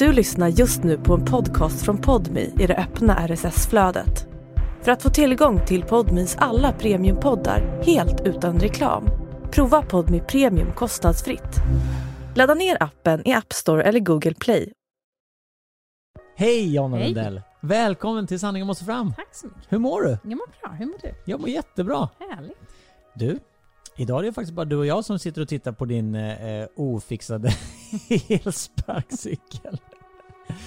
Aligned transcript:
Du 0.00 0.12
lyssnar 0.12 0.48
just 0.48 0.82
nu 0.82 0.98
på 0.98 1.14
en 1.14 1.24
podcast 1.24 1.84
från 1.84 1.98
Podmi 1.98 2.52
i 2.60 2.66
det 2.66 2.76
öppna 2.76 3.28
RSS-flödet. 3.28 4.26
För 4.82 4.92
att 4.92 5.02
få 5.02 5.10
tillgång 5.10 5.66
till 5.66 5.82
Podmis 5.82 6.36
alla 6.38 6.72
premiumpoddar 6.72 7.82
helt 7.82 8.20
utan 8.20 8.60
reklam, 8.60 9.04
prova 9.50 9.82
Podmi 9.82 10.20
Premium 10.20 10.72
kostnadsfritt. 10.72 11.56
Ladda 12.36 12.54
ner 12.54 12.82
appen 12.82 13.28
i 13.28 13.32
App 13.32 13.52
Store 13.52 13.82
eller 13.82 14.00
Google 14.00 14.34
Play. 14.34 14.72
Hej 16.36 16.74
Jonna 16.74 16.96
Hej. 16.96 17.06
Lundell! 17.06 17.42
Välkommen 17.60 18.26
till 18.26 18.40
Sanningen 18.40 18.66
måste 18.66 18.84
fram! 18.84 19.12
Tack 19.14 19.34
så 19.34 19.46
mycket. 19.46 19.72
Hur 19.72 19.78
mår 19.78 20.02
du? 20.02 20.18
Jag 20.22 20.36
mår 20.36 20.60
bra. 20.62 20.70
Hur 20.70 20.86
mår 20.86 20.98
du? 21.02 21.14
Jag 21.24 21.40
mår 21.40 21.48
jättebra! 21.48 22.08
Härligt. 22.18 22.58
Du, 23.14 23.38
idag 23.96 24.18
är 24.18 24.22
det 24.22 24.32
faktiskt 24.32 24.54
bara 24.54 24.64
du 24.64 24.76
och 24.76 24.86
jag 24.86 25.04
som 25.04 25.18
sitter 25.18 25.42
och 25.42 25.48
tittar 25.48 25.72
på 25.72 25.84
din 25.84 26.14
eh, 26.14 26.66
ofixade 26.76 27.52
elsparkcykel. 28.28 29.78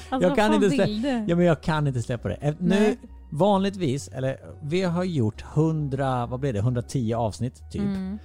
Alltså, 0.10 0.30
Jag 0.30 0.36
kan 0.38 0.54
inte 0.54 0.68
slä- 0.70 0.86
vill 0.86 1.02
du? 1.02 1.24
Ja 1.28 1.36
men 1.36 1.46
jag 1.46 1.62
kan 1.62 1.88
inte 1.88 2.02
släppa 2.02 2.30
det. 2.30 2.38
Nu, 2.42 2.56
Nej. 2.60 2.98
vanligtvis, 3.30 4.08
eller 4.08 4.38
vi 4.64 4.82
har 4.84 5.04
gjort 5.04 5.44
100, 5.56 6.26
vad 6.26 6.40
blir 6.40 6.54
det, 6.54 6.60
110 6.60 7.14
avsnitt 7.14 7.64
typ. 7.72 7.82
Mm, 7.82 8.20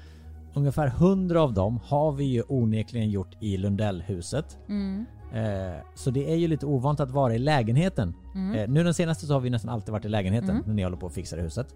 Ungefär 0.55 0.87
100 0.87 1.43
av 1.43 1.53
dem 1.55 1.81
har 1.85 2.13
vi 2.13 2.25
ju 2.25 2.43
onekligen 2.49 3.11
gjort 3.11 3.37
i 3.41 3.57
Lundellhuset. 3.57 4.59
mm, 4.69 5.07
Eh, 5.35 5.81
så 5.95 6.11
det 6.11 6.33
är 6.33 6.37
ju 6.37 6.49
lite 6.49 6.67
ovant 6.67 7.01
att 7.01 7.11
vara 7.11 7.35
i 7.35 7.39
lägenheten. 7.39 8.15
mm. 8.35 8.55
Eh, 8.59 8.69
nu 8.69 8.85
den 8.85 8.95
senaste 8.95 9.27
så 9.27 9.33
har 9.33 9.41
vi 9.41 9.51
nästan 9.51 9.71
alltid 9.71 9.93
varit 9.93 10.05
i 10.05 10.09
lägenheten 10.09 10.51
Mm. 10.51 10.63
när 10.67 10.75
ni 10.75 10.83
håller 10.83 10.97
på 10.97 11.07
och 11.07 11.13
fixar 11.13 11.39
huset. 11.39 11.75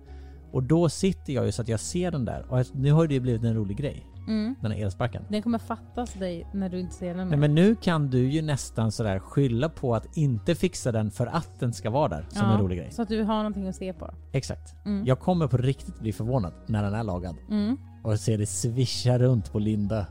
Och 0.53 0.63
då 0.63 0.89
sitter 0.89 1.33
jag 1.33 1.47
ju 1.47 1.53
så 1.53 1.63
att 1.63 1.69
jag 1.69 1.81
ser 1.81 2.11
den 2.11 2.25
där. 2.25 2.47
Och 2.49 2.67
nu 2.73 2.93
har 2.93 3.07
det 3.07 3.15
ju 3.15 3.21
blivit 3.21 3.45
en 3.45 3.55
rolig 3.55 3.77
grej. 3.77 4.07
Mm. 4.29 4.55
Den 4.61 4.71
här 4.73 4.79
elsparken. 4.85 5.25
Den 5.29 5.43
kommer 5.43 5.59
fattas 5.59 6.15
dig 6.15 6.47
när 6.55 6.69
du 6.69 6.81
inte 6.81 6.95
ser 6.95 7.15
den 7.15 7.17
Nej 7.17 7.27
mer. 7.27 7.37
men 7.37 7.55
nu 7.55 7.77
kan 7.77 8.11
du 8.11 8.31
ju 8.31 8.43
nästan 8.43 8.93
sådär 8.93 9.19
skylla 9.19 9.69
på 9.69 9.95
att 9.95 10.17
inte 10.17 10.55
fixa 10.55 10.93
den 10.93 11.11
för 11.11 11.27
att 11.27 11.61
den 11.61 11.73
ska 11.73 11.91
vara 11.91 12.09
där 12.09 12.27
som 12.29 12.41
Ja, 12.49 12.53
en 12.55 12.61
rolig 12.61 12.79
grej. 12.79 12.93
Så 12.93 13.03
att 13.03 13.09
du 13.09 13.23
har 13.23 13.37
någonting 13.37 13.69
att 13.69 13.77
se 13.77 13.93
på. 13.93 14.11
Exakt. 14.33 14.75
Mm. 14.85 15.07
Jag 15.07 15.21
kommer 15.21 15.47
på 15.47 15.57
riktigt 15.57 16.01
bli 16.01 16.13
förvånad 16.13 16.53
när 16.67 16.83
den 16.83 16.95
är 16.95 17.05
lagad. 17.05 17.37
Mm. 17.51 17.77
Och 18.05 18.21
ser 18.21 18.39
det 18.39 18.47
svischa 18.47 19.19
runt 19.19 19.53
på 19.53 19.59
Linda. 19.59 20.07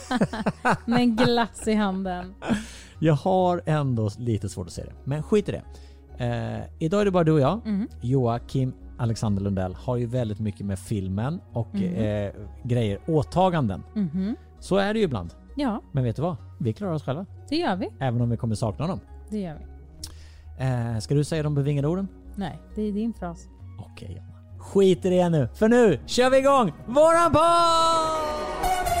Med 0.86 1.00
en 1.00 1.16
glass 1.16 1.68
i 1.68 1.74
handen. 1.74 2.34
Jag 2.98 3.14
har 3.14 3.62
ändå 3.66 4.10
lite 4.18 4.48
svårt 4.48 4.66
att 4.66 4.72
se 4.72 4.82
det. 4.84 4.92
Men 5.04 5.22
skit 5.22 5.48
i 5.48 5.52
det. 5.52 5.62
Eh, 6.24 6.64
idag 6.78 7.00
är 7.00 7.04
det 7.04 7.10
bara 7.10 7.24
du 7.24 7.32
och 7.32 7.40
jag. 7.40 7.66
Mm. 7.66 7.88
Joakim 8.02 8.72
Alexander 8.98 9.42
Lundell 9.42 9.74
har 9.74 9.96
ju 9.96 10.06
väldigt 10.06 10.38
mycket 10.40 10.66
med 10.66 10.78
filmen 10.78 11.40
och 11.52 11.74
Mhm. 11.74 11.94
eh, 11.94 12.32
grejer, 12.64 12.98
åtaganden. 13.06 13.82
Mhm. 13.94 14.36
Så 14.60 14.76
är 14.76 14.92
det 14.94 14.98
ju 14.98 15.04
ibland. 15.04 15.34
Ja, 15.56 15.80
Men 15.92 16.04
vet 16.04 16.16
du 16.16 16.22
vad? 16.22 16.36
Vi 16.60 16.72
klarar 16.72 16.92
oss 16.92 17.02
själva. 17.04 17.26
det 17.48 17.56
gör 17.56 17.76
vi. 17.76 17.88
Även 18.00 18.20
om 18.20 18.30
vi 18.30 18.36
kommer 18.36 18.54
sakna 18.54 18.86
dem. 18.86 19.00
Det 19.30 19.38
gör 19.38 19.54
vi. 19.58 19.64
Eh, 20.64 20.98
ska 20.98 21.14
du 21.14 21.24
säga 21.24 21.42
de 21.42 21.54
bevingade 21.54 21.88
orden? 21.88 22.08
Nej, 22.36 22.58
det 22.74 22.82
är 22.82 22.92
din 22.92 23.12
fras. 23.12 23.48
Okej 23.92 24.08
Jonna. 24.16 24.58
Skit 24.58 25.04
i 25.04 25.10
det 25.10 25.28
nu, 25.28 25.48
för 25.54 25.68
nu 25.68 25.98
kör 26.06 26.30
vi 26.30 26.38
igång 26.38 26.72
våran 26.86 27.32
podd! 27.32 28.95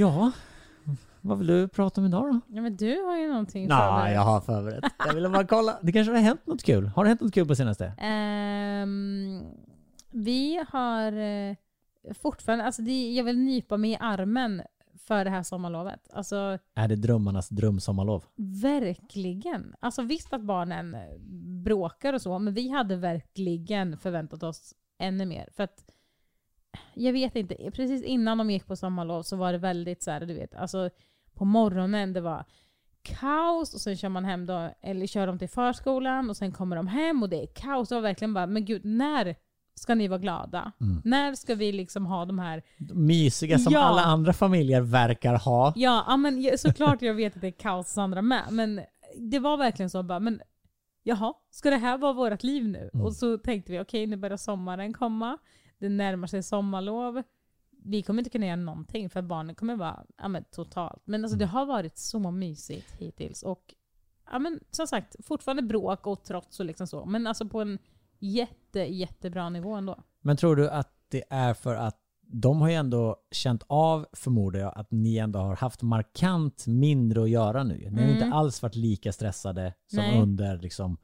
Ja, 0.00 0.32
vad 1.20 1.38
vill 1.38 1.46
du 1.46 1.68
prata 1.68 2.00
om 2.00 2.06
idag 2.06 2.22
då? 2.32 2.40
Ja, 2.56 2.62
men 2.62 2.76
du 2.76 3.00
har 3.02 3.16
ju 3.16 3.28
någonting 3.28 3.68
Nej, 3.68 3.78
förberett. 3.78 4.14
jag 4.14 4.20
har 4.20 4.40
förberett. 4.40 4.84
Jag 5.06 5.14
ville 5.14 5.28
bara 5.28 5.46
kolla. 5.46 5.78
Det 5.82 5.92
kanske 5.92 6.12
har 6.12 6.18
hänt 6.20 6.46
något 6.46 6.62
kul. 6.62 6.86
Har 6.86 7.04
det 7.04 7.08
hänt 7.10 7.20
något 7.20 7.34
kul 7.34 7.48
på 7.48 7.54
senaste? 7.54 7.92
Ehm, 7.98 9.42
vi 10.10 10.64
har 10.68 11.12
eh, 11.12 11.54
fortfarande, 12.14 12.64
alltså 12.64 12.82
det, 12.82 13.12
jag 13.12 13.24
vill 13.24 13.38
nypa 13.38 13.76
mig 13.76 13.90
i 13.90 13.96
armen 14.00 14.62
för 15.06 15.24
det 15.24 15.30
här 15.30 15.42
sommarlovet. 15.42 16.08
Alltså 16.12 16.58
Är 16.74 16.88
det 16.88 16.96
drömmarnas 16.96 17.48
drömsommarlov? 17.48 18.24
verkligen. 18.36 19.74
Alltså 19.80 20.02
visst 20.02 20.32
att 20.32 20.42
barnen 20.42 20.96
bråkar 21.64 22.12
och 22.12 22.22
så, 22.22 22.38
men 22.38 22.54
vi 22.54 22.68
hade 22.68 22.96
verkligen 22.96 23.98
förväntat 23.98 24.42
oss 24.42 24.74
ännu 24.98 25.26
mer. 25.26 25.48
För 25.56 25.62
att 25.62 25.84
jag 26.94 27.12
vet 27.12 27.36
inte, 27.36 27.54
precis 27.54 28.02
innan 28.02 28.38
de 28.38 28.50
gick 28.50 28.66
på 28.66 28.76
sommarlov 28.76 29.22
så 29.22 29.36
var 29.36 29.52
det 29.52 29.58
väldigt 29.58 30.02
så 30.02 30.10
här, 30.10 30.20
du 30.20 30.34
vet, 30.34 30.54
alltså 30.54 30.90
på 31.34 31.44
morgonen 31.44 32.12
det 32.12 32.20
var 32.20 32.44
kaos 33.02 33.74
och 33.74 33.80
sen 33.80 33.96
kör 33.96 34.08
man 34.08 34.24
hem 34.24 34.46
då, 34.46 34.74
eller 34.82 35.06
kör 35.06 35.26
de 35.26 35.38
till 35.38 35.48
förskolan 35.48 36.30
och 36.30 36.36
sen 36.36 36.52
kommer 36.52 36.76
de 36.76 36.86
hem 36.86 37.22
och 37.22 37.28
det 37.28 37.42
är 37.42 37.46
kaos. 37.46 37.88
Det 37.88 37.94
var 37.94 38.02
verkligen 38.02 38.34
bara, 38.34 38.46
men 38.46 38.64
gud, 38.64 38.84
när 38.84 39.36
ska 39.74 39.94
ni 39.94 40.08
vara 40.08 40.18
glada? 40.18 40.72
Mm. 40.80 41.02
När 41.04 41.34
ska 41.34 41.54
vi 41.54 41.72
liksom 41.72 42.06
ha 42.06 42.24
de 42.24 42.38
här 42.38 42.62
Mysiga 42.94 43.58
som 43.58 43.72
Ja. 43.72 43.80
alla 43.80 44.02
andra 44.02 44.32
familjer 44.32 44.80
verkar 44.80 45.34
ha. 45.34 45.72
Ja, 45.76 46.16
men 46.16 46.58
såklart 46.58 47.02
jag 47.02 47.14
vet 47.14 47.34
att 47.34 47.40
det 47.40 47.46
är 47.46 47.50
kaos 47.52 47.86
hos 47.86 47.98
andra 47.98 48.22
med. 48.22 48.42
Men 48.50 48.80
det 49.16 49.38
var 49.38 49.56
verkligen 49.56 49.90
så 49.90 50.02
bara, 50.02 50.20
men 50.20 50.40
jaha, 51.02 51.34
ska 51.50 51.70
det 51.70 51.76
här 51.76 51.98
vara 51.98 52.12
vårt 52.12 52.42
liv 52.42 52.64
nu? 52.68 52.90
Mm. 52.94 53.06
Och 53.06 53.16
så 53.16 53.38
tänkte 53.38 53.72
vi, 53.72 53.80
okej 53.80 54.06
nu 54.06 54.16
börjar 54.16 54.36
sommaren 54.36 54.92
komma. 54.92 55.38
Det 55.80 55.88
närmar 55.88 56.26
sig 56.26 56.42
sommarlov. 56.42 57.22
Vi 57.84 58.02
kommer 58.02 58.20
inte 58.20 58.30
kunna 58.30 58.46
göra 58.46 58.56
någonting 58.56 59.10
för 59.10 59.22
barnen 59.22 59.54
kommer 59.54 59.76
vara 59.76 60.04
ja, 60.18 60.28
men, 60.28 60.44
totalt. 60.44 61.02
Men 61.04 61.24
alltså, 61.24 61.38
det 61.38 61.44
Mm. 61.44 61.54
har 61.54 61.66
varit 61.66 61.98
så 61.98 62.30
mysigt 62.30 62.92
hittills. 62.98 63.42
Och 63.42 63.74
ja, 64.32 64.38
men, 64.38 64.60
som 64.70 64.86
sagt, 64.86 65.16
fortfarande 65.26 65.62
bråk 65.62 66.06
och 66.06 66.22
trots 66.24 66.60
och 66.60 66.66
liksom 66.66 66.86
så. 66.86 67.04
Men 67.04 67.26
alltså 67.26 67.48
på 67.48 67.60
en 67.60 67.78
jätte, 68.18 68.80
jättebra 68.80 69.48
nivå 69.48 69.74
ändå. 69.74 70.02
Men 70.20 70.36
tror 70.36 70.56
du 70.56 70.70
att 70.70 70.94
det 71.08 71.24
är 71.30 71.54
för 71.54 71.74
att 71.74 71.96
de 72.32 72.60
har 72.60 72.68
ju 72.68 72.74
ändå 72.74 73.16
känt 73.30 73.62
av, 73.66 74.06
förmodar 74.12 74.60
jag, 74.60 74.72
att 74.76 74.90
ni 74.90 75.16
ändå 75.16 75.38
har 75.38 75.56
haft 75.56 75.82
markant 75.82 76.66
mindre 76.66 77.22
att 77.22 77.30
göra 77.30 77.64
nu. 77.64 77.74
Ni 77.78 77.84
har 77.84 78.08
ju 78.08 78.12
Mm. 78.12 78.22
inte 78.22 78.36
alls 78.36 78.62
varit 78.62 78.74
lika 78.76 79.12
stressade 79.12 79.74
som 79.86 79.98
Nej. 79.98 80.20
under 80.22 80.56
liksom, 80.58 80.96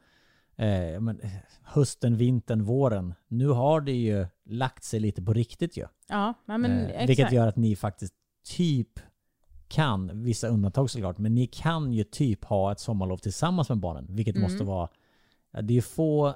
eh, 0.57 1.01
men, 1.01 1.21
eh, 1.21 1.31
hösten, 1.63 2.17
vintern, 2.17 2.63
våren. 2.63 3.15
Nu 3.29 3.49
har 3.49 3.81
det 3.81 3.93
ju 3.93 4.27
lagt 4.45 4.85
sig 4.85 5.01
lite 5.01 5.23
på 5.23 5.33
riktigt 5.33 5.77
ju. 5.77 5.87
Ja, 6.09 6.35
men 6.47 6.65
eh, 6.65 6.85
exakt. 6.91 7.09
vilket 7.09 7.33
gör 7.33 7.47
att 7.47 7.57
ni 7.57 7.77
faktiskt 7.77 8.15
typ 8.45 9.01
kan, 9.69 10.23
vissa 10.23 10.49
undantag 10.49 10.91
såklart, 10.91 11.19
men 11.19 11.35
ni 11.35 11.47
kan 11.47 11.93
ju 11.93 12.05
typ 12.05 12.45
ha 12.45 12.73
ett 12.73 12.81
sommarlov 12.81 13.17
tillsammans 13.17 13.69
med 13.69 13.79
barnen. 13.79 14.07
Vilket 14.11 14.37
Mm. 14.37 14.51
måste 14.51 14.65
vara, 14.65 14.89
det 15.53 15.73
är 15.73 15.75
ju 15.75 15.83
få 15.83 16.29
eh, 16.29 16.35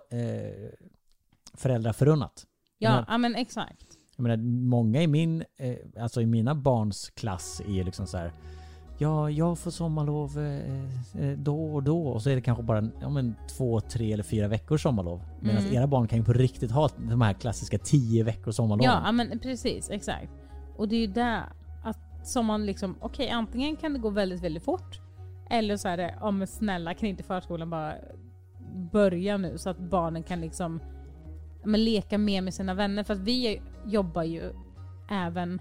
föräldrar 1.55 1.93
förunnat. 1.93 2.47
ja, 2.79 2.91
men- 2.97 3.05
ja, 3.09 3.19
men 3.19 3.35
exakt. 3.35 3.87
Jag 4.17 4.23
menar, 4.23 4.37
många 4.69 5.03
i 5.03 5.07
min, 5.07 5.45
eh, 5.57 5.77
alltså 6.03 6.21
i 6.23 6.27
mina 6.27 6.55
barns 6.55 7.11
klass 7.11 7.61
är 7.67 7.73
ju 7.73 7.85
liksom 7.85 8.07
så 8.07 8.17
här. 8.17 8.33
Ja, 9.03 9.31
jag 9.31 9.59
får 9.59 9.71
sommarlov 9.71 10.39
eh, 10.39 11.25
eh, 11.25 11.39
då 11.39 11.75
och 11.75 11.83
då 11.83 12.09
och 12.09 12.23
så 12.23 12.31
är 12.31 12.35
det 12.35 12.41
kanske 12.41 12.63
bara 12.63 12.89
ja, 13.01 13.09
men 13.09 13.35
två, 13.57 13.81
tre 13.81 14.13
eller 14.13 14.23
fyra 14.23 14.49
veckors 14.49 14.83
sommarlov. 14.83 15.23
Medan 15.41 15.63
Mm. 15.63 15.75
era 15.75 15.87
barn 15.87 16.09
kan 16.09 16.19
ju 16.19 16.25
på 16.25 16.33
riktigt 16.33 16.71
ha 16.71 16.89
de 16.97 17.21
här 17.21 17.33
klassiska 17.33 17.79
tio 17.79 18.25
veckors 18.25 18.55
sommarlov. 18.55 18.85
Ja, 18.85 19.13
men 19.13 19.39
precis, 19.39 19.91
exakt. 19.91 20.31
Och 20.77 20.89
det 20.89 20.97
är 20.97 21.01
ju 21.01 21.07
där 21.07 21.43
att 21.85 21.99
som 22.29 22.47
man 22.47 22.67
liksom, 22.67 22.97
okej 23.01 23.31
antingen 23.31 23.77
kan 23.77 23.93
det 23.93 23.99
gå 23.99 24.11
väldigt, 24.11 24.41
väldigt 24.41 24.65
fort. 24.65 25.01
Eller 25.51 25.77
så 25.77 25.89
är 25.89 25.97
det, 25.97 26.15
ja 26.21 26.31
men 26.31 26.47
snälla 26.47 26.95
kan 26.95 27.09
inte 27.09 27.23
förskolan 27.23 27.71
bara 27.71 27.95
börja 28.93 29.37
nu 29.37 29.59
så 29.59 29.71
att 29.71 29.79
barnen 29.79 30.23
kan 30.23 30.41
liksom 30.41 30.81
men 31.65 31.85
leka 31.85 32.19
mer 32.19 32.43
med 32.43 32.55
sina 32.55 32.75
vänner. 32.75 33.05
För 33.05 33.15
att 33.15 33.21
vi 33.21 33.61
jobbar 33.87 34.23
ju 34.23 34.53
även 35.11 35.61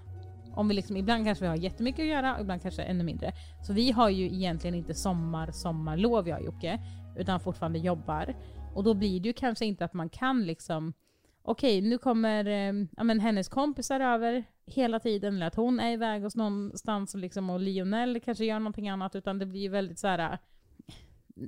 om 0.54 0.68
vi 0.68 0.74
liksom, 0.74 0.96
ibland 0.96 1.24
kanske 1.24 1.44
vi 1.44 1.48
har 1.48 1.56
jättemycket 1.56 2.02
att 2.02 2.08
göra 2.08 2.34
och 2.34 2.40
ibland 2.40 2.62
kanske 2.62 2.82
ännu 2.82 3.04
mindre. 3.04 3.32
Så 3.66 3.72
vi 3.72 3.90
har 3.90 4.08
ju 4.08 4.24
egentligen 4.24 4.74
inte 4.74 4.94
sommar, 4.94 5.50
sommarlov 5.50 6.28
jag 6.28 6.38
och 6.38 6.44
Jocke, 6.44 6.80
utan 7.16 7.40
fortfarande 7.40 7.78
jobbar. 7.78 8.34
Och 8.74 8.84
då 8.84 8.94
blir 8.94 9.20
det 9.20 9.28
ju 9.28 9.32
kanske 9.32 9.66
inte 9.66 9.84
att 9.84 9.94
man 9.94 10.08
kan 10.08 10.44
liksom 10.46 10.92
okej, 11.42 11.80
nu 11.80 11.98
kommer 11.98 12.44
eh, 12.46 12.86
ja, 12.96 13.04
men 13.04 13.20
hennes 13.20 13.48
kompisar 13.48 14.00
över 14.00 14.44
hela 14.66 15.00
tiden, 15.00 15.34
eller 15.34 15.46
att 15.46 15.54
hon 15.54 15.80
är 15.80 15.92
iväg 15.92 16.22
hos 16.22 16.36
någonstans 16.36 17.14
och, 17.14 17.20
liksom, 17.20 17.50
och 17.50 17.60
Lionel 17.60 18.20
kanske 18.20 18.44
gör 18.44 18.58
någonting 18.58 18.88
annat, 18.88 19.16
utan 19.16 19.38
det 19.38 19.46
blir 19.46 19.60
ju 19.60 19.68
väldigt 19.68 19.98
så 19.98 20.06
här. 20.08 20.38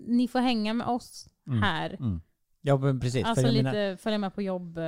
ni 0.06 0.28
får 0.28 0.38
hänga 0.38 0.74
med 0.74 0.86
oss 0.86 1.28
Mm. 1.46 1.62
här. 1.62 1.90
Mm. 1.90 2.20
Ja 2.60 2.76
men 2.76 3.00
precis. 3.00 3.24
Alltså 3.24 3.46
lite 3.46 3.62
menar, 3.62 3.96
följa 3.96 4.18
med 4.18 4.34
på 4.34 4.42
jobb. 4.42 4.78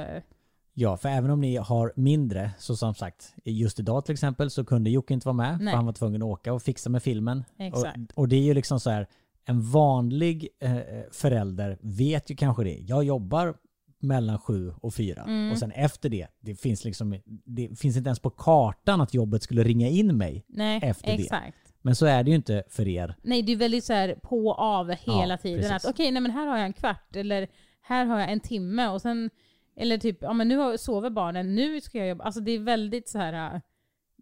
Ja, 0.75 0.97
för 0.97 1.09
även 1.09 1.31
om 1.31 1.41
ni 1.41 1.57
har 1.57 1.93
mindre, 1.97 2.51
så 2.59 2.77
som 2.77 2.95
sagt, 2.95 3.35
just 3.45 3.81
idag 3.81 4.05
till 4.05 4.13
exempel 4.13 4.51
så 4.51 4.65
kunde 4.65 4.91
Jocke 4.91 5.15
inte 5.15 5.27
vara 5.29 5.37
med. 5.37 5.59
Nej. 5.61 5.73
För 5.73 5.77
han 5.77 5.87
var 5.87 5.93
tvungen 5.93 6.23
att 6.23 6.27
åka 6.27 6.53
och 6.53 6.63
fixa 6.63 6.91
med 6.91 7.03
filmen. 7.03 7.45
Exakt. 7.59 7.97
Och, 7.97 8.19
och 8.19 8.29
det 8.29 8.37
är 8.37 8.43
ju 8.43 8.55
liksom 8.55 8.81
så 8.81 8.91
här, 8.91 9.07
en 9.45 9.71
vanlig 9.71 10.49
eh, 10.61 10.77
förälder 11.13 11.79
vet 11.81 12.31
ju 12.31 12.37
kanske 12.37 12.65
det. 12.65 12.79
Jag 12.81 13.05
jobbar 13.05 13.55
mellan 13.99 14.39
sju 14.39 14.73
och 14.81 14.95
fyra. 14.95 15.23
Mm. 15.23 15.53
Och 15.53 15.59
sen 15.59 15.71
efter 15.73 16.09
det, 16.09 16.27
det 16.41 16.55
finns 16.55 16.85
liksom, 16.85 17.21
det 17.45 17.79
finns 17.79 17.97
inte 17.97 18.09
ens 18.09 18.19
på 18.21 18.31
kartan 18.31 19.01
att 19.01 19.15
jobbet 19.15 19.43
skulle 19.43 19.63
ringa 19.63 19.89
in 19.89 20.17
mig. 20.17 20.45
Nej, 20.49 20.81
Efter 20.83 21.17
det. 21.17 21.23
exakt. 21.23 21.57
Men 21.83 21.97
så 21.97 22.07
är 22.07 22.23
det 22.25 22.31
ju 22.31 22.37
inte 22.37 22.63
för 22.69 22.89
er. 22.89 23.15
Nej, 23.23 23.43
det 23.43 23.53
är 23.53 23.57
väldigt 23.57 23.85
så 23.85 23.93
här 23.93 24.15
på 24.23 24.47
och 24.47 24.59
av 24.59 24.91
hela 24.91 25.35
Ja, 25.35 25.37
tiden. 25.37 25.61
precis. 25.61 25.85
Att 25.85 25.91
okej, 25.95 26.11
nej 26.11 26.23
men 26.23 26.31
här 26.31 26.47
har 26.47 26.57
jag 26.57 26.67
en 26.67 26.73
kvart 26.73 27.17
eller 27.17 27.49
här 27.83 28.05
har 28.07 28.21
jag 28.21 28.33
en 28.33 28.41
timme 28.41 28.89
och 28.89 29.03
sen 29.03 29.31
eller 29.77 29.99
typ, 29.99 30.23
ja 30.23 30.33
men 30.33 30.49
nu 30.49 30.79
sover 30.79 31.11
barnen, 31.11 31.55
nu 31.55 31.81
ska 31.81 31.99
jag 31.99 32.09
jobba. 32.09 32.25
Alltså 32.25 32.41
det 32.41 32.51
är 32.53 32.59
väldigt 32.59 33.09
så 33.09 33.19
här 33.19 33.55
äh, 33.55 33.61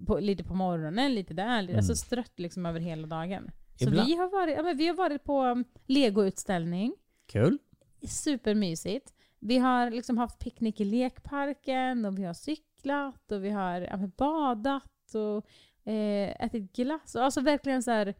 på, 0.07 0.19
lite 0.19 0.45
på 0.45 0.55
morgonen, 0.55 1.15
lite 1.15 1.35
där, 1.35 1.63
lite, 1.63 1.77
alltså 1.77 1.97
strött 1.97 2.39
liksom 2.39 2.67
över 2.67 2.81
hela 2.81 3.07
dagen. 3.07 3.51
Så 3.79 3.85
Mm. 3.85 3.93
Ibland- 3.95 4.09
vi 4.09 4.17
har, 4.17 4.31
varit, 4.31 4.57
ja, 4.57 4.63
men 4.63 4.77
vi 4.77 4.87
har 4.89 4.95
varit 4.95 5.25
på 5.25 5.45
um, 5.45 5.65
legoutställning, 5.87 6.95
Kul. 7.27 7.59
supermysigt. 8.09 9.13
Vi 9.39 9.59
har 9.59 9.91
liksom 9.91 10.19
haft 10.19 10.39
picknick 10.39 10.81
i 10.81 10.85
lekparken 10.85 12.05
och 12.05 12.19
vi 12.19 12.25
har 12.25 12.35
cyklat 12.35 13.33
och 13.33 13.45
vi 13.45 13.51
har 13.51 13.81
ja, 13.81 13.97
men 13.97 14.13
badat 14.17 15.15
och 15.15 15.47
eh, 15.93 16.45
ätit 16.45 16.73
glass. 16.77 17.17
Alltså 17.17 17.41
verkligen 17.41 17.83
så 17.83 17.91
här 17.91 18.15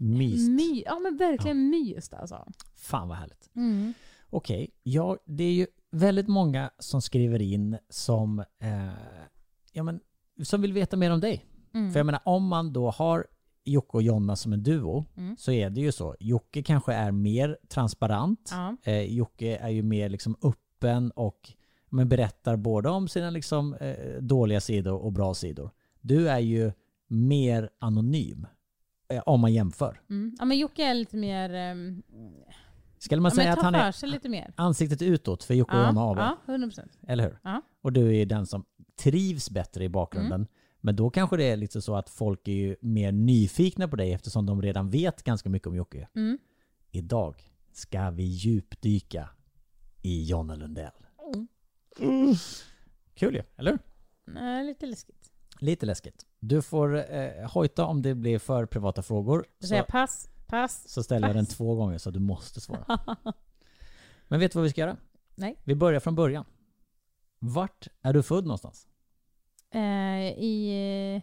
Myst. 0.00 0.50
My, 0.50 0.82
ja 0.86 0.98
men 0.98 1.16
verkligen 1.16 1.70
myst 1.70 2.14
alltså. 2.14 2.52
Fan 2.76 3.08
vad 3.08 3.16
härligt. 3.16 3.50
Mm. 3.56 3.94
Okej, 4.30 4.70
ja, 4.82 5.16
det 5.24 5.44
är 5.44 5.52
ju 5.52 5.66
väldigt 5.90 6.28
många 6.28 6.70
som 6.78 7.02
skriver 7.02 7.42
in 7.42 7.78
som, 7.88 8.38
eh, 8.38 8.88
ja, 9.72 9.82
men, 9.82 10.00
som 10.42 10.62
vill 10.62 10.72
veta 10.72 10.96
mer 10.96 11.10
om 11.10 11.20
dig. 11.20 11.44
Mm. 11.74 11.92
För 11.92 11.98
jag 12.00 12.06
menar, 12.06 12.20
om 12.24 12.46
man 12.46 12.72
då 12.72 12.90
har 12.90 13.26
Jocke 13.64 13.96
och 13.96 14.02
Jonna 14.02 14.36
som 14.36 14.52
en 14.52 14.62
duo, 14.62 15.04
Mm. 15.16 15.36
så 15.38 15.52
är 15.52 15.70
det 15.70 15.80
ju 15.80 15.92
så. 15.92 16.16
Jocke 16.20 16.62
kanske 16.62 16.92
är 16.94 17.12
mer 17.12 17.58
transparent. 17.68 18.50
Ja. 18.52 18.76
Eh, 18.82 19.02
Jocke 19.02 19.56
är 19.56 19.68
ju 19.68 19.82
mer 19.82 20.08
liksom 20.08 20.36
öppen 20.42 21.10
och 21.10 21.52
men 21.90 22.08
berättar 22.08 22.56
både 22.56 22.88
om 22.88 23.08
sina 23.08 23.30
liksom, 23.30 23.74
eh, 23.74 24.22
dåliga 24.22 24.60
sidor 24.60 24.94
och 24.94 25.12
bra 25.12 25.34
sidor. 25.34 25.70
Du 26.00 26.28
är 26.28 26.38
ju 26.38 26.72
mer 27.06 27.70
anonym. 27.78 28.46
Eh, 29.08 29.22
om 29.26 29.40
man 29.40 29.52
jämför. 29.52 30.00
Mm. 30.10 30.36
ja 30.38 30.44
men 30.44 30.58
Jocke 30.58 30.84
är 30.84 30.94
lite 30.94 31.16
mer... 31.16 31.50
Skulle 32.98 33.22
man 33.22 33.30
ja, 33.30 33.36
säga 33.36 33.52
att 33.52 33.62
han 33.62 33.74
är 33.74 34.52
ansiktet 34.56 35.02
utåt 35.02 35.44
för 35.44 35.54
och 35.54 35.58
Jonna 35.74 36.10
AB? 36.10 36.18
ja, 36.18 36.38
100%. 36.46 36.88
Eller 37.06 37.24
hur? 37.24 37.38
Ja. 37.42 37.62
Och 37.82 37.92
du 37.92 38.16
är 38.16 38.26
den 38.26 38.46
som 38.46 38.64
trivs 38.96 39.50
bättre 39.50 39.84
i 39.84 39.88
bakgrunden. 39.88 40.40
Mm. 40.40 40.48
Men 40.80 40.96
då 40.96 41.10
kanske 41.10 41.36
det 41.36 41.44
är 41.44 41.56
lite 41.56 41.82
så 41.82 41.96
att 41.96 42.10
folk 42.10 42.48
är 42.48 42.52
ju 42.52 42.76
mer 42.80 43.12
nyfikna 43.12 43.88
på 43.88 43.96
dig 43.96 44.12
eftersom 44.12 44.46
de 44.46 44.62
redan 44.62 44.90
vet 44.90 45.22
ganska 45.22 45.50
mycket 45.50 45.68
om 45.68 45.76
Jocke. 45.76 46.08
Mm. 46.14 46.38
Idag 46.90 47.52
ska 47.72 48.10
vi 48.10 48.22
djupdyka 48.22 49.28
i 50.02 50.24
Jonna 50.24 50.54
Lundell. 50.54 50.90
Mm. 51.98 52.34
Kul 53.14 53.34
ju, 53.34 53.42
eller 53.56 53.70
hur? 53.70 53.78
Nej, 54.24 54.66
lite 54.66 54.86
läskigt. 54.86 55.30
Lite 55.60 55.86
läskigt. 55.86 56.26
Du 56.40 56.62
får 56.62 57.12
eh, 57.14 57.50
hojta 57.50 57.84
om 57.84 58.02
det 58.02 58.14
blir 58.14 58.38
för 58.38 58.66
privata 58.66 59.02
frågor. 59.02 59.46
Så, 59.60 59.66
säger 59.66 59.82
pass, 59.82 60.28
pass. 60.48 60.88
så 60.88 61.02
ställer 61.02 61.26
jag 61.28 61.36
den 61.36 61.46
pass. 61.46 61.56
två 61.56 61.74
gånger 61.74 61.98
så 61.98 62.10
du 62.10 62.18
måste 62.20 62.60
svara. 62.60 62.98
Men 64.28 64.40
vet 64.40 64.52
du 64.52 64.58
vad 64.58 64.64
vi 64.64 64.70
ska 64.70 64.80
göra? 64.80 64.96
Nej. 65.34 65.56
Vi 65.64 65.74
börjar 65.74 66.00
från 66.00 66.14
början. 66.14 66.44
Vart 67.38 67.88
är 68.02 68.12
du 68.12 68.22
född 68.22 68.44
någonstans? 68.44 68.86
Eh, 69.70 69.80
I... 70.38 71.22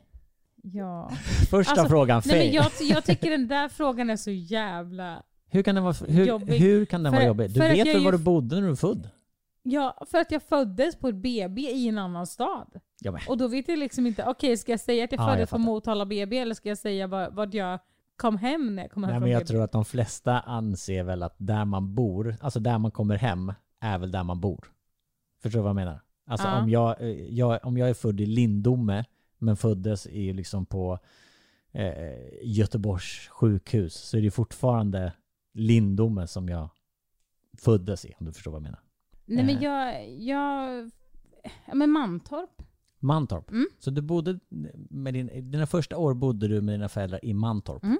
Ja. 0.63 1.09
Första 1.49 1.71
Alltså, 1.71 1.87
frågan, 1.89 2.21
Nej, 2.25 2.37
men 2.45 2.53
jag, 2.53 2.71
jag 2.81 3.03
tycker 3.05 3.29
den 3.31 3.47
där 3.47 3.69
frågan 3.69 4.09
är 4.09 4.15
så 4.17 4.31
jävla... 4.31 5.23
Hur 5.49 5.63
kan 5.63 5.75
den 5.75 5.83
vara, 5.83 5.95
hur, 6.07 6.25
Jobbig. 6.27 6.59
hur 6.59 6.85
kan 6.85 7.03
den 7.03 7.13
För- 7.13 7.17
vara 7.17 7.27
jobbig? 7.27 7.51
Du 7.51 7.59
vet 7.59 7.77
jag 7.77 7.85
väl 7.93 8.03
var 8.03 8.11
du 8.11 8.17
bodde 8.17 8.55
när 8.55 8.61
du 8.61 8.67
var 8.67 8.75
född? 8.75 9.09
Ja, 9.63 10.05
för 10.11 10.17
att 10.17 10.31
jag 10.31 10.43
föddes 10.43 10.95
på 10.95 11.07
ett 11.07 11.15
BB 11.15 11.61
i 11.61 11.87
en 11.87 11.97
annan 11.97 12.27
stad. 12.27 12.79
Och 13.27 13.37
då 13.37 13.47
vet 13.47 13.67
jag 13.67 13.79
liksom 13.79 14.07
inte, 14.07 14.25
okej 14.25 14.57
ska 14.57 14.71
jag 14.71 14.79
säga 14.79 15.03
att 15.03 15.11
jag 15.11 15.19
Ja, 15.21 15.23
jag 15.29 15.33
föddes 15.35 15.49
på. 15.49 15.57
Motala 15.57 16.05
BB 16.05 16.37
eller 16.37 16.55
ska 16.55 16.69
jag 16.69 16.77
säga 16.77 17.07
vad, 17.07 17.33
vad 17.33 17.53
jag 17.53 17.79
kom 18.17 18.37
hem 18.37 18.75
när 18.75 18.83
jag 18.83 18.91
kom 18.91 19.03
hem 19.03 19.09
Nej, 19.11 19.15
från 19.19 19.23
men 19.23 19.31
jag 19.31 19.41
BB? 19.41 19.47
tror 19.47 19.63
att 19.63 19.71
de 19.71 19.85
flesta 19.85 20.39
anser 20.39 21.03
väl 21.03 21.23
att 21.23 21.35
där 21.37 21.65
man 21.65 21.95
bor, 21.95 22.35
alltså 22.41 22.59
där 22.59 22.77
man 22.77 22.91
kommer 22.91 23.15
hem, 23.17 23.53
är 23.79 23.97
väl 23.97 24.11
där 24.11 24.23
man 24.23 24.39
bor. 24.41 24.71
Förstår 25.41 25.59
du 25.59 25.63
vad 25.63 25.69
jag 25.69 25.75
menar? 25.75 26.01
Alltså 26.27 26.47
Ja. 26.47 26.61
om, 26.61 26.69
jag, 26.69 27.01
eh, 27.01 27.07
jag, 27.09 27.59
om 27.65 27.77
jag 27.77 27.89
är 27.89 27.93
född 27.93 28.21
i 28.21 28.25
Lindome, 28.25 29.05
men 29.37 29.57
föddes 29.57 30.07
i 30.07 30.33
liksom 30.33 30.65
på 30.65 30.99
eh, 31.71 32.13
Göteborgs 32.43 33.27
sjukhus, 33.29 33.93
så 33.95 34.17
är 34.17 34.21
det 34.21 34.31
fortfarande 34.31 35.13
Lindome 35.53 36.27
som 36.27 36.49
jag 36.49 36.69
föddes 37.57 38.05
i, 38.05 38.13
om 38.19 38.25
du 38.25 38.31
förstår 38.33 38.51
vad 38.51 38.57
jag 38.59 38.63
menar. 38.63 38.79
Nej 39.25 39.45
men 39.45 39.55
Eh. 39.57 39.63
jag, 39.63 40.09
jag... 40.19 40.91
Ja 41.65 41.75
men 41.75 41.89
Mantorp. 41.89 42.61
Mantorp. 43.05 43.51
Mm. 43.51 43.67
Så 43.79 43.91
du 43.91 44.01
bodde 44.01 44.39
med 44.89 45.13
din, 45.13 45.51
dina 45.51 45.67
första 45.67 45.97
år 45.97 46.13
bodde 46.13 46.47
du 46.47 46.61
med 46.61 46.73
dina 46.73 46.89
föräldrar 46.89 47.25
i 47.25 47.33
Mantorp. 47.33 47.83
Mm. 47.83 47.99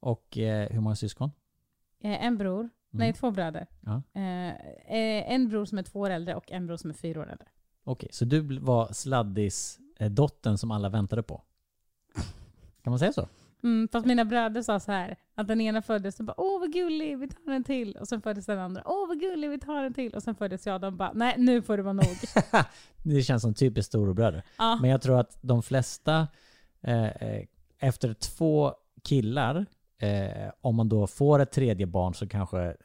Och 0.00 0.38
eh, 0.38 0.68
hur 0.72 0.80
många 0.80 0.96
syskon? 0.96 1.30
Eh, 2.00 2.24
en 2.24 2.38
bror. 2.38 2.70
Nej, 2.90 3.12
två 3.12 3.30
bröder. 3.30 3.66
Ja. 3.80 4.02
Eh, 4.12 4.48
eh, 4.96 5.32
en 5.32 5.48
bror 5.48 5.64
som 5.64 5.78
är 5.78 5.82
två 5.82 6.00
år 6.00 6.10
äldre 6.10 6.34
och 6.34 6.52
en 6.52 6.66
bror 6.66 6.76
som 6.76 6.90
är 6.90 6.94
fyra 6.94 7.20
år 7.20 7.30
äldre. 7.30 7.46
Okej, 7.84 8.08
så 8.12 8.24
du 8.24 8.58
var 8.58 8.92
sladdis 8.92 9.78
eh, 9.98 10.10
dottern 10.10 10.58
som 10.58 10.70
alla 10.70 10.88
väntade 10.88 11.22
på? 11.22 11.42
Kan 12.82 12.90
man 12.90 12.98
säga 12.98 13.12
så? 13.12 13.28
Mm, 13.64 13.88
fast 13.92 14.06
mina 14.06 14.24
bröder 14.24 14.62
sa 14.62 14.80
så 14.80 14.92
här 14.92 15.16
att 15.34 15.48
den 15.48 15.60
ena 15.60 15.82
föddes 15.82 16.20
och 16.20 16.26
bara 16.26 16.40
åh 16.40 16.60
vad 16.60 16.72
gullig, 16.72 17.18
vi 17.18 17.28
tar 17.28 17.52
en 17.52 17.64
till. 17.64 17.96
Och 17.96 18.08
sen 18.08 18.20
föddes 18.22 18.46
den 18.46 18.58
andra, 18.58 18.82
åh 18.86 19.08
vad 19.08 19.20
gullig, 19.20 19.50
vi 19.50 19.58
tar 19.58 19.84
en 19.84 19.94
till. 19.94 20.14
Och 20.14 20.22
sen 20.22 20.34
föddes 20.34 20.66
jag 20.66 20.74
och 20.74 20.80
de 20.80 20.96
bara 20.96 21.12
nej 21.14 21.34
nu 21.38 21.62
får 21.62 21.76
det 21.76 21.82
vara 21.82 21.92
nog. 21.92 22.16
Det 23.02 23.22
känns 23.22 23.42
som 23.42 23.54
typiskt 23.54 23.88
storebröder. 23.88 24.42
ja. 24.58 24.78
Men 24.80 24.90
jag 24.90 25.02
tror 25.02 25.20
att 25.20 25.38
de 25.40 25.62
flesta, 25.62 26.28
eh, 26.82 27.04
eh, 27.04 27.44
efter 27.78 28.14
två 28.14 28.72
killar, 29.02 29.66
eh, 29.98 30.50
om 30.60 30.76
man 30.76 30.88
då 30.88 31.06
får 31.06 31.38
ett 31.40 31.52
tredje 31.52 31.86
barn 31.86 32.14
så 32.14 32.28
kanske 32.28 32.76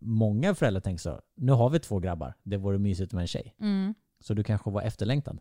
många 0.00 0.54
föräldrar 0.54 0.80
tänker 0.80 1.00
så, 1.00 1.20
nu 1.36 1.52
har 1.52 1.70
vi 1.70 1.78
två 1.78 1.98
grabbar, 1.98 2.34
det 2.42 2.56
vore 2.56 2.78
mysigt 2.78 3.12
med 3.12 3.20
en 3.20 3.26
tjej. 3.26 3.54
mm. 3.60 3.94
Så 4.20 4.34
du 4.34 4.44
kanske 4.44 4.70
var 4.70 4.82
efterlängtad. 4.82 5.38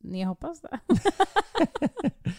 Ni 0.00 0.22
hoppas 0.22 0.60
det. 0.60 0.78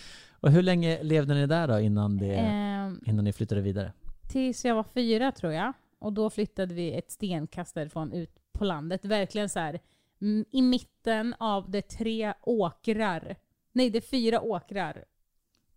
Och 0.44 0.52
hur 0.52 0.62
länge 0.62 1.04
levde 1.04 1.34
ni 1.34 1.48
där 1.48 1.68
då 1.68 1.80
innan, 1.80 2.18
det, 2.18 2.36
Ehm, 2.36 3.00
innan 3.06 3.26
ni 3.26 3.34
flyttade 3.34 3.62
vidare? 3.62 3.94
tills 4.30 4.66
jag 4.66 4.76
var 4.76 4.84
fyra 4.84 5.32
tror 5.32 5.54
jag. 5.54 5.74
Och 6.00 6.14
då 6.14 6.30
flyttade 6.30 6.74
vi 6.74 6.94
ett 6.94 7.12
stenkast 7.12 7.76
därifrån 7.76 8.12
ut 8.14 8.40
på 8.52 8.66
landet. 8.66 9.06
Verkligen 9.06 9.50
så 9.50 9.60
här 9.60 9.80
mm, 10.22 10.46
i 10.52 10.62
mitten 10.62 11.36
av 11.40 11.72
det 11.72 11.82
tre 11.82 12.34
åkrar. 12.42 13.36
Nej, 13.72 13.90
det 13.90 13.98
är 13.98 14.02
fyra 14.02 14.42
åkrar. 14.42 15.06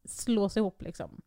Slås 0.05 0.57
ihop 0.57 0.83
liksom. 0.83 1.21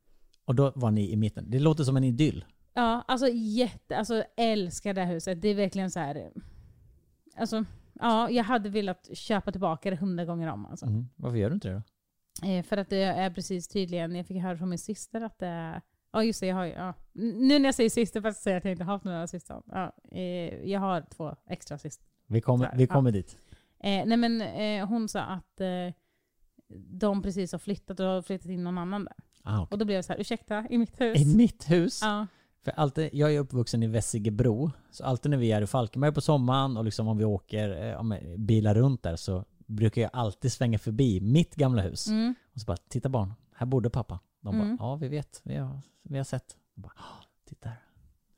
Och 0.45 0.56
då 0.56 0.71
var 0.75 0.92
ni 0.92 1.11
i 1.11 1.16
mitten. 1.16 1.45
Det 1.52 1.59
låter 1.59 1.83
som 1.83 1.97
en 1.97 2.04
idyll. 2.04 2.45
Ja, 2.73 3.04
alltså 3.07 3.28
jätte, 3.33 3.97
alltså 3.97 4.23
älskar 4.37 4.94
det 4.94 5.02
här 5.02 5.13
huset. 5.13 5.42
Det 5.42 5.47
är 5.47 5.56
verkligen 5.56 5.92
så 5.92 5.99
här. 5.99 6.31
Alltså, 7.35 7.66
ja, 7.94 8.30
jag 8.30 8.44
hade 8.44 8.69
velat 8.69 9.09
köpa 9.13 9.52
tillbaka 9.52 9.90
det 9.90 9.95
hundra 9.95 10.25
gånger 10.25 10.47
om 10.47 10.66
alltså. 10.66 10.85
Mhm. 10.85 11.09
Varför 11.16 11.37
gör 11.37 11.49
du 11.49 11.54
inte 11.54 11.68
det 11.68 11.73
då? 11.73 11.81
Eh, 12.43 12.63
för 12.63 12.77
att 12.77 12.89
det 12.89 13.03
är 13.03 13.29
precis 13.29 13.67
tydligen, 13.67 14.15
jag 14.15 14.27
fick 14.27 14.41
höra 14.41 14.57
från 14.57 14.69
min 14.69 14.79
syster 14.79 15.21
att 15.21 15.39
det 15.39 15.47
är 15.47 15.81
Ja 16.11 16.23
just 16.23 16.39
det, 16.39 16.47
jag 16.47 16.55
har 16.55 16.65
ju, 16.65 16.71
ja. 16.71 16.93
Nu 17.13 17.59
när 17.59 17.65
jag 17.65 17.75
säger 17.75 17.89
syster, 17.89 18.21
fast 18.21 18.37
jag 18.37 18.43
säger 18.43 18.57
att 18.57 18.63
jag 18.63 18.71
inte 18.71 18.83
har 18.83 18.93
haft 18.93 19.05
några 19.05 19.27
syskon. 19.27 19.63
Ja, 19.65 19.91
eh, 20.11 20.69
jag 20.69 20.79
har 20.79 21.05
två 21.15 21.35
extra 21.49 21.77
syster. 21.77 22.05
Vi 22.27 22.41
kommer, 22.41 22.71
vi 22.75 22.83
ja. 22.83 22.93
kommer 22.93 23.11
dit. 23.11 23.37
Eh, 23.79 24.05
nej 24.05 24.17
men 24.17 24.41
eh, 24.41 24.87
hon 24.87 25.09
sa 25.09 25.19
att 25.19 25.61
eh, 25.61 25.93
de 26.89 27.21
precis 27.21 27.51
har 27.51 27.59
flyttat 27.59 27.99
och 27.99 28.05
har 28.05 28.21
flyttat 28.21 28.49
in 28.51 28.63
någon 28.63 28.77
annan 28.77 29.03
där. 29.03 29.13
Ah, 29.43 29.61
okej. 29.61 29.67
Och 29.71 29.77
då 29.77 29.85
blev 29.85 29.95
jag 29.95 30.05
så 30.05 30.13
här, 30.13 30.19
ursäkta, 30.19 30.67
i 30.69 30.77
mitt 30.77 31.01
hus? 31.01 31.17
I 31.21 31.37
mitt 31.37 31.69
hus? 31.69 31.99
Ja. 32.01 32.27
För 32.63 32.71
alltid, 32.71 33.09
jag 33.13 33.35
är 33.35 33.39
uppvuxen 33.39 33.83
i 33.83 33.87
Vessigebro, 33.87 34.71
så 34.91 35.03
alltid 35.03 35.29
när 35.29 35.37
vi 35.37 35.51
är 35.51 35.61
i 35.61 35.67
Falkenberg 35.67 36.13
på 36.13 36.21
sommaren 36.21 36.77
och 36.77 36.85
liksom 36.85 37.07
om 37.07 37.17
vi 37.17 37.25
åker 37.25 37.69
eh, 37.69 37.87
ja, 37.87 38.03
men 38.03 38.45
bilar 38.45 38.75
runt 38.75 39.03
där 39.03 39.15
så 39.15 39.45
brukar 39.69 40.02
jag 40.02 40.11
alltid 40.14 40.52
svänga 40.52 40.80
förbi 40.80 41.21
mitt 41.21 41.56
gamla 41.56 41.81
hus. 41.81 42.07
Mm. 42.07 42.35
Och 42.54 42.59
så 42.61 42.66
bara, 42.66 42.78
titta 42.78 43.09
barn, 43.09 43.33
här 43.56 43.66
bodde 43.66 43.90
pappa. 43.90 44.19
De 44.42 44.56
Mm. 44.56 44.78
bara, 44.78 44.88
ja 44.90 44.95
vi 44.95 45.07
vet, 45.07 45.42
vi 45.44 45.56
har, 45.56 45.81
vi 46.04 46.18
har 46.18 46.23
sett. 46.23 46.56
Jag 46.76 46.81
bara, 46.83 46.94
"Ah, 46.97 47.23
titta 47.49 47.69
här. 47.69 47.78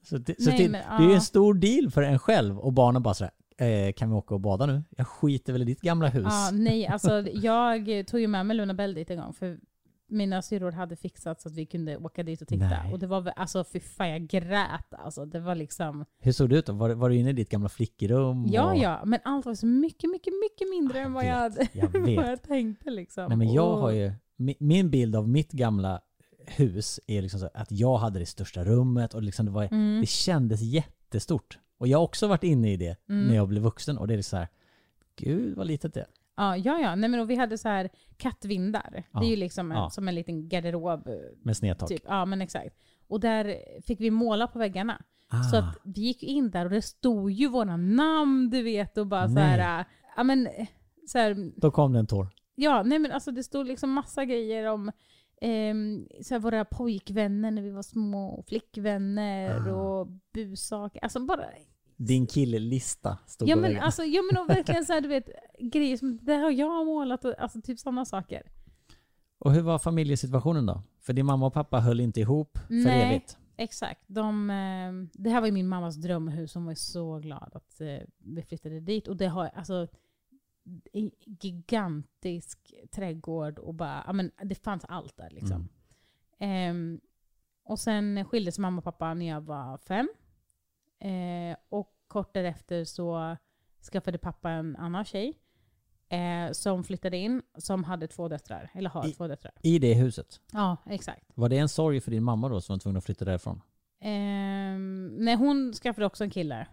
Så, 0.03 0.17
det, 0.17 0.41
så 0.41 0.49
Nej, 0.49 0.57
till, 0.57 0.71
men, 0.71 0.97
det 0.97 1.03
är 1.05 1.07
ju 1.09 1.13
en 1.15 1.21
stor 1.21 1.53
deal 1.53 1.91
för 1.91 2.01
en 2.01 2.19
själv 2.19 2.59
och 2.59 2.73
barnen 2.73 3.03
bara 3.03 3.13
sådär, 3.13 3.31
eh, 3.57 3.93
kan 3.93 4.09
vi 4.09 4.15
åka 4.15 4.33
och 4.33 4.39
bada 4.41 4.65
nu? 4.65 4.83
Jag 4.89 5.07
skiter 5.07 5.53
väl 5.53 5.61
i 5.61 5.65
ditt 5.65 5.81
gamla 5.81 6.07
hus. 6.07 6.25
Ja, 6.29 6.49
nej, 6.53 6.87
alltså 6.87 7.21
jag 7.33 8.07
tog 8.07 8.19
ju 8.19 8.27
med 8.27 8.45
mig 8.45 8.57
Luna 8.57 8.73
Bell 8.73 8.93
dit 8.93 9.09
en 9.09 9.17
gång 9.17 9.33
för 9.33 9.59
mina 10.11 10.41
syrror 10.41 10.71
hade 10.71 10.95
fixat 10.95 11.41
så 11.41 11.49
att 11.49 11.55
vi 11.55 11.65
kunde 11.65 11.97
åka 11.97 12.23
dit 12.23 12.41
och 12.41 12.47
titta. 12.47 12.65
Nej. 12.83 12.93
Och 12.93 12.99
det 12.99 13.07
var 13.07 13.33
alltså 13.35 13.63
fy 13.63 13.79
fan 13.79 14.09
jag 14.09 14.27
grät 14.27 14.93
alltså. 14.93 15.25
Det 15.25 15.39
var 15.39 15.55
liksom, 15.55 16.05
Hur 16.19 16.31
såg 16.31 16.49
det 16.49 16.57
ut 16.57 16.65
då? 16.65 16.73
Var, 16.73 16.89
var 16.89 17.09
du 17.09 17.15
inne 17.15 17.29
i 17.29 17.33
ditt 17.33 17.49
gamla 17.49 17.69
flickrum? 17.69 18.45
ja 18.49 18.71
och... 18.71 18.77
ja, 18.77 19.01
men 19.05 19.19
allt 19.23 19.45
var 19.45 19.55
så 19.55 19.65
mycket, 19.65 20.09
mycket, 20.09 20.33
mycket 20.43 20.69
mindre 20.69 20.97
Ja, 20.99 21.05
än 21.05 21.13
vad 21.13 21.23
vet, 21.23 21.29
jag, 21.29 21.37
hade, 21.37 21.67
jag 21.73 22.15
vad 22.15 22.25
jag 22.31 22.41
tänkte 22.47 22.89
liksom. 22.89 23.25
Nej 23.27 23.37
men 23.37 23.53
jag 23.53 23.73
Och- 23.73 23.79
har 23.79 23.91
ju, 23.91 24.11
mi- 24.39 24.57
min 24.59 24.89
bild 24.89 25.15
av 25.15 25.29
mitt 25.29 25.51
gamla 25.51 26.01
hus 26.47 26.99
är 27.07 27.21
liksom 27.21 27.39
så 27.39 27.49
att 27.53 27.71
jag 27.71 27.97
hade 27.97 28.19
det 28.19 28.25
största 28.25 28.63
rummet 28.63 29.13
och 29.13 29.21
liksom 29.23 29.45
det, 29.45 29.51
var, 29.51 29.63
Mm. 29.63 30.01
det 30.01 30.07
kändes 30.07 30.61
jättestort. 30.61 31.59
Och 31.77 31.87
jag 31.87 31.97
har 31.97 32.03
också 32.03 32.27
varit 32.27 32.43
inne 32.43 32.73
i 32.73 32.77
det 32.77 32.97
Mm. 33.09 33.27
när 33.27 33.35
jag 33.35 33.47
blev 33.47 33.63
vuxen 33.63 33.97
och 33.97 34.07
det 34.07 34.13
är 34.13 34.21
så 34.21 34.37
här, 34.37 34.47
gud 35.15 35.57
vad 35.57 35.67
litet 35.67 35.93
det 35.93 35.99
är. 35.99 36.07
Ja, 36.35 36.57
ja, 36.57 36.79
ja. 36.79 36.95
Nej, 36.95 37.09
men 37.09 37.19
och 37.19 37.29
vi 37.29 37.35
hade 37.35 37.57
så 37.57 37.69
här 37.69 37.89
kattvindar. 38.17 39.03
Ja, 39.11 39.19
Det 39.19 39.25
är 39.25 39.29
ju 39.29 39.35
liksom 39.35 39.71
en, 39.71 39.77
ja. 39.77 39.89
som 39.89 40.07
en 40.07 40.15
liten 40.15 40.49
garderob. 40.49 41.07
eh, 41.07 41.13
Med 41.43 41.57
snedtak. 41.57 41.89
Typ. 41.89 42.01
Ja, 42.05 42.25
men 42.25 42.41
exakt. 42.41 42.75
Och 43.07 43.19
där 43.19 43.57
fick 43.81 43.99
vi 43.99 44.11
måla 44.11 44.47
på 44.47 44.59
väggarna. 44.59 45.01
Ah, 45.29 45.43
Så 45.43 45.57
att 45.57 45.77
vi 45.83 46.01
gick 46.01 46.23
in 46.23 46.51
där 46.51 46.65
och 46.65 46.71
det 46.71 46.81
stod 46.81 47.31
ju 47.31 47.47
våra 47.47 47.77
namn, 47.77 48.49
du 48.49 48.63
vet, 48.63 48.97
och 48.97 49.07
bara 49.07 49.27
så 49.27 49.33
Nej. 49.33 49.43
här, 49.59 49.79
äh, 49.79 49.85
ja 50.17 50.23
men, 50.23 50.47
så 51.07 51.17
här, 51.17 51.51
Då 51.55 51.71
kom 51.71 51.93
det 51.93 51.99
en 51.99 52.07
tår. 52.07 52.27
ja, 52.55 52.83
nej 52.83 52.99
men 52.99 53.11
alltså 53.11 53.31
det 53.31 53.43
stod 53.43 53.67
liksom 53.67 53.91
massa 53.93 54.25
grejer 54.25 54.65
om 54.65 54.91
ehm, 55.41 56.07
så 56.23 56.33
här, 56.33 56.39
våra 56.39 56.65
pojkvänner 56.65 57.51
när 57.51 57.61
vi 57.61 57.69
var 57.69 57.81
små, 57.83 58.27
och 58.29 58.45
flickvänner 58.45 59.67
Ah. 59.69 59.73
och 59.75 60.07
bussaker. 60.33 61.03
Alltså 61.03 61.19
bara, 61.19 61.45
Din 61.95 62.27
killlista 62.27 63.17
stod 63.27 63.49
ja 63.49 63.55
på 63.55 63.61
men 63.61 63.69
väggen. 63.69 63.83
alltså, 63.83 64.03
ja 64.03 64.21
men 64.21 64.41
och 64.41 64.49
verkligen 64.49 64.85
så 64.85 64.93
här, 64.93 65.01
du 65.01 65.07
vet, 65.17 65.29
grejer 65.59 65.97
som, 65.97 66.19
det 66.21 66.33
har 66.33 66.51
jag 66.51 66.85
målat 66.85 67.25
och 67.25 67.39
alltså 67.39 67.61
typ 67.61 67.79
sådana 67.79 68.05
saker. 68.05 68.51
Och 69.37 69.53
hur 69.53 69.61
var 69.61 69.79
familjesituationen 69.79 70.65
då? 70.65 70.83
För 70.99 71.13
din 71.13 71.25
mamma 71.25 71.45
och 71.45 71.53
pappa 71.53 71.79
höll 71.79 71.99
inte 71.99 72.19
ihop 72.19 72.57
för 72.67 72.73
Nej. 72.73 73.01
evigt. 73.01 73.37
Exakt. 73.57 74.01
De, 74.07 74.49
eh, 74.49 74.93
det 75.13 75.29
här 75.29 75.39
var 75.39 75.47
ju 75.47 75.53
min 75.53 75.67
mammas 75.67 75.95
drömhus. 75.95 76.53
Hon 76.53 76.65
var 76.65 76.75
så 76.75 77.19
glad 77.19 77.51
att 77.53 77.81
eh, 77.81 78.07
vi 78.17 78.41
flyttade 78.41 78.79
dit. 78.79 79.07
Och 79.07 79.17
det 79.17 79.27
har 79.27 79.45
alltså 79.55 79.87
en 80.93 81.11
gigantisk 81.41 82.73
trädgård 82.91 83.59
och 83.59 83.73
bara, 83.73 84.03
ja 84.07 84.13
men 84.13 84.31
det 84.43 84.55
fanns 84.55 84.85
allt 84.85 85.17
där 85.17 85.29
liksom. 85.29 85.69
Mm. 86.39 86.69
Ehm, 86.69 87.01
och 87.63 87.79
sen 87.79 88.25
skildes 88.25 88.59
mamma 88.59 88.77
och 88.77 88.83
pappa 88.83 89.13
när 89.13 89.27
jag 89.27 89.41
var 89.41 89.77
fem. 89.77 90.09
Eh, 91.01 91.57
och 91.69 91.93
kort 92.07 92.33
därefter 92.33 92.83
så 92.85 93.37
skaffade 93.91 94.17
pappa 94.17 94.49
en 94.49 94.75
annan 94.75 95.05
tjej. 95.05 95.37
Eh, 96.09 96.51
som 96.51 96.83
flyttade 96.83 97.17
in, 97.17 97.41
som 97.57 97.83
hade 97.83 98.07
två 98.07 98.27
döttrar. 98.27 98.71
Eller 98.73 98.89
har 98.89 99.07
I- 99.07 99.11
två 99.13 99.27
döttrar. 99.27 99.53
I 99.61 99.79
det 99.79 99.93
huset. 99.93 100.41
Ja, 100.53 100.77
exakt. 100.85 101.23
Var 101.35 101.49
det 101.49 101.57
en 101.57 101.69
sorg 101.69 102.01
för 102.01 102.11
din 102.11 102.23
mamma 102.23 102.49
då 102.49 102.61
som 102.61 102.73
var 102.73 102.79
tvungen 102.79 102.97
att 102.97 103.05
flytta 103.05 103.25
därifrån? 103.25 103.61
Ehm, 103.99 105.07
nej, 105.19 105.35
hon 105.35 105.73
skaffade 105.73 106.05
också 106.05 106.23
en 106.23 106.29
kille. 106.29 106.67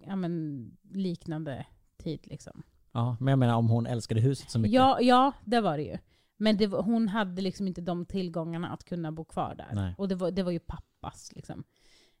Ja 0.00 0.16
men 0.16 0.70
liknande 0.90 1.66
tid 1.96 2.20
liksom. 2.26 2.62
Ja, 2.92 3.16
men 3.20 3.28
jag 3.32 3.38
menar 3.38 3.54
om 3.56 3.68
hon 3.68 3.86
älskade 3.86 4.20
huset 4.20 4.50
så 4.50 4.58
mycket. 4.58 4.74
Ja, 4.74 5.00
ja, 5.00 5.32
det 5.44 5.60
var 5.60 5.76
det 5.76 5.82
ju. 5.84 5.98
Men 6.36 6.56
det 6.56 6.66
var, 6.66 6.82
hon 6.82 7.08
hade 7.08 7.42
liksom 7.42 7.66
inte 7.66 7.80
de 7.80 8.06
tillgångarna 8.06 8.68
att 8.68 8.84
kunna 8.84 9.12
bo 9.12 9.24
kvar 9.24 9.54
där. 9.54 9.70
Nej. 9.74 9.94
Och 9.98 10.08
det 10.08 10.14
var, 10.14 10.30
det 10.30 10.42
var 10.42 10.52
ju 10.52 10.58
pappas 10.58 11.32
liksom. 11.34 11.64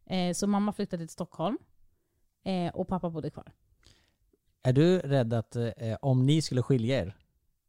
Eh, 0.06 0.32
så 0.34 0.46
mamma 0.46 0.72
flyttade 0.72 1.02
till 1.06 1.12
Stockholm. 1.12 1.58
Eh, 2.44 2.74
och 2.74 2.88
pappa 2.88 3.10
bodde 3.10 3.30
kvar. 3.30 3.52
Är 4.62 4.72
du 4.72 4.98
rädd 4.98 5.32
att 5.32 5.56
eh, 5.56 5.72
om 6.02 6.26
ni 6.26 6.42
skulle 6.42 6.62
skilja 6.62 7.00
er, 7.00 7.16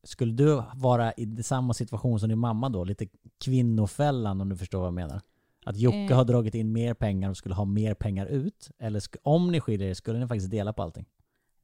skulle 0.03 0.33
du 0.33 0.63
vara 0.75 1.13
i 1.13 1.43
samma 1.43 1.73
situation 1.73 2.19
som 2.19 2.29
din 2.29 2.37
mamma 2.39 2.69
då? 2.69 2.83
Lite 2.83 3.07
kvinnofällan 3.43 4.41
om 4.41 4.49
du 4.49 4.57
förstår 4.57 4.79
vad 4.79 4.87
jag 4.87 4.93
menar? 4.93 5.21
Att 5.65 5.77
Jocke 5.77 5.97
Eh. 5.97 6.15
har 6.17 6.25
dragit 6.25 6.55
in 6.55 6.71
mer 6.71 6.93
pengar 6.93 7.29
och 7.29 7.37
skulle 7.37 7.55
ha 7.55 7.65
mer 7.65 7.93
pengar 7.93 8.25
ut? 8.25 8.71
Eller 8.79 9.01
om 9.23 9.51
ni 9.51 9.59
skiljer 9.61 9.89
er, 9.89 9.93
skulle 9.93 10.19
ni 10.19 10.27
faktiskt 10.27 10.51
dela 10.51 10.73
på 10.73 10.81
allting? 10.83 11.05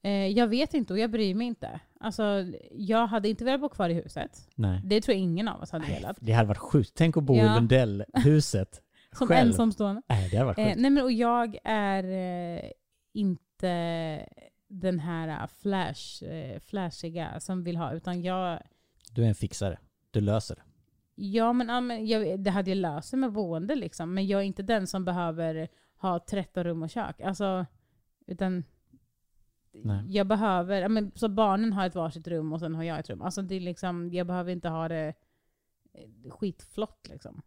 Eh, 0.03 0.11
jag 0.11 0.47
vet 0.47 0.73
inte 0.73 0.93
och 0.93 0.99
jag 0.99 1.11
bryr 1.11 1.35
mig 1.35 1.47
inte. 1.47 1.79
Alltså, 1.99 2.23
jag 2.71 3.07
hade 3.07 3.29
inte 3.29 3.43
velat 3.45 3.61
bo 3.61 3.69
kvar 3.69 3.89
i 3.89 3.93
huset. 3.93 4.47
Nej. 4.55 4.81
Det 4.85 5.01
tror 5.01 5.15
jag 5.15 5.21
ingen 5.23 5.47
av 5.47 5.61
oss 5.61 5.71
hade 5.71 5.87
velat. 5.87 6.17
Det 6.19 6.31
hade 6.31 6.47
varit 6.47 6.57
sjukt. 6.57 6.91
Tänk 6.95 7.17
att 7.17 7.23
bo 7.23 7.35
i 7.35 7.37
Ja. 7.37 7.55
Lundellhuset 7.55 8.81
Som 9.15 9.27
själv. 9.27 9.47
ensamstående. 9.47 10.01
Nej, 10.09 10.29
det 10.29 10.43
varit 10.43 10.57
Eh, 10.57 10.73
nej 10.77 10.91
men 10.91 11.03
och 11.03 11.11
jag 11.11 11.57
är 11.63 12.03
eh, 12.03 12.71
inte 13.13 14.25
den 14.67 14.99
här 14.99 15.27
eh, 15.27 15.47
flash, 15.47 16.23
eh, 16.23 16.59
flashiga 16.59 17.39
som 17.39 17.63
vill 17.63 17.77
ha, 17.77 17.93
utan 17.93 18.21
jag, 18.21 18.59
Du 19.11 19.23
är 19.23 19.27
en 19.27 19.35
fixare. 19.35 19.79
Du 20.11 20.21
löser 20.21 20.55
det. 20.55 20.61
ja 21.15 21.53
men, 21.53 21.69
ja, 21.69 21.81
men 21.81 22.07
jag, 22.07 22.39
det 22.39 22.51
hade 22.51 22.71
jag 22.71 22.77
löst 22.77 23.13
med 23.13 23.31
boende 23.31 23.75
liksom, 23.75 24.13
men 24.13 24.27
jag 24.27 24.41
är 24.41 24.45
inte 24.45 24.63
den 24.63 24.87
som 24.87 25.05
behöver 25.05 25.67
ha 25.97 26.19
13 26.19 26.63
rum 26.63 26.83
och 26.83 26.89
kök. 26.89 27.21
Alltså, 27.21 27.65
utan 28.27 28.63
Nej. 29.73 30.03
jag 30.07 30.27
behöver, 30.27 30.81
ja, 30.81 30.89
men, 30.89 31.11
så 31.15 31.29
barnen 31.29 31.73
har 31.73 31.85
ett 31.87 31.95
varsitt 31.95 32.27
rum 32.27 32.53
och 32.53 32.59
sen 32.59 32.75
har 32.75 32.83
jag 32.83 32.99
ett 32.99 33.09
rum. 33.09 33.21
Alltså 33.21 33.41
det 33.41 33.55
är 33.55 33.59
liksom, 33.59 34.13
jag 34.13 34.27
behöver 34.27 34.51
inte 34.51 34.69
ha 34.69 34.87
det 34.87 35.13
eh, 35.93 36.31
skitflott 36.31 37.07
liksom. 37.09 37.41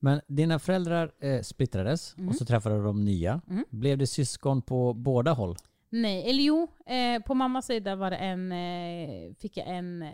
Men 0.00 0.20
dina 0.26 0.58
föräldrar 0.58 1.12
eh, 1.20 1.40
splittrades 1.42 2.14
Mm. 2.16 2.28
och 2.28 2.34
så 2.34 2.44
träffade 2.44 2.82
de 2.82 3.04
nya. 3.04 3.40
Mm. 3.50 3.64
Blev 3.70 3.98
det 3.98 4.06
syskon 4.06 4.62
på 4.62 4.94
båda 4.94 5.32
håll? 5.32 5.56
Nej, 5.90 6.30
eller 6.30 6.42
jo, 6.42 6.68
eh, 6.86 7.22
på 7.22 7.34
mammas 7.34 7.66
sida 7.66 7.96
var 7.96 8.10
det 8.10 8.16
en, 8.16 8.52
eh, 8.52 9.34
fick 9.34 9.56
jag 9.56 9.68
en 9.68 10.02
eh, 10.02 10.10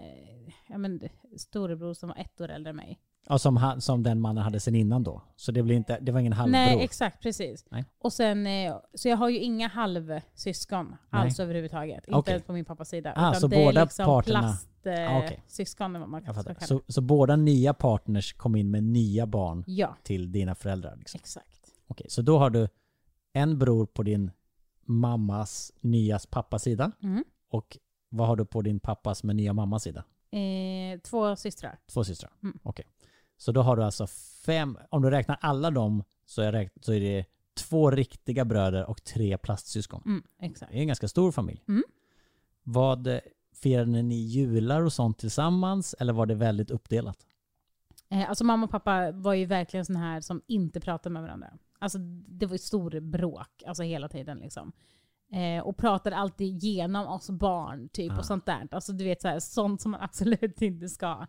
ja, 0.69 0.79
men, 0.79 1.01
storebror 1.37 1.95
som 1.95 2.09
var 2.09 2.17
ett 2.17 2.41
år 2.41 2.49
äldre 2.51 2.71
än 2.71 2.77
mig. 2.77 3.01
Ja, 3.29 3.39
som, 3.39 3.57
han, 3.57 3.81
som 3.81 4.03
den 4.03 4.21
mannen 4.21 4.45
hade 4.45 4.61
sen 4.61 4.75
innan 4.75 5.03
då. 5.03 5.23
Så 5.37 5.53
det, 5.53 5.63
blev 5.63 5.77
inte, 5.77 5.99
det 6.01 6.13
var 6.13 6.21
ingen 6.21 6.33
halvbror? 6.33 6.53
Nej, 6.61 6.85
exakt, 6.85 7.23
precis. 7.23 7.65
Nej. 7.71 7.85
Och 7.99 8.13
sen, 8.13 8.47
eh, 8.47 8.77
så 8.95 9.09
jag 9.09 9.17
har 9.17 9.29
ju 9.29 9.39
inga 9.39 9.69
halvsyskon 9.69 10.97
alls 11.11 11.41
överhuvudtaget. 11.41 12.05
Inte 12.09 12.19
Okej. 12.19 12.33
ens 12.33 12.47
på 12.47 12.53
min 12.53 12.65
pappas 12.65 12.89
sida. 12.89 13.13
Ah, 13.17 13.29
utan 13.31 13.41
så 13.41 13.47
det 13.47 13.57
är 13.57 13.65
båda 13.67 13.83
liksom 13.85 14.07
parterna- 14.07 14.57
plastsyskon 14.83 15.97
Ah, 15.97 16.21
kalla 16.21 16.55
Så, 16.61 16.75
det. 16.87 16.93
så 16.93 17.01
båda 17.01 17.37
nya 17.37 17.75
partners 17.75 18.33
kom 18.33 18.57
in 18.57 18.71
med 18.71 18.85
nya 18.85 19.27
barn 19.27 19.65
Ja, 19.67 19.97
till 20.03 20.33
dina 20.33 20.55
föräldrar? 20.55 20.97
Liksom. 20.97 21.19
exakt. 21.19 21.73
Okej, 21.87 22.07
så 22.11 22.23
då 22.23 22.39
har 22.39 22.51
du 22.51 22.69
en 23.33 23.59
bror 23.59 23.87
på 23.87 24.03
din 24.03 24.31
mammas 24.87 25.73
nyas 25.81 26.27
pappas 26.27 26.63
sida. 26.63 26.93
Mm. 27.03 27.25
Och 27.51 27.79
vad 28.09 28.27
har 28.29 28.37
du 28.37 28.45
på 28.45 28.63
din 28.63 28.81
pappas 28.81 29.23
med 29.25 29.37
nya 29.37 29.53
mammas 29.53 29.83
sida? 29.83 30.05
Eh, 30.31 31.01
två 31.01 31.37
systrar. 31.37 31.79
Två 31.93 32.05
systrar? 32.05 32.31
Mm. 32.43 32.59
Okej. 32.63 32.85
Så 33.45 33.53
då 33.53 33.63
har 33.63 33.77
du 33.77 33.83
alltså 33.85 34.07
fem, 34.47 34.79
om 34.91 35.03
du 35.03 35.11
räknar 35.11 35.39
alla 35.41 35.71
dem 35.71 36.05
så 36.27 36.43
är, 36.43 36.53
räk- 36.53 36.71
så 36.81 36.93
är 36.93 37.01
det 37.01 37.25
två 37.57 37.91
riktiga 37.91 38.45
bröder 38.45 38.85
och 38.91 39.05
tre 39.05 39.39
plastsyskon. 39.39 40.03
Mm, 40.07 40.23
exakt. 40.41 40.73
Det 40.73 40.79
är 40.79 40.81
en 40.81 40.87
ganska 40.87 41.09
stor 41.09 41.33
familj. 41.33 41.65
Mm. 41.69 41.83
Vad 42.63 43.07
eh, 43.07 43.19
firade 43.63 44.03
ni 44.03 44.15
jular 44.15 44.83
och 44.83 44.93
sånt 44.93 45.19
tillsammans 45.19 45.95
eller 45.99 46.13
var 46.13 46.27
det 46.27 46.35
väldigt 46.35 46.71
uppdelat? 46.71 47.27
Eh, 48.09 48.29
alltså 48.29 48.45
mamma 48.45 48.65
och 48.65 48.71
pappa 48.71 49.13
var 49.13 49.35
ju 49.35 49.47
verkligen 49.47 49.85
sån 49.87 49.97
här 49.97 50.21
som 50.21 50.43
inte 50.47 50.81
pratade 50.81 51.13
med 51.13 51.23
varandra. 51.23 51.49
Alltså 51.79 51.99
det 52.29 52.47
var 52.47 52.55
ju 52.55 52.59
stor 52.59 53.01
bråk 53.01 53.63
alltså 53.67 53.83
hela 53.83 54.09
tiden 54.09 54.39
liksom. 54.39 54.73
Eh, 55.33 55.65
och 55.67 55.77
pratade 55.77 56.17
alltid 56.17 56.63
genom 56.63 57.07
oss 57.07 57.31
barn 57.31 57.89
typ 57.89 58.13
Ah. 58.13 58.19
och 58.19 58.25
sånt 58.25 58.47
där. 58.47 58.69
Alltså 58.71 58.93
du 58.93 59.05
vet 59.05 59.23
så 59.23 59.29
här, 59.29 59.41
sånt 59.41 59.81
som 59.81 59.91
man 59.91 60.01
absolut 60.03 60.63
inte 60.63 60.89
ska. 60.89 61.27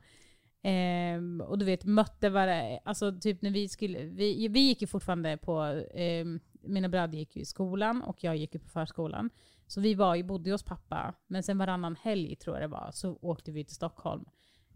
Ehm, 0.68 1.42
och 1.42 1.58
du 1.58 1.66
vet 1.66 1.86
mötte 1.86 2.30
varandra, 2.30 2.80
alltså 2.84 3.20
typ 3.20 3.42
när 3.42 3.52
vi 3.52 3.68
skulle, 3.68 4.04
vi, 4.04 4.48
vi 4.48 4.60
gick 4.60 4.82
ju 4.82 4.88
fortfarande 4.88 5.38
på, 5.38 5.84
ehm, 5.94 6.40
mina 6.62 6.90
bröder 6.90 7.18
gick 7.18 7.36
ju 7.36 7.42
i 7.42 7.46
skolan 7.46 8.02
och 8.02 8.24
jag 8.24 8.38
gick 8.38 8.54
ju 8.54 8.60
på 8.60 8.70
förskolan. 8.70 9.30
Så 9.68 9.82
vi 9.82 9.94
var 9.94 10.16
ju, 10.16 10.24
bodde 10.24 10.52
hos 10.52 10.64
pappa, 10.64 11.14
men 11.28 11.44
sen 11.44 11.58
varannan 11.58 11.96
helg 12.02 12.36
tror 12.36 12.56
jag 12.56 12.64
det 12.64 12.68
var, 12.68 12.90
så 12.94 13.18
åkte 13.22 13.52
vi 13.52 13.66
till 13.66 13.76
Stockholm 13.76 14.26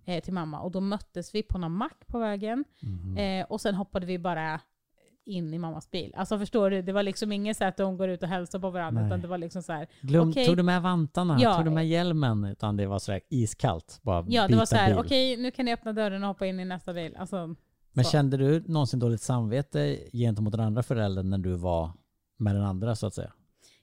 eh, 0.05 0.23
till 0.23 0.33
mamma. 0.33 0.59
Och 0.59 0.71
då 0.71 0.81
möttes 0.81 1.35
vi 1.35 1.43
på 1.43 1.57
någon 1.57 1.71
mack 1.71 2.07
på 2.07 2.19
vägen. 2.19 2.65
Eh, 3.17 3.45
och 3.45 3.61
sen 3.61 3.75
hoppade 3.75 4.05
vi 4.05 4.19
bara 4.19 4.61
in 5.29 5.53
i 5.53 5.57
mammas 5.57 5.91
bil. 5.91 6.13
Alltså 6.17 6.39
förstår 6.39 6.69
du, 6.69 6.81
det 6.81 6.91
var 6.93 7.03
liksom 7.03 7.31
inget 7.31 7.57
så 7.57 7.65
att 7.65 7.77
de 7.77 7.97
går 7.97 8.09
ut 8.09 8.23
och 8.23 8.29
hälsar 8.29 8.59
på 8.59 8.69
varandra, 8.69 9.01
Nej. 9.01 9.09
utan 9.09 9.21
det 9.21 9.27
var 9.27 9.37
liksom 9.37 9.63
så 9.63 9.73
här. 9.73 9.87
Glöm, 10.01 10.29
Okej. 10.29 10.45
Tog 10.45 10.57
du 10.57 10.63
med 10.63 10.81
vantarna? 10.81 11.37
Ja. 11.41 11.55
Tog 11.55 11.65
du 11.65 11.71
med 11.71 11.87
hjälmen? 11.87 12.43
Utan 12.45 12.77
det 12.77 12.85
var 12.87 12.99
sådär 12.99 13.21
iskallt. 13.29 13.99
Bara 14.01 14.25
Ja, 14.27 14.47
det 14.47 14.55
var 14.55 14.65
så 14.65 14.75
här, 14.75 14.99
okej 14.99 15.37
nu 15.37 15.51
kan 15.51 15.65
ni 15.65 15.73
öppna 15.73 15.93
dörren 15.93 16.23
och 16.23 16.27
hoppa 16.27 16.45
in 16.45 16.59
i 16.59 16.65
nästa 16.65 16.93
bil. 16.93 17.15
Alltså, 17.15 17.55
Men 17.91 18.05
så. 18.05 18.11
kände 18.11 18.37
du 18.37 18.63
någonsin 18.67 18.99
dåligt 18.99 19.21
samvete 19.21 19.99
gentemot 20.13 20.51
den 20.51 20.61
andra 20.61 20.83
föräldern 20.83 21.29
när 21.29 21.37
du 21.37 21.53
var 21.53 21.91
med 22.37 22.55
den 22.55 22.63
andra 22.63 22.95
så 22.95 23.07
att 23.07 23.13
säga? 23.13 23.33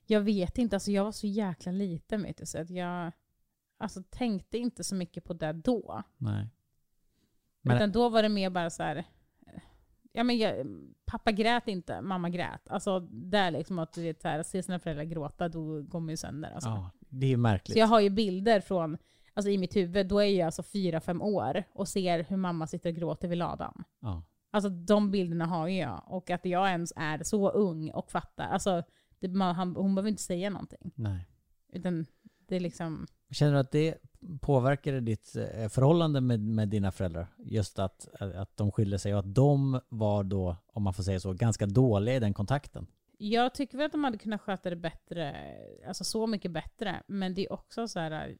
Jag 0.06 0.20
vet 0.20 0.58
inte, 0.58 0.76
alltså 0.76 0.90
jag 0.90 1.04
var 1.04 1.12
så 1.12 1.26
jäkla 1.26 1.72
liten 1.72 2.22
vet 2.22 2.36
du, 2.38 2.46
så 2.46 2.58
att 2.60 2.70
jag 2.70 3.12
alltså, 3.78 4.02
tänkte 4.10 4.58
inte 4.58 4.84
så 4.84 4.94
mycket 4.94 5.24
på 5.24 5.32
det 5.34 5.52
då. 5.52 6.02
Nej. 6.16 6.48
Men- 7.62 7.76
Utan 7.76 7.92
då 7.92 8.08
var 8.08 8.22
det 8.22 8.28
mer 8.28 8.50
bara 8.50 8.70
så 8.70 8.82
här. 8.82 9.04
Ja, 10.16 10.24
men 10.24 10.38
jag, 10.38 10.66
pappa 11.06 11.32
grät 11.32 11.68
inte, 11.68 12.00
mamma 12.00 12.30
grät. 12.30 12.68
Alltså 12.68 13.00
där 13.00 13.50
liksom 13.50 13.78
att 13.78 13.92
du 13.92 14.02
vet, 14.02 14.22
så 14.22 14.28
här, 14.28 14.42
se 14.42 14.62
sina 14.62 14.78
föräldrar 14.78 15.04
gråta, 15.04 15.48
då 15.48 15.82
går 15.82 16.00
man 16.00 16.08
ju 16.08 16.16
sönder. 16.16 16.50
Alltså. 16.50 16.68
Ja, 16.68 16.90
det 16.98 17.26
är 17.26 17.30
ju 17.30 17.36
märkligt. 17.36 17.72
Så 17.72 17.78
jag 17.78 17.86
har 17.86 18.00
ju 18.00 18.10
bilder 18.10 18.60
från, 18.60 18.98
alltså 19.34 19.50
i 19.50 19.58
mitt 19.58 19.76
huvud, 19.76 20.06
då 20.06 20.18
är 20.18 20.38
jag 20.38 20.46
alltså 20.46 20.62
fyra, 20.62 21.00
fem 21.00 21.22
år 21.22 21.62
och 21.72 21.88
ser 21.88 22.24
hur 22.24 22.36
mamma 22.36 22.66
sitter 22.66 22.90
och 22.90 22.96
gråter 22.96 23.28
vid 23.28 23.38
ladan. 23.38 23.84
Ja. 24.00 24.22
Alltså 24.50 24.70
de 24.70 25.10
bilderna 25.10 25.46
har 25.46 25.68
ju 25.68 25.78
jag. 25.78 26.02
Och 26.06 26.30
att 26.30 26.44
jag 26.44 26.68
ens 26.68 26.92
är 26.96 27.22
så 27.22 27.50
ung 27.50 27.90
och 27.90 28.10
fattar. 28.10 28.44
Alltså, 28.44 28.82
det, 29.18 29.28
man, 29.28 29.54
han, 29.54 29.76
hon 29.76 29.94
behöver 29.94 30.10
inte 30.10 30.22
säga 30.22 30.50
någonting. 30.50 30.92
Nej. 30.94 31.26
Utan 31.72 32.06
det 32.48 32.56
är 32.56 32.60
liksom, 32.60 33.06
Känner 33.30 33.52
du 33.52 33.58
att 33.58 33.70
det 33.70 33.98
påverkade 34.40 35.00
ditt 35.00 35.36
eh, 35.36 35.68
förhållande 35.68 36.20
med, 36.20 36.40
med 36.40 36.68
dina 36.68 36.92
föräldrar? 36.92 37.26
Just 37.38 37.78
att, 37.78 38.08
eh, 38.20 38.40
att 38.40 38.56
de 38.56 38.72
skilde 38.72 38.98
sig 38.98 39.14
och 39.14 39.20
att 39.20 39.34
de 39.34 39.80
var 39.88 40.24
då, 40.24 40.56
om 40.66 40.82
man 40.82 40.94
får 40.94 41.02
säga 41.02 41.20
så, 41.20 41.32
ganska 41.32 41.66
dåliga 41.66 42.16
i 42.16 42.20
den 42.20 42.34
kontakten. 42.34 42.86
jag 43.18 43.54
tycker 43.54 43.78
väl 43.78 43.86
att 43.86 43.92
de 43.92 44.04
hade 44.04 44.18
kunnat 44.18 44.40
sköta 44.40 44.70
det 44.70 44.76
bättre, 44.76 45.36
alltså 45.88 46.04
så 46.04 46.26
mycket 46.26 46.50
bättre. 46.50 47.02
Men 47.06 47.34
det 47.34 47.44
är 47.46 47.52
också 47.52 47.88
så 47.88 48.00
här 48.00 48.10
att 48.10 48.36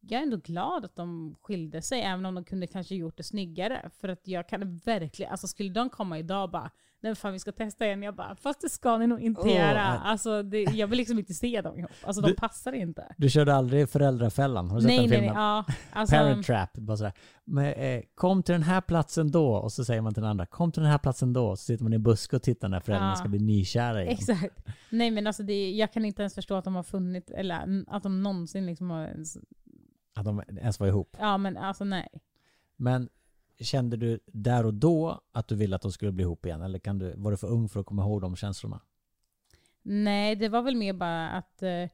jag 0.00 0.18
är 0.18 0.22
ändå 0.22 0.36
glad 0.36 0.84
att 0.84 0.96
de 0.96 1.36
skilde 1.42 1.82
sig, 1.82 2.02
även 2.02 2.26
om 2.26 2.34
de 2.34 2.44
kunde 2.44 2.66
kanske 2.66 2.94
gjort 2.94 3.16
det 3.16 3.22
snyggare. 3.22 3.90
För 4.00 4.08
att 4.08 4.28
jag 4.28 4.48
kan 4.48 4.78
verkligen, 4.78 5.30
alltså 5.30 5.46
skulle 5.46 5.70
de 5.70 5.90
komma 5.90 6.18
idag 6.18 6.44
och 6.44 6.50
bara 6.50 6.70
Nej 7.04 7.14
fan 7.14 7.32
vi 7.32 7.38
ska 7.38 7.52
testa 7.52 7.86
igen. 7.86 8.02
Jag 8.02 8.14
bara, 8.14 8.36
fast 8.36 8.60
det 8.60 8.68
ska 8.68 8.98
ni 8.98 9.06
nog 9.06 9.20
inte 9.20 9.40
Åh, 9.40 9.54
göra. 9.56 9.90
nej. 9.90 9.98
Alltså, 10.04 10.42
det, 10.42 10.62
jag 10.62 10.86
vill 10.86 10.96
liksom 10.98 11.18
inte 11.18 11.34
se 11.34 11.60
dem 11.60 11.78
ihop. 11.78 11.90
Alltså 12.04 12.22
de 12.22 12.28
Du- 12.28 12.34
passar 12.34 12.72
inte. 12.72 13.14
Du 13.18 13.30
körde 13.30 13.54
aldrig 13.54 13.88
föräldrafällan? 13.88 14.68
Har 14.70 14.76
du 14.76 14.82
sett 14.82 14.88
Nej, 14.88 14.98
den 14.98 15.08
nej, 15.08 15.18
nej. 15.20 15.28
filmen? 15.28 15.42
Ja, 15.42 15.64
alltså, 15.92 16.16
Parent 16.16 16.46
Trap. 16.46 16.72
Bara 16.72 16.96
sådär. 16.96 17.12
Men, 17.44 17.64
eh, 17.72 18.02
kom 18.14 18.42
till 18.42 18.52
den 18.52 18.62
här 18.62 18.80
platsen 18.80 19.30
då. 19.30 19.54
Och 19.54 19.72
så 19.72 19.84
säger 19.84 20.00
man 20.00 20.14
till 20.14 20.22
den 20.22 20.30
andra, 20.30 20.46
kom 20.46 20.72
till 20.72 20.82
den 20.82 20.90
här 20.90 20.98
platsen 20.98 21.32
då. 21.32 21.56
Så 21.56 21.64
sitter 21.64 21.84
man 21.84 21.92
i 21.92 21.96
en 21.96 22.02
buske 22.02 22.36
och 22.36 22.42
tittar 22.42 22.68
när 22.68 22.80
föräldrarna 22.80 23.12
Ja. 23.12 23.16
ska 23.16 23.28
bli 23.28 23.38
nykära 23.38 24.02
igen. 24.02 24.12
Exakt. 24.14 24.64
Nej 24.90 25.10
men 25.10 25.26
alltså 25.26 25.42
det, 25.42 25.70
jag 25.70 25.92
kan 25.92 26.04
inte 26.04 26.22
ens 26.22 26.34
förstå 26.34 26.54
att 26.54 26.64
de 26.64 26.74
har 26.74 26.82
funnit, 26.82 27.30
eller 27.30 27.84
att 27.88 28.02
de 28.02 28.22
någonsin 28.22 28.66
liksom 28.66 28.90
har 28.90 29.04
ens, 29.06 29.36
Att 30.14 30.24
de 30.24 30.42
ens 30.60 30.80
var 30.80 30.86
ihop. 30.86 31.16
ja 31.20 31.38
men 31.38 31.56
alltså 31.56 31.84
nej. 31.84 32.08
Men 32.76 33.08
kände 33.60 33.96
du 33.96 34.20
där 34.26 34.66
och 34.66 34.74
då 34.74 35.20
att 35.32 35.48
du 35.48 35.54
ville 35.56 35.76
att 35.76 35.82
de 35.82 35.92
skulle 35.92 36.12
bli 36.12 36.22
ihop 36.22 36.46
igen? 36.46 36.62
Eller 36.62 36.78
kan 36.78 36.98
du, 36.98 37.14
var 37.16 37.30
du 37.30 37.36
för 37.36 37.48
ung 37.48 37.68
för 37.68 37.80
att 37.80 37.86
komma 37.86 38.02
ihåg 38.02 38.20
de 38.20 38.36
känslorna? 38.36 38.80
Nej, 39.82 40.36
det 40.36 40.48
var 40.48 40.62
väl 40.62 40.76
mer 40.76 40.92
bara 40.92 41.30
att 41.30 41.62
eh, 41.62 41.88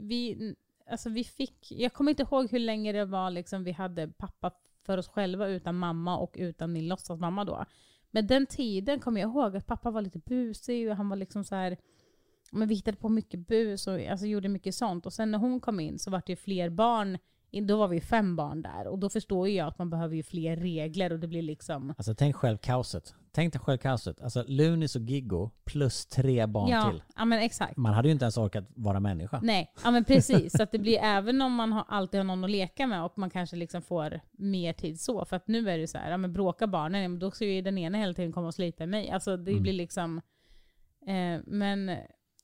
vi, 0.00 0.54
alltså 0.90 1.10
vi 1.10 1.24
fick, 1.24 1.72
jag 1.72 1.92
kommer 1.92 2.10
inte 2.10 2.22
ihåg 2.22 2.50
hur 2.50 2.58
länge 2.58 2.92
det 2.92 3.04
var 3.04 3.30
liksom 3.30 3.64
vi 3.64 3.72
hade 3.72 4.08
pappa 4.08 4.50
för 4.82 4.98
oss 4.98 5.08
själva 5.08 5.48
utan 5.48 5.74
mamma 5.74 6.18
och 6.18 6.34
utan 6.38 6.72
min 6.72 6.88
låtsasmamma 6.88 7.44
då. 7.44 7.64
Men 8.10 8.26
den 8.26 8.46
tiden 8.46 9.00
kommer 9.00 9.20
jag 9.20 9.30
ihåg 9.30 9.56
att 9.56 9.66
pappa 9.66 9.90
var 9.90 10.02
lite 10.02 10.18
busig 10.18 10.90
och 10.90 10.96
han 10.96 11.08
var 11.08 11.16
liksom 11.16 11.44
så 11.44 11.54
här 11.54 11.76
men 12.52 12.68
vi 12.68 12.74
hittade 12.74 12.96
på 12.96 13.08
mycket 13.08 13.46
bus 13.46 13.86
och 13.86 14.00
alltså, 14.00 14.26
gjorde 14.26 14.48
mycket 14.48 14.74
sånt. 14.74 15.06
Och 15.06 15.12
sen 15.12 15.30
när 15.30 15.38
hon 15.38 15.60
kom 15.60 15.80
in 15.80 15.98
så 15.98 16.10
var 16.10 16.22
det 16.26 16.32
ju 16.32 16.36
fler 16.36 16.70
barn. 16.70 17.18
Då 17.52 17.76
var 17.76 17.88
vi 17.88 18.00
fem 18.00 18.36
barn 18.36 18.62
där. 18.62 18.86
Och 18.86 18.98
då 18.98 19.08
förstår 19.08 19.48
ju 19.48 19.54
jag 19.54 19.68
att 19.68 19.78
man 19.78 19.90
behöver 19.90 20.16
ju 20.16 20.22
fler 20.22 20.56
regler 20.56 21.12
och 21.12 21.18
det 21.18 21.28
blir 21.28 21.42
liksom... 21.42 21.94
Alltså 21.98 22.14
tänk 22.14 22.36
själv 22.36 22.56
kaoset. 22.58 23.14
Tänk 23.32 23.52
dig 23.52 23.60
själv 23.60 23.78
kaoset. 23.78 24.20
Alltså 24.20 24.44
Lunis 24.46 24.96
och 24.96 25.02
Giggo 25.02 25.50
plus 25.64 26.06
tre 26.06 26.46
barn 26.46 26.68
ja, 26.70 26.90
till. 26.90 27.02
ja, 27.16 27.24
men 27.24 27.38
exakt. 27.38 27.76
Man 27.76 27.94
hade 27.94 28.08
ju 28.08 28.12
inte 28.12 28.24
ens 28.24 28.36
orkat 28.38 28.64
vara 28.74 29.00
människa. 29.00 29.40
Nej, 29.42 29.72
ja 29.84 29.90
men 29.90 30.04
precis. 30.04 30.52
Så 30.56 30.62
att 30.62 30.72
det 30.72 30.78
blir 30.78 30.98
även 30.98 31.42
om 31.42 31.52
man 31.52 31.72
har, 31.72 31.84
alltid 31.88 32.20
har 32.20 32.24
någon 32.24 32.44
att 32.44 32.50
leka 32.50 32.86
med 32.86 33.04
och 33.04 33.18
man 33.18 33.30
kanske 33.30 33.56
liksom 33.56 33.82
får 33.82 34.20
mer 34.32 34.72
tid 34.72 35.00
så. 35.00 35.24
För 35.24 35.36
att 35.36 35.48
nu 35.48 35.70
är 35.70 35.78
det 35.78 35.86
så 35.86 35.98
här, 35.98 36.10
ja 36.10 36.16
men 36.16 36.32
bråkar 36.32 36.66
barnen, 36.66 37.18
då 37.18 37.30
ska 37.30 37.44
ju 37.44 37.62
den 37.62 37.78
ena 37.78 37.98
hela 37.98 38.14
tiden 38.14 38.32
komma 38.32 38.46
och 38.46 38.54
slita 38.54 38.84
i 38.84 38.86
mig. 38.86 39.10
Alltså 39.10 39.36
det 39.36 39.50
Mm. 39.50 39.62
blir 39.62 39.72
liksom... 39.72 40.20
Eh, 41.06 41.40
men 41.46 41.88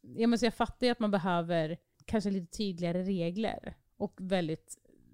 ja, 0.02 0.26
men 0.26 0.38
så 0.38 0.46
jag 0.46 0.54
fattar 0.54 0.86
ju 0.86 0.90
att 0.90 1.00
man 1.00 1.10
behöver 1.10 1.76
kanske 2.04 2.30
lite 2.30 2.56
tydligare 2.56 3.02
regler. 3.02 3.74
Och 3.96 4.14
väldigt 4.20 4.78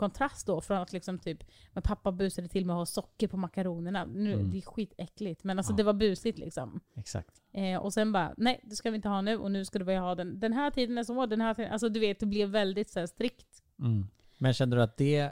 kontrast 0.00 0.46
då 0.46 0.60
från 0.60 0.76
att 0.78 0.92
liksom 0.92 1.18
typ, 1.18 1.38
men 1.72 1.82
pappa 1.82 2.12
busade 2.12 2.48
till 2.48 2.66
med 2.66 2.74
att 2.74 2.78
ha 2.80 2.86
socker 2.86 3.28
på 3.28 3.36
makaronerna. 3.36 4.04
Nu, 4.04 4.32
Mm. 4.32 4.50
Det 4.50 4.58
är 4.58 4.62
skitäckligt, 4.62 5.44
men 5.44 5.58
alltså 5.58 5.72
Ja. 5.72 5.76
det 5.76 5.82
var 5.82 5.92
busigt 5.92 6.38
liksom. 6.38 6.80
Exakt. 6.96 7.30
Eh, 7.52 7.76
och 7.80 7.92
sen 7.92 8.12
bara, 8.12 8.34
nej 8.36 8.60
det 8.64 8.76
ska 8.76 8.90
vi 8.90 8.96
inte 8.96 9.08
ha 9.08 9.20
nu 9.22 9.36
och 9.36 9.50
nu 9.50 9.64
ska 9.64 9.78
du 9.78 9.84
börja 9.84 10.00
ha 10.00 10.14
den. 10.14 10.40
Den 10.40 10.52
här 10.52 10.70
tiden 10.70 10.98
är 10.98 11.04
så, 11.04 11.26
den 11.26 11.40
här 11.40 11.54
tiden. 11.54 11.72
Alltså 11.72 11.88
du 11.88 12.00
vet, 12.00 12.20
det 12.20 12.26
blev 12.26 12.48
väldigt 12.48 12.90
så 12.90 12.98
här, 13.00 13.06
strikt. 13.06 13.62
Mm. 13.78 14.06
Men 14.38 14.52
kände 14.52 14.76
du 14.76 14.82
att 14.82 14.96
det 14.96 15.18
eh, 15.20 15.30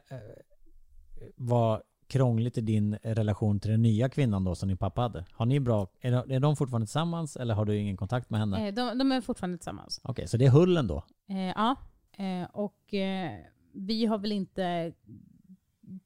var 1.37 1.83
krångligt 2.07 2.59
i 2.59 2.61
din 2.61 2.95
relation 3.03 3.61
till 3.61 3.71
den 3.71 3.83
nya 3.83 4.09
kvinnan 4.09 4.45
då 4.45 4.55
som 4.55 4.69
din 4.69 4.79
pappa 4.79 5.01
hade? 5.01 5.25
Har 5.33 5.47
ni 5.47 5.61
bra, 5.61 5.87
är 6.01 6.13
de, 6.13 6.31
är 6.35 6.41
de 6.41 6.57
fortfarande 6.57 6.87
tillsammans 6.87 7.37
eller 7.37 7.55
har 7.55 7.65
du 7.65 7.77
ingen 7.77 7.97
kontakt 7.97 8.31
med 8.31 8.41
henne? 8.41 8.69
Eh, 8.69 8.75
de, 8.75 8.99
de 8.99 9.13
är 9.13 9.21
fortfarande 9.21 9.59
tillsammans. 9.59 10.01
Okej, 10.05 10.29
så 10.29 10.37
det 10.37 10.47
är 10.47 10.51
Hullen 10.51 10.87
då? 10.87 11.05
Eh, 11.29 11.39
ja, 11.49 11.77
eh, 12.13 12.49
och 12.53 12.95
eh, 12.95 13.31
vi 13.73 14.07
har 14.07 14.19
väl 14.19 14.33
inte 14.33 14.93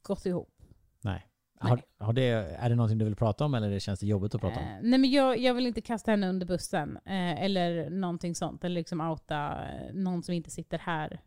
gått 0.02 0.26
ihop. 0.26 0.62
Nej. 1.00 1.26
Nej. 1.62 1.70
Har, 1.70 2.06
har 2.06 2.12
det, 2.12 2.22
är 2.58 2.68
det 2.68 2.76
någonting 2.76 2.98
du 2.98 3.04
vill 3.04 3.16
prata 3.16 3.44
om 3.44 3.54
eller 3.54 3.70
det 3.70 3.80
känns 3.80 4.00
det 4.00 4.06
jobbigt 4.06 4.34
att 4.34 4.40
prata 4.40 4.60
om? 4.60 4.66
Eh, 4.66 4.78
nej 4.82 4.98
men 4.98 5.10
jag, 5.10 5.38
jag 5.38 5.54
vill 5.54 5.66
inte 5.66 5.80
kasta 5.80 6.10
henne 6.10 6.28
under 6.28 6.46
bussen. 6.46 6.96
Eh, 6.96 7.42
eller 7.42 7.90
någonting 7.90 8.34
sånt. 8.34 8.64
Eller 8.64 8.74
liksom 8.74 9.00
outa 9.00 9.64
eh, 9.64 9.94
någon 9.94 10.22
som 10.22 10.34
inte 10.34 10.50
sitter 10.50 10.78
här. 10.78 11.20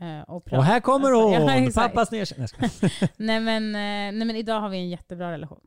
Eh, 0.00 0.20
och. 0.20 0.52
Och 0.52 0.64
här 0.64 0.80
kommer 0.80 1.12
hon! 1.12 1.32
ja, 1.64 1.70
pappas 1.74 2.10
nedkänning. 2.10 2.48
Nej, 3.16 3.40
men, 3.40 3.64
eh, 3.74 4.18
nej 4.18 4.24
men 4.24 4.36
idag 4.36 4.60
har 4.60 4.68
vi 4.68 4.78
en 4.78 4.88
jättebra 4.88 5.32
relation. 5.32 5.66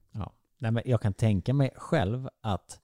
Nej, 0.62 0.72
men 0.72 0.84
jag 0.86 1.02
kan 1.02 1.14
tänka 1.14 1.54
mig 1.54 1.72
själv 1.76 2.30
att 2.42 2.80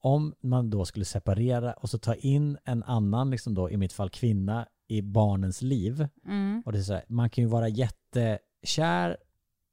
om 0.00 0.34
man 0.40 0.70
då 0.70 0.84
skulle 0.84 1.04
separera 1.04 1.72
och 1.72 1.90
så 1.90 1.98
ta 1.98 2.14
in 2.14 2.58
en 2.64 2.82
annan, 2.82 3.30
liksom 3.30 3.54
då, 3.54 3.70
i 3.70 3.76
mitt 3.76 3.92
fall 3.92 4.10
kvinna, 4.10 4.66
i 4.88 5.02
barnens 5.02 5.62
liv. 5.62 6.08
Mm. 6.26 6.62
Och 6.66 6.72
det 6.72 6.78
är 6.78 6.82
så 6.82 6.92
här, 6.92 7.04
man 7.08 7.30
kan 7.30 7.44
ju 7.44 7.48
vara 7.48 7.68
jättekär 7.68 9.16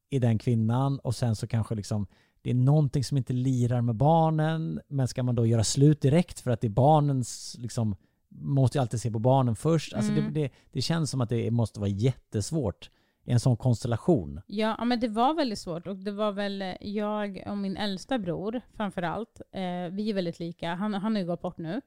i 0.10 0.20
den 0.20 0.38
kvinnan 0.38 1.00
och 1.00 1.16
sen 1.16 1.36
så 1.36 1.48
kanske 1.48 1.76
liksom 1.76 2.08
det 2.42 2.50
är 2.50 2.54
någonting 2.56 3.04
som 3.04 3.18
inte 3.18 3.34
lirar 3.34 3.82
med 3.82 3.96
barnen. 3.96 4.80
Men 4.88 5.08
ska 5.08 5.24
man 5.24 5.36
då 5.36 5.46
göra 5.46 5.64
slut 5.64 6.02
direkt 6.02 6.40
för 6.40 6.52
att 6.52 6.62
det 6.62 6.68
är 6.68 6.72
barnens 6.72 7.56
liksom 7.60 7.96
måste 8.32 8.78
ju 8.78 8.82
alltid 8.82 9.02
se 9.02 9.12
på 9.12 9.20
barnen 9.20 9.56
först. 9.56 9.94
Alltså 9.94 10.12
Mm. 10.12 10.34
det, 10.34 10.42
det, 10.42 10.52
det 10.72 10.82
känns 10.82 11.12
som 11.12 11.22
att 11.22 11.30
det 11.30 11.52
måste 11.52 11.80
vara 11.80 11.90
jättesvårt 11.90 12.90
i 13.26 13.32
en 13.32 13.40
sån 13.40 13.58
konstellation. 13.58 14.42
Ja, 14.48 14.86
men 14.86 15.00
det 15.00 15.08
var 15.08 15.34
väldigt 15.34 15.60
svårt. 15.60 15.88
Och 15.88 15.96
det 15.96 16.12
var 16.12 16.32
väl 16.32 16.62
eh, 16.62 16.74
jag 16.82 17.44
och 17.48 17.58
min 17.58 17.78
äldsta 17.78 18.20
bror 18.20 18.62
framför 18.74 19.02
allt. 19.02 19.42
Eh, 19.52 19.62
vi 19.92 20.10
är 20.10 20.14
väldigt 20.14 20.40
lika. 20.40 20.74
Han, 20.76 20.94
han 20.94 21.16
har 21.16 21.22
ju 21.22 21.28
gått 21.28 21.42
bort 21.42 21.58
nu. 21.58 21.82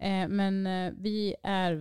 Eh, 0.00 0.28
men 0.28 0.66
eh, 0.66 0.92
vi 0.98 1.34
är, 1.42 1.80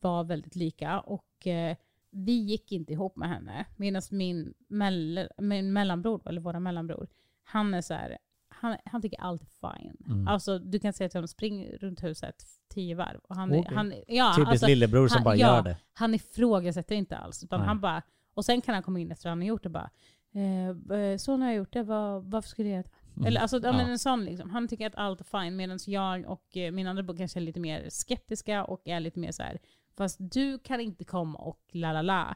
var 0.00 0.24
väldigt 0.24 0.56
lika. 0.56 1.00
Och 1.00 1.46
eh, 1.46 1.76
vi 2.10 2.32
gick 2.32 2.72
inte 2.72 2.92
ihop 2.92 3.16
med 3.16 3.28
henne. 3.28 3.66
Medan 3.76 4.02
min, 4.10 4.54
mell, 4.68 5.28
min 5.38 5.72
mellanbror, 5.72 6.22
eller 6.28 6.40
våra 6.40 6.60
mellanbror, 6.60 7.08
han 7.44 7.74
är 7.74 7.80
så 7.80 7.94
här, 7.94 8.18
han, 8.48 8.76
han 8.84 9.02
tycker 9.02 9.20
allt 9.20 9.42
är 9.42 9.46
fine. 9.46 9.96
Mm. 10.06 10.28
Alltså 10.28 10.58
du 10.58 10.78
kan 10.78 10.92
säga 10.92 11.08
till 11.08 11.18
honom, 11.18 11.28
spring 11.28 11.70
runt 11.80 12.02
huset 12.02 12.44
tio 12.68 12.94
varv. 12.94 13.20
Och 13.22 13.36
han, 13.36 13.50
Okej. 13.50 13.74
han, 13.74 13.94
ja, 14.06 14.32
Typiskt 14.36 14.50
alltså, 14.50 14.66
lillebror 14.66 15.08
som 15.08 15.14
han- 15.16 15.24
bara 15.24 15.36
ja, 15.36 15.56
gör 15.56 15.62
det. 15.62 15.76
han 15.92 16.14
ifrågasätter 16.14 16.94
inte 16.94 17.16
alls. 17.16 17.44
Utan 17.44 17.60
Nej. 17.60 17.66
han 17.68 17.80
bara, 17.80 18.02
och 18.34 18.44
sen 18.44 18.60
kan 18.60 18.74
han 18.74 18.82
komma 18.82 19.00
in 19.00 19.10
efter 19.12 19.28
att 19.28 19.30
han 19.30 19.40
har 19.40 19.46
gjort 19.48 19.62
det 19.62 19.68
bara, 19.68 19.90
eh, 20.34 20.98
eh, 20.98 21.16
så 21.16 21.36
när 21.36 21.46
jag 21.46 21.56
gjort 21.56 21.72
det, 21.72 21.82
vad, 21.82 22.24
varför 22.24 22.48
skulle 22.48 22.68
jag 22.68 22.74
göra 22.76 22.82
det? 22.82 22.90
Mm. 23.16 23.26
Eller 23.26 23.40
alltså, 23.40 23.60
ja. 23.62 23.72
men 23.72 23.90
en 23.90 23.98
sån 23.98 24.24
liksom. 24.24 24.50
Han 24.50 24.68
tycker 24.68 24.86
att 24.86 24.94
allt 24.94 25.20
är 25.20 25.24
fine, 25.42 25.56
medan 25.56 25.78
jag 25.86 26.26
och 26.26 26.56
eh, 26.56 26.72
min 26.72 26.86
andra 26.86 27.02
bror 27.02 27.16
kanske 27.16 27.38
är 27.38 27.40
lite 27.40 27.60
mer 27.60 27.86
skeptiska 27.90 28.64
och 28.64 28.88
är 28.88 29.00
lite 29.00 29.18
mer 29.18 29.32
så 29.32 29.42
här. 29.42 29.58
Fast 29.98 30.16
du 30.20 30.58
kan 30.58 30.80
inte 30.80 31.04
komma 31.04 31.38
och 31.38 31.60
la 31.72 31.92
la 31.92 32.02
la. 32.02 32.34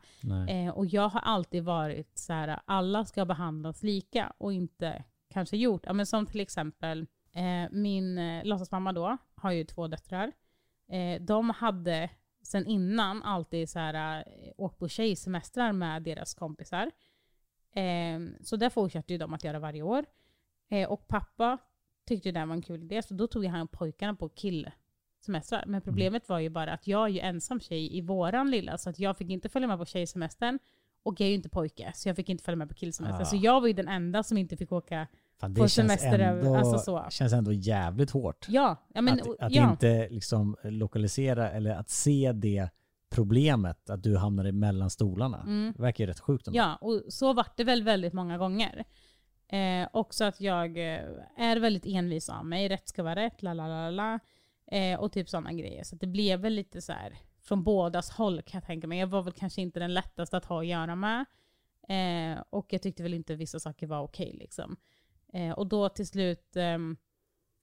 Eh, 0.48 0.68
och 0.68 0.87
jag 0.87 1.09
har 1.09 1.20
alltid 1.20 1.64
varit 1.64 2.18
så 2.18 2.33
här, 2.33 2.61
alla 2.64 3.05
ska 3.05 3.25
behandlas 3.25 3.83
lika 3.83 4.33
och 4.38 4.53
inte 4.53 5.05
kanske 5.31 5.57
gjort. 5.57 5.83
Ja, 5.87 5.92
men 5.92 6.07
som 6.07 6.27
till 6.27 6.40
exempel 6.40 7.07
eh, 7.33 7.70
min 7.70 8.18
eh, 8.18 8.44
låtsasmamma 8.44 8.92
då 8.92 9.16
har 9.35 9.53
ju 9.53 9.64
två 9.64 9.88
döttrar. 9.88 10.33
Eh, 10.88 11.22
de 11.22 11.51
hade 11.51 12.11
sen 12.42 12.66
innan 12.66 13.22
alltid 13.22 13.70
så 13.70 13.79
här, 13.79 14.25
eh, 14.27 14.53
åkt 14.57 14.79
på 14.79 14.88
tjejsemestrar 14.88 15.72
med 15.72 16.03
deras 16.03 16.35
kompisar. 16.35 16.90
Eh, 17.75 18.20
så 18.42 18.57
det 18.57 18.70
fortsatte 18.70 19.12
ju 19.12 19.18
de 19.18 19.35
att 19.35 19.44
göra 19.44 19.59
varje 19.59 19.83
år. 19.83 20.05
Och 20.88 21.09
pappa 21.09 21.59
tyckte 22.07 22.33
det 22.33 22.46
var 22.46 22.55
en 22.55 22.62
kul 22.62 22.83
idé, 22.83 23.03
så 23.03 23.14
då 23.14 23.27
tog 23.27 23.44
han 23.44 23.68
pojkarna 23.68 24.14
på 24.14 24.29
killsemestrar. 25.23 25.65
Men 25.67 25.81
problemet 25.81 26.29
var 26.29 26.39
ju 26.39 26.51
bara 26.51 26.73
att 26.73 26.87
jag 26.87 27.05
är 27.05 27.09
ju 27.09 27.21
ensam 27.21 27.61
tjej 27.61 27.97
i 27.97 28.01
våran 28.01 28.51
lilla, 28.51 28.79
så 28.79 28.91
att 28.91 28.99
jag 28.99 29.17
fick 29.17 29.31
inte 29.31 29.49
följa 29.49 29.69
med 29.69 29.79
på 29.79 29.85
tjejsemestern. 29.85 30.59
Och 31.05 31.21
jag 31.21 31.27
är 31.27 31.29
ju 31.29 31.35
inte 31.35 31.49
pojke, 31.49 31.93
så 31.95 32.09
jag 32.09 32.17
fick 32.17 32.29
inte 32.29 32.45
följa 32.45 32.57
med 32.57 32.69
på 32.69 32.75
killsemestern. 32.75 33.23
Ah. 33.23 33.25
Så 33.25 33.37
jag 33.37 33.61
var 33.61 33.69
ju 33.69 33.73
den 33.73 33.89
enda 33.89 34.23
som 34.23 34.39
inte 34.39 34.57
fick 34.57 34.73
åka. 34.73 35.07
Fan, 35.41 35.55
på 35.55 35.63
det 35.63 35.69
känns 35.69 35.75
semester 35.75 36.19
ändå, 36.19 36.57
alltså 36.57 36.79
så. 36.79 37.07
känns 37.11 37.33
ändå 37.33 37.53
jävligt 37.53 38.11
hårt. 38.11 38.47
Ja, 38.49 38.77
ja 38.95 39.03
men 39.03 39.21
att 39.21 39.41
att 39.41 39.55
ja. 39.55 39.71
inte 39.71 40.09
liksom 40.09 40.57
lokalisera 40.63 41.51
eller 41.51 41.75
att 41.75 41.91
se 41.91 42.33
det 42.33 42.69
problemet 43.11 43.91
att 43.91 44.03
du 44.03 44.17
hamnar 44.17 44.53
mellan 44.53 44.91
stolarna. 44.91 45.41
Mm. 45.41 45.73
Det 45.77 45.83
verkar 45.83 46.05
ju 46.05 46.11
rätt 46.11 46.21
sjukt 46.21 46.47
ändå. 46.47 46.59
Ja, 46.59 46.77
och 46.81 47.03
så 47.09 47.33
vart 47.33 47.57
det 47.57 47.65
väl 47.65 47.83
väldigt 47.83 48.13
många 48.13 48.39
gånger. 48.39 48.85
Eh, 49.49 49.89
också 49.93 50.25
att 50.25 50.41
jag 50.41 50.79
eh, 50.79 51.01
är 51.37 51.57
väldigt 51.57 51.87
envis 51.87 52.29
av 52.29 52.47
mig. 52.47 52.69
Rätt 52.69 52.89
ska 52.89 53.03
vara 53.03 53.17
rätt, 53.17 53.43
la 53.43 53.55
la 53.55 53.67
la 53.67 53.91
la. 53.91 54.19
Eh, 54.73 55.01
och 55.01 55.13
typ 55.13 55.29
sådana 55.29 55.53
grejer. 55.53 55.85
Så 55.85 55.97
det 55.97 56.07
blev 56.07 56.41
väl 56.41 56.53
lite 56.53 56.83
så 56.83 56.93
här 56.93 57.19
från 57.41 57.65
bådas 57.65 58.11
håll 58.11 58.43
kan 58.43 58.59
jag 58.59 58.67
tänka 58.67 58.87
mig. 58.87 58.99
Jag 58.99 59.07
var 59.07 59.23
väl 59.23 59.33
kanske 59.33 59.63
inte 59.63 59.81
den 59.81 59.95
lättaste 59.95 60.37
att 60.37 60.45
ha 60.45 60.61
att 60.61 60.67
göra 60.67 60.97
med. 60.97 61.25
Eh, 61.89 62.43
och 62.51 62.73
jag 62.73 62.83
tyckte 62.83 63.03
väl 63.03 63.15
inte 63.15 63.35
vissa 63.35 63.61
saker 63.61 63.87
var 63.87 64.01
okej 64.03 64.37
liksom. 64.39 64.77
Eh, 65.33 65.51
och 65.51 65.67
då 65.67 65.89
till 65.89 66.07
slut, 66.07 66.57
eh, 66.57 66.79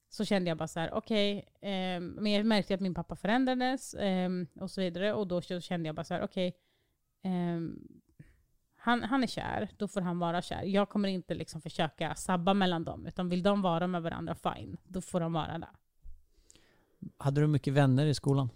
så 0.10 0.26
kände 0.26 0.50
jag 0.50 0.58
bara 0.58 0.68
så 0.68 0.80
här, 0.80 0.94
okej, 0.94 1.38
eh, 1.62 2.00
men 2.00 2.26
jag 2.26 2.46
märkte 2.46 2.74
att 2.74 2.82
min 2.82 2.94
pappa 2.94 3.16
förändrades 3.16 3.94
eh, 3.94 4.30
och 4.60 4.72
så 4.72 4.82
vidare. 4.82 5.14
Och 5.14 5.28
då 5.28 5.42
kände 5.42 5.90
jag 5.90 5.96
bara 5.96 6.04
så 6.04 6.14
här, 6.14 6.24
okej, 6.24 6.56
eh, 7.24 7.60
han, 8.76 9.04
han 9.04 9.24
är 9.24 9.28
kär, 9.28 9.70
då 9.78 9.88
får 9.88 10.02
han 10.02 10.20
vara 10.20 10.42
kär. 10.42 10.64
Jag 10.64 10.90
kommer 10.90 11.10
inte 11.10 11.34
liksom 11.34 11.62
försöka 11.62 12.16
sabba 12.16 12.54
mellan 12.54 12.84
dem, 12.84 13.06
utan 13.06 13.30
vill 13.30 13.44
de 13.44 13.62
vara 13.62 13.88
med 13.88 14.02
varandra, 14.02 14.36
fine. 14.36 14.78
Då 14.84 15.02
får 15.02 15.20
de 15.20 15.34
vara 15.34 15.58
där. 15.58 15.70
Hade 17.18 17.42
du 17.42 17.48
mycket 17.48 17.74
vänner 17.74 18.06
i 18.06 18.14
skolan? 18.14 18.50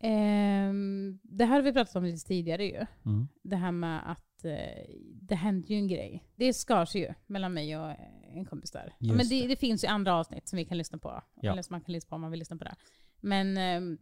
Ehm, 0.00 1.18
det 1.22 1.44
här 1.44 1.54
har 1.54 1.62
vi 1.62 1.72
pratat 1.72 1.96
om 1.96 2.04
lite 2.04 2.26
tidigare 2.26 2.64
ju. 2.64 2.86
Mm. 3.06 3.28
Det 3.42 3.56
här 3.56 3.72
med 3.72 4.10
att 4.10 4.44
eh, 4.44 4.94
det 5.22 5.34
hände 5.34 5.66
ju 5.66 5.76
en 5.76 5.88
grej. 5.88 6.24
Det 6.36 6.52
skar 6.52 6.84
sig 6.84 7.00
ju 7.00 7.14
mellan 7.26 7.54
mig 7.54 7.78
och 7.78 7.94
en 8.34 8.44
kompis 8.44 8.70
där. 8.70 8.94
Ja, 8.98 9.14
men 9.14 9.28
det, 9.28 9.46
det. 9.46 9.56
finns 9.56 9.84
ju 9.84 9.88
andra 9.88 10.14
avsnitt 10.14 10.48
som 10.48 10.56
vi 10.56 10.64
kan 10.64 10.78
lyssna 10.78 10.98
på. 10.98 11.22
Ja. 11.34 11.52
Eller 11.52 11.62
som 11.62 11.74
man 11.74 11.80
kan 11.80 11.92
lyssna 11.92 12.08
på 12.08 12.14
om 12.14 12.20
man 12.20 12.30
vill 12.30 12.38
lyssna 12.38 12.56
på 12.56 12.64
det. 12.64 12.74
Men 13.20 13.56
ehm, 13.56 13.98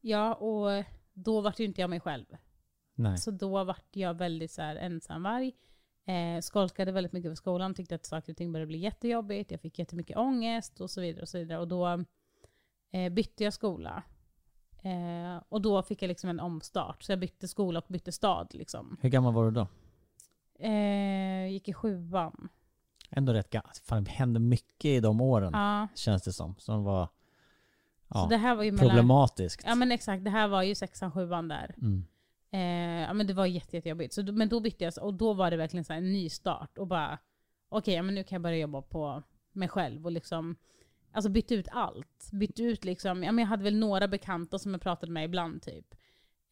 ja, 0.00 0.34
och 0.34 0.84
då 1.12 1.40
var 1.40 1.54
ju 1.58 1.64
inte 1.64 1.80
jag 1.80 1.90
mig 1.90 2.00
själv. 2.00 2.26
Nej. 2.94 3.18
Så 3.18 3.30
då 3.30 3.64
vart 3.64 3.96
jag 3.96 4.14
väldigt 4.14 4.50
så 4.50 4.62
här 4.62 4.76
ensamvarg. 4.76 5.52
Eh, 6.06 6.40
skolkade 6.40 6.92
väldigt 6.92 7.12
mycket 7.12 7.30
för 7.30 7.36
skolan, 7.36 7.74
tyckte 7.74 7.94
att 7.94 8.06
saker 8.06 8.32
och 8.32 8.36
ting 8.36 8.52
började 8.52 8.66
bli 8.66 8.78
jättejobbigt. 8.78 9.50
Jag 9.50 9.60
fick 9.60 9.78
jättemycket 9.78 10.16
ångest 10.16 10.80
och 10.80 10.90
så 10.90 11.00
vidare. 11.00 11.22
Och 11.22 11.28
så 11.28 11.38
vidare. 11.38 11.58
Och 11.58 11.68
då 11.68 12.04
eh, 12.92 13.12
bytte 13.12 13.44
jag 13.44 13.52
skola. 13.52 14.02
Eh, 14.82 15.42
och 15.48 15.62
då 15.62 15.82
fick 15.82 16.02
jag 16.02 16.08
liksom 16.08 16.30
en 16.30 16.40
omstart. 16.40 17.02
Så 17.02 17.12
jag 17.12 17.18
bytte 17.18 17.48
skola 17.48 17.78
och 17.78 17.86
bytte 17.88 18.12
stad. 18.12 18.48
Liksom. 18.54 18.96
Hur 19.00 19.08
gammal 19.08 19.34
var 19.34 19.44
du 19.44 19.50
då? 19.50 19.66
Eh, 20.58 21.46
gick 21.46 21.68
i 21.68 21.72
sjuan. 21.72 22.48
Ändå 23.10 23.32
rätt 23.32 23.50
gammal. 23.50 23.72
Fan, 23.84 24.04
det 24.04 24.10
hände 24.10 24.40
mycket 24.40 24.84
i 24.84 25.00
de 25.00 25.20
åren, 25.20 25.50
Ja, 25.52 25.88
känns 25.94 26.22
det 26.22 26.32
som. 26.32 26.54
Som 26.58 26.84
var 26.84 27.08
så 28.12 28.18
ja, 28.18 28.26
det 28.30 28.36
här 28.36 28.54
var 28.54 28.64
ju 28.64 28.72
mellan... 28.72 28.88
problematiskt. 28.88 29.62
Ja 29.66 29.74
men 29.74 29.92
exakt, 29.92 30.24
det 30.24 30.30
här 30.30 30.48
var 30.48 30.62
ju 30.62 30.74
sexan, 30.74 31.12
sjuan 31.12 31.48
där. 31.48 31.74
Mm. 31.78 32.04
Eh, 32.50 33.06
ja 33.06 33.12
men 33.12 33.26
det 33.26 33.34
var 33.34 33.46
jätte, 33.46 33.76
jättejobbigt. 33.76 34.14
Så, 34.14 34.22
men 34.22 34.48
då 34.48 34.60
bytte 34.60 34.84
jag, 34.84 34.94
och 35.00 35.14
då 35.14 35.32
var 35.32 35.50
det 35.50 35.56
verkligen 35.56 35.84
så 35.84 35.92
en 35.92 36.12
ny 36.12 36.28
start. 36.28 36.78
Och 36.78 36.86
bara, 36.86 37.18
okej, 37.68 37.94
ja, 37.94 38.02
men 38.02 38.14
nu 38.14 38.24
kan 38.24 38.36
jag 38.36 38.42
börja 38.42 38.56
jobba 38.56 38.82
på 38.82 39.22
mig 39.52 39.68
själv 39.68 40.04
och 40.04 40.12
liksom, 40.12 40.56
alltså 41.12 41.30
bytte 41.30 41.54
ut 41.54 41.68
allt. 41.70 42.28
Bytte 42.32 42.62
ut 42.62 42.84
liksom, 42.84 43.22
ja 43.22 43.32
men 43.32 43.42
jag 43.42 43.48
hade 43.48 43.64
väl 43.64 43.76
några 43.78 44.08
bekanta 44.08 44.58
som 44.58 44.72
jag 44.72 44.80
pratade 44.80 45.12
med 45.12 45.24
ibland 45.24 45.62
typ. 45.62 45.94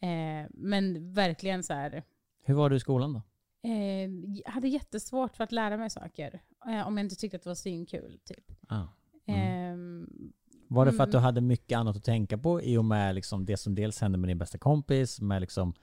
Eh, 0.02 0.48
men 0.50 1.12
verkligen 1.12 1.62
så 1.62 1.72
här, 1.74 2.02
Hur 2.44 2.54
var 2.54 2.70
du 2.70 2.76
i 2.76 2.80
skolan 2.80 3.12
då? 3.12 3.22
eh, 3.68 4.10
jag 4.44 4.50
hade 4.52 4.68
jättesvårt 4.68 5.36
för 5.36 5.44
att 5.44 5.52
lära 5.52 5.76
mig 5.76 5.90
saker. 5.90 6.42
Eh, 6.66 6.86
om 6.88 6.96
jag 6.96 7.04
inte 7.06 7.16
tyckte 7.16 7.36
att 7.36 7.42
det 7.42 7.50
var 7.50 7.54
svinkul 7.54 8.18
typ. 8.24 8.44
Ah. 8.68 8.82
Eh, 9.32 9.76
Var 10.68 10.86
det 10.86 10.92
för 10.92 11.02
att 11.02 11.08
Mm. 11.08 11.10
du 11.10 11.18
hade 11.18 11.40
mycket 11.40 11.78
annat 11.78 11.96
att 11.96 12.04
tänka 12.04 12.38
på 12.38 12.62
i 12.62 12.76
och 12.76 12.84
med 12.84 13.14
liksom 13.14 13.46
det 13.46 13.56
som 13.56 13.74
dels 13.74 14.00
hände 14.00 14.18
med 14.18 14.28
din 14.30 14.38
bästa 14.38 14.58
kompis, 14.58 15.20
med 15.20 15.40
liksom 15.40 15.74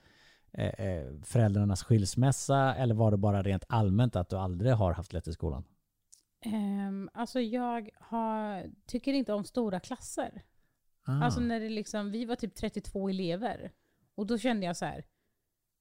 eh, 0.52 0.66
eh, 0.86 1.06
föräldrarnas 1.24 1.82
skilsmässa, 1.82 2.74
eller 2.74 2.94
var 2.94 3.10
det 3.10 3.16
bara 3.16 3.42
rent 3.42 3.64
allmänt 3.68 4.16
att 4.16 4.28
du 4.28 4.36
aldrig 4.36 4.72
har 4.72 4.92
haft 4.92 5.12
lätt 5.12 5.28
i 5.28 5.32
skolan? 5.32 5.64
Ehm, 6.40 7.10
alltså 7.14 7.40
jag 7.40 7.90
har, 7.94 8.70
tycker 8.86 9.12
inte 9.12 9.32
om 9.32 9.44
stora 9.44 9.80
klasser. 9.80 10.42
Ah. 11.06 11.24
Alltså 11.24 11.40
när 11.40 11.60
det 11.60 11.68
liksom, 11.68 12.10
vi 12.10 12.24
var 12.24 12.36
typ 12.36 12.54
32 12.54 13.08
elever. 13.08 13.70
Och 14.14 14.26
då 14.26 14.38
kände 14.38 14.66
jag 14.66 14.76
så 14.76 14.84
här. 14.84 15.04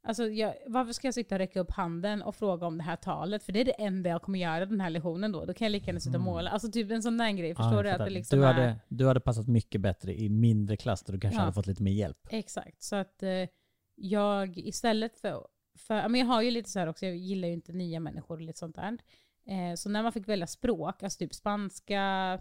Alltså 0.04 0.30
jag, 0.30 0.56
varför 0.68 0.94
ska 0.94 1.08
jag 1.08 1.14
sitta 1.14 1.36
och 1.36 1.40
räcka 1.40 1.60
upp 1.60 1.72
handen 1.72 2.22
och 2.22 2.36
fråga 2.36 2.68
om 2.68 2.78
det 2.78 2.84
här 2.84 2.96
talet? 2.96 3.44
För 3.44 3.52
det 3.52 3.60
är 3.60 3.66
det 3.66 3.72
enda 3.72 4.10
jag 4.10 4.22
kommer 4.22 4.40
göra 4.40 4.66
den 4.66 4.82
här 4.82 4.90
lektionen 4.90 5.32
då. 5.32 5.46
Då 5.46 5.54
kan 5.54 5.66
jag 5.66 5.72
lika 5.72 5.86
gärna 5.86 6.00
sitta 6.00 6.18
och 6.18 6.24
måla. 6.24 6.50
Alltså 6.50 6.72
typ 6.72 6.92
en 6.92 7.04
sån 7.04 7.18
där 7.18 7.32
grej. 7.32 7.50
Ja, 7.50 7.56
Förstår 7.56 7.76
jag 7.76 7.86
du? 7.86 7.90
Att 7.90 8.08
det 8.10 8.14
liksom 8.14 8.40
du, 8.40 8.46
är... 8.46 8.54
hade, 8.54 8.80
du 8.88 9.08
hade 9.08 9.20
passat 9.20 9.48
mycket 9.48 9.82
bättre 9.82 10.20
i 10.20 10.30
mindre 10.30 10.78
klass 10.78 11.04
där 11.04 11.14
du 11.14 11.20
kanske 11.20 11.38
Ja. 11.38 11.42
hade 11.42 11.54
fått 11.54 11.68
lite 11.68 11.84
mer 11.84 11.92
hjälp. 11.92 12.28
Exakt. 12.30 12.82
Så 12.84 12.96
att 12.96 13.24
eh, 13.24 13.48
jag 13.96 14.58
istället 14.58 15.18
för, 15.18 15.48
för 15.78 16.10
men 16.10 16.20
jag 16.20 16.28
har 16.28 16.42
ju 16.42 16.52
lite 16.52 16.70
så 16.70 16.80
här 16.80 16.88
också, 16.88 17.06
jag 17.06 17.16
gillar 17.16 17.48
ju 17.48 17.54
inte 17.54 17.74
nya 17.74 18.00
människor 18.00 18.36
och 18.36 18.42
lite 18.42 18.60
sånt 18.60 18.76
där. 18.76 18.98
Eh, 19.48 19.76
så 19.76 19.90
när 19.90 20.04
man 20.04 20.12
fick 20.12 20.28
välja 20.28 20.48
språk, 20.48 21.04
alltså 21.04 21.18
typ 21.20 21.34
spanska, 21.34 22.34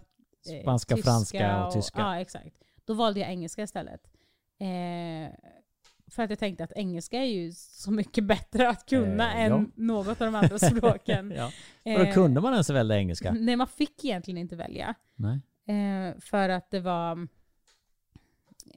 eh, 0.49 0.61
Spanska, 0.61 0.97
franska 0.97 1.65
och 1.65 1.73
tyska. 1.73 1.99
Ja, 2.01 2.19
exakt. 2.19 2.55
Då 2.85 2.93
valde 2.93 3.19
jag 3.19 3.29
engelska 3.29 3.63
istället. 3.63 4.01
Eh, 4.59 5.33
för 6.11 6.23
att 6.23 6.29
jag 6.29 6.39
tänkte 6.39 6.63
att 6.63 6.71
engelska 6.71 7.17
är 7.19 7.25
ju 7.25 7.51
så 7.55 7.91
mycket 7.91 8.23
bättre 8.23 8.69
att 8.69 8.85
kunna 8.89 9.33
Eh, 9.33 9.39
än 9.43 9.51
ja. 9.51 9.65
något 9.75 10.21
av 10.21 10.31
de 10.31 10.35
andra 10.35 10.59
språken. 10.77 11.33
ja. 11.35 11.45
Och 11.45 11.51
då 11.99 12.05
Eh, 12.05 12.13
kunde 12.13 12.41
man 12.41 12.53
ens 12.53 12.69
välja 12.69 12.97
engelska? 12.97 13.33
Nej, 13.33 13.55
man 13.55 13.67
fick 13.67 14.05
egentligen 14.05 14.37
inte 14.37 14.55
välja. 14.55 14.95
Nej. 15.15 15.39
Eh, 15.77 16.19
för 16.19 16.49
att 16.49 16.71
det 16.71 16.79
var... 16.79 17.27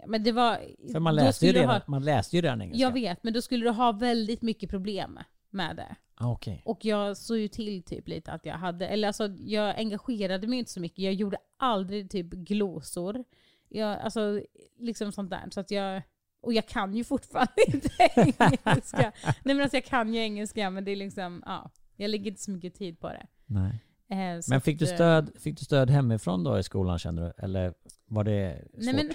Men 0.06 0.22
det 0.22 0.32
var... 0.32 0.58
För 0.92 1.00
man 1.00 1.14
läste, 1.14 1.46
ju 1.46 1.52
redan, 1.52 1.68
ha- 1.70 1.80
man 1.86 2.04
läste 2.04 2.36
ju 2.36 2.42
redan 2.42 2.62
engelska. 2.62 2.82
Jag 2.82 2.92
vet, 2.92 3.22
men 3.22 3.32
då 3.32 3.42
skulle 3.42 3.64
du 3.64 3.70
ha 3.70 3.92
väldigt 3.92 4.42
mycket 4.42 4.70
problem 4.70 5.18
med 5.52 5.76
det. 5.76 5.96
Ah, 6.14 6.32
Okej. 6.32 6.62
Och 6.64 6.84
jag 6.84 7.16
såg 7.16 7.38
ju 7.38 7.48
till 7.48 7.82
typ 7.82 8.08
lite 8.08 8.32
att 8.32 8.46
jag 8.46 8.54
hade, 8.54 8.88
eller 8.88 9.08
alltså 9.08 9.26
jag 9.40 9.78
engagerade 9.78 10.46
mig 10.46 10.58
inte 10.58 10.70
så 10.70 10.80
mycket. 10.80 10.98
Jag 10.98 11.14
gjorde 11.14 11.38
aldrig 11.56 12.10
typ 12.10 12.26
glosor. 12.30 13.24
Jag, 13.68 14.00
alltså 14.00 14.42
liksom 14.78 15.12
sånt 15.12 15.30
där. 15.30 15.48
Så 15.50 15.60
att 15.60 15.70
jag, 15.70 16.02
och 16.42 16.52
jag 16.52 16.68
kan 16.68 16.94
ju 16.94 17.04
fortfarande 17.04 17.52
inte 17.66 17.90
engelska. 18.14 19.12
Nej 19.24 19.54
men 19.54 19.60
alltså 19.60 19.76
jag 19.76 19.84
kan 19.84 20.14
ju 20.14 20.20
engelska 20.20 20.70
men 20.70 20.84
det 20.84 20.90
är 20.90 20.96
liksom, 20.96 21.42
ja. 21.46 21.70
Jag 21.96 22.10
lägger 22.10 22.30
inte 22.30 22.42
så 22.42 22.50
mycket 22.50 22.74
tid 22.74 23.00
på 23.00 23.08
det. 23.08 23.26
Nej. 23.46 23.84
Eh, 24.10 24.40
Men 24.48 24.60
fick 24.60 24.78
du, 24.78 24.84
att, 24.84 24.90
eh, 24.90 24.94
stöd, 24.96 25.30
fick 25.38 25.58
du 25.58 25.64
stöd 25.64 25.90
hemifrån 25.90 26.44
då 26.44 26.58
i 26.58 26.62
skolan 26.62 26.98
kände 26.98 27.22
du? 27.22 27.44
Eller 27.44 27.74
var 28.06 28.24
det 28.24 28.64
svårt? 28.72 28.84
Nej 28.84 28.94
men 28.94 29.10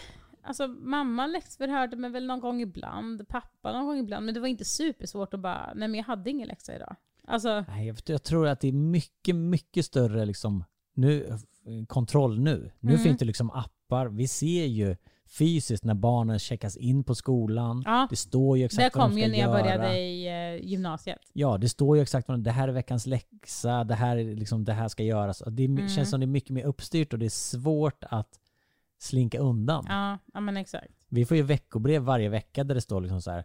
alltså 0.45 0.67
mamma 0.67 1.27
läxförhörde 1.27 1.95
mig 1.95 2.09
väl 2.09 2.25
någon 2.25 2.39
gång 2.39 2.61
ibland, 2.61 3.27
pappa 3.27 3.71
någon 3.73 3.85
gång 3.85 3.97
ibland. 3.97 4.25
Men 4.25 4.33
det 4.33 4.39
var 4.39 4.47
inte 4.47 4.65
supersvårt 4.65 5.33
att 5.33 5.39
bara, 5.39 5.73
nej 5.75 5.87
men 5.87 5.97
jag 5.97 6.05
hade 6.05 6.29
ingen 6.29 6.47
läxa 6.47 6.75
idag. 6.75 6.95
Alltså, 7.27 7.65
Nej, 7.67 7.87
jag, 7.87 7.97
jag 8.05 8.23
tror 8.23 8.47
att 8.47 8.59
det 8.59 8.67
är 8.67 8.71
mycket, 8.71 9.35
mycket 9.35 9.85
större 9.85 10.25
liksom, 10.25 10.63
nu, 10.93 11.25
eh, 11.27 11.85
kontroll 11.87 12.39
nu. 12.39 12.71
Nu 12.79 12.91
Mm. 12.91 13.03
finns 13.03 13.19
det 13.19 13.25
liksom 13.25 13.51
appar. 13.51 14.05
Vi 14.07 14.27
ser 14.27 14.65
ju 14.65 14.95
fysiskt 15.27 15.83
när 15.83 15.93
barnen 15.93 16.39
checkas 16.39 16.77
in 16.77 17.03
på 17.03 17.15
skolan. 17.15 17.83
ja. 17.85 18.07
Det 18.09 18.15
står 18.15 18.57
ju 18.57 18.65
exakt 18.65 18.93
Det 18.93 18.99
vad 18.99 19.05
de 19.09 19.11
kom 19.11 19.17
ska 19.19 19.25
ju 19.25 19.31
när 19.31 19.39
jag 19.39 19.49
göra. 19.49 19.63
började 19.77 19.99
i 19.99 20.27
eh, 20.57 20.65
gymnasiet. 20.69 21.19
Ja, 21.33 21.57
det 21.57 21.69
står 21.69 21.97
ju 21.97 22.03
exakt 22.03 22.27
vad 22.27 22.39
det 22.43 22.51
här 22.51 22.67
är 22.67 22.71
veckans 22.71 23.05
läxa, 23.05 23.83
det 23.83 23.95
här, 23.95 24.17
är 24.17 24.35
liksom, 24.35 24.65
det 24.65 24.73
här 24.73 24.87
ska 24.87 25.03
göras. 25.03 25.43
Det 25.47 25.65
Mm. 25.65 25.89
känns 25.89 26.09
som 26.09 26.19
det 26.19 26.23
är 26.23 26.27
mycket 26.27 26.49
mer 26.49 26.63
uppstyrt 26.65 27.13
och 27.13 27.19
det 27.19 27.25
är 27.25 27.29
svårt 27.29 28.03
att 28.09 28.39
slinka 29.05 29.39
undan. 29.39 29.85
Ja, 29.89 30.17
ja 30.33 30.39
men 30.39 30.57
exakt. 30.57 30.93
Vi 31.09 31.25
får 31.25 31.37
ju 31.37 31.43
veckobrev 31.43 32.01
varje 32.01 32.29
vecka 32.29 32.63
där 32.63 32.75
det 32.75 32.81
står 32.81 33.01
liksom 33.01 33.21
så 33.21 33.31
här 33.31 33.43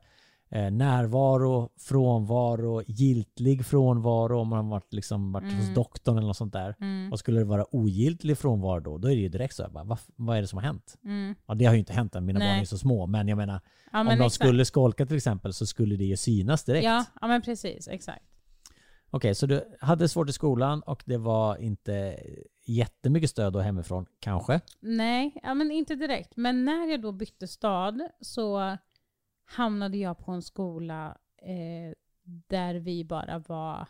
eh, 0.50 0.70
närvaro, 0.70 1.68
frånvaro, 1.78 2.82
giltig 2.86 3.66
frånvaro 3.66 4.38
om 4.40 4.48
man 4.48 4.64
har 4.64 4.70
varit, 4.70 4.92
liksom, 4.92 5.32
varit 5.32 5.44
hos 5.52 5.62
Mm. 5.62 5.74
doktorn 5.74 6.16
eller 6.18 6.26
något 6.26 6.36
sånt 6.36 6.52
där. 6.52 6.76
Mm, 6.80 7.12
Och 7.12 7.18
skulle 7.18 7.38
det 7.40 7.44
vara 7.44 7.66
ogiltig 7.76 8.38
frånvaro 8.38 8.80
då, 8.80 8.98
då 8.98 9.08
är 9.08 9.14
det 9.14 9.20
ju 9.22 9.28
direkt 9.28 9.54
så 9.54 9.62
här, 9.62 9.70
bara, 9.70 9.84
vad, 9.84 9.98
vad 10.16 10.36
är 10.36 10.40
det 10.40 10.46
som 10.46 10.56
har 10.56 10.64
hänt? 10.66 10.98
mm. 11.04 11.34
Ja, 11.46 11.54
det 11.54 11.64
har 11.64 11.72
ju 11.72 11.78
inte 11.78 11.92
hänt 11.92 12.14
än, 12.14 12.24
mina 12.26 12.38
Nej. 12.38 12.48
barn 12.48 12.56
är 12.56 12.60
ju 12.60 12.66
så 12.66 12.78
små. 12.78 13.06
Men 13.06 13.28
jag 13.28 13.36
menar, 13.36 13.60
Ja, 13.92 14.00
om 14.00 14.06
men 14.06 14.18
de 14.18 14.24
exakt. 14.24 14.34
skulle 14.44 14.64
skolka 14.64 15.06
till 15.06 15.16
exempel 15.16 15.52
så 15.52 15.66
skulle 15.66 15.96
det 15.96 16.04
ju 16.04 16.16
synas 16.16 16.64
direkt. 16.64 16.84
Ja, 16.84 17.04
ja 17.20 17.26
men 17.26 17.42
precis, 17.42 17.88
exakt. 17.88 18.22
Okej, 19.12 19.34
så 19.34 19.46
du 19.46 19.64
hade 19.80 20.08
svårt 20.08 20.28
i 20.28 20.32
skolan 20.32 20.82
och 20.82 21.02
det 21.06 21.16
var 21.18 21.56
inte 21.56 22.18
jättemycket 22.70 23.30
stöd 23.30 23.52
då 23.52 23.58
hemifrån, 23.60 24.06
kanske? 24.20 24.60
Nej, 24.80 25.40
ja, 25.42 25.54
men 25.54 25.70
inte 25.70 25.94
direkt. 25.94 26.36
Men 26.36 26.64
när 26.64 26.86
jag 26.86 27.02
då 27.02 27.12
bytte 27.12 27.48
stad 27.48 28.08
så 28.20 28.76
hamnade 29.44 29.96
jag 29.98 30.18
på 30.18 30.32
en 30.32 30.42
skola 30.42 31.18
eh, 31.42 31.94
där 32.48 32.74
vi 32.74 33.04
bara 33.04 33.38
var 33.38 33.86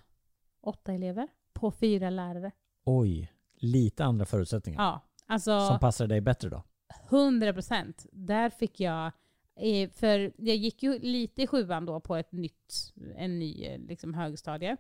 åtta 0.61 0.93
elever 0.93 1.29
på 1.53 1.71
fyra 1.71 2.11
lärare. 2.11 2.51
Oj, 2.85 3.33
lite 3.55 4.05
andra 4.05 4.25
förutsättningar. 4.27 4.83
Ja, 4.83 5.01
alltså 5.27 5.67
Som 5.67 5.79
passar 5.79 6.07
dig 6.07 6.21
bättre 6.21 6.49
då? 6.49 6.63
100 7.11 7.53
procent. 7.53 8.07
Där 8.13 8.51
fick 8.51 8.81
jag, 8.81 9.07
eh, 9.57 9.91
för 9.91 10.33
jag 10.37 10.57
gick 10.57 10.83
ju 10.83 10.99
lite 10.99 11.43
i 11.43 11.47
sjuan 11.47 11.87
då 11.87 12.01
på 12.01 12.17
ett 12.17 12.33
nytt, 12.33 12.93
en 13.17 13.39
ny 13.39 13.65
eh, 13.65 13.79
liksom, 13.79 14.15
högstadie. 14.15 14.77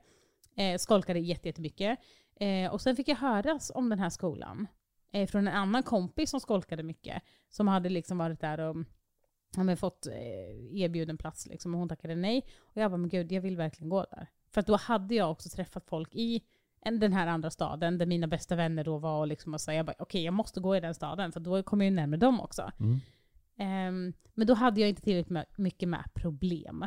Eh, 0.56 0.78
skolkade 0.78 1.18
jätte- 1.20 1.48
jättemycket. 1.48 1.98
Eh, 2.40 2.72
och 2.72 2.81
sen 2.81 2.96
fick 2.96 3.09
jag 3.09 3.16
höras 3.16 3.72
om 3.74 3.88
den 3.88 3.98
här 3.98 4.11
skolan 4.11 4.66
eh, 5.12 5.26
från 5.26 5.48
en 5.48 5.55
annan 5.55 5.83
kompis 5.83 6.31
som 6.31 6.40
skolkade 6.40 6.83
mycket. 6.83 7.22
Som 7.48 7.68
hade 7.68 7.88
liksom 7.88 8.18
varit 8.18 8.40
där 8.40 8.59
och 8.61 8.76
ja, 9.57 9.76
fått 9.76 10.07
eh, 10.07 10.81
erbjuden 10.83 11.18
plats 11.18 11.46
liksom, 11.46 11.74
och 11.74 11.79
hon 11.81 11.88
tackade 11.88 12.14
nej. 12.14 12.46
Och 12.61 12.76
jag 12.76 12.90
bara, 12.90 12.96
men 12.96 13.09
gud, 13.11 13.33
jag 13.33 13.40
vill 13.40 13.57
verkligen 13.57 13.88
gå 13.88 14.07
där. 14.11 14.26
För 14.50 14.62
då 14.62 14.76
hade 14.76 15.14
jag 15.14 15.31
också 15.31 15.48
träffat 15.48 15.85
folk 15.87 16.14
i 16.14 16.42
en- 16.81 16.98
den 17.00 17.12
här 17.12 17.26
andra 17.26 17.50
staden 17.50 17.98
där 17.98 18.07
mina 18.07 18.26
bästa 18.26 18.57
vänner 18.57 18.85
då 18.85 18.98
var 18.98 19.18
och 19.20 19.26
liksom 19.26 19.55
och 19.55 19.61
sa, 19.61 19.72
jag 19.72 19.87
bara, 19.87 19.94
okej 19.98 20.24
jag 20.24 20.35
måste 20.35 20.61
gå 20.61 20.76
i 20.76 20.81
den 20.81 20.94
staden 20.94 21.33
för 21.33 21.40
då 21.40 21.62
kommer 21.62 21.85
jag 21.85 21.90
ju 21.90 21.96
närmare 21.96 22.20
dem 22.20 22.40
också. 22.40 22.70
Mm. 22.81 23.00
Ehm, 23.57 24.12
men 24.35 24.46
då 24.46 24.55
hade 24.55 24.81
jag 24.81 24.88
inte 24.88 25.03
tillräckligt 25.03 25.59
mycket 25.59 25.88
med 25.88 26.05
problem. 26.14 26.87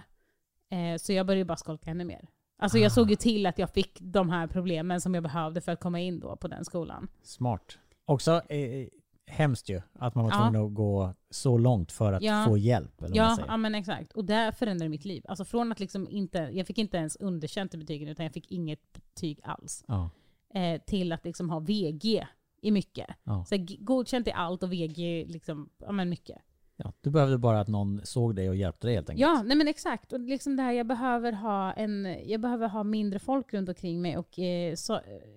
Eh, 0.70 0.98
så 0.98 1.14
jag 1.14 1.26
började 1.26 1.46
bara 1.46 1.58
skolka 1.58 1.90
ännu 1.90 2.04
mer. 2.06 2.28
Alltså 2.58 2.78
jag 2.78 2.86
Ah. 2.86 2.90
såg 2.90 3.10
ju 3.10 3.16
till 3.16 3.46
att 3.46 3.58
jag 3.60 3.70
fick 3.70 3.98
de 4.02 4.30
här 4.30 4.48
problemen 4.48 5.02
som 5.02 5.14
jag 5.14 5.24
behövde 5.24 5.62
för 5.62 5.72
att 5.72 5.80
komma 5.80 6.00
in 6.00 6.20
då 6.20 6.36
på 6.36 6.48
den 6.48 6.66
skolan. 6.66 7.08
Smart. 7.24 7.78
Också 8.06 8.32
eh, 8.50 8.88
hemskt 9.28 9.70
ju 9.70 9.82
att 9.94 10.16
man 10.16 10.24
var 10.24 10.32
Ja. 10.32 10.38
tvungen 10.42 10.66
att 10.68 10.74
gå 10.74 11.14
så 11.30 11.58
långt 11.58 11.92
för 11.92 12.14
att 12.14 12.22
Ja. 12.24 12.46
få 12.48 12.58
hjälp. 12.58 13.02
Eller 13.02 13.10
vad 13.10 13.18
man 13.18 13.30
Ja, 13.30 13.36
säger. 13.36 13.48
ja 13.50 13.58
men 13.58 13.76
exakt. 13.76 14.12
Och 14.14 14.26
det 14.26 14.52
förändrade 14.58 14.90
mitt 14.90 15.06
liv. 15.06 15.24
Alltså 15.28 15.46
från 15.46 15.72
att 15.72 15.80
liksom 15.80 16.08
inte, 16.10 16.38
jag 16.54 16.68
fick 16.68 16.78
inte 16.78 16.98
ens 16.98 17.16
underkänt 17.16 17.74
i 17.74 17.78
betygen 17.78 18.08
utan 18.08 18.24
jag 18.26 18.34
fick 18.34 18.52
inget 18.52 18.94
betyg 18.94 19.40
alls. 19.44 19.84
Ja. 19.88 20.10
Eh, 20.54 20.82
till 20.82 21.12
att 21.12 21.26
liksom 21.26 21.50
ha 21.50 21.60
VG 21.60 22.28
i 22.62 22.72
mycket. 22.72 23.08
Ja. 23.24 23.46
Så 23.50 23.56
g- 23.58 23.78
godkänt 23.80 24.28
i 24.28 24.32
allt 24.32 24.64
och 24.64 24.74
VG 24.74 25.26
liksom, 25.28 25.70
ja 25.78 25.92
men 25.92 26.10
mycket. 26.10 26.38
Ja. 26.78 26.94
Du 27.02 27.10
behövde 27.10 27.38
bara 27.38 27.60
att 27.60 27.68
någon 27.68 28.02
såg 28.04 28.36
dig 28.36 28.50
och 28.50 28.56
hjälpte 28.56 28.88
dig 28.88 28.96
helt 28.96 29.10
enkelt. 29.10 29.22
Ja, 29.22 29.44
nej 29.46 29.58
men 29.58 29.68
exakt. 29.68 30.14
Och 30.14 30.20
liksom 30.20 30.56
det 30.56 30.64
här, 30.64 30.72
jag 30.72 30.88
behöver 30.88 31.32
ha 31.32 31.74
en, 31.74 32.18
jag 32.26 32.42
behöver 32.42 32.68
ha 32.68 32.84
mindre 32.84 33.20
folk 33.20 33.54
runt 33.54 33.70
omkring 33.70 34.02
mig 34.02 34.18
och 34.18 34.40
eh, 34.40 34.72
eh, 34.72 34.78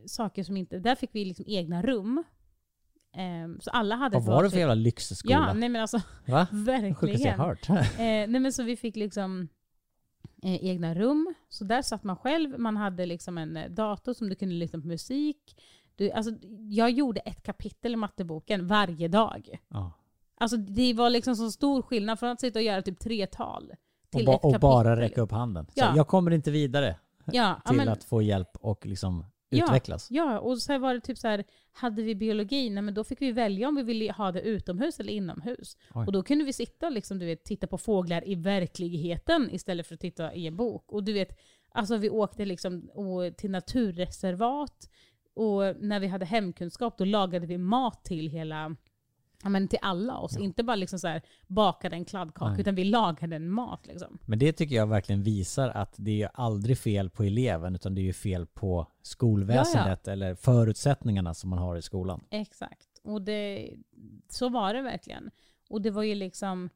saker 0.07 0.43
som 0.43 0.57
inte, 0.57 0.79
där 0.79 0.95
fick 0.95 1.11
vi 1.13 1.25
liksom 1.25 1.45
egna 1.49 1.83
rum. 1.83 2.25
Ehm, 3.17 3.61
så 3.61 3.71
alla 3.71 3.95
hade 3.97 4.17
Vad 4.17 4.25
var 4.27 4.35
det 4.43 4.51
för 4.51 4.57
varsitt- 4.57 4.59
jävla 4.61 4.75
lyxskola? 4.75 5.35
Ja, 5.35 5.53
nej 5.55 5.69
men 5.69 5.81
alltså 5.83 6.01
Va? 6.27 6.47
Det 6.67 6.95
sjukaste 6.95 7.29
jag 7.29 7.39
verkligen. 7.39 7.77
hört. 7.77 7.91
Eh, 7.99 8.05
nej 8.29 8.41
men 8.41 8.53
så 8.53 8.63
vi 8.63 8.77
fick 8.77 8.97
liksom 8.97 9.49
eh, 10.43 10.65
egna 10.65 10.95
rum. 10.95 11.35
Så 11.49 11.65
där 11.65 11.83
satt 11.83 12.05
man 12.05 12.17
själv. 12.17 12.59
Man 12.59 12.77
hade 12.77 13.07
liksom 13.07 13.39
en 13.39 13.57
eh, 13.57 13.71
dator 13.71 14.13
som 14.13 14.29
du 14.29 14.35
kunde 14.35 14.55
lyssna 14.55 14.81
på 14.81 14.87
musik. 14.87 15.63
Du, 15.97 16.11
alltså, 16.11 16.33
jag 16.71 16.91
gjorde 16.91 17.21
ett 17.21 17.43
kapitel 17.43 17.93
i 17.93 17.97
matteboken 17.97 18.67
varje 18.67 19.09
dag. 19.09 19.59
ja. 19.69 19.93
Alltså 20.39 20.57
det 20.57 20.95
var 20.95 21.11
liksom 21.11 21.37
så 21.37 21.51
stor 21.51 21.83
skillnad 21.83 22.19
från 22.19 22.29
att 22.31 22.41
sitta 22.41 22.59
och 22.59 22.63
göra 22.63 22.83
typ 22.83 22.99
tre 22.99 23.27
tal 23.27 23.73
och, 24.05 24.11
till 24.19 24.27
ba- 24.27 24.35
ett 24.35 24.45
och 24.45 24.61
bara 24.61 25.01
räcka 25.01 25.21
upp 25.21 25.31
handen. 25.33 25.67
Så 25.67 25.73
Ja. 25.75 25.93
jag 25.97 26.09
kommer 26.09 26.31
inte 26.31 26.51
vidare 26.51 26.99
ja, 27.25 27.33
ja, 27.33 27.61
till 27.71 27.77
men, 27.77 27.89
att 27.89 28.05
få 28.05 28.23
hjälp 28.23 28.51
och 28.61 28.87
liksom 28.87 29.25
Ja. 29.49 29.65
utvecklas. 29.65 30.11
Ja, 30.11 30.39
och 30.39 30.59
så 30.59 30.79
var 30.79 30.95
det 30.95 31.01
typ 31.01 31.19
så 31.19 31.29
här, 31.29 31.45
hade 31.73 32.03
vi 32.03 32.15
biologi, 32.15 32.71
nej, 32.71 32.83
men 32.83 32.95
då 32.95 33.05
fick 33.05 33.21
vi 33.23 33.33
välja 33.33 33.69
om 33.69 33.75
vi 33.75 33.83
ville 33.83 34.13
ha 34.13 34.33
det 34.33 34.41
utomhus 34.41 35.01
eller 35.01 35.13
inomhus. 35.13 35.77
Oj. 35.95 36.07
Och 36.07 36.13
då 36.13 36.23
kunde 36.23 36.45
vi 36.45 36.53
sitta 36.53 36.87
och 36.87 36.93
liksom, 36.93 37.19
du 37.19 37.27
vet, 37.27 37.45
titta 37.45 37.67
på 37.67 37.79
fåglar 37.79 38.29
i 38.29 38.35
verkligheten 38.35 39.49
istället 39.53 39.87
för 39.87 39.95
att 39.95 40.01
titta 40.01 40.35
i 40.35 40.47
en 40.47 40.57
bok. 40.57 40.93
Och 40.93 41.05
du 41.05 41.13
vet, 41.13 41.39
alltså 41.71 41.97
vi 41.97 42.11
åkte 42.11 42.45
liksom 42.45 42.91
och, 42.95 43.37
till 43.37 43.51
naturreservat 43.51 44.91
och 45.35 45.63
när 45.81 46.01
vi 46.01 46.07
hade 46.07 46.25
hemkunskap 46.25 46.99
då 46.99 47.05
lagade 47.05 47.47
vi 47.47 47.59
mat 47.59 48.05
till 48.05 48.29
hela 48.29 48.77
Ja, 49.43 49.49
men 49.49 49.69
till 49.69 49.79
alla 49.83 50.19
oss. 50.19 50.37
Inte 50.37 50.63
bara 50.63 50.77
liksom 50.77 50.99
så 50.99 51.09
här, 51.09 51.23
bakade 51.47 51.97
en 51.97 52.05
kladdkaka, 52.05 52.51
Nej. 52.51 52.61
utan 52.61 52.75
vi 52.75 52.85
lagade 52.85 53.37
en 53.37 53.51
mat. 53.51 53.87
Liksom. 53.87 54.19
Men 54.27 54.39
det 54.39 54.53
tycker 54.53 54.77
jag 54.77 54.87
verkligen 54.87 55.23
visar 55.23 55.69
att 55.69 55.95
det 55.97 56.11
är 56.11 56.17
ju 56.17 56.29
aldrig 56.35 56.79
fel 56.79 57.11
på 57.11 57.23
eleven 57.23 57.75
utan 57.75 57.95
det 57.95 58.01
är 58.01 58.03
ju 58.03 58.13
fel 58.13 58.47
på 58.47 58.87
skolväsendet 59.03 60.09
eller 60.09 60.35
förutsättningarna 60.35 61.35
som 61.35 61.51
man 61.51 61.59
har 61.59 61.77
i 61.77 61.83
skolan. 61.83 62.25
Exakt. 62.31 62.89
Och 63.03 63.23
det, 63.23 63.71
så 64.29 64.49
var 64.49 64.75
det 64.75 64.83
verkligen. 64.83 65.31
Och 65.71 65.83
det 65.83 65.91
var 65.91 66.03
ju 66.03 66.15
liksom, 66.15 66.71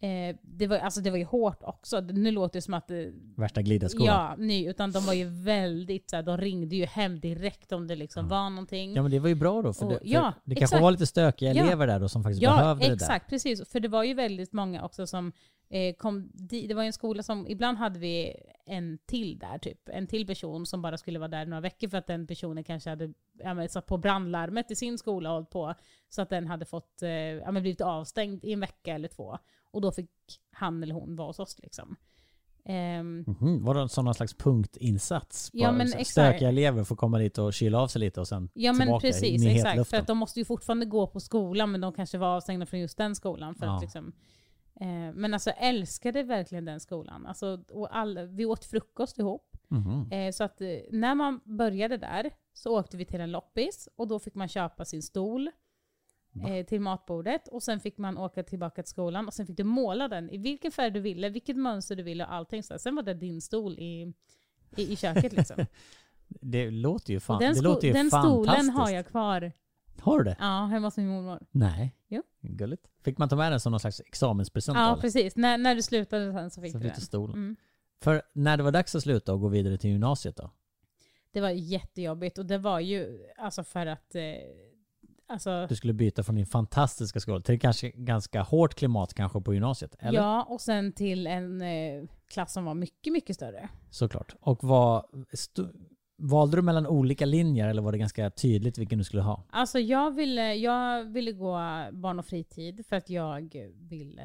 eh, 0.00 0.36
det, 0.42 0.66
var, 0.66 0.76
alltså 0.78 1.00
det 1.00 1.10
var 1.10 1.18
ju 1.18 1.24
hårt 1.24 1.62
också. 1.62 2.00
Nu 2.00 2.30
låter 2.30 2.58
det 2.58 2.62
som 2.62 2.74
att 2.74 2.88
det, 2.88 3.12
Värsta 3.36 3.62
glidarskolan. 3.62 4.06
ja, 4.06 4.34
nej, 4.38 4.64
utan 4.64 4.92
de 4.92 5.04
var 5.06 5.12
ju 5.12 5.24
väldigt 5.24 6.10
såhär, 6.10 6.22
de 6.22 6.36
ringde 6.38 6.76
ju 6.76 6.84
hem 6.86 7.20
direkt 7.20 7.72
om 7.72 7.86
det 7.86 7.96
liksom 7.96 8.28
var 8.28 8.50
någonting. 8.50 8.94
Ja 8.94 9.02
men 9.02 9.10
det 9.10 9.18
var 9.18 9.28
ju 9.28 9.34
bra 9.34 9.62
då 9.62 9.72
för, 9.72 9.84
Och- 9.86 9.92
det, 9.92 9.98
för 9.98 10.06
ja, 10.06 10.32
det 10.44 10.54
kanske 10.54 10.64
exakt. 10.64 10.82
var 10.82 10.90
lite 10.90 11.06
stökiga 11.06 11.52
Ja. 11.54 11.64
elever 11.64 11.86
där 11.86 12.00
då 12.00 12.08
som 12.08 12.22
faktiskt 12.22 12.42
Ja, 12.42 12.56
behövde 12.56 12.84
det 12.84 12.88
där. 12.88 12.94
exakt, 12.94 13.30
precis. 13.30 13.68
För 13.68 13.80
det 13.80 13.88
var 13.88 14.04
ju 14.04 14.14
väldigt 14.14 14.52
många 14.52 14.84
också 14.84 15.06
som 15.06 15.26
eh, 15.26 15.32
kom 15.98 16.30
di- 16.34 16.66
Det 16.66 16.74
var 16.74 16.82
en 16.82 16.92
skola 16.92 17.22
som, 17.22 17.46
ibland 17.48 17.78
hade 17.78 17.98
vi 17.98 18.34
en 18.66 18.98
till 19.06 19.38
där, 19.38 19.58
typ. 19.58 19.88
En 19.88 20.06
till 20.06 20.26
person 20.26 20.66
som 20.66 20.82
bara 20.82 20.98
skulle 20.98 21.18
vara 21.18 21.28
där 21.28 21.46
några 21.46 21.60
veckor 21.60 21.88
för 21.88 21.98
att 21.98 22.06
den 22.06 22.26
personen 22.26 22.64
kanske 22.64 22.90
hade 22.90 23.12
ja, 23.38 23.68
satt 23.68 23.86
på 23.86 23.96
brandlarmet 23.96 24.70
i 24.70 24.76
sin 24.76 24.98
skola 24.98 25.28
och 25.30 25.34
hållit 25.34 25.50
på. 25.50 25.74
Så 26.08 26.22
att 26.22 26.30
den 26.30 26.46
hade 26.46 26.64
fått, 26.64 27.02
eh, 27.02 27.10
ja, 27.10 27.50
blivit 27.52 27.80
avstängd 27.80 28.44
i 28.44 28.52
en 28.52 28.60
vecka 28.60 28.94
eller 28.94 29.08
två. 29.08 29.38
Och 29.70 29.80
då 29.80 29.92
fick 29.92 30.10
han 30.52 30.82
eller 30.82 30.94
hon 30.94 31.16
vara 31.16 31.26
hos 31.28 31.38
oss 31.38 31.58
liksom. 31.58 31.96
Ehm, 32.64 33.24
Mhm, 33.26 33.64
var 33.64 33.74
det 33.74 33.80
en 33.80 33.88
sån 33.88 34.04
någon 34.04 34.14
slags 34.14 34.34
punktinsats? 34.34 35.50
Ja, 35.52 35.72
men 35.72 35.86
exakt. 35.86 36.08
Stökiga 36.08 36.48
elever 36.48 36.84
får 36.84 36.96
komma 36.96 37.18
dit 37.18 37.38
och 37.38 37.52
kyla 37.54 37.78
av 37.80 37.88
sig 37.88 38.00
lite 38.00 38.20
och 38.20 38.28
sen 38.28 38.50
Ja 38.54 38.72
men 38.72 38.80
tillbaka 38.86 39.06
precis, 39.06 39.44
exakt. 39.46 39.62
För 39.62 39.68
hetluften. 39.68 40.00
att 40.00 40.06
de 40.06 40.18
måste 40.18 40.40
ju 40.40 40.44
fortfarande 40.44 40.86
gå 40.86 41.06
på 41.06 41.20
skolan 41.20 41.70
men 41.70 41.80
de 41.80 41.92
kanske 41.92 42.18
var 42.18 42.28
avstängda 42.36 42.66
från 42.66 42.80
just 42.80 42.98
den 42.98 43.14
skolan. 43.14 43.54
För 43.54 43.66
Ja. 43.66 43.76
att 43.76 43.82
liksom, 43.82 44.12
eh, 44.80 45.12
men 45.14 45.34
alltså 45.34 45.50
älskade 45.50 46.22
verkligen 46.22 46.64
den 46.64 46.80
skolan. 46.80 47.26
Alltså, 47.26 47.64
och 47.72 47.96
all, 47.96 48.18
vi 48.18 48.44
åt 48.44 48.64
frukost 48.64 49.18
ihop. 49.18 49.56
Mhm. 49.68 50.12
Eh, 50.12 50.32
så 50.32 50.44
att 50.44 50.60
eh, 50.60 50.68
när 50.90 51.14
man 51.14 51.40
började 51.44 51.96
där 51.96 52.30
så 52.52 52.78
åkte 52.78 52.96
vi 52.96 53.04
till 53.04 53.20
en 53.20 53.30
loppis 53.30 53.88
och 53.96 54.08
då 54.08 54.18
fick 54.18 54.34
man 54.34 54.48
köpa 54.48 54.84
sin 54.84 55.02
stol 55.02 55.50
eh, 56.46 56.66
till 56.66 56.80
matbordet 56.80 57.48
och 57.48 57.62
sen 57.62 57.80
fick 57.80 57.98
man 57.98 58.18
åka 58.18 58.42
tillbaka 58.42 58.82
till 58.82 58.90
skolan 58.90 59.26
och 59.26 59.34
sen 59.34 59.46
fick 59.46 59.56
du 59.56 59.64
måla 59.64 60.08
den 60.08 60.30
i 60.30 60.38
vilken 60.38 60.72
färg 60.72 60.90
du 60.90 61.00
ville, 61.00 61.28
vilket 61.28 61.56
mönster 61.56 61.96
du 61.96 62.02
ville 62.02 62.24
och 62.24 62.32
allting. 62.32 62.62
Så 62.62 62.78
sen 62.78 62.94
var 62.96 63.02
det 63.02 63.14
din 63.14 63.40
stol 63.40 63.72
i, 63.78 64.12
i, 64.76 64.92
i 64.92 64.96
köket 64.96 65.32
liksom. 65.32 65.56
Det 66.40 66.70
låter 66.70 67.12
ju 67.12 67.20
fan, 67.20 67.36
Och 67.36 67.42
den 67.42 67.54
det 67.54 67.60
låter 67.60 67.86
ju 67.86 67.92
den 67.92 68.10
fantastiskt. 68.10 68.44
stolen 68.54 68.70
har 68.70 68.90
jag 68.90 69.06
kvar. 69.06 69.52
Har 70.00 70.18
du 70.18 70.24
det? 70.24 70.36
Ja, 70.40 70.66
hemma 70.66 70.86
hos 70.86 70.96
min 70.96 71.08
mormor. 71.08 71.46
Nej. 71.50 71.94
Jo. 72.08 72.22
Gulligt. 72.40 72.82
Fick 73.04 73.18
man 73.18 73.28
ta 73.28 73.36
med 73.36 73.52
den 73.52 73.60
som 73.60 73.70
någon 73.70 73.80
slags 73.80 74.00
examenspresent 74.00 74.76
Ja, 74.78 74.92
eller? 74.92 75.00
precis. 75.02 75.36
När, 75.36 75.58
när 75.58 75.74
du 75.74 75.82
slutade 75.82 76.32
sen 76.32 76.50
så 76.50 76.60
fick 76.62 76.72
Så 76.72 76.78
du 76.78 76.88
den. 76.88 77.00
stolen. 77.00 77.36
Mm. 77.36 77.56
För 78.02 78.22
när 78.32 78.56
det 78.56 78.62
var 78.62 78.72
dags 78.72 78.94
att 78.94 79.02
sluta 79.02 79.32
och 79.32 79.40
gå 79.40 79.48
vidare 79.48 79.78
till 79.78 79.90
gymnasiet 79.90 80.36
då? 80.36 80.50
Det 81.32 81.40
var 81.40 81.50
jättejobbigt 81.50 82.38
och 82.38 82.46
det 82.46 82.58
var 82.58 82.80
ju 82.80 83.26
alltså 83.38 83.64
för 83.64 83.86
att 83.86 84.14
eh, 84.14 84.22
alltså, 85.26 85.66
Du 85.68 85.76
skulle 85.76 85.92
byta 85.92 86.22
från 86.22 86.34
din 86.36 86.46
fantastiska 86.46 87.20
skola 87.20 87.40
till 87.40 87.60
kanske 87.60 87.90
ganska 87.90 88.42
hårt 88.42 88.74
klimat 88.74 89.14
kanske 89.14 89.40
på 89.40 89.54
gymnasiet? 89.54 89.96
Eller? 89.98 90.18
Ja, 90.20 90.42
och 90.48 90.60
sen 90.60 90.92
till 90.92 91.26
en 91.26 91.62
eh, 91.62 92.04
klass 92.28 92.52
som 92.52 92.64
var 92.64 92.74
mycket, 92.74 93.12
mycket 93.12 93.36
större. 93.36 93.68
Såklart. 93.90 94.34
Och 94.40 94.60
st- 95.32 95.62
valde 96.18 96.56
du 96.56 96.62
mellan 96.62 96.86
olika 96.86 97.24
linjer 97.26 97.68
eller 97.68 97.82
var 97.82 97.92
det 97.92 97.98
ganska 97.98 98.30
tydligt 98.30 98.78
vilken 98.78 98.98
du 98.98 99.04
skulle 99.04 99.22
ha? 99.22 99.42
Alltså 99.50 99.78
jag 99.78 100.10
ville, 100.14 100.54
jag 100.54 101.04
ville 101.04 101.32
gå 101.32 101.52
barn 101.92 102.18
och 102.18 102.26
fritid 102.26 102.86
för 102.86 102.96
att 102.96 103.10
jag 103.10 103.56
ville 103.74 104.22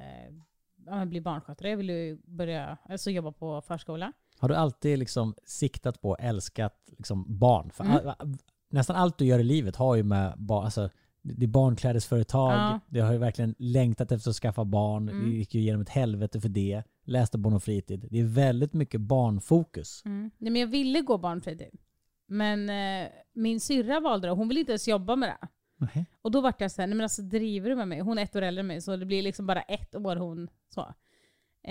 ja, 0.85 0.95
men 0.95 1.09
bli 1.09 1.21
barnskötare. 1.21 1.69
Jag 1.69 1.77
ville 1.77 2.17
börja 2.25 2.77
alltså 2.89 3.11
jobba 3.11 3.31
på 3.31 3.61
förskola. 3.61 4.13
Har 4.39 4.49
du 4.49 4.55
alltid 4.55 4.99
liksom 4.99 5.35
siktat 5.45 6.01
på 6.01 6.09
och 6.09 6.19
älskat 6.19 6.75
liksom 6.97 7.25
barn? 7.39 7.69
För 7.71 7.83
Mm. 7.83 7.97
all, 8.07 8.37
nästan 8.69 8.95
allt 8.95 9.17
du 9.17 9.25
gör 9.25 9.39
i 9.39 9.43
livet 9.43 9.75
har 9.75 9.95
ju 9.95 10.03
med 10.03 10.33
barn, 10.37 10.65
alltså 10.65 10.89
det 11.23 11.45
är 11.45 11.47
barnklädesföretag, 11.47 12.51
Ja. 12.53 12.79
det 12.89 12.99
har 12.99 13.11
ju 13.11 13.17
verkligen 13.17 13.55
längtat 13.57 14.11
efter 14.11 14.29
att 14.29 14.35
skaffa 14.35 14.65
barn, 14.65 15.09
Mm. 15.09 15.25
det 15.29 15.35
gick 15.35 15.55
ju 15.55 15.61
igenom 15.61 15.81
ett 15.81 15.89
helvete 15.89 16.41
för 16.41 16.49
det, 16.49 16.83
läste 17.05 17.37
barn 17.37 17.53
och 17.53 17.63
fritid. 17.63 18.07
Det 18.11 18.19
är 18.19 18.23
väldigt 18.23 18.73
mycket 18.73 19.01
barnfokus. 19.01 20.01
Mm. 20.05 20.31
Nej, 20.37 20.51
men 20.51 20.59
jag 20.61 20.67
ville 20.67 21.01
gå 21.01 21.17
barn 21.17 21.37
och 21.37 21.43
fritid. 21.43 21.79
Men 22.27 22.69
eh, 22.69 23.07
min 23.33 23.59
syrra 23.59 23.99
valde 23.99 24.27
det. 24.27 24.31
Hon 24.33 24.47
ville 24.47 24.59
inte 24.59 24.71
ens 24.71 24.87
jobba 24.87 25.15
med 25.15 25.29
det. 25.29 25.47
Nej. 25.95 26.05
Och 26.21 26.31
då 26.31 26.41
vart 26.41 26.61
jag 26.61 26.71
såhär, 26.71 26.87
nej 26.87 26.95
men 26.97 27.03
alltså 27.03 27.21
driver 27.21 27.69
du 27.69 27.75
med 27.75 27.87
mig? 27.87 27.99
Hon 27.99 28.17
är 28.17 28.23
ett 28.23 28.35
år 28.35 28.41
äldre 28.41 28.59
än 28.59 28.67
mig 28.67 28.81
så 28.81 28.95
det 28.95 29.05
blir 29.05 29.21
liksom 29.23 29.45
bara 29.45 29.61
ett 29.61 29.95
år 29.95 30.15
hon 30.15 30.47
så. 30.73 30.81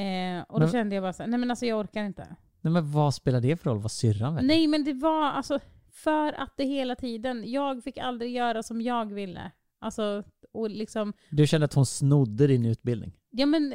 Eh, 0.00 0.42
och 0.48 0.60
då 0.60 0.66
Men- 0.66 0.72
kände 0.72 0.94
jag 0.94 1.04
bara 1.04 1.12
såhär, 1.12 1.30
nej 1.30 1.40
men 1.40 1.50
alltså 1.50 1.66
jag 1.66 1.78
orkar 1.80 2.04
inte. 2.04 2.36
Nej 2.60 2.72
men 2.72 2.92
vad 2.92 3.14
spelar 3.14 3.40
det 3.40 3.56
för 3.56 3.70
roll 3.70 3.78
vad 3.78 3.90
syrran 3.92 4.34
väljer? 4.34 4.48
Nej 4.48 4.66
men 4.66 4.84
det 4.84 4.92
var 4.92 5.24
alltså 5.30 5.58
för 5.92 6.32
att 6.32 6.54
det 6.56 6.64
hela 6.64 6.96
tiden, 6.96 7.50
jag 7.50 7.84
fick 7.84 7.98
aldrig 7.98 8.32
göra 8.34 8.62
som 8.62 8.80
jag 8.80 9.12
ville. 9.12 9.50
Alltså, 9.78 10.22
och 10.52 10.70
liksom, 10.70 11.12
Du 11.30 11.46
kände 11.46 11.64
att 11.64 11.74
hon 11.74 11.86
snodde 11.86 12.46
din 12.46 12.66
utbildning? 12.66 13.12
ja 13.30 13.46
men 13.46 13.74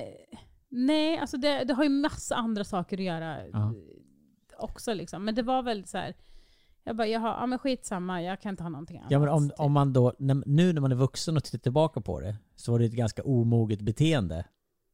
nej, 0.69 1.17
alltså 1.17 1.37
det, 1.37 1.63
det 1.63 1.73
har 1.73 1.83
ju 1.83 1.89
massa 1.89 2.35
andra 2.35 2.63
saker 2.63 2.97
att 2.97 3.03
göra 3.03 3.37
Ja. 3.47 3.57
eh, 3.59 3.73
också 4.57 4.93
liksom. 4.93 5.25
Men 5.25 5.35
det 5.35 5.41
var 5.43 5.63
väldigt 5.63 5.89
så 5.89 5.97
här. 5.97 6.13
jag 6.83 6.95
bara, 6.95 7.07
jaha, 7.07 7.37
ja 7.39 7.45
men 7.45 7.59
skitsamma, 7.59 8.21
jag 8.23 8.41
kan 8.41 8.49
inte 8.49 8.63
ha 8.63 8.69
någonting 8.69 8.97
annat. 8.97 9.11
Ja 9.11 9.19
men 9.19 9.29
om, 9.29 9.49
typ. 9.49 9.59
om 9.59 9.71
man 9.71 9.93
då, 9.93 10.13
nu 10.45 10.73
när 10.73 10.81
man 10.81 10.91
är 10.91 10.95
vuxen 10.95 11.37
och 11.37 11.43
tittar 11.43 11.57
tillbaka 11.57 12.01
på 12.01 12.19
det, 12.19 12.35
så 12.55 12.71
var 12.71 12.79
det 12.79 12.85
ett 12.85 12.91
ganska 12.93 13.23
omoget 13.23 13.81
beteende 13.81 14.45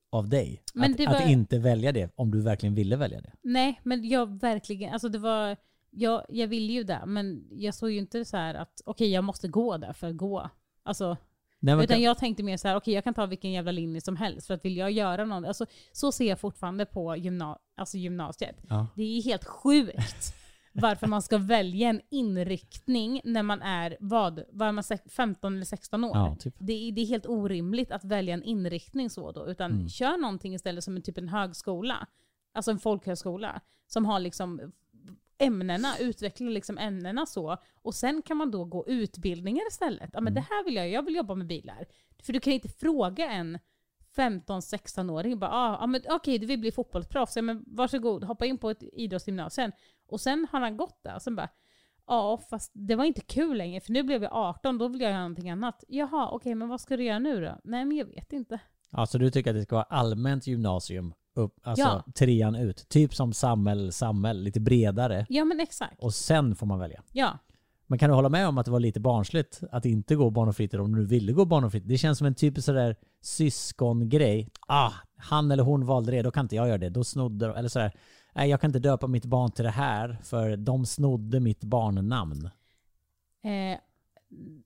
av 0.09 0.29
dig. 0.29 0.63
Att, 0.75 0.99
var- 0.99 1.15
att 1.15 1.29
inte 1.29 1.59
välja 1.59 1.91
det, 1.91 2.11
om 2.15 2.31
du 2.31 2.41
verkligen 2.41 2.75
ville 2.75 2.95
välja 2.95 3.21
det. 3.21 3.33
Nej, 3.41 3.79
men 3.83 4.07
jag 4.09 4.39
verkligen, 4.41 4.93
alltså 4.93 5.09
det 5.09 5.17
var, 5.19 5.57
jag, 5.95 6.25
jag 6.29 6.47
ville 6.47 6.73
ju 6.73 6.83
det, 6.83 7.03
men 7.05 7.47
jag 7.51 7.73
såg 7.75 7.91
ju 7.91 7.97
inte 7.97 8.25
så 8.25 8.37
här 8.37 8.53
att 8.55 8.81
okej 8.85 9.09
jag 9.11 9.23
måste 9.23 9.47
gå 9.47 9.77
där 9.77 9.93
för 9.93 10.07
att 10.09 10.17
gå. 10.17 10.49
Alltså, 10.83 11.17
Nej, 11.59 11.73
utan 11.75 11.87
kan, 11.87 12.01
jag 12.01 12.17
tänkte 12.17 12.43
mer 12.43 12.57
så 12.57 12.67
här, 12.67 12.75
okej 12.75 12.93
jag 12.93 13.03
kan 13.03 13.13
ta 13.13 13.25
vilken 13.25 13.51
jävla 13.51 13.71
linje 13.71 14.01
som 14.01 14.15
helst 14.15 14.47
för 14.47 14.53
att 14.53 14.65
vill 14.65 14.77
jag 14.77 14.91
göra 14.91 15.25
något, 15.25 15.47
alltså 15.47 15.65
så 15.91 16.11
ser 16.11 16.25
jag 16.29 16.39
fortfarande 16.39 16.85
på 16.85 17.15
gymna, 17.15 17.57
alltså 17.75 17.97
gymnasiet. 17.97 18.55
ja. 18.69 18.87
Det 18.95 19.03
är 19.03 19.23
helt 19.23 19.45
sjukt 19.45 20.35
varför 20.75 21.07
man 21.07 21.21
ska 21.21 21.37
välja 21.37 21.89
en 21.89 22.01
inriktning 22.09 23.21
när 23.23 23.43
man 23.43 23.61
är, 23.61 23.97
vad, 23.99 24.43
var 24.51 24.71
man 24.71 24.83
sex- 24.83 25.03
15 25.13 25.55
eller 25.55 25.65
16 25.65 26.03
år? 26.03 26.11
Ja, 26.17 26.35
typ. 26.39 26.55
Det, 26.59 26.73
är, 26.73 26.91
det 26.91 27.01
är 27.01 27.05
helt 27.05 27.25
orimligt 27.25 27.91
att 27.91 28.03
välja 28.03 28.33
en 28.33 28.43
inriktning 28.43 29.09
så 29.09 29.31
då, 29.31 29.47
utan 29.47 29.71
Mm. 29.71 29.89
kör 29.89 30.17
någonting 30.17 30.53
istället 30.55 30.83
som 30.83 30.95
en 30.95 31.01
typ 31.01 31.17
en 31.17 31.29
högskola, 31.29 32.07
alltså 32.53 32.71
en 32.71 32.79
folkhögskola, 32.79 33.61
som 33.87 34.05
har 34.05 34.19
liksom 34.19 34.71
ämnena, 35.43 35.97
utveckla 35.99 36.49
liksom 36.49 36.77
ämnena 36.77 37.25
så. 37.25 37.57
Och 37.81 37.95
sen 37.95 38.21
kan 38.21 38.37
man 38.37 38.51
då 38.51 38.65
gå 38.65 38.87
utbildningar 38.87 39.67
istället. 39.67 40.09
Ja 40.13 40.21
men 40.21 40.33
det 40.33 40.41
här 40.41 40.65
vill 40.65 40.75
jag, 40.75 40.89
jag 40.89 41.05
vill 41.05 41.15
jobba 41.15 41.35
med 41.35 41.47
bilar. 41.47 41.85
För 42.23 42.33
du 42.33 42.39
kan 42.39 42.53
inte 42.53 42.69
fråga 42.69 43.31
en 43.31 43.59
15-16-åring 44.15 45.39
bara, 45.39 45.51
ah, 45.51 45.77
ah, 45.77 45.87
men 45.87 46.01
okej 46.09 46.37
du 46.37 46.45
vill 46.45 46.59
bli 46.59 46.71
fotbollsproffs, 46.71 47.35
ja, 47.35 47.41
men 47.41 47.63
varsågod 47.67 48.23
hoppa 48.23 48.45
in 48.45 48.57
på 48.57 48.69
ett 48.69 48.83
idrottsgymnasium. 48.93 49.71
Och 50.07 50.21
sen 50.21 50.47
har 50.51 50.59
han 50.59 50.77
gått 50.77 51.03
där 51.03 51.15
och 51.15 51.21
sen 51.21 51.35
bara, 51.35 51.49
ja 52.07 52.37
fast 52.49 52.71
det 52.75 52.95
var 52.95 53.05
inte 53.05 53.21
kul 53.21 53.57
längre 53.57 53.81
för 53.81 53.91
nu 53.91 54.03
blev 54.03 54.23
jag 54.23 54.33
18, 54.33 54.77
då 54.77 54.87
vill 54.87 55.01
jag 55.01 55.11
göra 55.11 55.21
någonting 55.21 55.49
annat. 55.49 55.83
Jaha, 55.87 56.29
okej 56.31 56.55
men 56.55 56.69
vad 56.69 56.81
ska 56.81 56.97
du 56.97 57.03
göra 57.03 57.19
nu 57.19 57.41
då? 57.41 57.59
Nej 57.63 57.85
men 57.85 57.97
jag 57.97 58.05
vet 58.05 58.33
inte. 58.33 58.59
Ja, 58.89 59.05
så 59.05 59.17
du 59.17 59.31
tycker 59.31 59.49
att 59.49 59.55
det 59.55 59.63
ska 59.63 59.75
vara 59.75 59.83
allmänt 59.83 60.47
gymnasium 60.47 61.13
upp, 61.35 61.55
alltså 61.63 61.85
Ja. 61.85 62.03
trean 62.15 62.55
ut? 62.55 62.89
Typ 62.89 63.15
som 63.15 63.33
Sammel, 63.33 63.91
Sammel, 63.91 64.43
lite 64.43 64.59
bredare. 64.59 65.25
Ja 65.29 65.45
men 65.45 65.59
exakt. 65.59 65.99
Och 65.99 66.13
sen 66.13 66.55
får 66.55 66.65
man 66.65 66.79
välja. 66.79 67.03
Ja. 67.11 67.37
Men 67.87 67.99
kan 67.99 68.09
du 68.09 68.15
hålla 68.15 68.29
med 68.29 68.47
om 68.47 68.57
att 68.57 68.65
det 68.65 68.71
var 68.71 68.79
lite 68.79 68.99
barnsligt 68.99 69.61
att 69.71 69.85
inte 69.85 70.15
gå 70.15 70.29
barn 70.29 70.49
och 70.49 70.55
fritid 70.55 70.79
om 70.79 70.95
du 70.95 71.05
ville 71.05 71.31
gå 71.33 71.45
barn 71.45 71.63
och 71.63 71.71
fritid? 71.71 71.89
Det 71.89 71.97
känns 71.97 72.17
som 72.17 72.27
en 72.27 72.35
typisk 72.35 72.65
sådär 72.65 72.95
syskongrej. 73.21 74.49
Ah, 74.67 74.91
han 75.17 75.51
eller 75.51 75.63
hon 75.63 75.85
valde 75.85 76.11
det, 76.11 76.21
då 76.21 76.31
kan 76.31 76.45
inte 76.45 76.55
jag 76.55 76.67
göra 76.67 76.77
det. 76.77 76.89
Då 76.89 77.03
snodde 77.03 77.47
de, 77.47 77.55
eller 77.55 77.69
sådär. 77.69 77.91
Nej, 78.35 78.49
jag 78.49 78.61
kan 78.61 78.69
inte 78.69 78.79
döpa 78.79 79.07
mitt 79.07 79.25
barn 79.25 79.51
till 79.51 79.63
det 79.65 79.71
här 79.71 80.17
för 80.23 80.57
de 80.57 80.85
snodde 80.85 81.39
mitt 81.39 81.63
barnnamn. 81.63 82.45
Eh, 83.43 83.79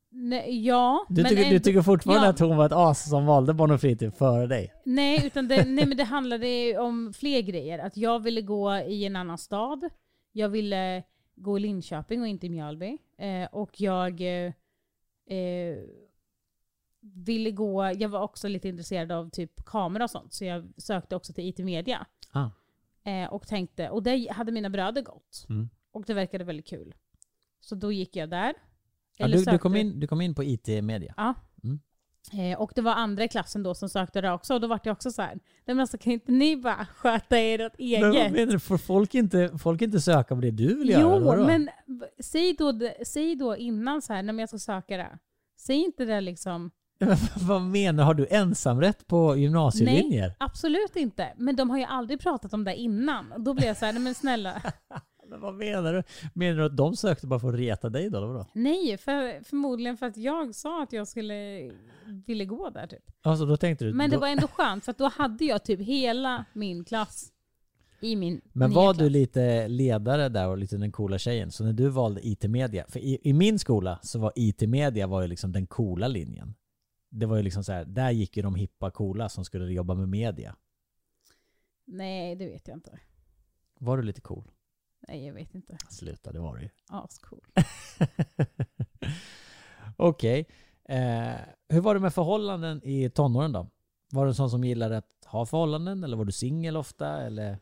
nej, 0.09 0.65
ja. 0.65 1.05
Du, 1.09 1.21
men 1.21 1.29
tycker, 1.29 1.49
du 1.49 1.59
tycker 1.59 1.81
fortfarande 1.81 2.25
ja. 2.25 2.29
att 2.29 2.39
hon 2.39 2.57
var 2.57 2.65
ett 2.65 2.71
as 2.71 3.09
som 3.09 3.25
valde 3.25 3.53
barn 3.53 3.71
och 3.71 3.81
fritid 3.81 4.13
före 4.13 4.47
dig? 4.47 4.73
Nej, 4.85 5.25
utan 5.25 5.47
det, 5.47 5.65
nej, 5.65 5.85
men 5.85 5.97
det 5.97 6.03
handlade 6.17 6.77
om 6.77 7.13
fler 7.13 7.41
grejer. 7.41 7.79
Att 7.79 7.97
jag 7.97 8.19
ville 8.19 8.41
gå 8.41 8.75
i 8.75 9.05
en 9.05 9.15
annan 9.15 9.37
stad. 9.37 9.89
Jag 10.31 10.49
ville 10.49 11.03
gå 11.35 11.57
i 11.57 11.61
Linköping 11.61 12.21
och 12.21 12.27
inte 12.27 12.45
i 12.45 12.49
Mjölby. 12.49 12.97
Eh, 13.17 13.49
och 13.51 13.81
jag 13.81 14.21
eh, 14.21 15.77
ville 17.01 17.51
gå, 17.51 17.91
jag 17.97 18.09
var 18.09 18.21
också 18.21 18.47
lite 18.47 18.67
intresserad 18.67 19.11
av 19.11 19.29
typ 19.29 19.65
kamera 19.65 20.03
och 20.03 20.09
sånt. 20.09 20.33
Så 20.33 20.45
jag 20.45 20.67
sökte 20.77 21.15
också 21.15 21.33
till 21.33 21.49
IT 21.49 21.57
Media. 21.57 22.05
Ah. 22.31 22.49
Eh, 23.09 23.33
och 23.33 23.47
tänkte, 23.47 23.89
och 23.89 24.03
där 24.03 24.33
hade 24.33 24.51
mina 24.51 24.69
bröder 24.69 25.01
gått. 25.01 25.45
Mm. 25.49 25.69
Och 25.91 26.03
det 26.05 26.13
verkade 26.13 26.43
väldigt 26.43 26.67
kul. 26.67 26.95
Så 27.59 27.75
då 27.75 27.91
gick 27.91 28.15
jag 28.15 28.29
där. 28.29 28.53
Ja, 29.17 29.27
du, 29.27 29.43
du, 29.43 29.57
kom 29.57 29.75
in, 29.75 29.99
du 29.99 30.07
kom 30.07 30.21
in 30.21 30.35
på 30.35 30.43
IT-media. 30.43 31.13
Ja. 31.17 31.33
Mm. 31.63 31.79
Eh, 32.33 32.59
och 32.61 32.71
det 32.75 32.81
var 32.81 32.91
andra 32.91 33.23
i 33.23 33.27
klassen 33.27 33.63
då 33.63 33.75
som 33.75 33.89
sökte 33.89 34.21
det 34.21 34.31
också. 34.31 34.53
Och 34.53 34.61
då 34.61 34.67
var 34.67 34.79
det 34.83 34.91
också 34.91 35.11
så 35.11 35.21
här, 35.21 35.33
nej 35.33 35.41
men 35.65 35.79
alltså 35.79 35.97
kan 35.97 36.13
inte 36.13 36.31
ni 36.31 36.57
bara 36.57 36.85
sköta 36.85 37.39
er 37.39 37.65
åt 37.65 37.79
Men 37.79 38.01
vad 38.01 38.15
eget? 38.15 38.31
menar 38.31 38.51
du? 38.51 38.59
Får 38.59 38.77
folk 38.77 39.15
inte, 39.15 39.57
folk 39.57 39.81
inte 39.81 40.01
söka 40.01 40.35
på 40.35 40.41
det 40.41 40.51
du 40.51 40.75
vill 40.75 40.89
göra? 40.89 41.01
Jo, 41.01 41.45
men 41.45 41.69
säg 42.19 42.53
då, 42.53 42.79
säg 43.05 43.35
då 43.35 43.57
innan 43.57 44.01
så 44.01 44.13
här, 44.13 44.23
när 44.23 44.39
jag 44.39 44.49
ska 44.49 44.59
söka 44.59 44.97
det. 44.97 45.19
Säg 45.57 45.75
inte 45.75 46.05
det 46.05 46.21
liksom, 46.21 46.71
Men 46.99 47.17
vad 47.35 47.61
menar 47.61 48.03
du? 48.03 48.03
Har 48.03 48.13
du 48.13 48.27
ensamrätt 48.29 49.07
på 49.07 49.35
gymnasielinjer? 49.37 50.35
absolut 50.39 50.95
inte. 50.95 51.33
Men 51.37 51.55
de 51.55 51.69
har 51.69 51.77
ju 51.77 51.83
aldrig 51.83 52.19
pratat 52.19 52.53
om 52.53 52.63
det 52.63 52.75
innan. 52.75 53.33
Då 53.37 53.53
blev 53.53 53.67
jag 53.67 53.77
så 53.77 53.85
här, 53.85 53.93
nej 53.93 54.01
men 54.01 54.15
snälla. 54.15 54.61
Men 55.29 55.41
vad 55.41 55.53
menar 55.53 55.93
du? 55.93 56.03
Menar 56.33 56.59
du 56.59 56.65
att 56.65 56.77
de 56.77 56.95
sökte 56.95 57.27
bara 57.27 57.39
för 57.39 57.49
att 57.49 57.55
reta 57.55 57.89
dig 57.89 58.09
då? 58.09 58.17
Eller 58.17 58.27
vadå? 58.27 58.45
Nej, 58.53 58.97
för, 58.97 59.43
förmodligen 59.43 59.97
för 59.97 60.05
att 60.05 60.17
jag 60.17 60.55
sa 60.55 60.83
att 60.83 60.93
jag 60.93 61.07
skulle 61.07 61.71
ville 62.25 62.45
gå 62.45 62.69
där 62.69 62.87
typ. 62.87 63.03
Alltså 63.21 63.45
då 63.45 63.57
tänkte 63.57 63.85
du... 63.85 63.93
Men 63.93 64.09
det 64.09 64.15
då, 64.15 64.19
var 64.19 64.27
ändå 64.27 64.47
skönt 64.47 64.85
för 64.85 64.91
att 64.91 64.97
då 64.97 65.07
hade 65.07 65.45
jag 65.45 65.63
typ 65.63 65.79
hela 65.79 66.45
min 66.53 66.85
klass 66.85 67.31
i 68.01 68.15
min 68.15 68.41
men 68.53 68.71
var 68.71 68.93
klass. 68.93 68.97
du 68.97 69.09
lite 69.09 69.67
ledare 69.67 70.29
där 70.29 70.47
och 70.47 70.57
lite 70.57 70.77
den 70.77 70.91
coola 70.91 71.17
tjejen? 71.17 71.51
Så 71.51 71.63
när 71.63 71.73
du 71.73 71.89
valde 71.89 72.27
IT-media, 72.27 72.85
för 72.87 72.99
i, 72.99 73.19
i 73.23 73.33
min 73.33 73.59
skola 73.59 73.99
så 74.03 74.19
var 74.19 74.31
IT-media 74.35 75.07
var 75.07 75.21
ju 75.21 75.27
liksom 75.27 75.51
den 75.51 75.67
coola 75.67 76.07
linjen. 76.07 76.53
Det 77.09 77.25
var 77.25 77.37
ju 77.37 77.43
liksom 77.43 77.63
så 77.63 77.71
här, 77.71 77.85
där 77.85 78.11
gick 78.11 78.37
ju 78.37 78.43
de 78.43 78.55
hippa 78.55 78.91
coola 78.91 79.29
som 79.29 79.45
skulle 79.45 79.73
jobba 79.73 79.93
med 79.93 80.09
media. 80.09 80.55
Nej, 81.85 82.35
det 82.35 82.47
vet 82.47 82.67
jag 82.67 82.77
inte. 82.77 82.99
Var 83.79 83.97
du 83.97 84.03
lite 84.03 84.21
cool? 84.21 84.51
Nej, 85.07 85.25
jag 85.25 85.33
vet 85.33 85.55
inte. 85.55 85.77
Sluta, 85.89 86.31
det 86.31 86.39
var 86.39 86.55
du 86.55 86.61
ju. 86.63 86.69
Ascool. 86.89 87.41
Okej. 89.97 90.47
Eh, 90.89 91.35
hur 91.69 91.81
var 91.81 91.93
det 91.93 91.99
med 91.99 92.13
förhållanden 92.13 92.81
i 92.83 93.09
tonåren 93.09 93.51
då? 93.51 93.67
Var 94.11 94.25
du 94.25 94.29
en 94.29 94.35
sån 94.35 94.49
som 94.49 94.63
gillade 94.63 94.97
att 94.97 95.25
ha 95.25 95.45
förhållanden 95.45 96.03
eller 96.03 96.17
var 96.17 96.25
du 96.25 96.31
singel 96.31 96.77
ofta? 96.77 97.21
Eller 97.21 97.57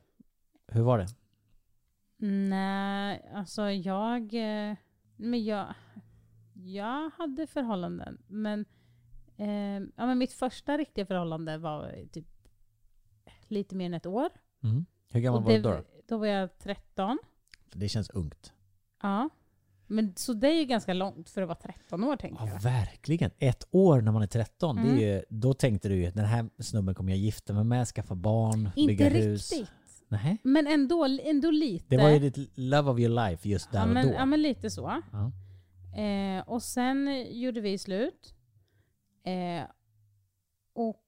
hur 0.68 0.82
var 0.82 0.98
det? 0.98 1.08
Nej, 2.28 3.30
alltså 3.34 3.62
jag... 3.72 4.22
eh, 4.34 4.76
Men 5.16 5.44
jag... 5.46 5.68
Jag 6.54 7.10
hade 7.10 7.48
förhållanden. 7.48 8.18
Men, 8.28 8.66
eh, 9.38 9.80
ja, 9.96 10.06
men 10.06 10.18
mitt 10.18 10.34
första 10.34 10.78
riktiga 10.78 11.06
förhållande 11.06 11.58
var 11.58 12.06
typ 12.12 12.28
lite 13.48 13.76
mer 13.76 13.86
än 13.86 13.94
ett 13.94 14.06
år. 14.06 14.30
Mm. 14.64 14.86
Hur 15.12 15.20
gammal 15.20 15.44
var 15.44 15.52
du 15.52 15.58
det, 15.58 15.64
då? 15.70 15.76
då? 15.76 15.84
då 16.08 16.18
var 16.18 16.28
jag 16.28 16.58
13. 16.58 17.20
Det 17.74 17.90
känns 17.90 18.10
ungt. 18.10 18.54
Ja. 19.02 19.30
Men 19.88 20.14
så 20.16 20.34
det 20.34 20.48
är 20.48 20.54
ju 20.60 20.66
ganska 20.66 20.94
långt 20.94 21.30
för 21.30 21.42
att 21.42 21.48
vara 21.48 21.58
13 21.58 22.04
år 22.04 22.16
tänker 22.16 22.46
Ja, 22.46 22.52
jag. 22.54 22.62
verkligen. 22.62 23.32
Ett 23.40 23.68
år 23.72 24.02
när 24.02 24.12
man 24.12 24.22
är 24.22 24.28
13, 24.28 24.78
Mm. 24.78 24.96
det 24.96 25.04
är 25.04 25.16
ju, 25.16 25.24
då 25.30 25.54
tänkte 25.54 25.90
du 25.90 25.96
ju 25.96 26.12
den 26.12 26.26
här 26.26 26.50
snubben 26.60 26.96
kommer 26.96 27.12
jag 27.12 27.20
gifta 27.20 27.54
mig 27.54 27.64
med, 27.64 27.88
skaffa 27.88 28.16
barn, 28.16 28.70
bygga 28.76 29.06
Inte 29.08 29.18
hus. 29.20 29.52
riktigt. 29.52 29.72
Nej. 30.08 30.38
Men 30.44 30.68
ändå, 30.68 31.18
ändå 31.24 31.52
lite. 31.52 31.86
Det 31.90 31.98
var 31.98 32.10
ju 32.10 32.20
ditt 32.20 32.58
love 32.58 32.92
of 32.92 33.00
your 33.00 33.30
life 33.30 33.50
just 33.50 33.72
där 33.72 33.80
ja, 33.80 33.86
och 33.88 33.94
men, 33.94 34.08
då. 34.08 34.14
ja, 34.14 34.26
men 34.26 34.42
lite 34.42 34.70
så. 34.70 35.02
Ja. 35.12 35.32
Eh, 36.02 36.44
och 36.48 36.64
sen 36.64 37.26
gjorde 37.40 37.62
vi 37.62 37.78
slut. 37.78 38.36
Eh, 39.24 39.64
och 40.74 41.02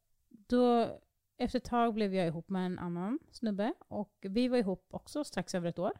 då, 0.48 0.98
efter 1.38 1.60
ett 1.60 1.65
tag 1.65 1.93
blev 1.93 2.13
jag 2.13 2.28
ihop 2.28 2.50
med 2.50 2.65
en 2.65 2.80
annan 2.80 3.20
snubbe. 3.32 3.74
Och 3.88 4.13
vi 4.22 4.48
var 4.48 4.58
ihop 4.58 4.88
också 4.91 5.24
strax 5.24 5.56
över 5.56 5.70
ett 5.70 5.80
år. 5.80 5.91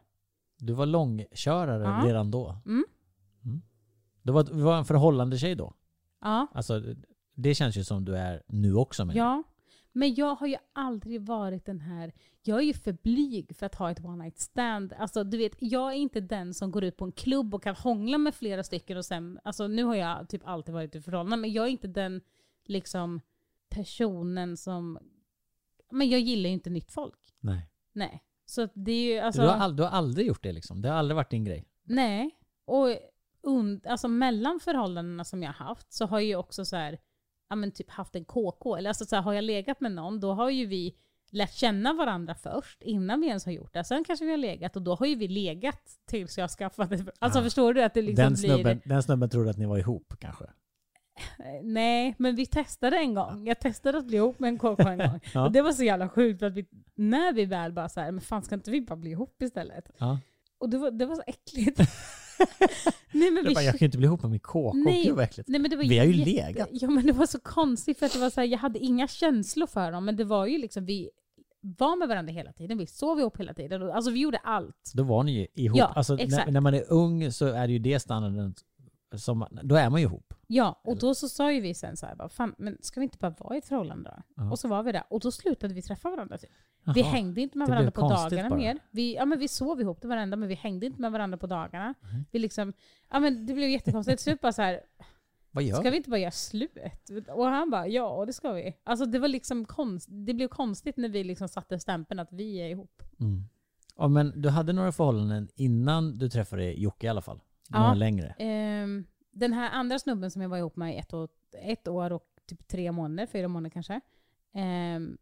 Du 0.58 0.72
var 0.72 0.86
långkörare 0.86 1.82
Ja. 1.82 2.08
redan 2.08 2.30
då. 2.30 2.56
Mm. 2.66 2.84
Du 4.22 4.32
var, 4.32 4.44
du 4.44 4.60
var 4.60 4.78
en 4.78 4.84
förhållande 4.84 5.38
tjej 5.38 5.54
då. 5.54 5.74
Ja. 6.20 6.46
Alltså, 6.54 6.82
det 7.34 7.54
känns 7.54 7.76
ju 7.76 7.84
som 7.84 8.04
du 8.04 8.16
är 8.16 8.42
nu 8.46 8.74
också. 8.74 9.04
Men 9.04 9.16
ja. 9.16 9.42
Men 9.92 10.14
jag 10.14 10.34
har 10.34 10.46
ju 10.46 10.56
aldrig 10.72 11.22
varit 11.22 11.64
den 11.66 11.80
här... 11.80 12.12
Jag 12.42 12.58
är 12.58 12.62
ju 12.62 12.72
för 12.72 12.92
blyg 12.92 13.56
för 13.56 13.66
att 13.66 13.74
ha 13.74 13.90
ett 13.90 14.04
one 14.04 14.24
night 14.24 14.38
stand. 14.38 14.92
Alltså 14.92 15.24
du 15.24 15.38
vet, 15.38 15.56
jag 15.58 15.92
är 15.92 15.96
inte 15.96 16.20
den 16.20 16.54
som 16.54 16.70
går 16.70 16.84
ut 16.84 16.96
på 16.96 17.04
en 17.04 17.12
klubb 17.12 17.54
och 17.54 17.62
kan 17.62 17.74
hångla 17.74 18.18
med 18.18 18.34
flera 18.34 18.64
stycken 18.64 18.96
och 18.96 19.04
sen... 19.04 19.38
Alltså 19.44 19.66
nu 19.68 19.84
har 19.84 19.94
jag 19.94 20.28
typ 20.28 20.42
alltid 20.44 20.74
varit 20.74 20.94
i 20.94 21.00
förhållande, 21.00 21.36
men 21.36 21.52
jag 21.52 21.66
är 21.66 21.70
inte 21.70 21.88
den 21.88 22.20
liksom 22.64 23.20
personen 23.68 24.56
som... 24.56 24.98
Men 25.90 26.08
jag 26.08 26.20
gillar 26.20 26.48
ju 26.48 26.54
inte 26.54 26.70
nytt 26.70 26.92
folk. 26.92 27.34
Nej. 27.40 27.70
Nej. 27.92 28.22
Så 28.50 28.68
det 28.74 28.92
är 28.92 29.14
ju 29.14 29.18
alltså... 29.18 29.42
Du, 29.42 29.48
har 29.48 29.56
all, 29.56 29.76
du 29.76 29.82
har 29.82 29.90
aldrig 29.90 30.26
gjort 30.26 30.42
det 30.42 30.52
liksom? 30.52 30.82
Det 30.82 30.88
har 30.88 30.96
aldrig 30.96 31.16
varit 31.16 31.30
din 31.30 31.44
grej? 31.44 31.68
Nej. 31.84 32.30
Och 32.64 32.88
und, 33.42 33.86
alltså 33.86 34.08
mellan 34.08 34.60
förhållandena 34.60 35.24
som 35.24 35.42
jag 35.42 35.52
har 35.52 35.66
haft 35.66 35.92
så 35.92 36.06
har 36.06 36.18
jag 36.18 36.26
ju 36.26 36.36
också 36.36 36.64
så 36.64 36.76
här, 36.76 36.98
ja 37.48 37.56
men 37.56 37.72
typ 37.72 37.90
haft 37.90 38.14
en 38.14 38.24
KK. 38.24 38.76
Eller 38.76 38.90
alltså 38.90 39.04
så 39.04 39.16
här, 39.16 39.22
har 39.22 39.32
jag 39.32 39.44
legat 39.44 39.80
med 39.80 39.92
någon 39.92 40.20
då 40.20 40.32
har 40.32 40.50
ju 40.50 40.66
vi 40.66 40.94
lärt 41.30 41.52
känna 41.52 41.92
varandra 41.92 42.34
först 42.34 42.82
innan 42.82 43.20
vi 43.20 43.26
ens 43.26 43.44
har 43.44 43.52
gjort 43.52 43.74
det. 43.74 43.84
Sen 43.84 44.04
kanske 44.04 44.24
vi 44.24 44.30
har 44.30 44.38
legat 44.38 44.76
och 44.76 44.82
då 44.82 44.94
har 44.94 45.06
ju 45.06 45.14
vi 45.14 45.28
legat 45.28 45.98
tills 46.06 46.38
jag 46.38 46.50
skaffat 46.50 46.90
det. 46.90 47.06
Alltså 47.18 47.38
Ah. 47.38 47.42
förstår 47.42 47.74
du 47.74 47.82
att 47.82 47.94
det 47.94 48.02
liksom 48.02 48.24
den, 48.24 48.32
blir... 48.34 48.54
snubben, 48.54 48.80
den 48.84 49.02
snubben 49.02 49.30
trodde 49.30 49.50
att 49.50 49.58
ni 49.58 49.66
var 49.66 49.78
ihop 49.78 50.14
kanske? 50.18 50.44
Nej, 51.62 52.14
men 52.18 52.36
vi 52.36 52.46
testade 52.46 52.96
en 52.96 53.14
gång. 53.14 53.46
Jag 53.46 53.60
testade 53.60 53.98
att 53.98 54.06
bli 54.06 54.16
ihop 54.16 54.38
med 54.38 54.48
en 54.48 54.58
KK 54.58 54.82
en 54.82 54.98
gång. 54.98 55.20
Ja. 55.34 55.44
Och 55.46 55.52
det 55.52 55.62
var 55.62 55.72
så 55.72 55.84
jävla 55.84 56.08
sjukt 56.08 56.38
för 56.38 56.46
att 56.46 56.54
vi, 56.54 56.66
när 56.94 57.32
vi 57.32 57.44
väl 57.44 57.72
bara 57.72 57.88
så 57.88 58.00
här, 58.00 58.12
men 58.12 58.20
fan 58.20 58.42
ska 58.42 58.54
inte 58.54 58.70
vi 58.70 58.80
bara 58.80 58.96
bli 58.96 59.10
ihop 59.10 59.42
istället? 59.42 59.90
Ja. 59.98 60.18
Och 60.58 60.68
det 60.70 60.78
var, 60.78 60.90
det 60.90 61.06
var 61.06 61.16
så 61.16 61.22
äckligt. 61.26 61.78
Nej, 63.12 63.30
men 63.30 63.44
vi, 63.44 63.54
bara, 63.54 63.64
jag 63.64 63.72
kan 63.72 63.78
ju 63.78 63.86
inte 63.86 63.98
bli 63.98 64.06
ihop 64.06 64.22
med 64.22 64.30
min 64.30 64.40
KK, 64.40 64.72
Nej. 64.74 65.04
gud 65.04 65.14
vad 65.16 65.24
äckligt. 65.24 65.48
nej, 65.48 65.60
men 65.60 65.70
det 65.70 65.76
var 65.76 65.84
Vi 65.84 65.98
har 65.98 66.06
ju 66.06 66.12
jätte- 66.12 66.30
legat. 66.30 66.68
Ja 66.72 66.90
men 66.90 67.06
det 67.06 67.12
var 67.12 67.26
så 67.26 67.40
konstigt 67.40 67.98
för 67.98 68.06
att 68.06 68.12
det 68.12 68.18
var 68.18 68.30
så 68.30 68.40
här, 68.40 68.48
jag 68.48 68.58
hade 68.58 68.78
inga 68.78 69.08
känslor 69.08 69.66
för 69.66 69.92
dem 69.92 70.04
men 70.04 70.16
det 70.16 70.24
var 70.24 70.46
ju 70.46 70.58
liksom, 70.58 70.84
vi 70.86 71.10
var 71.60 71.96
med 71.96 72.08
varandra 72.08 72.32
hela 72.32 72.52
tiden, 72.52 72.78
vi 72.78 72.86
sov 72.86 73.18
ihop 73.20 73.40
hela 73.40 73.54
tiden. 73.54 73.82
Alltså 73.90 74.10
vi 74.10 74.20
gjorde 74.20 74.38
allt. 74.38 74.92
Då 74.94 75.02
var 75.02 75.22
ni 75.22 75.32
ju 75.32 75.46
ihop. 75.64 75.78
Ja, 75.78 75.92
alltså, 75.96 76.14
när, 76.14 76.50
när 76.50 76.60
man 76.60 76.74
är 76.74 76.92
ung 76.92 77.32
så 77.32 77.46
är 77.46 77.66
det 77.66 77.72
ju 77.72 77.78
det 77.78 78.00
standarden 78.00 78.54
som, 79.16 79.46
då 79.62 79.74
är 79.74 79.90
man 79.90 80.00
ju 80.00 80.06
ihop. 80.06 80.34
Ja, 80.46 80.80
och 80.84 80.98
då 80.98 81.14
så 81.14 81.28
sa 81.28 81.52
ju 81.52 81.60
vi 81.60 81.74
sen 81.74 81.96
så 81.96 82.06
här, 82.06 82.14
bara, 82.16 82.28
fan, 82.28 82.54
men 82.58 82.76
ska 82.80 83.00
vi 83.00 83.04
inte 83.04 83.18
bara 83.18 83.34
vara 83.38 83.54
i 83.54 83.58
ett 83.58 83.64
förhållande 83.68 84.10
då? 84.16 84.22
Ja. 84.42 84.50
Och 84.50 84.58
så 84.58 84.68
var 84.68 84.82
vi 84.82 84.92
där. 84.92 85.02
Och 85.10 85.20
då 85.20 85.30
slutade 85.30 85.74
vi 85.74 85.82
träffa 85.82 86.10
varandra. 86.10 86.38
Typ. 86.38 86.50
Vi 86.94 87.00
Jaha. 87.00 87.10
hängde 87.10 87.40
inte 87.40 87.58
med 87.58 87.68
Det 87.68 87.70
varandra 87.70 87.90
blev 87.90 88.02
på 88.02 88.08
konstigt 88.08 88.30
dagarna 88.30 88.48
bara. 88.50 88.58
mer. 88.58 88.78
Vi, 88.90 89.14
ja, 89.14 89.24
men 89.24 89.38
vi 89.38 89.48
sov 89.48 89.80
ihop, 89.80 90.00
det 90.02 90.08
var 90.08 90.16
det 90.16 90.22
enda, 90.22 90.36
men 90.36 90.48
vi 90.48 90.54
hängde 90.54 90.86
inte 90.86 91.00
med 91.00 91.12
varandra 91.12 91.38
på 91.38 91.46
dagarna. 91.46 91.94
Mhm. 92.00 92.24
Vi 92.30 92.38
liksom, 92.38 92.72
ja, 93.10 93.18
men 93.20 93.46
det 93.46 93.54
blev 93.54 93.68
jättekonstigt. 93.68 94.18
Till 94.18 94.24
slut 94.24 94.40
bara 94.40 94.52
så 94.52 94.62
här, 94.62 94.80
Vad 95.50 95.64
gör 95.64 95.76
ska 95.80 95.90
vi 95.90 95.96
inte 95.96 96.10
bara 96.10 96.20
göra 96.20 96.30
slut? 96.30 96.72
Och 97.28 97.44
han 97.46 97.70
bara, 97.70 97.88
ja 97.88 98.24
det 98.26 98.32
ska 98.32 98.52
vi. 98.52 98.76
Alltså 98.84 99.06
det 99.06 99.18
var 99.18 99.28
liksom 99.28 99.64
konst, 99.64 100.08
det 100.10 100.34
blev 100.34 100.48
konstigt 100.48 100.96
när 100.96 101.08
vi 101.08 101.24
liksom 101.24 101.48
satte 101.48 101.78
stämpeln 101.78 102.20
att 102.20 102.32
vi 102.32 102.56
är 102.60 102.68
ihop. 102.68 103.02
Mm. 103.20 103.42
Ja, 103.96 104.08
men 104.08 104.40
du 104.42 104.48
hade 104.48 104.72
några 104.72 104.92
förhållanden 104.92 105.48
innan 105.54 106.18
du 106.18 106.28
träffade 106.28 106.72
Jocke 106.72 107.06
i 107.06 107.10
alla 107.10 107.22
fall? 107.22 107.40
Ja. 107.68 107.78
Några 107.78 107.94
längre? 107.94 108.34
Ehm, 108.38 109.04
den 109.30 109.52
här 109.52 109.70
andra 109.70 109.98
snubben 109.98 110.30
som 110.30 110.42
jag 110.42 110.48
var 110.48 110.58
ihop 110.58 110.76
med 110.76 110.94
i 110.94 110.98
ett 110.98 111.14
år, 111.14 111.28
ett 111.62 111.88
år 111.88 112.12
och 112.12 112.24
typ 112.46 112.68
tre 112.68 112.92
månader, 112.92 113.26
fyra 113.26 113.48
månader 113.48 113.70
kanske. 113.70 114.00
ehm, 114.54 115.18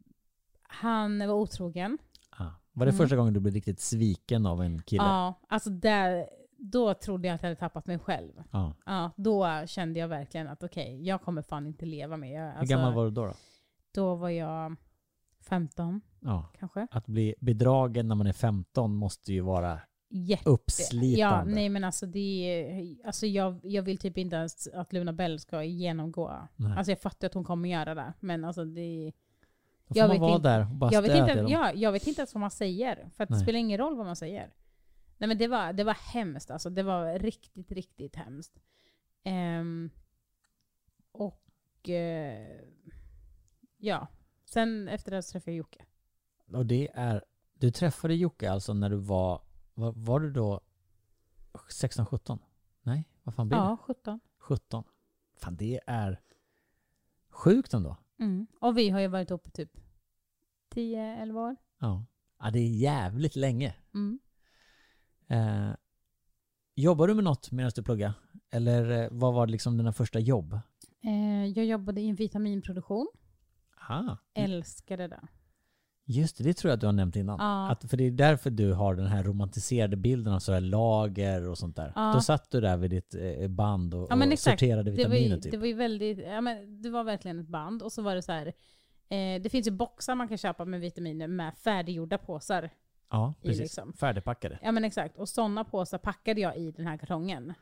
han 0.62 1.18
var 1.18 1.34
otrogen. 1.34 1.98
Ah. 2.30 2.44
Var 2.72 2.86
det 2.86 2.90
Mm. 2.92 2.98
första 2.98 3.16
gången 3.16 3.34
du 3.34 3.40
blev 3.40 3.54
riktigt 3.54 3.80
sviken 3.80 4.46
av 4.46 4.62
en 4.62 4.82
kille? 4.82 5.02
Ja, 5.02 5.34
alltså 5.48 5.70
där, 5.70 6.26
då 6.58 6.94
trodde 6.94 7.28
jag 7.28 7.34
att 7.34 7.42
jag 7.42 7.48
hade 7.48 7.60
tappat 7.60 7.86
mig 7.86 7.98
själv. 7.98 8.32
Ja. 8.50 8.72
Ja, 8.86 9.10
då 9.16 9.66
kände 9.66 10.00
jag 10.00 10.08
verkligen 10.08 10.48
att 10.48 10.62
okej, 10.62 11.02
jag 11.06 11.22
kommer 11.22 11.42
fan 11.42 11.66
inte 11.66 11.86
leva 11.86 12.16
med. 12.16 12.30
Jag, 12.30 12.52
Hur 12.52 12.58
alltså, 12.58 12.74
gammal 12.74 12.94
var 12.94 13.04
du 13.04 13.10
då? 13.10 13.26
då? 13.26 13.32
Då 13.94 14.14
var 14.14 14.28
jag 14.30 14.76
15 15.40 16.00
Ja. 16.20 16.48
kanske. 16.58 16.86
Att 16.90 17.06
bli 17.06 17.34
bedragen 17.40 18.08
när 18.08 18.14
man 18.14 18.26
är 18.26 18.32
15 18.32 18.94
måste 18.96 19.32
ju 19.32 19.40
vara 19.40 19.80
Jätte... 20.08 20.50
uppslitande. 20.50 21.18
Ja, 21.20 21.44
nej 21.44 21.68
men 21.68 21.84
alltså 21.84 22.06
det 22.06 22.18
är, 22.18 22.96
alltså 23.06 23.26
jag, 23.26 23.60
jag 23.62 23.82
vill 23.82 23.98
typ 23.98 24.18
inte 24.18 24.36
ens 24.36 24.66
att 24.66 24.92
Luna 24.92 25.12
Bell 25.12 25.40
ska 25.40 25.62
genomgå. 25.64 26.48
Nej. 26.56 26.72
Alltså 26.78 26.90
jag 26.92 27.00
fattar 27.00 27.26
att 27.26 27.34
hon 27.34 27.44
kommer 27.44 27.68
göra 27.68 27.94
det, 27.94 28.12
men 28.20 28.44
alltså 28.44 28.64
det 28.64 29.12
Då 29.88 29.94
får 29.94 29.96
jag 30.02 30.08
man 30.08 30.20
vara 30.20 30.36
inte- 30.36 30.48
där 30.48 30.60
och 30.60 30.66
bara 30.66 30.92
jag 30.92 31.02
vet, 31.02 31.16
inte, 31.16 31.34
dem. 31.34 31.48
ja, 31.50 31.72
jag 31.72 31.92
vet 31.92 32.06
inte 32.06 32.20
ens 32.20 32.34
vad 32.34 32.40
man 32.40 32.50
säger. 32.50 33.10
För 33.14 33.26
det 33.26 33.38
spelar 33.38 33.58
ingen 33.58 33.78
roll 33.78 33.96
vad 33.96 34.06
man 34.06 34.16
säger. 34.16 34.52
Nej 35.18 35.28
men 35.28 35.38
det 35.38 35.48
var, 35.48 35.72
det 35.72 35.84
var 35.84 35.94
hemskt 36.12 36.50
alltså. 36.50 36.70
Det 36.70 36.82
var 36.82 37.18
riktigt, 37.18 37.72
riktigt 37.72 38.16
hemskt. 38.16 38.60
Ehm, 39.24 39.90
och 41.12 41.88
eh, 41.88 42.60
ja, 43.78 44.06
sen 44.44 44.88
efter 44.88 45.10
det 45.10 45.22
så 45.22 45.32
träffade 45.32 45.50
jag 45.50 45.58
Jocke. 45.58 45.84
Och 46.52 46.66
det 46.66 46.88
är... 46.94 47.24
Du 47.58 47.70
träffade 47.70 48.14
Jocke 48.14 48.50
alltså 48.50 48.74
när 48.74 48.90
du 48.90 48.96
var... 48.96 49.40
Var, 49.78 49.92
var 49.96 50.20
du 50.20 50.30
då 50.30 50.60
16, 51.70 52.06
17? 52.06 52.38
Nej, 52.82 53.08
vad 53.22 53.34
fan 53.34 53.48
blir 53.48 53.58
det? 53.58 53.64
Ja, 53.64 53.76
17. 53.76 54.20
17. 54.38 54.84
Fan 55.36 55.56
det 55.56 55.80
är 55.86 56.20
sjukt 57.30 57.74
ändå. 57.74 57.96
Mm. 58.18 58.46
Och 58.60 58.78
vi 58.78 58.90
har 58.90 59.00
ju 59.00 59.08
varit 59.08 59.30
uppe 59.30 59.50
typ 59.50 59.70
10-11 60.74 61.38
år. 61.38 61.56
Ja. 61.78 62.04
ja, 62.38 62.50
det 62.50 62.58
är 62.58 62.68
jävligt 62.68 63.36
länge. 63.36 63.74
Mm. 63.94 64.18
Eh, 65.26 65.74
jobbar 66.74 67.08
du 67.08 67.14
med 67.14 67.24
något 67.24 67.50
medan 67.52 67.72
du 67.74 67.82
pluggar? 67.82 68.12
Eller 68.50 69.02
eh, 69.02 69.08
vad 69.10 69.34
var 69.34 69.46
liksom 69.46 69.76
dina 69.76 69.92
första 69.92 70.18
jobb? 70.18 70.60
Eh, 71.00 71.46
jag 71.46 71.66
jobbade 71.66 72.00
i 72.00 72.08
en 72.08 72.14
vitaminproduktion. 72.14 73.08
Ah, 73.88 74.16
Älskade 74.34 75.08
det. 75.08 75.28
Just 76.06 76.38
det, 76.38 76.44
det 76.44 76.54
tror 76.54 76.70
jag 76.70 76.74
att 76.74 76.80
du 76.80 76.86
har 76.86 76.92
nämnt 76.92 77.16
innan. 77.16 77.36
Ja. 77.38 77.70
Att, 77.70 77.90
för 77.90 77.96
det 77.96 78.04
är 78.04 78.10
därför 78.10 78.50
du 78.50 78.72
har 78.72 78.94
den 78.94 79.06
här 79.06 79.22
romantiserade 79.22 79.96
bilden 79.96 80.32
av 80.32 80.38
sådär 80.38 80.60
lager 80.60 81.48
och 81.48 81.58
sånt 81.58 81.76
där. 81.76 81.92
Ja. 81.94 82.12
Då 82.14 82.20
satt 82.20 82.50
du 82.50 82.60
där 82.60 82.76
vid 82.76 82.90
ditt 82.90 83.14
eh, 83.14 83.48
band 83.48 83.94
och, 83.94 84.06
Ja, 84.10 84.32
och 84.32 84.38
sorterade 84.38 84.90
Det 84.90 85.08
var, 85.08 85.14
ju, 85.14 85.20
vitaminer 85.20 85.40
typ. 85.40 85.52
det 85.52 85.58
var 85.58 85.66
ju 85.66 85.74
väldigt, 85.74 86.18
ja, 86.18 86.40
men 86.40 86.82
det 86.82 86.90
var 86.90 87.04
verkligen 87.04 87.40
ett 87.40 87.48
band. 87.48 87.82
Och 87.82 87.92
så 87.92 88.02
var 88.02 88.14
det 88.14 88.22
så 88.22 88.32
här, 88.32 88.46
eh, 89.08 89.42
det 89.42 89.50
finns 89.50 89.66
ju 89.66 89.70
boxar 89.70 90.14
man 90.14 90.28
kan 90.28 90.38
köpa 90.38 90.64
med 90.64 90.80
vitaminer 90.80 91.28
med 91.28 91.54
färdiggjorda 91.54 92.18
påsar. 92.18 92.70
ja, 93.10 93.34
precis. 93.42 93.60
liksom. 93.60 93.92
Färdigpackade. 93.92 94.58
Ja 94.62 94.72
men 94.72 94.84
exakt, 94.84 95.18
och 95.18 95.28
sådana 95.28 95.64
påsar 95.64 95.98
packade 95.98 96.40
jag 96.40 96.56
i 96.56 96.70
den 96.70 96.86
här 96.86 96.96
kartongen. 96.96 97.54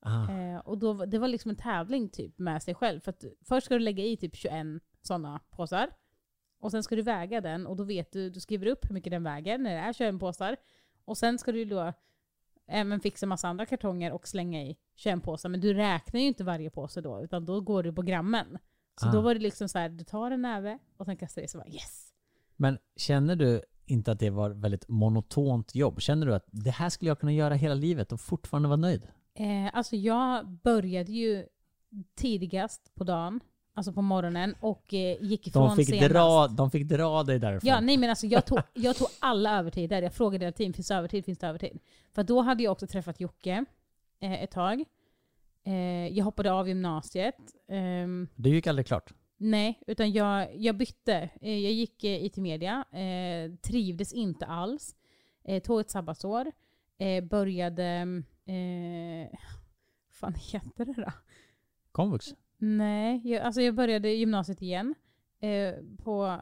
Ah. 0.00 0.32
Eh, 0.32 0.58
och 0.58 0.78
då, 0.78 1.04
det 1.06 1.18
var 1.18 1.28
liksom 1.28 1.50
en 1.50 1.56
tävling 1.56 2.08
typ 2.08 2.38
med 2.38 2.62
sig 2.62 2.74
själv. 2.74 3.00
För 3.00 3.10
att 3.10 3.24
först 3.48 3.64
ska 3.64 3.74
du 3.74 3.80
lägga 3.80 4.04
i 4.04 4.16
typ 4.16 4.36
21 4.36 4.66
sådana 5.02 5.40
påsar. 5.50 5.90
Och 6.60 6.70
sen 6.70 6.82
ska 6.82 6.96
du 6.96 7.02
väga 7.02 7.40
den 7.40 7.66
och 7.66 7.76
då 7.76 7.84
vet 7.84 8.12
du, 8.12 8.30
du 8.30 8.40
skriver 8.40 8.66
upp 8.66 8.84
hur 8.90 8.94
mycket 8.94 9.10
den 9.10 9.22
väger 9.22 9.58
när 9.58 9.70
det 9.74 9.80
är 9.80 9.92
21 9.92 10.20
påsar. 10.20 10.56
Och 11.04 11.18
sen 11.18 11.38
ska 11.38 11.52
du 11.52 11.64
då 11.64 11.92
även 12.66 13.00
fixa 13.00 13.26
massa 13.26 13.48
andra 13.48 13.66
kartonger 13.66 14.12
och 14.12 14.28
slänga 14.28 14.62
i 14.62 14.76
21 14.94 15.22
påsar. 15.22 15.48
Men 15.48 15.60
du 15.60 15.74
räknar 15.74 16.20
ju 16.20 16.26
inte 16.26 16.44
varje 16.44 16.70
påse 16.70 17.00
då, 17.00 17.22
utan 17.22 17.44
då 17.44 17.60
går 17.60 17.82
du 17.82 17.92
på 17.92 18.02
grammen. 18.02 18.58
Så 19.00 19.08
Ah. 19.08 19.12
då 19.12 19.20
var 19.20 19.34
det 19.34 19.40
liksom 19.40 19.68
så 19.68 19.78
här, 19.78 19.88
du 19.88 20.04
tar 20.04 20.30
en 20.30 20.42
näve 20.42 20.78
och 20.96 21.06
sen 21.06 21.16
kastar 21.16 21.42
du 21.42 21.44
i 21.44 21.48
så 21.48 21.58
bara 21.58 21.68
yes. 21.68 22.12
Men 22.56 22.78
känner 22.96 23.36
du 23.36 23.62
inte 23.86 24.12
att 24.12 24.18
det 24.18 24.30
var 24.30 24.50
väldigt 24.50 24.88
monotont 24.88 25.74
jobb? 25.74 26.00
Känner 26.00 26.26
du 26.26 26.34
att 26.34 26.46
det 26.50 26.70
här 26.70 26.88
skulle 26.90 27.08
jag 27.10 27.18
kunna 27.20 27.32
göra 27.32 27.54
hela 27.54 27.74
livet 27.74 28.12
och 28.12 28.20
fortfarande 28.20 28.68
vara 28.68 28.76
nöjd? 28.76 29.02
Eh, 29.34 29.70
alltså 29.76 29.96
jag 29.96 30.48
började 30.48 31.12
ju 31.12 31.46
tidigast 32.14 32.94
på 32.94 33.04
dagen, 33.04 33.40
alltså 33.78 33.92
på 33.92 34.02
morgonen, 34.02 34.54
och 34.60 34.94
eh, 34.94 35.16
gick 35.22 35.46
ifrån 35.46 35.68
De 35.68 35.76
fick, 35.76 35.88
senast. 35.88 36.10
dra, 36.10 36.48
de 36.48 36.70
fick 36.70 36.84
dra 36.88 37.22
dig 37.22 37.38
därifrån. 37.38 37.68
Ja, 37.68 37.80
nej 37.80 37.96
men 37.96 38.10
alltså 38.10 38.26
jag 38.26 38.46
tog, 38.46 38.58
jag 38.74 38.96
tog 38.96 39.08
alla 39.18 39.58
övertider. 39.58 40.02
Jag 40.02 40.14
frågade 40.14 40.44
hela 40.44 40.52
tiden, 40.52 40.72
finns 40.72 40.88
det 40.88 40.94
övertid, 40.94 41.24
finns 41.24 41.38
det 41.38 41.46
övertid? 41.46 41.78
För 42.14 42.22
då 42.22 42.40
hade 42.40 42.62
jag 42.62 42.72
också 42.72 42.86
träffat 42.86 43.20
Jocke 43.20 43.64
eh, 44.20 44.42
ett 44.42 44.50
tag. 44.50 44.84
Eh, 45.64 46.06
jag 46.08 46.24
hoppade 46.24 46.52
av 46.52 46.68
gymnasiet. 46.68 47.36
Ehm, 47.68 48.28
Du 48.34 48.50
gick 48.50 48.66
aldrig 48.66 48.86
klart? 48.86 49.12
nej, 49.36 49.80
utan 49.86 50.12
jag, 50.12 50.56
jag 50.56 50.76
bytte. 50.76 51.28
Eh, 51.40 51.58
jag 51.58 51.72
gick 51.72 52.04
eh, 52.04 52.24
IT-media, 52.24 52.84
eh, 52.92 53.54
trivdes 53.62 54.12
inte 54.12 54.46
alls. 54.46 54.96
Eh, 55.44 55.62
tog 55.62 55.80
ett 55.80 55.90
sabbatsår. 55.90 56.52
Började... 57.30 57.84
Eh, 58.46 59.38
vad 60.08 60.32
fan 60.32 60.34
heter 60.52 60.84
det 60.84 60.92
då? 61.02 61.12
Komvux? 61.92 62.26
Nej, 62.58 63.20
jag, 63.24 63.42
alltså 63.42 63.60
jag 63.60 63.74
började 63.74 64.08
gymnasiet 64.10 64.62
igen. 64.62 64.94
Eh, 65.40 65.74
på 66.04 66.40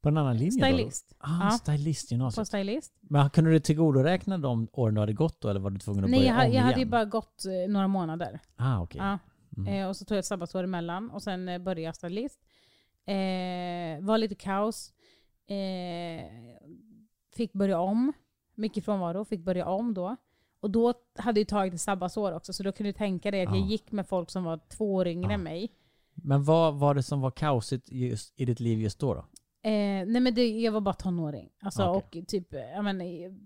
På 0.00 0.08
en 0.08 0.16
annan 0.16 0.36
linje 0.36 0.50
stylist. 0.66 1.08
då? 1.10 1.16
Ah, 1.18 1.44
Ja. 1.44 1.50
stylistgymnasiet. 1.50 2.40
På 2.40 2.44
stylist. 2.44 2.94
Men 3.00 3.30
kunde 3.30 3.50
du 3.50 3.60
tillgodoräkna 3.60 4.38
de 4.38 4.68
åren 4.72 4.94
du 4.94 5.00
hade 5.00 5.12
gått 5.12 5.40
då 5.40 5.48
eller 5.48 5.60
var 5.60 5.70
du 5.70 5.78
tvungen 5.78 6.04
att 6.04 6.10
Nej, 6.10 6.20
börja 6.20 6.32
jag, 6.38 6.46
om 6.48 6.52
jag 6.52 6.62
hade 6.62 6.74
ju 6.74 6.78
igen? 6.80 6.90
bara 6.90 7.04
gått 7.04 7.44
eh, 7.44 7.72
några 7.72 7.88
månader. 7.88 8.40
Ah, 8.56 8.80
okej. 8.82 9.00
Ja. 9.00 9.18
Mm. 9.56 9.72
Eh, 9.74 9.88
och 9.88 9.96
så 9.96 10.04
tog 10.04 10.16
jag 10.16 10.18
ett 10.18 10.26
sabbatsår 10.26 10.64
emellan 10.64 11.10
och 11.10 11.22
sen 11.22 11.48
eh, 11.48 11.58
började 11.58 11.80
jag 11.80 11.94
stylist. 11.96 12.40
Eh, 13.06 14.04
var 14.04 14.18
lite 14.18 14.34
kaos. 14.34 14.92
Eh, 15.46 16.24
fick 17.36 17.52
börja 17.52 17.80
om. 17.80 18.12
Mycket 18.54 18.84
frånvaro, 18.84 19.24
fick 19.24 19.40
börja 19.40 19.66
om 19.66 19.94
då. 19.94 20.16
Och 20.60 20.70
då 20.70 20.94
hade 21.18 21.40
jag 21.40 21.48
tagit 21.48 21.74
ett 21.74 21.80
sabbatsår 21.80 22.32
också, 22.32 22.52
så 22.52 22.62
då 22.62 22.72
kunde 22.72 22.88
du 22.88 22.92
tänka 22.92 23.30
dig 23.30 23.42
att 23.42 23.50
Ja. 23.54 23.56
jag 23.60 23.66
gick 23.66 23.92
med 23.92 24.06
folk 24.06 24.30
som 24.30 24.44
var 24.44 24.60
två 24.68 24.94
år 24.94 25.06
yngre 25.06 25.28
Ja. 25.30 25.34
än 25.34 25.42
mig. 25.42 25.72
Men 26.14 26.44
vad 26.44 26.74
var 26.74 26.94
det 26.94 27.02
som 27.02 27.20
var 27.20 27.30
kaosigt 27.30 27.88
just, 27.92 28.40
i 28.40 28.44
ditt 28.44 28.60
liv 28.60 28.80
just 28.80 28.98
då? 28.98 29.14
då? 29.14 29.20
Eh, 29.68 30.06
nej 30.06 30.20
men 30.20 30.34
det, 30.34 30.48
jag 30.60 30.72
var 30.72 30.80
bara 30.80 30.94
tonåring. 30.94 31.48
Alltså, 31.62 31.84
Okej. 31.84 32.22
och 32.22 32.28
typ, 32.28 32.54
jag, 32.74 32.84
men, 32.84 33.00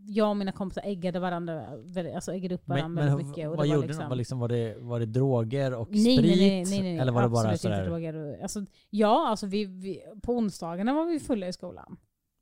jag 0.06 0.30
och 0.30 0.36
mina 0.36 0.52
kompisar 0.52 0.82
äggade 0.84 1.18
varandra, 1.20 1.66
alltså 2.14 2.32
äggade 2.34 2.54
upp 2.54 2.66
Men, 2.66 2.76
varandra 2.78 3.02
men 3.02 3.08
väldigt 3.10 3.26
mycket. 3.26 3.48
Och 3.50 3.56
vad 3.56 3.66
det 3.66 3.74
gjorde 3.74 3.86
liksom, 3.86 4.04
ni? 4.04 4.08
Var, 4.08 4.16
liksom, 4.16 4.38
var, 4.38 4.48
det, 4.48 4.76
var 4.78 5.00
det 5.00 5.06
droger 5.06 5.74
och 5.74 5.88
nej, 5.90 6.16
sprit? 6.16 6.38
nej, 6.38 6.50
nej, 6.50 6.64
nej, 6.64 6.82
nej, 6.82 6.98
Eller 6.98 7.12
var 7.12 7.22
det 7.22 7.28
bara 7.28 7.40
absolut 7.40 7.60
sådär? 7.60 7.76
inte 7.78 7.88
droger. 7.90 8.14
och- 8.14 8.42
Alltså, 8.42 8.64
ja, 8.90 9.28
alltså 9.28 9.46
vi, 9.46 9.64
vi, 9.64 10.02
på 10.22 10.32
onsdagarna 10.36 10.94
var 10.94 11.04
vi 11.04 11.20
fulla 11.20 11.48
i 11.48 11.52
skolan. 11.52 11.96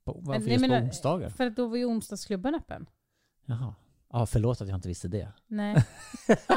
På, 0.05 0.15
Men- 0.15 0.25
varför 0.25 0.41
nej, 0.41 0.53
just 0.53 0.69
men, 0.69 0.81
på 0.81 0.87
onsdagar? 0.87 1.29
För 1.29 1.47
att 1.47 1.57
då 1.57 1.67
var 1.67 1.77
ju 1.77 1.85
onsdagsklubben 1.85 2.55
öppen. 2.55 2.87
Jaha. 3.47 3.75
Ja, 4.13 4.27
förlåt 4.27 4.61
att 4.61 4.69
jag 4.69 4.77
inte 4.77 4.89
visste 4.89 5.09
det. 5.09 5.29
Nej. 5.47 5.85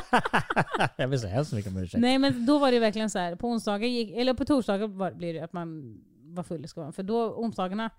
jag 0.98 1.08
vill 1.08 1.20
säga 1.20 1.46
så 1.46 1.56
mycket 1.56 1.72
om 1.72 1.78
ursäkt. 1.78 2.02
nej 2.02 2.20
men 2.20 2.46
då 2.46 2.60
var 2.60 2.72
det 2.72 2.80
verkligen 2.80 3.10
så 3.10 3.20
här. 3.20 3.36
på 3.36 3.48
onsdagar 3.48 3.88
gick, 3.88 4.12
eller 4.12 4.34
på 4.34 4.46
torsdagar 4.46 4.88
var, 4.88 5.12
blir 5.12 5.34
det 5.34 5.40
att 5.40 5.54
man 5.54 5.98
var 6.24 6.44
full 6.44 6.66
i 6.66 6.68
skolan. 6.68 6.94
För 6.94 7.04
då 7.04 7.34
onsdagarna, 7.36 7.90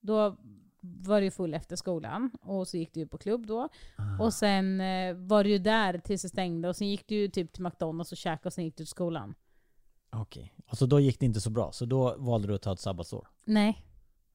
då 0.00 0.36
var 0.80 1.20
det 1.20 1.24
ju 1.24 1.30
full 1.30 1.54
efter 1.54 1.76
skolan. 1.76 2.30
Och 2.42 2.68
så 2.68 2.76
gick 2.76 2.94
du 2.94 3.00
ju 3.00 3.06
på 3.06 3.18
klubb 3.18 3.46
då. 3.46 3.68
Ah. 3.96 4.24
Och 4.24 4.34
sen 4.34 4.80
eh, 4.80 5.14
var 5.14 5.44
du 5.44 5.50
ju 5.50 5.58
där 5.58 5.98
tills 5.98 6.22
det 6.22 6.28
stängde. 6.28 6.68
Och 6.68 6.76
sen 6.76 6.88
gick 6.88 7.08
du 7.08 7.14
ju 7.14 7.28
typ 7.28 7.52
till 7.52 7.62
McDonalds 7.62 8.12
och 8.12 8.18
käkade 8.18 8.46
och 8.46 8.52
sen 8.52 8.64
gick 8.64 8.74
du 8.74 8.84
till 8.84 8.86
skolan. 8.86 9.34
Okej. 10.16 10.54
Och 10.70 10.78
så 10.78 10.86
då 10.86 11.00
gick 11.00 11.20
det 11.20 11.26
inte 11.26 11.40
så 11.40 11.50
bra, 11.50 11.72
så 11.72 11.84
då 11.84 12.16
valde 12.18 12.48
du 12.48 12.54
att 12.54 12.62
ta 12.62 12.72
ett 12.72 12.80
sabbatsår? 12.80 13.28
Nej. 13.44 13.86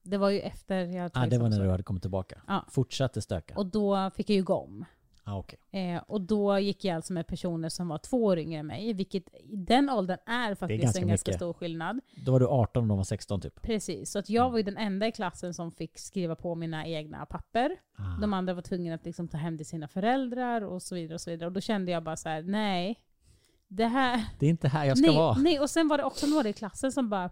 Det 0.08 0.18
var 0.18 0.30
ju 0.30 0.40
efter 0.40 0.86
jag 0.86 1.02
hade 1.02 1.20
Ah, 1.20 1.26
det 1.26 1.38
var 1.38 1.48
när 1.48 1.64
du 1.64 1.70
hade 1.70 1.82
kommit 1.82 2.02
tillbaka? 2.02 2.40
Ja. 2.46 2.64
Fortsatte 2.70 3.22
stöka? 3.22 3.54
Och 3.56 3.66
då 3.66 4.10
fick 4.14 4.30
jag 4.30 4.36
ju 4.36 4.42
gå 4.42 4.54
om. 4.54 4.84
Ah, 5.24 5.38
okej. 5.38 5.58
Eh, 5.70 6.02
och 6.06 6.20
då 6.20 6.58
gick 6.58 6.84
jag 6.84 6.96
alltså 6.96 7.12
med 7.12 7.26
personer 7.26 7.68
som 7.68 7.88
var 7.88 7.98
två 7.98 8.24
år 8.24 8.38
yngre 8.38 8.60
än 8.60 8.66
mig, 8.66 8.92
vilket 8.92 9.28
i 9.34 9.56
den 9.56 9.90
åldern 9.90 10.18
är 10.26 10.54
faktiskt 10.54 10.82
ganska 10.82 11.00
en 11.00 11.08
ganska 11.08 11.30
mycket. 11.30 11.40
stor 11.40 11.52
skillnad. 11.52 12.00
Då 12.24 12.32
var 12.32 12.40
du 12.40 12.46
18 12.46 12.82
och 12.82 12.88
de 12.88 12.96
var 12.96 13.04
16 13.04 13.40
typ? 13.40 13.62
Precis, 13.62 14.10
så 14.10 14.18
att 14.18 14.30
jag 14.30 14.50
var 14.50 14.56
ju 14.58 14.62
den 14.62 14.76
enda 14.76 15.06
i 15.06 15.12
klassen 15.12 15.54
som 15.54 15.72
fick 15.72 15.98
skriva 15.98 16.36
på 16.36 16.54
mina 16.54 16.86
egna 16.86 17.26
papper. 17.26 17.76
Ah. 17.96 18.20
De 18.20 18.32
andra 18.32 18.54
var 18.54 18.62
tvungna 18.62 18.94
att 18.94 19.04
liksom 19.04 19.28
ta 19.28 19.36
hem 19.36 19.56
till 19.56 19.66
sina 19.66 19.88
föräldrar 19.88 20.62
och 20.62 20.82
så 20.82 20.94
vidare. 20.94 21.14
Och 21.14 21.20
så 21.20 21.30
vidare. 21.30 21.46
Och 21.46 21.52
då 21.52 21.60
kände 21.60 21.92
jag 21.92 22.02
bara 22.02 22.16
så 22.16 22.28
här: 22.28 22.42
nej. 22.42 22.98
Det 23.68 23.86
här... 23.86 24.24
Det 24.38 24.46
är 24.46 24.50
inte 24.50 24.68
här 24.68 24.84
jag 24.84 24.98
ska 24.98 25.06
nej, 25.06 25.16
vara. 25.16 25.38
nej, 25.38 25.60
och 25.60 25.70
sen 25.70 25.88
var 25.88 25.98
det 25.98 26.04
också 26.04 26.26
några 26.26 26.48
i 26.48 26.52
klassen 26.52 26.92
som 26.92 27.08
bara... 27.08 27.30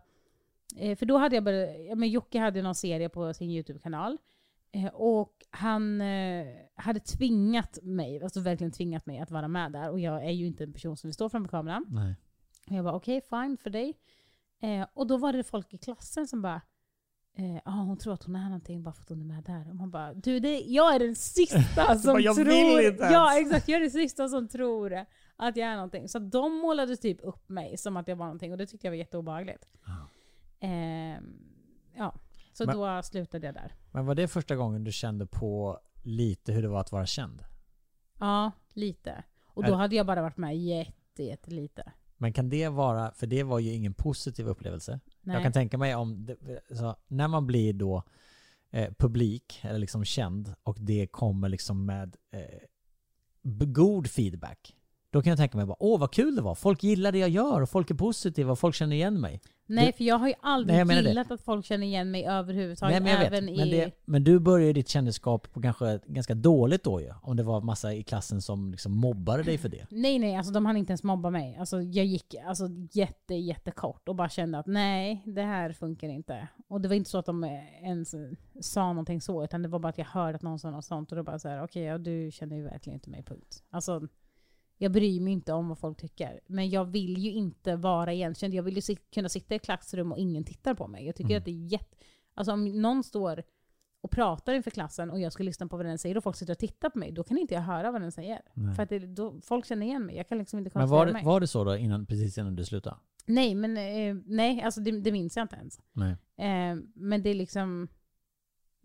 Eh, 0.76 0.96
för 0.96 1.06
då 1.06 1.16
hade 1.18 1.34
jag 1.36 1.44
börjat... 1.44 1.76
Ja, 1.88 1.94
men 1.94 2.08
Jocke 2.08 2.38
hade 2.38 2.62
någon 2.62 2.74
serie 2.74 3.08
på 3.08 3.34
sin 3.34 3.50
YouTube-kanal. 3.50 4.18
Eh, 4.72 4.94
och 4.94 5.32
han 5.50 6.00
eh, 6.00 6.46
hade 6.74 7.00
tvingat 7.00 7.78
mig, 7.82 8.22
alltså 8.22 8.40
verkligen 8.40 8.72
tvingat 8.72 9.06
mig 9.06 9.18
att 9.18 9.30
vara 9.30 9.48
med 9.48 9.72
där. 9.72 9.90
Och 9.90 10.00
jag 10.00 10.24
är 10.24 10.30
ju 10.30 10.46
inte 10.46 10.64
en 10.64 10.72
person 10.72 10.96
som 10.96 11.08
vill 11.08 11.14
stå 11.14 11.28
framför 11.28 11.50
kameran. 11.50 11.86
Nej. 11.88 12.14
Och 12.70 12.76
jag 12.76 12.84
bara 12.84 12.94
okej, 12.94 13.20
fine 13.30 13.56
för 13.56 13.70
dig. 13.70 13.94
Eh, 14.62 14.86
och 14.94 15.06
då 15.06 15.16
var 15.16 15.32
det 15.32 15.44
folk 15.44 15.74
i 15.74 15.78
klassen 15.78 16.26
som 16.28 16.42
bara, 16.42 16.60
eh, 17.36 17.56
ah, 17.64 17.82
hon 17.82 17.98
tror 17.98 18.14
att 18.14 18.24
hon 18.24 18.36
är 18.36 18.44
någonting 18.44 18.82
bara 18.82 18.94
för 18.94 19.02
att 19.02 19.08
hon 19.08 19.20
är 19.20 19.24
med 19.24 19.44
där. 19.44 19.68
Och 19.68 19.76
man 19.76 19.90
bara, 19.90 20.14
du 20.14 20.40
det, 20.40 20.60
jag 20.60 20.94
är 20.94 20.98
den 20.98 21.14
sista 21.14 21.98
som 21.98 22.20
"Jag 22.20 22.34
tror... 22.36 22.44
vill 22.44 22.86
inte 22.86 23.02
ens." 23.02 23.12
Ja 23.12 23.38
exakt, 23.40 23.68
jag 23.68 23.76
är 23.76 23.80
den 23.80 23.90
sista 23.90 24.28
som 24.28 24.48
tror 24.48 25.04
att 25.36 25.56
jag 25.56 25.68
är 25.68 25.74
någonting. 25.74 26.08
Så 26.08 26.18
de 26.18 26.54
målade 26.56 26.96
typ 26.96 27.18
upp 27.22 27.48
mig 27.48 27.76
som 27.76 27.96
att 27.96 28.08
jag 28.08 28.16
var 28.16 28.26
någonting 28.26 28.52
och 28.52 28.58
det 28.58 28.66
tyckte 28.66 28.86
jag 28.86 28.92
var 28.92 28.96
jätteobehagligt. 28.96 29.68
Ehm, 30.60 31.38
ja, 31.96 32.14
så 32.52 32.66
Men- 32.66 32.76
då 32.76 33.02
slutade 33.02 33.46
jag 33.46 33.54
där. 33.54 33.74
Men 33.92 34.06
var 34.06 34.14
det 34.14 34.28
första 34.28 34.56
gången 34.56 34.84
du 34.84 34.92
kände 34.92 35.26
på 35.26 35.80
lite 36.02 36.52
hur 36.52 36.62
det 36.62 36.68
var 36.68 36.80
att 36.80 36.92
vara 36.92 37.06
känd? 37.06 37.42
Ja, 38.18 38.52
lite. 38.72 39.24
Och 39.46 39.64
då 39.64 39.74
hade 39.74 39.96
jag 39.96 40.06
bara 40.06 40.22
varit 40.22 40.36
med 40.36 40.58
jätte, 40.58 41.22
jättelite. 41.22 41.92
Men 42.16 42.32
kan 42.32 42.48
det 42.48 42.68
vara, 42.68 43.12
för 43.12 43.26
det 43.26 43.42
var 43.42 43.58
ju 43.58 43.72
ingen 43.72 43.94
positiv 43.94 44.48
upplevelse. 44.48 45.00
Nej. 45.20 45.34
Jag 45.34 45.42
kan 45.42 45.52
tänka 45.52 45.78
mig 45.78 45.94
om, 45.94 46.26
det, 46.26 46.36
när 47.08 47.28
man 47.28 47.46
blir 47.46 47.72
då 47.72 48.02
eh, 48.70 48.92
publik, 48.98 49.60
eller 49.62 49.78
liksom 49.78 50.04
känd, 50.04 50.54
och 50.62 50.76
det 50.80 51.06
kommer 51.06 51.48
liksom 51.48 51.86
med 51.86 52.16
eh, 52.30 52.60
god 53.66 54.10
feedback. 54.10 54.76
Då 55.10 55.22
kan 55.22 55.30
jag 55.30 55.38
tänka 55.38 55.56
mig 55.56 55.66
bara, 55.66 55.76
åh 55.80 56.00
vad 56.00 56.12
kul 56.12 56.36
det 56.36 56.42
var, 56.42 56.54
folk 56.54 56.82
gillar 56.82 57.12
det 57.12 57.18
jag 57.18 57.30
gör 57.30 57.60
och 57.60 57.70
folk 57.70 57.90
är 57.90 57.94
positiva 57.94 58.52
och 58.52 58.58
folk 58.58 58.74
känner 58.74 58.96
igen 58.96 59.20
mig. 59.20 59.40
Nej, 59.66 59.92
för 59.92 60.04
jag 60.04 60.18
har 60.18 60.28
ju 60.28 60.34
aldrig 60.40 60.76
Nej, 60.76 60.84
menar 60.84 61.02
det. 61.02 61.08
gillat 61.08 61.30
att 61.30 61.40
folk 61.40 61.64
känner 61.66 61.86
igen 61.86 62.10
mig 62.10 62.26
överhuvudtaget. 62.26 62.92
Nej, 62.92 63.00
men 63.00 63.12
jag 63.12 63.18
vet. 63.18 63.26
även 63.26 63.44
Men, 63.44 63.68
i... 63.68 63.70
det, 63.70 63.92
men 64.04 64.24
du 64.24 64.38
började 64.38 64.72
ditt 64.72 64.88
kändisskap 64.88 65.52
på 65.52 65.62
kanske 65.62 66.00
ganska 66.06 66.34
dåligt 66.34 66.84
då 66.84 67.00
ju. 67.00 67.12
Om 67.22 67.36
det 67.36 67.42
var 67.42 67.60
massa 67.60 67.94
i 67.94 68.02
klassen 68.02 68.42
som 68.42 68.70
liksom 68.70 68.92
mobbade 68.92 69.42
dig 69.42 69.58
för 69.58 69.68
det. 69.68 69.86
Nej 69.90 70.18
nej, 70.18 70.36
alltså 70.36 70.52
de 70.52 70.66
hann 70.66 70.76
inte 70.76 70.90
ens 70.90 71.02
mobba 71.02 71.30
mig. 71.30 71.56
Alltså 71.60 71.82
jag 71.82 72.06
gick 72.06 72.34
alltså, 72.46 72.68
jätte, 72.92 73.34
jättekort 73.34 74.08
och 74.08 74.14
bara 74.14 74.28
kände 74.28 74.58
att 74.58 74.66
nej, 74.66 75.22
det 75.26 75.42
här 75.42 75.72
funkar 75.72 76.08
inte. 76.08 76.48
Och 76.68 76.80
det 76.80 76.88
var 76.88 76.94
inte 76.94 77.10
så 77.10 77.18
att 77.18 77.26
de 77.26 77.44
eh, 77.44 77.84
ens 77.84 78.14
eh, 78.14 78.20
sa 78.60 78.86
någonting 78.86 79.20
så, 79.20 79.44
utan 79.44 79.62
det 79.62 79.68
var 79.68 79.78
bara 79.78 79.88
att 79.88 79.98
jag 79.98 80.04
hörde 80.06 80.36
att 80.36 80.42
någon 80.42 80.58
sa 80.58 80.70
något 80.70 80.84
sånt 80.84 81.12
och 81.12 81.16
då 81.16 81.22
bara 81.22 81.38
så 81.38 81.48
här, 81.48 81.64
okej, 81.64 81.82
ja, 81.82 81.98
du 81.98 82.30
känner 82.32 82.56
ju 82.56 82.62
verkligen 82.62 82.94
inte 82.94 83.10
mig, 83.10 83.22
punkt. 83.22 83.62
Alltså, 83.70 84.08
jag 84.78 84.92
bryr 84.92 85.20
mig 85.20 85.32
inte 85.32 85.52
om 85.52 85.68
vad 85.68 85.78
folk 85.78 85.98
tycker. 85.98 86.40
Men 86.46 86.70
jag 86.70 86.84
vill 86.84 87.18
ju 87.18 87.32
inte 87.32 87.76
vara 87.76 88.12
igenkänd. 88.12 88.54
Jag 88.54 88.62
vill 88.62 88.74
ju 88.74 88.80
sit- 88.80 89.10
kunna 89.14 89.28
sitta 89.28 89.54
i 89.54 89.56
ett 89.56 89.62
klassrum 89.64 90.12
och 90.12 90.18
ingen 90.18 90.44
tittar 90.44 90.74
på 90.74 90.86
mig. 90.88 91.06
Jag 91.06 91.16
tycker 91.16 91.30
Mm. 91.30 91.38
att 91.38 91.44
det 91.44 91.50
är 91.50 91.66
jätte... 91.72 91.96
Alltså 92.34 92.52
om 92.52 92.82
någon 92.82 93.04
står 93.04 93.42
och 94.00 94.10
pratar 94.10 94.54
inför 94.54 94.70
klassen 94.70 95.10
och 95.10 95.20
jag 95.20 95.32
ska 95.32 95.42
lyssna 95.42 95.66
på 95.66 95.76
vad 95.76 95.86
den 95.86 95.98
säger 95.98 96.16
och 96.16 96.22
folk 96.24 96.36
sitter 96.36 96.52
och 96.52 96.58
tittar 96.58 96.90
på 96.90 96.98
mig, 96.98 97.12
då 97.12 97.24
kan 97.24 97.38
inte 97.38 97.54
jag 97.54 97.60
höra 97.60 97.90
vad 97.92 98.00
den 98.00 98.12
säger. 98.12 98.40
Nej. 98.54 98.74
För 98.74 98.82
att 98.82 98.88
det, 98.88 98.98
då, 98.98 99.40
folk 99.42 99.66
känner 99.66 99.86
igen 99.86 100.06
mig. 100.06 100.16
Jag 100.16 100.28
kan 100.28 100.38
liksom 100.38 100.58
inte 100.58 100.70
Men 100.74 100.82
koncentrera 100.82 101.06
var, 101.06 101.12
mig. 101.12 101.22
det- 101.22 101.26
var 101.26 101.40
det 101.40 101.46
så 101.46 101.64
då 101.64 101.76
innan, 101.76 102.06
precis 102.06 102.38
innan 102.38 102.56
du 102.56 102.64
slutade? 102.64 102.96
Nej, 103.26 103.54
men 103.54 103.76
eh, 103.76 104.22
nej, 104.26 104.62
alltså 104.62 104.80
det, 104.80 105.00
det 105.00 105.12
minns 105.12 105.36
jag 105.36 105.44
inte 105.44 105.56
ens. 105.56 105.78
Eh, 106.36 106.82
men 106.94 107.22
det 107.22 107.30
är 107.30 107.34
liksom... 107.34 107.88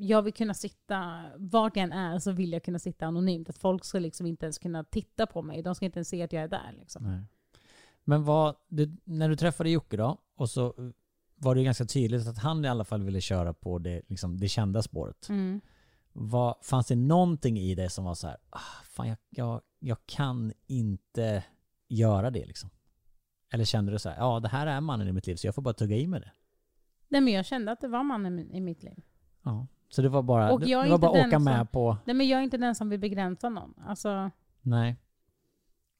Jag 0.03 0.21
vill 0.21 0.33
kunna 0.33 0.53
sitta, 0.53 1.23
vart 1.37 1.75
jag 1.75 1.83
än 1.83 1.91
är 1.91 2.19
så 2.19 2.31
vill 2.31 2.51
jag 2.51 2.63
kunna 2.63 2.79
sitta 2.79 3.05
anonymt. 3.05 3.49
Att 3.49 3.57
folk 3.57 3.85
ska 3.85 3.99
liksom 3.99 4.25
inte 4.25 4.45
ens 4.45 4.57
kunna 4.57 4.83
titta 4.83 5.27
på 5.27 5.41
mig. 5.41 5.61
De 5.61 5.75
ska 5.75 5.85
inte 5.85 5.99
ens 5.99 6.09
se 6.09 6.23
att 6.23 6.33
jag 6.33 6.43
är 6.43 6.47
där. 6.47 6.75
Liksom. 6.79 7.25
Men 8.03 8.23
vad, 8.23 8.55
du, 8.67 8.97
när 9.03 9.29
du 9.29 9.35
träffade 9.35 9.69
Jocke 9.69 9.97
då, 9.97 10.17
och 10.35 10.49
så 10.49 10.93
var 11.35 11.55
det 11.55 11.63
ganska 11.63 11.85
tydligt 11.85 12.27
att 12.27 12.37
han 12.37 12.65
i 12.65 12.67
alla 12.67 12.85
fall 12.85 13.03
ville 13.03 13.21
köra 13.21 13.53
på 13.53 13.79
det, 13.79 14.01
liksom, 14.07 14.37
det 14.39 14.47
kända 14.47 14.81
spåret. 14.81 15.29
Mm. 15.29 15.61
Vad, 16.13 16.55
fanns 16.61 16.87
det 16.87 16.95
någonting 16.95 17.59
i 17.59 17.75
det 17.75 17.89
som 17.89 18.05
var 18.05 18.15
så 18.15 18.27
här, 18.27 18.37
ah, 18.49 18.83
fan 18.83 19.07
jag, 19.07 19.17
jag, 19.29 19.61
jag 19.79 19.97
kan 20.05 20.53
inte 20.67 21.43
göra 21.87 22.29
det 22.31 22.45
liksom? 22.45 22.69
Eller 23.49 23.65
kände 23.65 23.91
du 23.91 23.99
så 23.99 24.09
här, 24.09 24.17
ja 24.17 24.39
det 24.39 24.47
här 24.47 24.67
är 24.67 24.81
mannen 24.81 25.07
i 25.07 25.11
mitt 25.11 25.27
liv 25.27 25.35
så 25.35 25.47
jag 25.47 25.55
får 25.55 25.61
bara 25.61 25.73
tugga 25.73 25.95
i 25.95 26.07
med 26.07 26.21
det? 26.21 26.31
Nej, 27.07 27.21
men 27.21 27.33
jag 27.33 27.45
kände 27.45 27.71
att 27.71 27.81
det 27.81 27.87
var 27.87 28.03
mannen 28.03 28.51
i 28.51 28.61
mitt 28.61 28.83
liv. 28.83 29.03
Ja. 29.43 29.67
Så 29.93 30.01
det 30.01 30.09
var 30.09 30.21
bara, 30.21 30.57
det, 30.57 30.75
var 30.75 30.97
den 31.13 31.27
åka 31.27 31.31
som- 31.31 31.43
med 31.43 31.71
på, 31.71 31.97
Nej, 32.05 32.13
men 32.15 32.27
jag 32.27 32.39
är 32.39 32.43
inte 32.43 32.57
den 32.57 32.75
som 32.75 32.89
vill 32.89 32.99
begränsa 32.99 33.49
någon. 33.49 33.73
Alltså, 33.85 34.31
nej. 34.61 34.95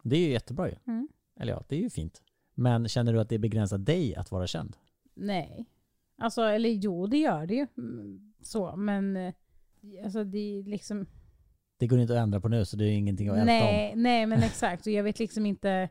Det 0.04 0.16
är 0.16 0.20
ju 0.20 0.32
jättebra 0.32 0.70
ju. 0.70 0.76
mm. 0.88 1.08
Eller 1.39 1.54
ja, 1.54 1.64
det 1.68 1.76
är 1.76 1.80
ju 1.80 1.89
fint. 1.89 2.22
Men 2.54 2.88
känner 2.88 3.14
du 3.14 3.20
att 3.22 3.30
det 3.30 3.39
begränsar 3.39 3.78
dig 3.78 4.16
att 4.16 4.32
vara 4.32 4.48
känd? 4.48 4.76
nej. 5.14 5.66
Alltså, 6.18 6.42
eller 6.42 6.70
jo, 6.70 7.08
det 7.08 7.18
gör 7.18 7.46
det 7.46 7.54
ju. 7.56 7.68
Mm, 7.78 8.34
Så, 8.42 8.76
men 8.76 9.18
eh, 9.18 9.34
alltså 10.04 10.24
det 10.24 10.38
är 10.38 10.64
liksom... 10.64 11.06
Det 11.78 11.88
går 11.88 12.00
inte 12.00 12.14
att 12.14 12.20
ändra 12.24 12.39
på 12.42 12.48
nu 12.48 12.66
så 12.66 12.78
det 12.78 12.86
är 12.86 12.92
ingenting 12.92 13.28
att 13.30 13.34
älta 13.38 13.42
om. 13.44 13.48
Nej, 13.48 13.94
nej, 13.96 14.26
men 14.26 14.44
exakt. 14.44 14.86
Och 14.88 14.92
jag 14.94 15.04
vet 15.04 15.20
liksom 15.20 15.46
inte... 15.46 15.89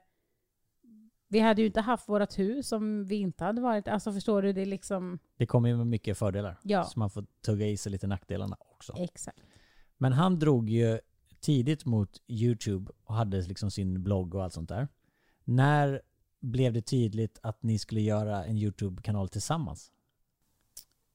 Vi 1.33 1.39
hade 1.41 1.61
ju 1.61 1.67
inte 1.67 1.81
haft 1.81 2.09
vårt 2.09 2.39
hus 2.39 2.73
om 2.73 3.05
vi 3.05 3.17
inte 3.17 3.45
hade 3.45 3.61
varit... 3.61 3.89
Alltså 3.89 4.13
förstår 4.13 4.43
du? 4.43 4.53
Det 4.53 4.61
är 4.63 4.67
liksom... 4.67 5.19
Det 5.37 5.47
kommer 5.47 5.69
ju 5.69 5.77
med 5.77 5.87
mycket 5.87 6.19
fördelar. 6.19 6.59
Ja, 6.63 6.85
Så 6.85 6.99
man 6.99 7.11
får 7.11 7.25
tugga 7.45 7.67
i 7.67 7.77
sig 7.77 7.93
lite 7.93 8.07
nackdelarna 8.07 8.57
också. 8.61 8.93
exakt. 8.97 9.39
Men 9.99 10.13
han 10.13 10.39
drog 10.39 10.71
ju 10.71 10.99
tidigt 11.41 11.85
mot 11.85 12.21
YouTube 12.29 12.93
och 13.05 13.15
hade 13.15 13.41
liksom 13.43 13.71
sin 13.71 14.03
blogg 14.03 14.35
och 14.35 14.45
allt 14.45 14.53
sånt 14.53 14.69
där. 14.69 14.89
När 15.45 16.01
blev 16.41 16.73
det 16.73 16.83
tydligt 16.83 17.39
att 17.43 17.63
ni 17.63 17.79
skulle 17.79 18.01
göra 18.01 18.45
en 18.45 18.57
YouTube-kanal 18.59 19.29
tillsammans? 19.29 19.93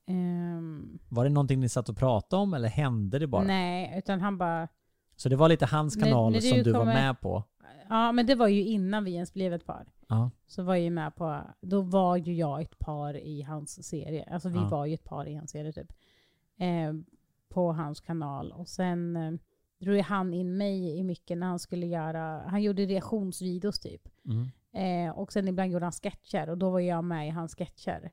Ehm, 0.08 1.00
Var 1.10 1.24
det 1.24 1.30
någonting 1.30 1.60
ni 1.60 1.70
satt 1.70 1.90
och 1.90 1.98
pratade 1.98 2.42
om 2.42 2.54
eller 2.54 2.68
hände 2.70 3.20
det 3.20 3.28
bara? 3.28 3.44
nej, 3.44 3.94
utan 3.98 4.22
han 4.22 4.38
bara... 4.38 4.68
Så 5.16 5.30
det 5.30 5.36
var 5.36 5.50
lite 5.50 5.66
hans 5.66 5.96
När- 5.98 6.04
kanal 6.06 6.32
när 6.32 6.40
som 6.42 6.58
du 6.58 6.64
du 6.64 6.72
var 6.72 6.80
kommer- 6.80 6.94
med 6.94 7.22
på? 7.22 7.44
Ja, 7.90 8.12
men 8.12 8.26
det 8.26 8.36
var 8.36 8.48
ju 8.48 8.64
innan 8.64 9.04
vi 9.04 9.14
ens 9.14 9.34
blev 9.34 9.54
ett 9.54 9.66
par. 9.66 9.86
Ja. 10.08 10.32
Så 10.48 10.64
var 10.64 10.76
jag 10.76 10.84
ju 10.84 10.90
med 10.90 11.16
på... 11.16 11.42
Då 11.62 11.82
var 11.82 12.18
ju 12.18 12.34
jag 12.34 12.62
ett 12.62 12.80
par 12.80 13.18
i 13.18 13.42
hans 13.42 13.88
serie. 13.88 14.24
Alltså 14.32 14.50
vi 14.50 14.58
Ja. 14.58 14.68
var 14.70 14.86
ju 14.86 14.94
ett 14.94 15.04
par 15.04 15.28
i 15.28 15.36
hans 15.36 15.52
serie 15.52 15.72
typ. 15.72 15.94
Ehm, 16.58 17.06
på 17.50 17.72
hans 17.74 18.02
kanal. 18.02 18.52
Och 18.52 18.68
sen 18.68 19.16
eh, 19.16 19.34
drog 19.80 19.98
han 20.00 20.34
in 20.34 20.58
mig 20.58 20.98
i 21.00 21.04
mycket 21.04 21.38
när 21.38 21.48
han 21.48 21.60
skulle 21.60 21.86
göra... 21.86 22.44
Han 22.48 22.62
gjorde 22.64 22.86
reaktionsvideos 22.86 23.80
typ. 23.80 24.02
Mm. 24.26 24.48
Eh, 24.72 25.18
och 25.18 25.32
sen 25.34 25.48
ibland 25.48 25.72
gjorde 25.72 25.86
han 25.86 25.92
sketcher 25.92 26.50
och 26.50 26.58
då 26.58 26.70
var 26.70 26.80
jag 26.80 27.04
med 27.04 27.28
i 27.28 27.30
hans 27.30 27.56
sketcher. 27.56 28.12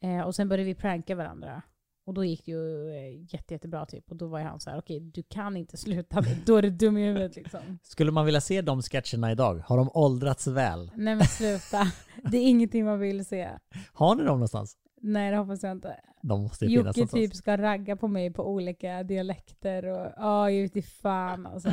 Eh, 0.00 0.20
och 0.20 0.34
sen 0.34 0.48
började 0.48 0.64
vi 0.64 0.74
pranka 0.74 1.14
varandra. 1.14 1.62
Och 2.04 2.14
då 2.14 2.24
gick 2.24 2.44
det 2.44 2.50
ju 2.50 2.90
eh, 2.90 3.34
jätte, 3.34 3.54
jättebra 3.54 3.86
typ. 3.86 4.10
Och 4.10 4.16
då 4.16 4.26
var 4.26 4.38
ju 4.38 4.44
han 4.44 4.60
så 4.60 4.70
här: 4.70 4.78
okej 4.78 5.00
du 5.00 5.22
kan 5.22 5.56
inte 5.56 5.76
sluta. 5.76 6.24
Då 6.46 6.56
är 6.56 6.62
du 6.62 6.70
dum 6.70 6.98
i 6.98 7.06
huvudet 7.06 7.36
liksom. 7.36 7.60
Skulle 7.82 8.10
man 8.10 8.24
vilja 8.24 8.40
se 8.40 8.62
de 8.62 8.82
sketcherna 8.82 9.32
idag? 9.32 9.62
Har 9.66 9.76
de 9.76 9.90
åldrats 9.94 10.46
väl? 10.46 10.90
Nej 10.96 11.14
men 11.14 11.26
sluta. 11.26 11.92
Det 12.30 12.36
är 12.36 12.48
ingenting 12.48 12.84
man 12.84 12.98
vill 12.98 13.24
se. 13.24 13.48
Har 13.92 14.14
ni 14.14 14.22
dem 14.22 14.34
någonstans? 14.34 14.76
Nej 15.00 15.30
det 15.30 15.36
hoppas 15.36 15.62
jag 15.62 15.72
inte. 15.72 15.96
De 16.22 16.42
måste 16.42 16.64
ju 16.64 16.68
finnas 16.68 16.86
Jocke 16.86 17.00
någonstans. 17.00 17.30
typ 17.30 17.36
ska 17.36 17.56
ragga 17.56 17.96
på 17.96 18.08
mig 18.08 18.32
på 18.32 18.48
olika 18.48 19.02
dialekter 19.02 19.86
och 19.86 20.12
ja, 20.16 20.50
jag 20.50 20.62
vet 20.62 20.76
inte 20.76 20.88
fan 20.88 21.46
alltså. 21.46 21.72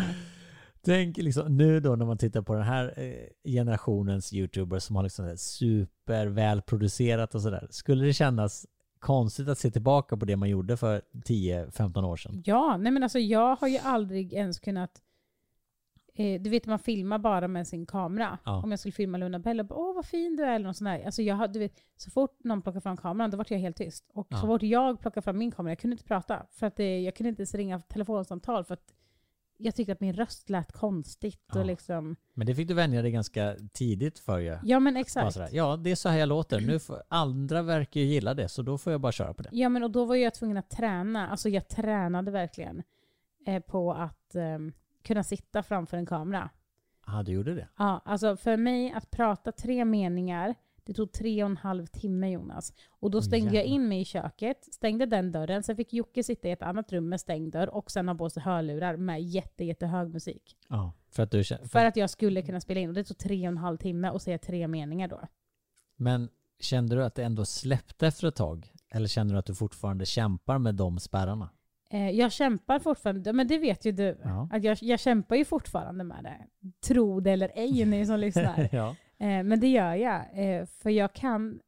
Tänk 0.81 1.17
liksom 1.17 1.57
nu 1.57 1.79
då 1.79 1.95
när 1.95 2.05
man 2.05 2.17
tittar 2.17 2.41
på 2.41 2.53
den 2.53 2.63
här 2.63 2.93
eh, 2.97 3.51
generationens 3.51 4.33
youtubers 4.33 4.83
som 4.83 4.95
har 4.95 5.03
liksom 5.03 5.25
så 5.25 5.29
här 5.29 5.35
super 5.35 6.27
välproducerat 6.27 7.35
och 7.35 7.41
sådär. 7.41 7.67
Skulle 7.69 8.05
det 8.05 8.13
kännas 8.13 8.65
konstigt 8.99 9.47
att 9.49 9.57
se 9.57 9.71
tillbaka 9.71 10.17
på 10.17 10.25
det 10.25 10.35
man 10.35 10.49
gjorde 10.49 10.77
för 10.77 11.01
10-15 11.11 12.03
år 12.05 12.15
sedan? 12.15 12.43
Ja, 12.45 12.77
nej 12.77 12.91
men 12.91 13.03
alltså 13.03 13.19
jag 13.19 13.55
har 13.55 13.67
ju 13.67 13.77
aldrig 13.77 14.33
ens 14.33 14.59
kunnat 14.59 15.01
eh, 16.15 16.41
du 16.41 16.49
vet 16.49 16.65
man 16.65 16.79
filmar 16.79 17.17
bara 17.19 17.47
med 17.47 17.67
sin 17.67 17.85
kamera. 17.85 18.37
Ja. 18.45 18.63
Om 18.63 18.71
jag 18.71 18.79
skulle 18.79 18.91
filma 18.91 19.17
Luna 19.17 19.39
bara, 19.39 19.65
åh 19.69 19.95
vad 19.95 20.05
fin 20.05 20.35
du 20.35 20.43
är 20.43 20.55
eller 20.55 20.65
något 20.67 20.77
sånt 20.77 20.85
där. 20.89 21.05
Alltså 21.05 21.21
jag 21.21 21.53
du 21.53 21.59
vet, 21.59 21.73
så 21.97 22.11
fort 22.11 22.43
någon 22.43 22.61
plockar 22.61 22.79
fram 22.79 22.97
kameran 22.97 23.31
då 23.31 23.37
var 23.37 23.45
jag 23.49 23.59
helt 23.59 23.77
tyst. 23.77 24.09
Och 24.13 24.27
Ja. 24.29 24.37
så 24.37 24.47
fort 24.47 24.63
jag 24.63 25.01
plockade 25.01 25.21
fram 25.23 25.37
min 25.37 25.51
kamera, 25.51 25.71
jag 25.71 25.79
kunde 25.79 25.93
inte 25.93 26.03
prata. 26.03 26.45
För 26.51 26.67
att 26.67 26.75
det, 26.75 26.99
jag 27.01 27.15
kunde 27.15 27.29
inte 27.29 27.41
ens 27.41 27.55
ringa 27.55 27.79
telefonsamtal 27.79 28.63
för 28.65 28.73
att 28.73 28.93
jag 29.61 29.75
tyckte 29.75 29.91
att 29.91 29.99
min 30.01 30.13
röst 30.13 30.49
lät 30.49 30.71
konstigt. 30.71 31.45
Ja. 31.53 31.59
Och 31.59 31.65
liksom, 31.65 32.15
Men 32.33 32.47
det 32.47 32.55
fick 32.55 32.67
du 32.67 32.73
vänja 32.73 33.01
dig 33.01 33.11
ganska 33.11 33.55
tidigt 33.73 34.19
för 34.19 34.39
ju. 34.39 34.57
ja 34.63 34.79
men 34.79 34.97
exakt. 34.97 35.39
ja, 35.51 35.77
det 35.77 35.91
är 35.91 35.95
så 35.95 36.09
här 36.09 36.17
jag 36.19 36.29
låter. 36.29 36.61
Nu 36.61 36.79
får, 36.79 37.03
andra 37.07 37.61
verkar 37.61 38.01
ju 38.01 38.05
gilla 38.07 38.33
det, 38.33 38.49
så 38.49 38.61
då 38.61 38.77
får 38.77 38.91
jag 38.91 39.01
bara 39.01 39.11
köra 39.11 39.33
på 39.33 39.43
det. 39.43 39.49
Ja 39.51 39.69
men 39.69 39.83
och 39.83 39.91
då 39.91 40.05
var 40.05 40.15
jag 40.15 40.33
tvungen 40.33 40.57
att 40.57 40.69
träna. 40.69 41.27
Alltså 41.27 41.49
jag 41.49 41.67
tränade 41.67 42.31
verkligen 42.31 42.83
eh, 43.47 43.59
på 43.63 43.93
att 43.93 44.35
eh, 44.35 44.59
kunna 45.03 45.23
sitta 45.23 45.63
framför 45.63 45.97
en 45.97 46.05
kamera. 46.05 46.49
Ja, 47.07 47.23
du 47.23 47.31
gjorde 47.31 47.55
det? 47.55 47.67
Ja, 47.77 48.01
alltså 48.05 48.37
för 48.37 48.57
mig 48.57 48.91
att 48.91 49.11
prata 49.11 49.51
tre 49.51 49.85
meningar, 49.85 50.55
det 50.89 50.93
tog 50.93 51.11
tre 51.11 51.43
och 51.43 51.49
en 51.49 51.57
halv 51.57 51.85
timme 51.85 52.31
Jonas. 52.31 52.73
Och 52.89 53.11
då 53.11 53.21
stängde 53.21 53.55
jag 53.55 53.65
jävlar. 53.65 53.75
in 53.75 53.87
mig 53.87 54.01
i 54.01 54.05
köket, 54.05 54.73
stängde 54.73 55.05
den 55.05 55.31
dörren, 55.31 55.63
sen 55.63 55.75
fick 55.75 55.93
Jocke 55.93 56.23
sitta 56.23 56.47
i 56.47 56.51
ett 56.51 56.61
annat 56.61 56.91
rum 56.91 57.09
med 57.09 57.19
stängd 57.19 57.53
dörr 57.53 57.67
och 57.69 57.91
sen 57.91 58.07
ha 58.07 58.15
på 58.15 58.29
sig 58.29 58.43
hörlurar 58.43 58.97
med 58.97 59.21
jätte, 59.21 59.63
jättehög 59.63 60.13
musik. 60.13 60.57
Ja. 60.69 60.93
För 61.11 61.23
att 61.23 61.31
du 61.31 61.43
känner... 61.43 61.65
För 61.65 61.85
att 61.85 61.95
jag 61.95 62.09
skulle 62.09 62.41
kunna 62.41 62.61
spela 62.61 62.79
in. 62.79 62.89
Och 62.89 62.95
det 62.95 63.03
tog 63.03 63.17
tre 63.17 63.47
och 63.47 63.51
en 63.51 63.57
halv 63.57 63.77
timme 63.77 64.07
att 64.07 64.21
säga 64.21 64.37
tre 64.37 64.67
meningar 64.67 65.07
då. 65.07 65.21
Men 65.95 66.29
kände 66.59 66.95
du 66.95 67.03
att 67.03 67.15
det 67.15 67.23
ändå 67.23 67.45
släppte 67.45 68.07
efter 68.07 68.27
ett 68.27 68.35
tag? 68.35 68.73
Eller 68.91 69.07
känner 69.07 69.33
du 69.33 69.39
att 69.39 69.45
du 69.45 69.55
fortfarande 69.55 70.05
kämpar 70.05 70.57
med 70.57 70.75
de 70.75 70.99
spärrarna? 70.99 71.49
Eh, 71.89 72.09
jag 72.09 72.31
kämpar 72.31 72.79
fortfarande, 72.79 73.33
men 73.33 73.47
det 73.47 73.57
vet 73.57 73.85
ju 73.85 73.91
du. 73.91 74.17
Ja. 74.23 74.49
Att 74.51 74.63
jag, 74.63 74.77
jag 74.81 74.99
kämpar 74.99 75.35
ju 75.35 75.45
fortfarande 75.45 76.03
med 76.03 76.23
det. 76.23 76.37
Tro 76.87 77.19
det 77.19 77.31
eller 77.31 77.51
ej 77.55 77.85
ni 77.85 78.05
som 78.05 78.19
lyssnar. 78.25 78.69
ja. 78.71 78.95
Eh, 79.19 79.43
men 79.43 79.59
det 79.59 79.67
gör 79.67 79.95
jag. 79.95 80.21
Eh, 80.33 80.65
för 80.65 80.89
jag 80.89 81.13
kan... 81.13 81.59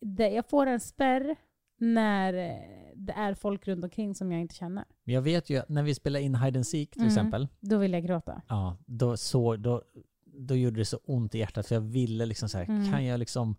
Det, 0.00 0.28
jag 0.30 0.48
får 0.50 0.66
en 0.66 0.80
spärr 0.80 1.36
när 1.78 2.34
eh, 2.34 2.56
det 2.96 3.12
är 3.12 3.34
folk 3.34 3.68
runt 3.68 3.84
omkring 3.84 4.14
som 4.14 4.32
jag 4.32 4.40
inte 4.40 4.54
känner. 4.54 4.84
Jag 5.04 5.22
vet 5.22 5.50
ju 5.50 5.56
att 5.58 5.68
när 5.68 5.82
vi 5.82 5.94
spelade 5.94 6.24
in 6.24 6.34
Hide 6.34 6.58
and 6.58 6.66
Seek 6.66 6.90
till 6.90 7.00
Mm. 7.02 7.08
exempel, 7.08 7.48
Då 7.60 7.78
vill 7.78 7.92
jag 7.92 8.02
gråta. 8.04 8.42
ja, 8.48 8.76
då, 8.86 9.16
så, 9.16 9.56
då, 9.56 9.82
då 10.24 10.56
gjorde 10.56 10.76
det 10.80 10.84
så 10.84 10.98
ont 11.04 11.34
i 11.34 11.38
hjärtat 11.38 11.66
för 11.66 11.74
jag 11.74 11.82
ville 11.82 12.26
liksom 12.26 12.48
så 12.48 12.58
här, 12.58 12.64
Mm. 12.64 12.92
kan 12.92 13.04
jag 13.04 13.18
liksom, 13.20 13.56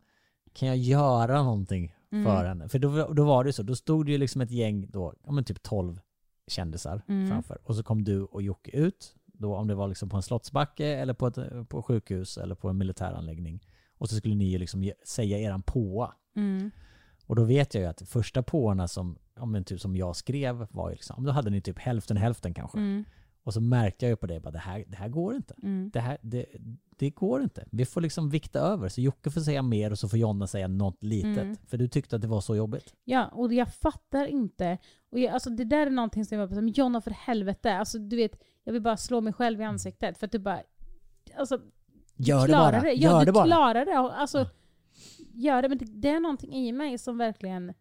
kan 0.54 0.68
jag 0.68 0.78
göra 0.78 1.44
någonting 1.44 1.96
Mm. 2.12 2.26
för 2.26 2.46
henne? 2.46 2.70
För 2.70 2.80
då, 2.80 3.14
då 3.14 3.26
var 3.26 3.44
det 3.44 3.54
så, 3.54 3.64
då 3.64 3.76
stod 3.76 4.06
det 4.06 4.12
ju 4.12 4.18
liksom 4.18 4.42
ett 4.42 4.52
gäng 4.52 4.88
då, 4.92 5.14
ja 5.24 5.32
men 5.32 5.44
typ 5.44 5.64
12 5.64 6.00
kändisar 6.48 7.02
Mm. 7.08 7.28
framför. 7.30 7.58
Och 7.64 7.76
så 7.76 7.84
kom 7.84 8.04
du 8.04 8.22
och 8.24 8.42
Jocke 8.42 8.72
ut, 8.72 9.16
då 9.38 9.56
om 9.56 9.68
det 9.68 9.76
var 9.76 9.88
liksom 9.88 10.10
på 10.10 10.18
en 10.18 10.24
slottsbacke 10.24 10.88
eller 10.88 11.14
på 11.14 11.28
ett 11.28 11.70
på 11.70 11.82
sjukhus 11.82 12.38
eller 12.38 12.56
på 12.56 12.70
en 12.70 12.78
militäranläggning. 12.78 13.60
Och 13.98 14.10
så 14.10 14.16
skulle 14.16 14.36
ni 14.36 14.46
ju 14.46 14.58
liksom 14.58 14.84
ge, 14.84 14.94
säga 15.06 15.38
eran 15.40 15.62
påa. 15.62 16.14
Mm. 16.36 16.72
Och 17.26 17.36
då 17.36 17.44
vet 17.44 17.74
jag 17.74 17.82
ju 17.82 17.88
att 17.88 18.02
första 18.02 18.44
påarna 18.44 18.88
som, 18.88 19.18
ja 19.36 19.46
men 19.46 19.64
typ 19.64 19.82
som 19.82 19.96
jag 19.96 20.16
skrev 20.16 20.68
var 20.72 20.90
ju 20.90 20.96
liksom, 20.96 21.24
då 21.24 21.32
hade 21.32 21.50
ni 21.50 21.62
typ 21.62 21.80
hälften 21.80 22.18
hälften 22.18 22.54
kanske. 22.54 22.78
Mm. 22.78 23.06
Och 23.44 23.54
så 23.54 23.62
märkte 23.62 24.06
jag 24.06 24.10
ju 24.10 24.16
på 24.16 24.28
det, 24.28 24.40
bara, 24.40 24.52
det, 24.52 24.60
här, 24.60 24.84
det 24.88 24.98
här 24.98 25.10
går 25.10 25.36
inte. 25.36 25.56
Mm. 25.64 25.90
Det, 25.94 26.00
här, 26.00 26.18
det, 26.22 26.46
det 26.98 27.10
går 27.10 27.44
inte. 27.44 27.66
Vi 27.72 27.86
får 27.86 28.02
liksom 28.02 28.30
vikta 28.30 28.60
över. 28.60 28.90
Så 28.90 29.02
Jocke 29.02 29.32
får 29.32 29.42
säga 29.42 29.62
mer 29.62 29.92
och 29.92 30.00
så 30.00 30.10
får 30.10 30.20
Jonna 30.20 30.48
säga 30.48 30.68
något 30.68 31.04
litet. 31.04 31.38
Mm. 31.44 31.56
För 31.68 31.78
du 31.78 31.88
tyckte 31.88 32.16
att 32.16 32.22
det 32.22 32.28
var 32.28 32.42
så 32.42 32.56
jobbigt. 32.56 32.94
Ja, 33.04 33.28
och 33.28 33.54
jag 33.54 33.74
fattar 33.74 34.26
inte. 34.26 34.78
Och 35.12 35.20
jag, 35.20 35.34
alltså, 35.34 35.50
det 35.50 35.64
där 35.66 35.88
är 35.88 35.92
någonting 35.92 36.26
som 36.26 36.38
jag 36.40 36.50
bara, 36.50 36.56
men 36.62 36.74
Jonna 36.74 37.02
för 37.02 37.12
helvete. 37.12 37.78
Alltså, 37.78 38.00
du 38.00 38.16
vet, 38.16 38.42
jag 38.64 38.74
vill 38.74 38.82
bara 38.82 38.98
slå 38.98 39.22
mig 39.22 39.34
själv 39.34 39.62
i 39.62 39.64
ansiktet. 39.64 40.18
För 40.18 40.26
att 40.26 40.32
du 40.32 40.40
bara... 40.40 40.60
Alltså, 41.38 41.60
Gör 42.18 42.42
det 42.42 42.48
klarar 42.48 42.72
bara. 42.72 42.82
Det. 42.82 42.92
Ja, 42.94 43.10
Gör 43.12 43.20
du 43.20 43.26
det 43.26 43.32
bara. 43.32 43.46
klarar 43.46 43.86
det. 43.86 43.98
Alltså, 43.98 44.38
Ja. 44.38 44.46
gör 45.34 45.62
det. 45.62 45.70
Men 45.70 45.78
det, 45.78 45.86
det 45.86 46.10
är 46.10 46.20
någonting 46.20 46.54
i 46.54 46.72
mig 46.72 46.98
som 46.98 47.18
verkligen 47.18 47.74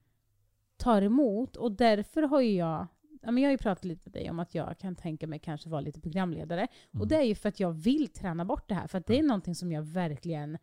tar 0.76 1.02
emot. 1.02 1.56
Och 1.56 1.72
därför 1.72 2.22
har 2.22 2.40
ju 2.40 2.52
jag... 2.56 2.86
Ja, 3.24 3.30
men 3.30 3.42
jag 3.42 3.48
har 3.48 3.52
ju 3.52 3.58
pratat 3.58 3.84
lite 3.84 4.00
med 4.04 4.12
dig 4.12 4.30
om 4.30 4.38
att 4.38 4.54
jag 4.54 4.78
kan 4.78 4.96
tänka 4.96 5.26
mig 5.26 5.38
kanske 5.38 5.68
vara 5.68 5.80
lite 5.80 6.00
programledare. 6.00 6.68
Och 6.90 6.94
Mm. 6.96 7.08
det 7.08 7.16
är 7.16 7.22
ju 7.22 7.34
för 7.34 7.48
att 7.48 7.60
jag 7.60 7.72
vill 7.72 8.08
träna 8.08 8.44
bort 8.44 8.68
det 8.68 8.74
här. 8.74 8.86
För 8.86 8.98
att 8.98 9.06
det 9.06 9.18
är 9.18 9.22
någonting 9.22 9.54
som 9.54 9.72
jag 9.72 9.82
verkligen 9.82 10.58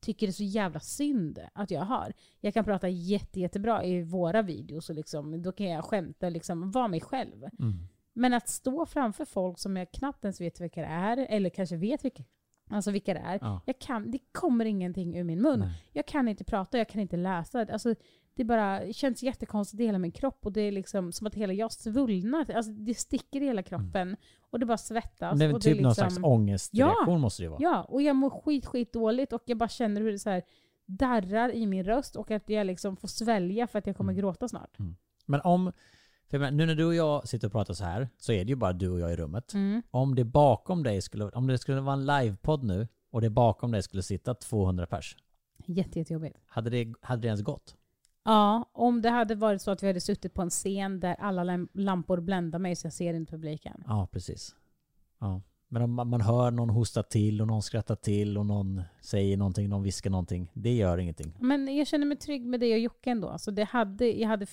tycker 0.00 0.28
är 0.28 0.32
så 0.32 0.44
jävla 0.44 0.80
synd 0.80 1.38
att 1.52 1.70
jag 1.70 1.80
har. 1.80 2.12
Jag 2.40 2.54
kan 2.54 2.64
prata 2.64 2.88
jätte, 2.88 3.40
jättebra 3.40 3.84
i 3.84 4.02
våra 4.02 4.42
videos 4.42 4.88
och 4.90 4.96
liksom, 4.96 5.42
då 5.42 5.52
kan 5.52 5.66
jag 5.66 5.84
skämta 5.84 6.26
och 6.26 6.32
liksom 6.32 6.70
vara 6.70 6.88
mig 6.88 7.00
själv. 7.00 7.44
Mm. 7.58 7.74
Men 8.12 8.34
att 8.34 8.48
stå 8.48 8.86
framför 8.86 9.24
folk 9.24 9.58
som 9.58 9.76
jag 9.76 9.92
knappt 9.92 10.24
ens 10.24 10.40
vet 10.40 10.60
vilka 10.60 10.80
det 10.80 10.86
är, 10.86 11.16
eller 11.30 11.50
kanske 11.50 11.76
vet 11.76 12.04
vilka, 12.04 12.24
alltså 12.70 12.90
vilka 12.90 13.14
det 13.14 13.20
är. 13.20 13.38
Ja. 13.40 13.60
Jag 13.66 13.78
kan, 13.78 14.10
det 14.10 14.18
kommer 14.32 14.64
ingenting 14.64 15.16
ur 15.16 15.24
min 15.24 15.42
mun. 15.42 15.58
Nej. 15.60 15.82
Jag 15.92 16.06
kan 16.06 16.28
inte 16.28 16.44
prata, 16.44 16.78
jag 16.78 16.88
kan 16.88 17.00
inte 17.00 17.16
läsa. 17.16 17.60
Alltså, 17.72 17.94
det 18.36 18.44
bara 18.44 18.92
känns 18.92 19.22
jättekonstigt 19.22 19.80
i 19.80 19.86
hela 19.86 19.98
min 19.98 20.12
kropp 20.12 20.38
och 20.46 20.52
det 20.52 20.60
är 20.60 20.72
liksom 20.72 21.12
som 21.12 21.26
att 21.26 21.34
hela 21.34 21.52
jag 21.52 21.72
svullnar. 21.72 22.50
Alltså, 22.50 22.72
det 22.72 22.94
sticker 22.94 23.42
i 23.42 23.44
hela 23.44 23.62
kroppen 23.62 24.16
och 24.50 24.58
det 24.60 24.66
bara 24.66 24.78
svettas. 24.78 25.38
Det 25.38 25.44
är 25.44 25.48
väl 25.52 25.60
typ 25.60 25.80
någon 25.80 25.88
liksom- 25.90 26.10
slags 26.10 26.24
ångestreaktion 26.26 27.20
måste 27.20 27.42
det 27.42 27.48
vara. 27.48 27.58
Ja, 27.62 27.82
och 27.82 28.02
jag 28.02 28.16
mår 28.16 28.30
skit, 28.30 28.66
skit 28.66 28.92
dåligt 28.92 29.32
och 29.32 29.42
jag 29.44 29.58
bara 29.58 29.68
känner 29.68 30.00
hur 30.00 30.12
det 30.12 30.18
så 30.18 30.30
här 30.30 30.42
darrar 30.86 31.52
i 31.54 31.66
min 31.66 31.84
röst 31.84 32.16
och 32.16 32.30
att 32.30 32.48
jag 32.48 32.66
liksom 32.66 32.96
får 32.96 33.08
svälja 33.08 33.66
för 33.66 33.78
att 33.78 33.86
jag 33.86 33.96
kommer 33.96 34.12
Mm. 34.12 34.20
gråta 34.22 34.48
snart. 34.48 34.76
Men 35.26 35.40
om, 35.44 35.72
för 36.30 36.38
menar, 36.38 36.50
nu 36.52 36.66
när 36.66 36.74
du 36.74 36.84
och 36.84 36.94
jag 36.94 37.28
sitter 37.28 37.46
och 37.48 37.52
pratar 37.52 37.74
så 37.74 37.84
här 37.84 38.08
så 38.16 38.32
är 38.32 38.44
det 38.44 38.48
ju 38.48 38.56
bara 38.56 38.72
du 38.72 38.88
och 38.90 39.00
jag 39.00 39.12
i 39.12 39.16
rummet. 39.16 39.54
Mm. 39.54 39.82
Om 39.90 40.14
det 40.14 40.24
bakom 40.24 40.82
dig 40.82 41.02
skulle, 41.02 41.24
om 41.24 41.46
det 41.46 41.58
skulle 41.58 41.80
vara 41.80 41.92
en 41.96 42.06
livepodd 42.06 42.64
nu 42.64 42.88
och 43.10 43.20
det 43.20 43.30
bakom 43.30 43.70
dig 43.72 43.82
skulle 43.82 44.02
sitta 44.02 44.34
200 44.34 44.86
pers. 44.86 45.16
Jätte, 45.66 45.98
jättejobbigt. 45.98 46.38
Hade 46.46 46.70
det, 46.70 46.94
hade 47.00 47.22
det 47.22 47.26
ens 47.28 47.42
gått? 47.42 47.76
Ja, 48.26 48.70
om 48.72 49.02
det 49.02 49.10
hade 49.10 49.34
varit 49.34 49.62
så 49.62 49.70
att 49.70 49.82
vi 49.82 49.86
hade 49.86 50.00
suttit 50.00 50.34
på 50.34 50.42
en 50.42 50.50
scen 50.50 51.00
där 51.00 51.14
alla 51.14 51.44
lam- 51.44 51.68
lampor 51.72 52.20
bländar 52.20 52.58
mig 52.58 52.76
så 52.76 52.86
jag 52.86 52.92
ser 52.92 53.14
inte 53.14 53.32
publiken. 53.32 53.84
Ja, 53.86 54.08
precis. 54.12 54.54
Ja. 55.18 55.40
Men 55.68 55.82
om 55.82 55.94
man 55.94 56.20
hör 56.20 56.50
någon 56.50 56.70
hosta 56.70 57.02
till 57.02 57.40
och 57.40 57.46
någon 57.46 57.62
skrattar 57.62 57.94
till 57.96 58.38
och 58.38 58.46
någon 58.46 58.82
säger 59.00 59.36
någonting, 59.36 59.68
någon 59.68 59.82
viskar 59.82 60.10
någonting. 60.10 60.50
Det 60.54 60.74
gör 60.74 60.98
ingenting. 60.98 61.32
Men 61.40 61.76
jag 61.76 61.86
känner 61.86 62.06
mig 62.06 62.16
trygg 62.16 62.46
med 62.46 62.60
dig 62.60 62.72
och 62.72 62.78
Jocke 62.78 63.10
ändå. 63.10 63.28
Alltså 63.28 63.50
det 63.50 63.64
hade, 63.64 64.06
jag 64.20 64.28
hade 64.28 64.46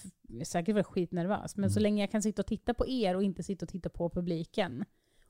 säkert 0.43 0.73
varit 0.75 0.85
skitnervös, 0.85 1.55
men 1.57 1.69
så 1.71 1.79
Mm. 1.79 1.83
länge 1.83 2.03
jag 2.03 2.11
kan 2.11 2.21
sitta 2.21 2.41
och 2.41 2.45
titta 2.47 2.73
på 2.73 2.87
er 2.87 3.15
och 3.15 3.23
inte 3.23 3.43
sitta 3.43 3.65
och 3.65 3.69
titta 3.69 3.89
på 3.89 4.09
publiken 4.09 4.85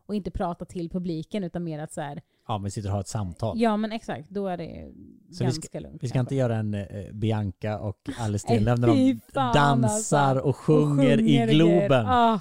och 0.05 0.15
inte 0.15 0.31
prata 0.31 0.65
till 0.65 0.89
publiken 0.89 1.43
utan 1.43 1.63
mer 1.63 1.79
att 1.79 1.93
så 1.93 2.01
här, 2.01 2.21
Ja, 2.47 2.57
men 2.57 2.63
vi 2.63 2.71
sitter 2.71 2.89
och 2.89 2.93
har 2.93 3.01
ett 3.01 3.07
samtal. 3.07 3.61
ja 3.61 3.77
men 3.77 3.91
exakt, 3.91 4.29
då 4.29 4.47
är 4.47 4.57
det 4.57 4.91
Så 5.31 5.43
vi 5.43 5.45
ganska 5.45 5.79
lugnt. 5.79 6.03
Vi 6.03 6.07
ska 6.07 6.13
kanske. 6.13 6.19
inte 6.19 6.35
göra 6.35 6.55
en 6.55 6.73
eh, 6.73 7.13
Bianca 7.13 7.79
och 7.79 8.09
Alice 8.19 8.47
Stenlöf 8.47 8.79
när 8.79 8.87
de 8.87 9.19
fan, 9.33 9.53
dansar 9.53 10.19
alltså. 10.19 10.45
och 10.45 10.55
sjunger, 10.55 11.19
i 11.19 11.23
grejer. 11.23 11.47
Globen. 11.47 12.05
Ah, 12.07 12.39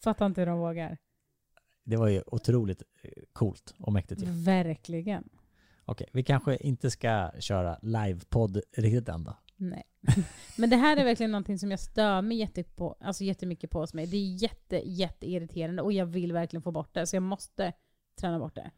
fattar 0.00 0.26
inte 0.26 0.40
hur 0.40 0.46
de 0.46 0.58
vågar. 0.58 0.98
Det 1.84 1.96
var 1.96 2.08
ju 2.08 2.22
otroligt 2.26 2.82
eh, 3.02 3.10
coolt 3.32 3.74
och 3.78 3.92
mäktigt. 3.92 4.22
Verkligen. 4.22 5.28
Okej, 5.84 6.08
vi 6.12 6.22
kanske 6.22 6.56
inte 6.56 6.90
ska 6.90 7.30
köra 7.38 7.78
livepodd 7.82 8.60
riktigt 8.76 9.08
än 9.08 9.24
då. 9.24 9.36
Nej. 9.56 9.82
Men 10.56 10.70
det 10.70 10.76
här 10.76 10.96
är 10.96 11.04
verkligen 11.04 11.30
någonting 11.32 11.58
som 11.58 11.70
jag 11.70 11.80
stör 11.80 12.22
mig 12.22 12.36
jätte 12.36 12.62
på, 12.64 12.96
alltså 13.00 13.24
jättemycket 13.24 13.70
på 13.70 13.80
hos 13.80 13.94
mig. 13.94 14.06
Det 14.06 14.16
är 14.16 14.42
jätte, 14.42 14.76
jätteirriterande 14.76 15.82
och 15.82 15.92
jag 15.92 16.06
vill 16.06 16.32
verkligen 16.32 16.62
få 16.62 16.72
bort 16.72 16.94
det. 16.94 17.06
Så 17.06 17.16
jag 17.16 17.22
måste 17.22 17.72
träna 18.20 18.38
bort 18.38 18.54
det. 18.54 18.70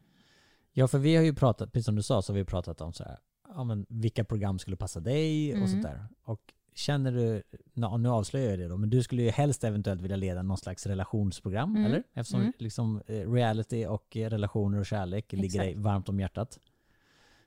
Ja, 0.78 0.88
för 0.88 0.98
vi 0.98 1.16
har 1.16 1.22
ju 1.24 1.34
pratat, 1.34 1.72
precis 1.72 1.86
som 1.86 1.94
du 1.96 2.02
sa, 2.02 2.22
så 2.22 2.32
har 2.32 2.38
vi 2.38 2.44
pratat 2.44 2.80
om 2.80 2.92
så 2.92 3.04
här, 3.04 3.18
ja 3.48 3.64
men 3.64 3.86
vilka 3.88 4.24
program 4.24 4.58
skulle 4.58 4.76
passa 4.76 5.00
dig 5.00 5.50
och 5.52 5.56
Mm. 5.56 5.68
sånt 5.68 5.82
där. 5.82 6.06
Och 6.22 6.40
känner 6.74 7.12
du, 7.12 7.42
nå- 7.72 7.96
nu 7.96 8.08
avslöjar 8.08 8.50
jag 8.50 8.58
det 8.58 8.68
då, 8.68 8.76
men 8.76 8.90
du 8.90 9.02
skulle 9.02 9.22
ju 9.22 9.30
helst 9.30 9.64
eventuellt 9.64 10.00
vilja 10.00 10.16
leda 10.16 10.42
någon 10.42 10.58
slags 10.58 10.86
relationsprogram, 10.86 11.70
Mm. 11.76 11.84
eller? 11.86 12.02
Eftersom 12.14 12.40
Mm. 12.40 12.52
liksom 12.58 13.02
eh, 13.06 13.32
reality 13.32 13.86
och 13.86 14.16
eh, 14.16 14.30
relationer 14.30 14.78
och 14.78 14.86
kärlek 14.86 15.32
ligger 15.32 15.44
Exakt. 15.46 15.64
dig 15.64 15.74
varmt 15.76 16.08
om 16.08 16.20
hjärtat. 16.20 16.58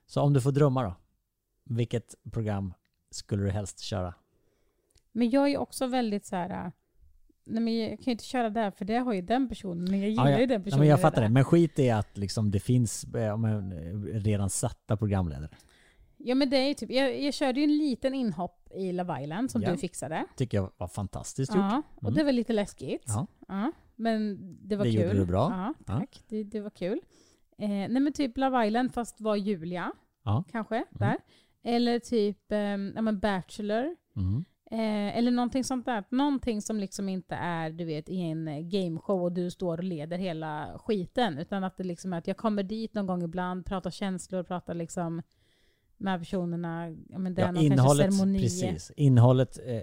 Så 0.06 0.20
om 0.20 0.32
du 0.32 0.40
får 0.40 0.52
drömma 0.52 0.82
då, 0.82 0.94
vilket 1.64 2.14
program 2.32 2.74
skulle 3.10 3.42
du 3.42 3.50
helst 3.50 3.80
köra? 3.80 4.14
Men 5.12 5.30
jag 5.30 5.48
är 5.52 5.58
också 5.58 5.86
väldigt 5.86 6.26
så 6.26 6.36
här. 6.36 6.72
Nej 7.44 7.62
men 7.62 7.78
jag 7.78 7.88
kan 7.90 8.04
ju 8.04 8.12
inte 8.12 8.24
köra 8.24 8.50
där 8.50 8.70
för 8.70 8.84
det 8.84 8.96
har 8.96 9.12
ju 9.12 9.20
den 9.22 9.48
personen. 9.48 9.84
Men 9.90 10.00
jag 10.00 10.10
gillar 10.10 10.30
Ja, 10.30 10.40
ju 10.40 10.46
den 10.46 10.62
personen. 10.62 10.78
men 10.80 10.88
jag 10.88 11.00
fattar 11.00 11.22
det, 11.22 11.28
men 11.28 11.44
skit 11.44 11.78
i 11.78 11.90
att 11.90 12.16
liksom 12.18 12.50
det 12.50 12.60
finns 12.60 13.04
eh, 13.14 13.22
eh, 13.22 13.36
redan 14.20 14.50
satta 14.50 14.96
programledare. 14.96 15.48
Ja 16.16 16.34
men 16.34 16.50
det 16.50 16.56
är 16.56 16.68
ju 16.68 16.74
typ, 16.74 16.90
jag, 16.90 17.20
jag 17.22 17.34
körde 17.34 17.60
ju 17.60 17.64
en 17.64 17.76
liten 17.78 18.14
inhopp 18.14 18.68
i 18.74 18.92
Love 18.92 19.22
Island 19.22 19.50
som 19.50 19.62
Ja. 19.62 19.70
du 19.70 19.76
fixade. 19.78 20.24
Tycker 20.36 20.58
jag 20.58 20.70
var 20.76 20.88
fantastiskt 20.88 21.54
gjort. 21.54 21.58
Ja, 21.70 21.82
och 21.96 22.02
Mm. 22.02 22.14
det 22.14 22.24
var 22.24 22.32
lite 22.32 22.52
läskigt. 22.52 23.04
Ja. 23.06 23.26
Ja, 23.48 23.72
men 23.96 24.38
det 24.68 24.76
var 24.76 24.84
Det 24.84 24.92
kul. 24.92 25.00
gjorde 25.02 25.14
du 25.18 25.26
bra. 25.26 25.48
Ja, 25.50 25.74
tack. 25.98 26.22
Det, 26.28 26.44
det 26.44 26.60
var 26.60 26.70
kul. 26.70 27.00
Eh, 27.58 27.68
nej 27.68 27.88
men 28.00 28.12
typ 28.12 28.38
Love 28.38 28.66
Island 28.66 28.94
fast 28.94 29.20
var 29.20 29.36
Julia. 29.36 29.92
Kanske, 30.52 30.84
där. 30.90 31.16
Eller 31.64 31.98
typ 31.98 32.52
eh, 32.52 32.58
ja, 32.58 33.02
men 33.02 33.18
Bachelor. 33.20 33.96
Mm. 34.16 34.44
Eh, 34.72 35.16
eller 35.18 35.30
någonting 35.30 35.64
sånt 35.64 35.86
där. 35.86 36.04
Någonting 36.10 36.62
som 36.62 36.80
liksom 36.80 37.08
inte 37.08 37.34
är 37.34 37.70
du 37.70 37.84
vet, 37.84 38.08
i 38.08 38.20
en 38.20 38.48
eh, 38.48 38.58
gameshow 38.60 39.22
och 39.22 39.32
du 39.32 39.50
står 39.50 39.78
och 39.78 39.84
leder 39.84 40.18
hela 40.18 40.78
skiten. 40.78 41.38
Utan 41.38 41.64
att 41.64 41.76
det 41.76 41.84
liksom 41.84 42.12
är 42.12 42.18
att 42.18 42.26
jag 42.26 42.36
kommer 42.36 42.62
dit 42.62 42.94
någon 42.94 43.06
gång 43.06 43.22
ibland, 43.22 43.66
pratar 43.66 43.90
känslor, 43.90 44.42
pratar 44.42 44.74
liksom 44.74 45.22
med 45.96 46.20
personerna. 46.20 46.86
Men 47.08 47.34
det 47.34 47.42
är 47.42 47.46
Ja, 47.46 47.52
någon 47.52 47.54
kanske 47.54 47.66
innehållet, 47.74 48.14
ceremoni. 48.14 48.40
precis. 48.40 48.92
Innehållet 48.96 49.58
eh, 49.66 49.80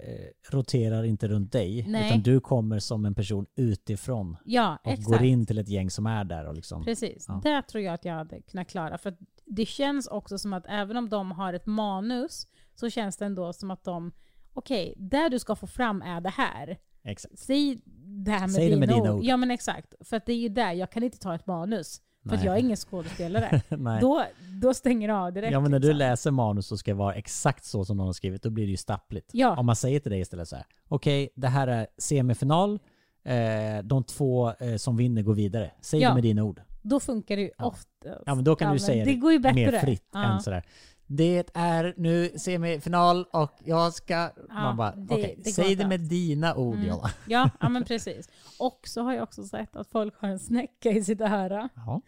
roterar 0.52 1.04
inte 1.04 1.28
runt 1.28 1.52
dig, 1.52 1.86
Nej. 1.88 2.08
utan 2.08 2.22
du 2.22 2.40
kommer 2.40 2.80
som 2.80 3.06
en 3.06 3.16
person 3.16 3.46
utifrån 3.56 4.38
Ja, 4.46 4.78
och 4.84 4.92
exakt. 4.92 5.08
går 5.08 5.24
in 5.24 5.46
till 5.46 5.58
ett 5.58 5.70
gäng 5.70 5.90
som 5.90 6.06
är 6.06 6.24
där 6.24 6.46
och 6.48 6.56
liksom... 6.56 6.84
Precis. 6.84 7.26
Ja. 7.28 7.42
Det 7.44 7.62
tror 7.62 7.84
jag 7.84 7.94
att 7.94 8.06
jag 8.06 8.14
hade 8.14 8.42
kunnat 8.42 8.68
klara. 8.70 8.98
För 8.98 9.18
det 9.46 9.66
känns 9.66 10.08
också 10.08 10.38
som 10.38 10.54
att 10.54 10.66
även 10.70 10.98
om 10.98 11.10
de 11.10 11.32
har 11.32 11.54
ett 11.54 11.66
manus 11.66 12.48
så 12.76 12.90
känns 12.90 13.18
det 13.18 13.26
ändå 13.26 13.54
som 13.54 13.72
att 13.72 13.84
de 13.84 14.12
Okej, 14.60 14.94
det 14.98 15.30
du 15.30 15.40
ska 15.40 15.56
få 15.56 15.68
fram 15.68 16.02
är 16.02 16.22
det 16.22 16.30
här. 16.30 16.78
Exakt. 17.04 17.40
Säg 17.40 17.82
det 18.26 18.32
här 18.32 18.40
med, 18.40 18.52
Säg 18.52 18.64
det 18.70 18.76
dina, 18.76 18.80
med 18.80 18.90
dina 18.90 19.12
ord. 19.14 19.20
ord. 19.20 19.24
Ja 19.26 19.38
men 19.38 19.52
exakt. 19.52 19.94
För 20.02 20.18
att 20.18 20.26
det 20.26 20.34
är 20.34 20.38
ju 20.38 20.50
där, 20.50 20.74
jag 20.74 20.92
kan 20.92 21.04
inte 21.04 21.18
ta 21.20 21.36
ett 21.36 21.48
manus. 21.48 22.02
För 22.30 22.36
att 22.36 22.44
jag 22.44 22.56
är 22.56 22.60
ingen 22.60 22.78
skådespelare. 22.78 23.62
Då, 24.02 24.24
då 24.62 24.74
stänger 24.74 25.08
det 25.08 25.16
av 25.16 25.34
direkt. 25.34 25.52
ja 25.52 25.60
men 25.60 25.72
när 25.72 25.80
du 25.80 25.88
liksom. 25.88 25.98
läser 25.98 26.32
manus 26.32 26.68
så 26.68 26.78
ska 26.78 26.92
det 26.92 26.96
vara 26.98 27.14
exakt 27.14 27.64
så 27.66 27.86
som 27.86 27.98
någon 27.98 28.06
har 28.06 28.14
skrivit, 28.14 28.44
då 28.44 28.50
blir 28.50 28.66
det 28.66 28.72
ju 28.72 28.78
stappligt. 28.78 29.30
Ja. 29.34 29.58
Om 29.58 29.66
man 29.66 29.76
säger 29.76 30.00
till 30.00 30.12
dig 30.12 30.20
istället 30.22 30.48
så 30.48 30.56
här: 30.56 30.66
okej 30.88 31.30
det 31.36 31.48
här 31.48 31.68
är 31.68 31.88
semifinal, 31.98 32.80
eh, 33.24 33.84
de 33.84 34.04
två 34.04 34.52
eh, 34.60 34.76
som 34.76 34.98
vinner 34.98 35.22
går 35.22 35.34
vidare. 35.34 35.72
Säg 35.82 36.00
Ja. 36.02 36.08
det 36.10 36.14
med 36.16 36.24
dina 36.24 36.44
ord. 36.44 36.62
Då 36.82 37.00
funkar 37.00 37.36
det 37.36 37.42
ju 37.42 37.52
Ja. 37.58 37.66
ofta. 37.66 37.90
Ja 38.26 38.36
men 38.36 38.44
då 38.44 38.56
kan 38.56 38.68
Ja, 38.68 38.74
du 38.74 38.80
säga 38.80 39.06
det 39.06 39.14
går 39.16 39.32
ju 39.32 39.40
bättre. 39.40 39.56
mer 39.72 39.80
fritt 39.80 40.16
än 40.16 40.42
sådär. 40.42 40.64
Det 41.12 41.50
är 41.54 41.94
nu 41.98 42.30
semifinal 42.38 43.26
och 43.32 43.52
jag 43.64 43.94
ska... 43.94 44.30
man 44.50 44.78
bara, 44.78 44.96
det- 44.96 45.14
okej, 45.14 45.36
det 45.44 45.52
säg 45.52 45.76
det 45.76 45.88
med 45.88 46.00
dina 46.00 46.56
ord 46.56 46.76
Mm. 46.76 46.88
Ja, 47.28 47.50
ja 47.60 47.70
men 47.70 47.84
precis. 47.84 48.30
Och 48.60 48.80
så 48.88 49.02
har 49.04 49.14
jag 49.14 49.24
också 49.24 49.44
sett 49.44 49.76
att 49.76 49.88
folk 49.88 50.16
har 50.22 50.28
en 50.30 50.40
snäcka 50.40 50.90
i 50.90 51.04
sitt 51.04 51.22
öra. 51.22 51.70
Ja. 51.76 52.02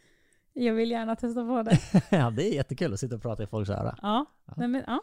Jag 0.54 0.74
vill 0.74 0.92
gärna 0.92 1.16
testa 1.16 1.46
på 1.46 1.64
det. 1.64 1.80
ja, 2.18 2.30
det 2.30 2.44
är 2.50 2.54
jättekul 2.54 2.94
att 2.94 3.00
sitta 3.00 3.16
och 3.16 3.22
prata 3.22 3.44
i 3.44 3.48
folks 3.48 3.70
öra. 3.70 3.96
Ja, 4.02 4.26
Ja. 4.46 4.54
Men, 4.68 4.84
ja. 4.88 5.02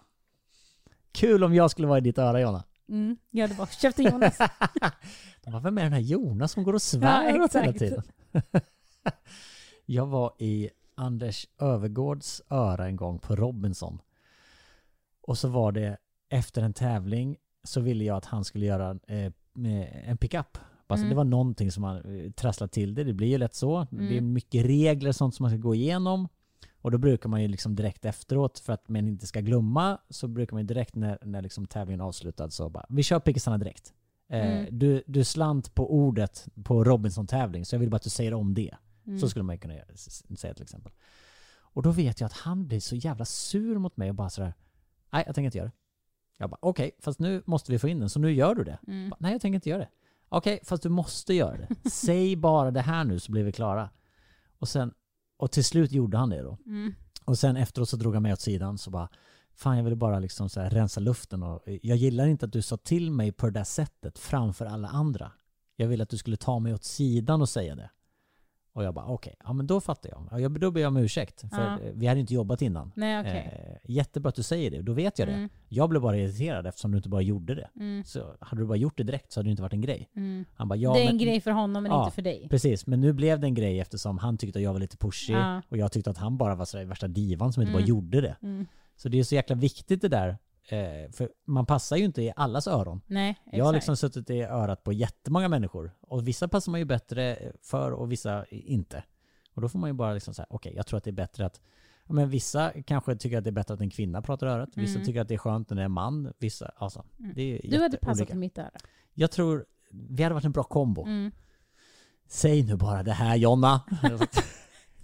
Kul 1.13 1.45
om 1.45 1.55
jag 1.55 1.71
skulle 1.71 1.89
vara 1.89 1.99
i 1.99 2.01
ditt 2.01 2.19
öra 2.19 2.41
Jonna. 2.41 2.65
Mm. 2.89 3.17
Ja, 3.31 3.47
det 3.47 3.55
var 3.55 3.67
köpte 3.67 4.03
Jonas. 4.03 4.39
De 5.45 5.53
var 5.53 5.61
väl 5.61 5.73
med 5.73 5.85
den 5.85 5.93
här 5.93 6.01
Jonas 6.01 6.53
som 6.53 6.65
går 6.65 6.73
och 6.73 6.83
svär 6.83 7.35
Ja, 7.37 7.45
åt 7.45 7.55
hela 7.55 7.73
tiden. 7.73 8.03
jag 9.87 10.07
var 10.07 10.33
i 10.39 10.71
Anders 10.99 11.47
Övergårds 11.59 12.43
öra 12.51 12.87
en 12.87 12.97
gång 12.97 13.19
på 13.19 13.37
Robinson. 13.37 13.99
Och 15.23 15.39
så 15.39 15.49
var 15.49 15.73
det 15.73 15.97
efter 16.29 16.63
en 16.63 16.73
tävling 16.73 17.37
så 17.65 17.81
ville 17.81 18.05
jag 18.05 18.17
att 18.17 18.25
han 18.25 18.45
skulle 18.45 18.67
göra 18.67 18.91
eh, 19.07 19.33
en 20.11 20.17
pickup. 20.17 20.59
Alltså 20.87 21.05
Mm. 21.05 21.11
Det 21.11 21.17
var 21.17 21.25
någonting 21.25 21.71
som 21.73 21.81
man 21.83 21.97
eh, 22.25 22.31
trasslade 22.33 22.73
till 22.73 22.95
det. 22.95 23.05
Det 23.05 23.13
blir 23.13 23.29
ju 23.29 23.39
lätt 23.39 23.55
så. 23.55 23.87
Det 23.91 23.97
är 23.97 24.19
Mm. 24.19 24.33
mycket 24.33 24.67
regler 24.67 25.13
sånt 25.13 25.35
som 25.35 25.45
man 25.45 25.51
ska 25.51 25.59
gå 25.59 25.75
igenom. 25.75 26.29
Och 26.81 26.91
då 26.91 26.99
brukar 26.99 27.29
man 27.29 27.43
ju 27.43 27.49
liksom 27.49 27.75
direkt 27.75 28.05
efteråt, 28.05 28.59
för 28.59 28.73
att 28.73 28.89
man 28.89 29.09
inte 29.09 29.27
ska 29.27 29.41
glömma, 29.41 29.99
så 30.11 30.29
brukar 30.29 30.55
man 30.55 30.63
ju 30.63 30.67
direkt 30.67 30.95
när, 30.95 31.19
när 31.23 31.43
liksom 31.43 31.67
tävlingen 31.67 32.01
är 32.01 32.05
avslutad 32.05 32.51
så 32.51 32.69
bara, 32.71 32.87
vi 32.89 33.03
kör 33.03 33.21
pickisarna 33.21 33.59
direkt. 33.59 33.93
Eh, 34.29 34.51
Mm. 34.61 34.79
du, 34.79 35.03
du 35.07 35.25
slant 35.25 35.75
på 35.75 35.95
ordet 35.95 36.49
på 36.65 36.85
Robinson-tävling, 36.85 37.65
så 37.65 37.75
jag 37.75 37.81
vill 37.81 37.91
bara 37.91 37.97
att 37.97 38.03
du 38.03 38.11
säger 38.11 38.35
om 38.35 38.55
det. 38.55 38.75
Mm. 39.09 39.21
Så 39.21 39.29
skulle 39.29 39.43
man 39.43 39.55
ju 39.55 39.61
kunna 39.61 39.75
säga 40.37 40.55
till 40.55 40.63
exempel. 40.63 40.93
Och 41.51 41.83
då 41.83 41.91
vet 41.91 42.21
jag 42.21 42.27
att 42.27 42.33
han 42.33 42.67
blir 42.67 42.81
så 42.81 42.97
jävla 42.97 43.25
sur 43.25 43.79
mot 43.79 43.97
mig 43.97 44.09
och 44.09 44.15
bara 44.15 44.31
sådär, 44.31 44.55
nej 45.11 45.25
jag 45.27 45.35
tänker 45.35 45.47
inte 45.47 45.59
göra 45.59 45.69
det. 45.69 45.75
Jag 46.37 46.51
bara, 46.51 46.59
okej, 46.63 46.91
fast 46.99 47.19
nu 47.19 47.43
måste 47.47 47.73
vi 47.73 47.79
få 47.79 47.89
in 47.89 48.01
den, 48.01 48.11
så 48.11 48.21
nu 48.21 48.33
gör 48.33 48.55
du 48.55 48.65
det. 48.65 48.79
Mm. 48.87 49.11
Bara, 49.11 49.17
nej 49.21 49.33
jag 49.33 49.41
tänker 49.41 49.55
inte 49.55 49.69
göra 49.69 49.79
det. 49.79 49.91
Okej, 50.29 50.61
fast 50.65 50.83
du 50.83 50.89
måste 50.89 51.35
göra 51.35 51.57
det. 51.57 51.69
Säg 51.91 52.37
bara 52.37 52.71
det 52.71 52.81
här 52.81 53.05
nu 53.05 53.19
så 53.19 53.33
blir 53.33 53.45
vi 53.45 53.53
klara. 53.53 53.91
Och 54.59 54.69
sen, 54.69 54.95
och 55.37 55.51
till 55.51 55.65
slut 55.65 55.93
gjorde 55.93 56.17
han 56.17 56.31
det 56.31 56.43
då. 56.43 56.59
Mm. 56.67 56.95
Och 57.25 57.39
sen 57.39 57.57
efteråt 57.57 57.89
så 57.89 57.97
drog 57.97 58.15
han 58.15 58.23
mig 58.23 58.33
åt 58.33 58.41
sidan 58.41 58.79
så 58.79 58.91
bara 58.91 59.09
Fan 59.59 59.77
jag 59.77 59.85
ville 59.85 59.97
bara 59.97 60.19
liksom 60.19 60.49
så 60.49 60.61
rensa 60.61 61.01
luften 61.01 61.43
och 61.43 61.63
jag 61.83 61.97
gillar 61.97 62.27
inte 62.27 62.47
att 62.47 62.53
du 62.53 62.63
sa 62.63 62.77
till 62.77 63.11
mig 63.11 63.33
på 63.33 63.47
det 63.47 63.53
där 63.53 63.65
sättet 63.65 64.19
framför 64.19 64.67
alla 64.67 64.89
andra. 64.89 65.33
Jag 65.77 65.89
ville 65.89 66.03
att 66.03 66.09
du 66.09 66.19
skulle 66.19 66.37
ta 66.37 66.59
mig 66.59 66.75
åt 66.75 66.85
sidan 66.85 67.43
och 67.43 67.49
säga 67.49 67.75
det. 67.75 67.91
Och 68.73 68.85
jag 68.85 68.95
bara 68.95 69.05
okej, 69.07 69.35
ja 69.45 69.53
men 69.53 69.67
då 69.67 69.81
fattar 69.81 70.11
jag. 70.11 70.29
Ja, 70.31 70.41
jag. 70.41 70.61
Då 70.61 70.71
ber 70.71 70.81
jag 70.81 70.89
om 70.89 70.97
ursäkt. 70.97 71.41
För 71.41 71.63
Ja. 71.65 71.81
eh, 71.81 71.93
vi 71.95 72.07
hade 72.07 72.21
inte 72.21 72.35
jobbat 72.35 72.63
innan. 72.63 72.93
Nej, 72.97 73.21
okej. 73.21 73.69
Eh, 73.85 73.91
jättebra 73.95 74.29
att 74.29 74.35
du 74.35 74.43
säger 74.43 74.71
det, 74.71 74.83
då 74.83 74.93
vet 74.93 75.19
jag 75.19 75.29
det. 75.29 75.35
Mm. 75.35 75.49
Jag 75.69 75.89
blev 75.91 76.03
bara 76.03 76.17
irriterad 76.17 76.67
eftersom 76.67 76.91
du 76.91 76.97
inte 76.97 77.09
bara 77.09 77.21
gjorde 77.23 77.55
det. 77.55 77.69
Mm. 77.77 78.05
Så 78.05 78.35
hade 78.41 78.63
du 78.63 78.67
bara 78.67 78.77
gjort 78.77 78.97
det 78.97 79.03
direkt 79.05 79.33
så 79.33 79.41
hade 79.41 79.49
det 79.49 79.51
inte 79.51 79.63
varit 79.63 79.73
en 79.73 79.81
grej. 79.81 80.09
Mm. 80.17 80.45
Han 80.55 80.69
bara 80.69 80.77
ja 80.77 80.93
det 80.93 80.99
är 80.99 81.03
en 81.03 81.17
men, 81.17 81.19
grej 81.19 81.41
för 81.41 81.51
honom 81.51 81.83
men 81.83 81.93
Ja, 81.93 82.05
inte 82.05 82.15
för 82.15 82.23
dig. 82.23 82.47
Precis, 82.51 82.87
men 82.87 83.01
nu 83.01 83.13
blev 83.13 83.41
det 83.41 83.47
en 83.47 83.55
grej 83.55 83.81
eftersom 83.81 84.19
han 84.19 84.39
tyckte 84.39 84.59
att 84.59 84.63
jag 84.63 84.73
var 84.73 84.81
lite 84.81 84.97
pushig 84.97 85.35
Ja. 85.35 85.63
och 85.69 85.77
jag 85.77 85.93
tyckte 85.93 86.11
att 86.11 86.19
han 86.19 86.37
bara 86.39 86.55
var 86.55 86.65
så 86.65 86.77
där 86.77 86.85
värsta 86.85 87.09
divan 87.09 87.53
som 87.53 87.61
inte 87.63 87.71
Mm. 87.73 87.83
bara 87.83 87.87
gjorde 87.89 88.21
det. 88.21 88.37
Mm. 88.43 88.67
Så 88.97 89.09
det 89.09 89.19
är 89.19 89.25
så 89.25 89.35
jäkla 89.35 89.57
viktigt 89.57 90.01
det 90.03 90.09
där. 90.09 90.39
Eh, 90.71 91.11
för 91.13 91.31
man 91.45 91.67
passar 91.67 91.97
ju 91.97 92.05
inte 92.05 92.23
i 92.23 92.33
allas 92.37 92.67
öron. 92.67 93.01
Nej, 93.07 93.31
exakt. 93.31 93.57
Jag 93.57 93.65
har 93.65 93.73
liksom 93.73 93.97
suttit 93.97 94.31
i 94.31 94.43
örat 94.43 94.85
på 94.85 94.93
jättemånga 94.93 95.49
människor. 95.49 95.91
Och 96.01 96.29
vissa 96.29 96.49
passar 96.49 96.73
man 96.73 96.81
ju 96.81 96.85
bättre 96.85 97.53
för 97.63 97.93
och 97.93 98.13
vissa 98.13 98.45
inte. 98.51 99.05
Och 99.55 99.63
då 99.63 99.69
får 99.69 99.79
man 99.79 99.91
ju 99.91 99.95
bara 99.95 100.13
liksom 100.15 100.35
säga, 100.35 100.47
okej 100.51 100.73
jag 100.77 100.87
tror 100.87 100.99
att 100.99 101.05
det 101.05 101.11
är 101.11 101.13
bättre 101.13 101.47
att 101.47 101.61
ja, 102.07 102.15
men 102.15 102.31
vissa 102.31 102.73
kanske 102.87 103.17
tycker 103.17 103.39
att 103.39 103.45
det 103.45 103.51
är 103.51 103.53
bättre 103.53 103.75
att 103.75 103.81
en 103.81 103.91
kvinna 103.91 104.23
pratar 104.23 104.47
i 104.47 104.51
örat. 104.51 104.69
Vissa 104.75 104.95
Mm. 104.95 105.07
tycker 105.07 105.21
att 105.21 105.29
det 105.29 105.35
är 105.35 105.39
skönt 105.39 105.71
när 105.71 105.77
det 105.77 105.83
är 105.83 105.85
en 105.85 105.93
man. 105.93 106.33
Vissa, 106.39 106.73
alltså. 106.77 107.05
Mm. 107.19 107.33
Det 107.35 107.43
är 107.43 107.71
Du 107.71 107.83
hade 107.83 107.97
passat 107.97 108.31
i 108.31 108.35
mitt 108.35 108.59
öra. 108.59 108.71
Jag 109.15 109.31
tror, 109.31 109.67
vi 109.91 110.23
hade 110.23 110.35
varit 110.35 110.45
en 110.45 110.53
bra 110.53 110.65
kombo. 110.65 111.03
Mm. 111.03 111.33
Säg 112.29 112.63
nu 112.63 112.77
bara 112.77 113.03
det 113.03 113.13
här 113.13 113.37
Jonna. 113.37 113.83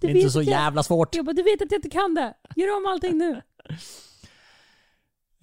det 0.00 0.06
är 0.06 0.16
inte 0.16 0.30
så 0.30 0.42
jävla 0.42 0.82
svårt. 0.82 1.14
Jag 1.14 1.24
bara, 1.24 1.32
du 1.32 1.42
vet 1.42 1.62
att 1.62 1.70
jag 1.72 1.78
inte 1.78 1.90
kan 1.90 2.14
det. 2.14 2.34
Gör 2.56 2.76
om 2.76 2.92
allting 2.92 3.18
nu. 3.18 3.40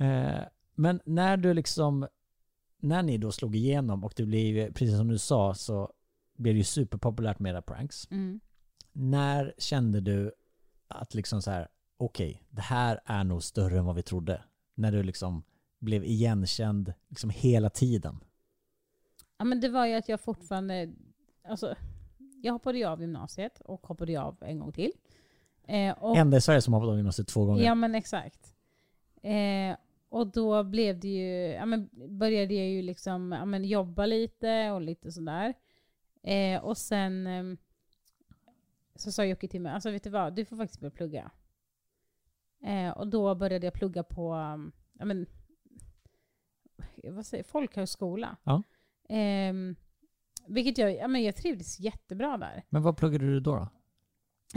Eh, 0.02 0.44
men 0.76 1.02
när 1.06 1.38
du 1.38 1.54
liksom, 1.54 2.08
när 2.78 3.04
ni 3.04 3.18
då 3.18 3.32
slog 3.32 3.56
igenom 3.56 4.04
och 4.04 4.14
det 4.16 4.26
blev, 4.26 4.74
precis 4.74 4.98
som 4.98 5.08
du 5.08 5.18
sa, 5.18 5.54
så 5.54 5.94
blev 6.38 6.54
det 6.54 6.58
ju 6.58 6.64
superpopulärt 6.64 7.40
med 7.40 7.50
era 7.50 7.62
pranks. 7.62 8.08
Mm. 8.12 8.40
När 8.92 9.54
kände 9.58 10.02
du 10.02 10.32
att 10.88 11.14
liksom 11.14 11.42
så 11.42 11.52
här, 11.52 11.68
okej, 11.98 12.44
det 12.50 12.62
här 12.62 13.00
är 13.06 13.24
nog 13.24 13.44
större 13.44 13.80
än 13.80 13.86
vad 13.86 13.96
vi 13.96 14.04
trodde? 14.04 14.44
När 14.76 14.92
du 14.92 15.04
liksom 15.04 15.44
blev 15.80 16.04
igenkänd 16.04 16.94
liksom 17.10 17.30
hela 17.30 17.70
tiden. 17.70 18.24
Ja 19.38 19.46
men 19.46 19.60
det 19.60 19.70
var 19.70 19.86
ju 19.86 19.94
att 19.94 20.10
jag 20.10 20.22
fortfarande, 20.22 20.94
alltså 21.44 21.76
jag 22.42 22.54
hoppade 22.54 22.78
ju 22.78 22.86
av 22.86 23.02
gymnasiet 23.02 23.62
och 23.66 23.88
hoppade 23.88 24.12
ju 24.12 24.18
av 24.18 24.38
en 24.42 24.60
gång 24.60 24.72
till. 24.72 24.92
Eh, 25.68 25.92
och, 25.92 26.18
Enda 26.18 26.38
i 26.38 26.42
Sverige 26.42 26.62
som 26.62 26.74
har 26.74 26.80
hoppat 26.80 26.92
av 26.92 26.98
gymnasiet 26.98 27.28
två 27.28 27.46
gånger. 27.46 27.64
ja 27.64 27.76
men 27.76 27.96
exakt. 27.96 28.56
Eh, 29.22 29.76
och 30.12 30.28
då 30.28 30.64
blev 30.64 31.00
det 31.00 31.08
ju, 31.08 31.48
ja 31.48 31.66
men 31.66 31.90
började 32.20 32.54
jag 32.54 32.68
ju 32.68 32.82
liksom 32.82 33.32
ja, 33.32 33.46
men 33.46 33.66
jobba 33.66 34.06
lite 34.06 34.72
och 34.72 34.82
lite 34.82 35.12
sådär. 35.12 35.54
Eh, 36.24 36.64
och 36.64 36.78
sen 36.78 37.28
ehm, 37.28 37.58
så 38.96 39.12
sa 39.12 39.26
Jocke 39.26 39.48
till 39.48 39.62
mig, 39.62 39.72
alltså 39.72 39.92
vet 39.92 40.04
du 40.04 40.10
vad, 40.10 40.36
du 40.36 40.46
får 40.46 40.58
faktiskt 40.58 40.80
börja 40.80 40.92
plugga. 40.92 41.32
Eh, 42.64 42.90
och 42.90 43.08
då 43.08 43.36
började 43.36 43.68
jag 43.68 43.74
plugga 43.74 44.04
på, 44.04 44.34
um, 44.34 44.72
ja 44.94 45.06
men, 45.06 45.26
vad 47.04 47.26
säger 47.26 47.44
folkhögskola. 47.44 48.38
Ja. 48.44 48.64
Ehm, 49.10 49.76
vilket 50.48 50.78
jag, 50.78 50.96
ja 50.96 51.08
men 51.08 51.24
jag 51.24 51.36
trivdes 51.36 51.80
jättebra 51.80 52.38
där. 52.38 52.64
Men 52.70 52.82
vad 52.82 52.98
pluggade 52.98 53.26
du 53.26 53.40
då? 53.40 53.56
då? 53.56 53.70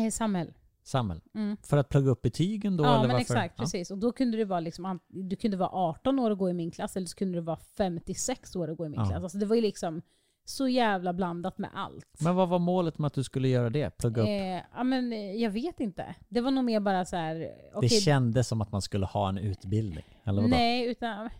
Eh, 0.02 0.10
samhäll. 0.10 0.54
Samhäll? 0.84 1.20
Mm. 1.34 1.56
För 1.62 1.76
att 1.76 1.88
plugga 1.88 2.10
upp 2.10 2.22
betygen 2.22 2.76
då? 2.76 2.84
ja 2.84 2.88
eller 2.88 2.98
men 3.00 3.08
varför? 3.08 3.20
exakt, 3.20 3.54
Ja. 3.58 3.62
precis. 3.62 3.90
Och 3.90 3.98
då 3.98 4.12
kunde 4.12 4.36
det 4.36 4.44
vara 4.44 4.60
liksom, 4.60 5.00
du 5.08 5.36
kunde 5.36 5.56
vara 5.56 5.70
18 5.72 6.18
år 6.18 6.30
och 6.30 6.38
gå 6.38 6.50
i 6.50 6.52
min 6.52 6.70
klass 6.70 6.96
eller 6.96 7.06
så 7.06 7.16
kunde 7.16 7.38
det 7.38 7.42
vara 7.42 7.56
56 7.76 8.56
år 8.56 8.68
och 8.70 8.76
gå 8.76 8.86
i 8.86 8.88
min 8.88 9.00
Ja. 9.00 9.06
klass. 9.08 9.22
Alltså 9.22 9.38
det 9.38 9.46
var 9.46 9.56
ju 9.56 9.62
liksom 9.62 10.02
så 10.46 10.68
jävla 10.68 11.12
blandat 11.12 11.58
med 11.58 11.70
allt. 11.74 12.20
Men 12.20 12.34
vad 12.36 12.48
var 12.48 12.58
målet 12.58 12.98
med 12.98 13.06
att 13.06 13.14
du 13.14 13.24
skulle 13.24 13.48
göra 13.48 13.70
det? 13.70 13.90
Plugga 13.98 14.22
upp? 14.22 14.28
Eh, 14.28 14.62
ja 14.74 14.84
men 14.84 15.12
eh, 15.12 15.18
jag 15.32 15.50
vet 15.50 15.80
inte. 15.80 16.14
Det 16.28 16.40
var 16.40 16.50
nog 16.50 16.64
mer 16.64 16.80
bara 16.80 17.04
så 17.04 17.16
här. 17.16 17.34
det 17.34 17.54
okej, 17.74 17.88
kändes 17.88 18.48
som 18.48 18.60
att 18.60 18.72
man 18.72 18.82
skulle 18.82 19.06
ha 19.06 19.28
en 19.28 19.38
utbildning? 19.38 20.04
Eller 20.24 20.42
vadå? 20.42 20.50
nej, 20.56 20.86
utan 20.90 21.30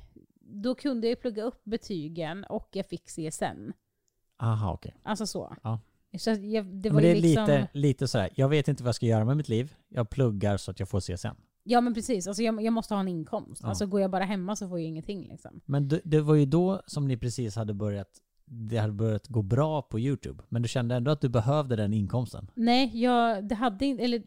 då 0.40 0.74
kunde 0.74 1.08
jag 1.08 1.20
plugga 1.20 1.42
upp 1.42 1.64
betygen 1.64 2.44
och 2.44 2.68
jag 2.72 2.86
fick 2.86 3.04
CSN. 3.08 3.72
Aha, 4.42 4.72
okej. 4.72 4.94
Alltså 5.02 5.26
så. 5.26 5.56
Ja. 5.62 5.80
Så 6.18 6.30
jag, 6.30 6.66
det 6.66 6.90
var 6.90 6.94
Men 6.94 7.02
det 7.02 7.10
är 7.10 7.14
liksom, 7.14 7.46
lite, 7.46 7.68
lite 7.72 8.08
sådär, 8.08 8.30
jag 8.34 8.48
vet 8.48 8.68
inte 8.68 8.82
vad 8.82 8.88
jag 8.88 8.94
ska 8.94 9.06
göra 9.06 9.24
med 9.24 9.36
mitt 9.36 9.48
liv. 9.48 9.74
Jag 9.88 10.10
pluggar 10.10 10.56
så 10.56 10.70
att 10.70 10.80
jag 10.80 10.88
får 10.88 11.00
CSN. 11.00 11.28
Ja 11.62 11.80
men 11.80 11.94
precis, 11.94 12.26
alltså 12.26 12.42
jag, 12.42 12.62
jag 12.62 12.72
måste 12.72 12.94
ha 12.94 13.00
en 13.00 13.08
inkomst. 13.08 13.62
Ja. 13.62 13.68
Alltså 13.68 13.86
går 13.86 14.00
jag 14.00 14.10
bara 14.10 14.24
hemma 14.24 14.56
så 14.56 14.68
får 14.68 14.78
jag 14.78 14.88
ingenting 14.88 15.28
liksom. 15.28 15.60
Men 15.64 15.88
det, 15.88 16.00
det 16.04 16.20
var 16.20 16.34
ju 16.34 16.46
då 16.46 16.82
som 16.86 17.08
ni 17.08 17.16
precis 17.16 17.56
hade 17.56 17.74
börjat, 17.74 18.08
det 18.44 18.76
hade 18.76 18.92
börjat 18.92 19.28
gå 19.28 19.42
bra 19.42 19.82
på 19.82 20.00
YouTube. 20.00 20.42
Men 20.48 20.62
du 20.62 20.68
kände 20.68 20.94
ändå 20.94 21.10
att 21.10 21.20
du 21.20 21.28
behövde 21.28 21.76
den 21.76 21.92
inkomsten. 21.92 22.50
Nej, 22.54 23.02
jag, 23.02 23.48
det 23.48 23.54
hade 23.54 23.86
inte, 23.86 24.04
eller 24.04 24.22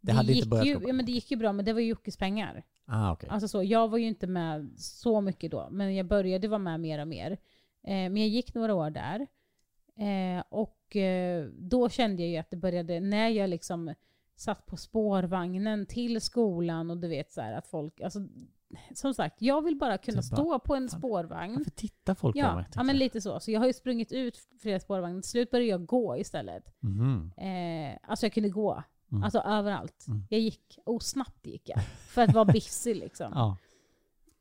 det, 0.00 0.12
hade 0.12 0.32
inte 0.32 0.38
gick 0.38 0.50
börjat 0.50 0.66
ju, 0.66 0.74
gå 0.74 0.80
bra. 0.80 0.88
ja, 0.88 0.92
men 0.92 1.06
det 1.06 1.12
gick 1.12 1.30
ju 1.30 1.36
bra 1.36 1.52
men 1.52 1.64
det 1.64 1.72
var 1.72 1.80
ju 1.80 1.86
Jockes 1.86 2.16
pengar. 2.16 2.62
Ah, 2.86 3.12
okej. 3.12 3.28
Alltså 3.28 3.48
så, 3.48 3.62
jag 3.62 3.88
var 3.88 3.98
ju 3.98 4.06
inte 4.06 4.26
med 4.26 4.70
så 4.76 5.20
mycket 5.20 5.50
då, 5.50 5.68
men 5.70 5.94
jag 5.94 6.06
började 6.06 6.48
vara 6.48 6.58
med 6.58 6.80
mer 6.80 7.00
och 7.00 7.08
mer. 7.08 7.30
Eh, 7.30 7.38
men 7.86 8.16
jag 8.16 8.28
gick 8.28 8.54
några 8.54 8.74
år 8.74 8.90
där. 8.90 9.26
Eh, 9.98 10.44
och 10.48 10.75
eh, 10.96 11.44
då 11.58 11.88
kände 11.88 12.22
jag 12.22 12.30
ju 12.30 12.36
att 12.36 12.50
det 12.50 12.56
började, 12.56 13.00
när 13.00 13.28
jag 13.28 13.50
liksom 13.50 13.94
satt 14.36 14.66
på 14.66 14.76
spårvagnen 14.76 15.86
till 15.86 16.20
skolan 16.20 16.90
och 16.90 16.96
du 16.96 17.08
vet 17.08 17.32
så 17.32 17.40
här 17.40 17.52
att 17.52 17.66
folk, 17.66 18.00
alltså 18.00 18.20
som 18.94 19.14
sagt, 19.14 19.42
jag 19.42 19.62
vill 19.62 19.76
bara 19.76 19.98
kunna 19.98 20.20
Du 20.20 20.30
bara, 20.30 20.36
stå 20.36 20.58
på 20.58 20.74
en 20.74 20.88
spårvagn. 20.88 21.54
Varför 21.56 21.70
tittar 21.70 22.14
folk 22.14 22.34
på 22.34 22.38
Ja, 22.38 22.54
mig? 22.56 22.64
ja, 22.74 22.82
men 22.82 22.96
lite 22.96 23.20
så. 23.20 23.40
Så 23.40 23.50
jag 23.50 23.60
har 23.60 23.66
ju 23.66 23.72
sprungit 23.72 24.12
ut 24.12 24.38
flera 24.60 24.80
spårvagnar. 24.80 25.20
Till 25.20 25.30
slut 25.30 25.50
började 25.50 25.70
jag 25.70 25.86
gå 25.86 26.16
istället. 26.18 26.74
Mhm. 26.80 27.32
Eh, 27.36 27.98
alltså 28.02 28.26
jag 28.26 28.32
kunde 28.32 28.48
gå. 28.48 28.82
Mm. 29.12 29.24
Alltså 29.24 29.38
överallt. 29.38 30.04
Mm. 30.08 30.22
Jag 30.30 30.40
gick, 30.40 30.78
och 30.84 31.02
snabbt 31.02 31.46
gick 31.46 31.68
jag. 31.68 31.82
För 31.84 32.22
att 32.22 32.34
vara 32.34 32.44
busy 32.44 32.94
liksom. 32.94 33.30
Ja. 33.34 33.56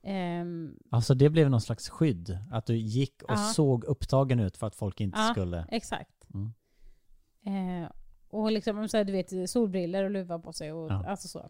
Ehm, 0.04 0.80
Alltså 0.90 1.14
det 1.14 1.30
blev 1.30 1.50
någon 1.50 1.62
slags 1.62 1.90
skydd. 1.90 2.38
Att 2.52 2.66
du 2.66 2.76
gick 2.78 3.24
och 3.24 3.32
Ja. 3.32 3.38
såg 3.38 3.84
upptagen 3.84 4.40
ut 4.40 4.58
för 4.58 4.68
att 4.68 4.76
folk 4.76 5.02
inte 5.02 5.20
Ja. 5.20 5.28
skulle... 5.32 5.66
exakt. 5.72 6.15
Mm. 6.36 7.84
Eh, 7.84 7.90
och 8.30 8.52
liksom, 8.52 8.90
så 8.90 8.98
här, 8.98 9.04
du 9.04 9.14
vet, 9.14 9.50
solbriller 9.50 10.04
och 10.04 10.12
luva 10.12 10.40
på 10.40 10.54
sig 10.54 10.72
och 10.74 10.92
Ja. 10.92 11.06
alltså 11.08 11.28
så. 11.28 11.50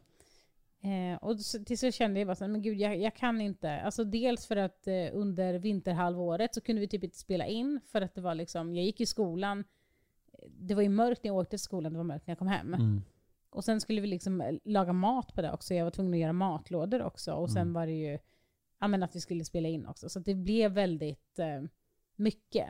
Eh, 0.88 1.16
och 1.22 1.40
så, 1.40 1.64
till 1.64 1.78
slut 1.78 1.96
kände 1.96 2.20
jag 2.20 2.28
bara 2.28 2.36
så 2.36 2.48
men 2.48 2.62
gud 2.62 2.78
jag, 2.78 2.98
jag 2.98 3.16
kan 3.16 3.42
inte. 3.42 3.72
Alltså 3.82 4.04
dels 4.04 4.48
för 4.48 4.56
att 4.56 4.88
eh, 4.88 5.08
under 5.14 5.54
vinterhalvåret 5.54 6.54
så 6.56 6.62
kunde 6.62 6.80
vi 6.80 6.88
typ 6.88 7.04
inte 7.04 7.18
spela 7.18 7.46
in 7.46 7.80
för 7.86 8.02
att 8.02 8.16
det 8.16 8.22
var 8.22 8.36
liksom, 8.36 8.76
jag 8.76 8.86
gick 8.86 9.02
i 9.02 9.06
skolan, 9.06 9.64
det 10.48 10.76
var 10.76 10.82
ju 10.82 10.90
mörkt 10.90 11.24
när 11.24 11.30
jag 11.30 11.38
åkte 11.38 11.50
till 11.50 11.60
skolan, 11.60 11.94
det 11.94 11.98
var 12.00 12.04
mörkt 12.04 12.28
när 12.28 12.32
jag 12.32 12.40
kom 12.40 12.48
hem. 12.48 12.74
Mm. 12.74 13.02
Och 13.50 13.64
sen 13.66 13.82
skulle 13.82 14.02
vi 14.02 14.08
liksom 14.08 14.42
eh, 14.42 14.56
laga 14.64 14.94
mat 14.94 15.34
på 15.34 15.42
det 15.42 15.52
också. 15.52 15.74
Jag 15.74 15.84
var 15.84 15.92
tvungen 15.92 16.14
att 16.14 16.20
göra 16.20 16.34
matlådor 16.34 17.02
också. 17.02 17.34
Och 17.34 17.50
sen 17.52 17.62
Mm. 17.62 17.74
var 17.74 17.86
det 17.86 17.94
ju 17.94 18.20
ja, 18.80 18.88
men 18.88 19.04
att 19.04 19.16
vi 19.16 19.22
skulle 19.22 19.46
spela 19.46 19.68
in 19.68 19.86
också. 19.86 20.10
Så 20.10 20.20
det 20.20 20.36
blev 20.36 20.72
väldigt 20.72 21.40
eh, 21.40 21.62
mycket. 22.16 22.68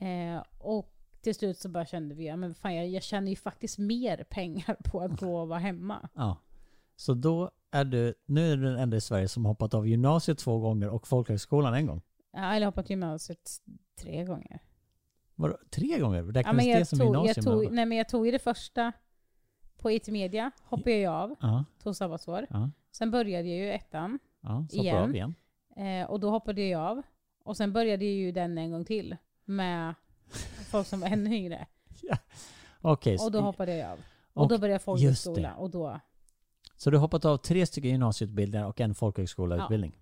Eh, 0.00 0.42
och 0.58 0.94
till 1.20 1.34
slut 1.34 1.58
så 1.58 1.68
bara 1.68 1.86
kände 1.86 2.14
vi, 2.14 2.26
ja, 2.26 2.36
men 2.36 2.54
fan, 2.54 2.74
jag, 2.74 2.88
jag 2.88 3.02
tjänar 3.02 3.28
ju 3.28 3.36
faktiskt 3.36 3.78
mer 3.78 4.24
pengar 4.30 4.76
på 4.84 5.00
att 5.00 5.20
gå 5.20 5.40
och 5.40 5.48
vara 5.48 5.58
hemma. 5.58 6.08
Ja. 6.14 6.36
Så 6.96 7.14
då 7.14 7.50
är 7.70 7.84
du, 7.84 8.14
nu 8.26 8.52
är 8.52 8.56
du 8.56 8.62
den 8.62 8.78
enda 8.78 8.96
i 8.96 9.00
Sverige 9.00 9.28
som 9.28 9.44
hoppat 9.44 9.74
av 9.74 9.88
gymnasiet 9.88 10.38
två 10.38 10.58
gånger 10.58 10.88
och 10.88 11.06
folkhögskolan 11.08 11.74
en 11.74 11.86
gång. 11.86 12.02
Ja, 12.32 12.54
eller 12.54 12.66
hoppat 12.66 12.90
gymnasiet 12.90 13.50
tre 14.00 14.24
gånger. 14.24 14.60
Vadå, 15.34 15.58
tre 15.70 15.98
gånger? 15.98 16.22
Ja, 16.22 16.32
Räknas 16.32 16.56
men 16.56 16.64
det 16.64 16.70
jag, 16.70 16.86
som 16.86 16.98
tog, 16.98 17.06
jag, 17.06 17.14
gymnasium? 17.26 17.44
tog, 17.44 17.64
eller? 17.64 17.70
nej, 17.74 17.86
men 17.86 17.98
jag 17.98 18.08
tog 18.08 18.26
ju 18.26 18.32
det 18.32 18.38
första 18.38 18.92
på 19.76 19.90
IT 19.90 20.08
Media, 20.08 20.50
hoppade 20.64 20.96
jag 20.96 21.14
av, 21.14 21.34
Ja, 21.40 21.64
tog 21.82 21.96
sabbatsår. 21.96 22.46
ja, 22.50 22.70
Sen 22.92 23.10
började 23.10 23.48
jag 23.48 23.58
ju 23.58 23.72
ettan 23.72 24.18
ja. 24.40 24.66
Igen. 24.72 25.14
igen. 25.14 25.34
eh, 25.76 26.10
och 26.10 26.20
då 26.20 26.30
hoppade 26.30 26.62
jag 26.62 26.80
av. 26.80 27.02
Och 27.44 27.56
sen 27.56 27.72
började 27.72 28.04
jag 28.04 28.14
ju 28.14 28.32
den 28.32 28.58
en 28.58 28.70
gång 28.72 28.84
till 28.84 29.16
med 29.44 29.94
folk 30.68 30.86
som 30.86 31.00
var 31.00 31.08
ännu 31.08 31.36
yngre. 31.36 31.66
Okej, 32.80 33.16
Och 33.20 33.32
då 33.32 33.40
hoppade 33.40 33.76
jag 33.76 33.90
av. 33.90 33.98
Och, 34.32 34.42
och 34.42 34.48
då 34.48 34.58
började 34.58 34.74
jag 34.74 34.82
folkhögskola. 34.82 35.54
Och, 35.54 35.70
då, 35.70 36.00
så 36.76 36.90
du 36.90 36.96
har 36.96 37.00
hoppat 37.00 37.24
av 37.24 37.36
tre 37.36 37.66
stycken 37.66 37.90
gymnasieutbildningar 37.90 38.66
och 38.66 38.80
en 38.80 38.94
folkhögskolautbildning? 38.94 39.96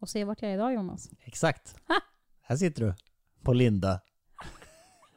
och 0.00 0.08
se 0.08 0.24
vart 0.24 0.42
jag 0.42 0.50
är 0.50 0.54
idag 0.54 0.74
Jonas. 0.74 1.10
Exakt. 1.20 1.74
Här 2.42 2.56
sitter 2.56 2.84
du. 2.84 2.94
På 3.42 3.52
Linda. 3.52 4.00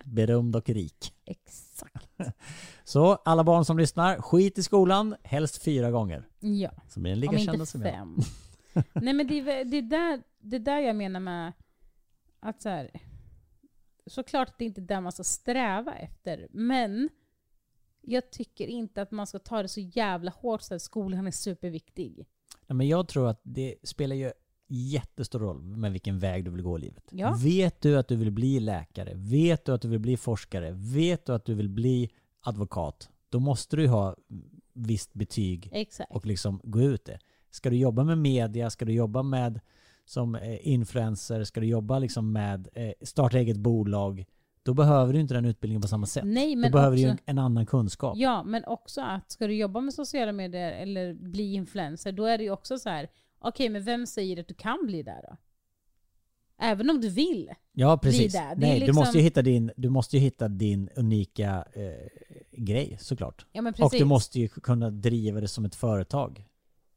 Berömd 0.04 0.56
och 0.56 0.70
rik. 0.70 1.14
Exakt. 1.26 2.10
Så 2.84 3.16
alla 3.16 3.44
barn 3.44 3.66
som 3.66 3.78
lyssnar, 3.78 4.22
skit 4.22 4.58
i 4.58 4.64
skolan, 4.64 5.16
helst 5.24 5.64
fyra 5.64 5.92
gånger. 5.92 6.28
Ja. 6.40 6.72
Så 6.90 7.00
blir 7.00 7.12
ni 7.12 7.16
Om 7.16 7.22
lika 7.22 7.34
inte 7.34 7.52
kända 7.52 7.66
som 7.66 7.82
jag. 7.82 7.94
fem. 7.94 8.18
Nej 8.94 9.14
men 9.14 9.28
det 9.28 9.40
är 9.40 9.66
det 9.66 9.78
är 9.78 9.82
där, 9.82 10.22
det 10.40 10.56
är 10.56 10.60
där 10.60 10.80
jag 10.80 10.96
menar 10.96 11.20
med 11.20 11.54
att 12.40 12.62
så 12.62 12.70
här, 12.70 12.92
såklart 14.08 14.50
att 14.50 14.58
det 14.58 14.66
inte 14.66 14.82
är 14.82 14.86
där 14.86 15.02
man 15.02 15.12
ska 15.12 15.24
sträva 15.24 15.96
efter, 15.96 16.48
men 16.52 17.10
jag 18.02 18.32
tycker 18.32 18.68
inte 18.68 19.02
att 19.02 19.12
man 19.12 19.28
ska 19.28 19.40
ta 19.40 19.62
det 19.62 19.68
så 19.68 19.80
jävla 19.80 20.32
hårt 20.32 20.62
så 20.62 20.76
att 20.76 20.82
skolan 20.82 21.28
är 21.28 21.32
superviktig. 21.32 22.26
Nej, 22.68 22.76
men 22.76 22.88
jag 22.88 23.08
tror 23.08 23.30
att 23.30 23.40
det 23.44 23.76
spelar 23.84 24.16
ju 24.16 24.32
jättestor 24.68 25.40
roll 25.40 25.62
med 25.64 25.92
vilken 25.92 26.20
väg 26.20 26.46
du 26.46 26.52
vill 26.52 26.62
gå 26.62 26.78
i 26.78 26.82
livet. 26.82 27.04
Ja. 27.10 27.36
Vet 27.44 27.82
du 27.82 27.98
att 27.98 28.08
du 28.08 28.16
vill 28.16 28.32
bli 28.32 28.60
läkare? 28.60 29.12
Vet 29.16 29.66
du 29.66 29.74
att 29.74 29.82
du 29.82 29.88
vill 29.88 30.00
bli 30.00 30.18
forskare? 30.18 30.72
Vet 30.72 31.26
du 31.26 31.34
att 31.34 31.46
du 31.46 31.54
vill 31.54 31.70
bli 31.70 32.10
advokat? 32.42 33.10
Då 33.30 33.40
måste 33.40 33.76
du 33.76 33.88
ha 33.88 34.16
visst 34.74 35.14
betyg 35.14 35.70
Exakt. 35.72 36.12
och 36.12 36.26
liksom 36.26 36.62
gå 36.64 36.82
ut 36.82 37.06
det. 37.06 37.20
Ska 37.50 37.70
du 37.70 37.78
jobba 37.78 38.04
med 38.04 38.18
media, 38.18 38.70
ska 38.70 38.86
du 38.86 38.94
jobba 38.94 39.24
med 39.24 39.60
som 40.06 40.36
eh, 40.36 40.68
influencer, 40.68 41.44
ska 41.44 41.60
du 41.60 41.68
jobba 41.68 42.00
liksom 42.00 42.32
med 42.32 42.68
eh, 42.74 42.94
starta 43.02 43.38
eget 43.38 43.58
bolag, 43.58 44.26
då 44.64 44.74
behöver 44.74 45.14
du 45.14 45.20
inte 45.20 45.34
den 45.34 45.46
utbildningen 45.46 45.82
på 45.82 45.88
samma 45.88 46.06
sätt. 46.06 46.24
Nej, 46.26 46.56
då 46.56 46.62
men 46.62 46.72
behöver 46.72 46.98
också, 46.98 47.08
du 47.08 47.18
en, 47.26 47.38
annan 47.38 47.66
kunskap. 47.66 48.18
Ja, 48.18 48.44
men 48.44 48.66
också 48.66 49.02
att 49.02 49.32
ska 49.32 49.48
du 49.48 49.56
jobba 49.56 49.82
med 49.82 49.94
sociala 49.94 50.32
medier 50.32 50.72
eller 50.72 51.14
bli 51.14 51.54
influencer, 51.54 52.12
då 52.12 52.26
är 52.26 52.38
det 52.38 52.44
ju 52.44 52.52
också 52.52 52.80
så 52.80 52.90
här, 52.90 53.10
okej 53.40 53.70
men 53.70 53.84
vem 53.84 54.08
säger 54.08 54.40
att 54.40 54.48
du 54.48 54.54
kan 54.54 54.80
bli 54.86 55.04
där 55.04 55.22
då? 55.30 55.38
Även 56.64 56.90
om 56.90 57.02
du 57.02 57.10
vill. 57.10 57.50
Ja, 57.72 57.98
precis. 57.98 58.34
där. 58.34 58.56
Det 58.56 58.62
Nej, 58.62 58.80
du, 58.80 58.86
liksom- 58.86 58.96
måste 58.96 59.18
ju 59.18 59.24
hitta 59.24 59.42
din, 59.42 59.72
du 59.78 59.90
måste 59.90 60.18
ju 60.18 60.22
hitta 60.22 60.48
din 60.48 60.90
unika 60.96 61.66
eh, 61.74 62.08
grej 62.52 62.98
såklart. 63.00 63.46
Ja 63.52 63.62
men 63.62 63.74
Och 63.74 63.78
precis. 63.78 64.00
du 64.00 64.06
måste 64.06 64.40
ju 64.40 64.48
kunna 64.48 64.90
driva 64.90 65.42
det 65.42 65.48
som 65.48 65.66
ett 65.66 65.76
företag. 65.76 66.46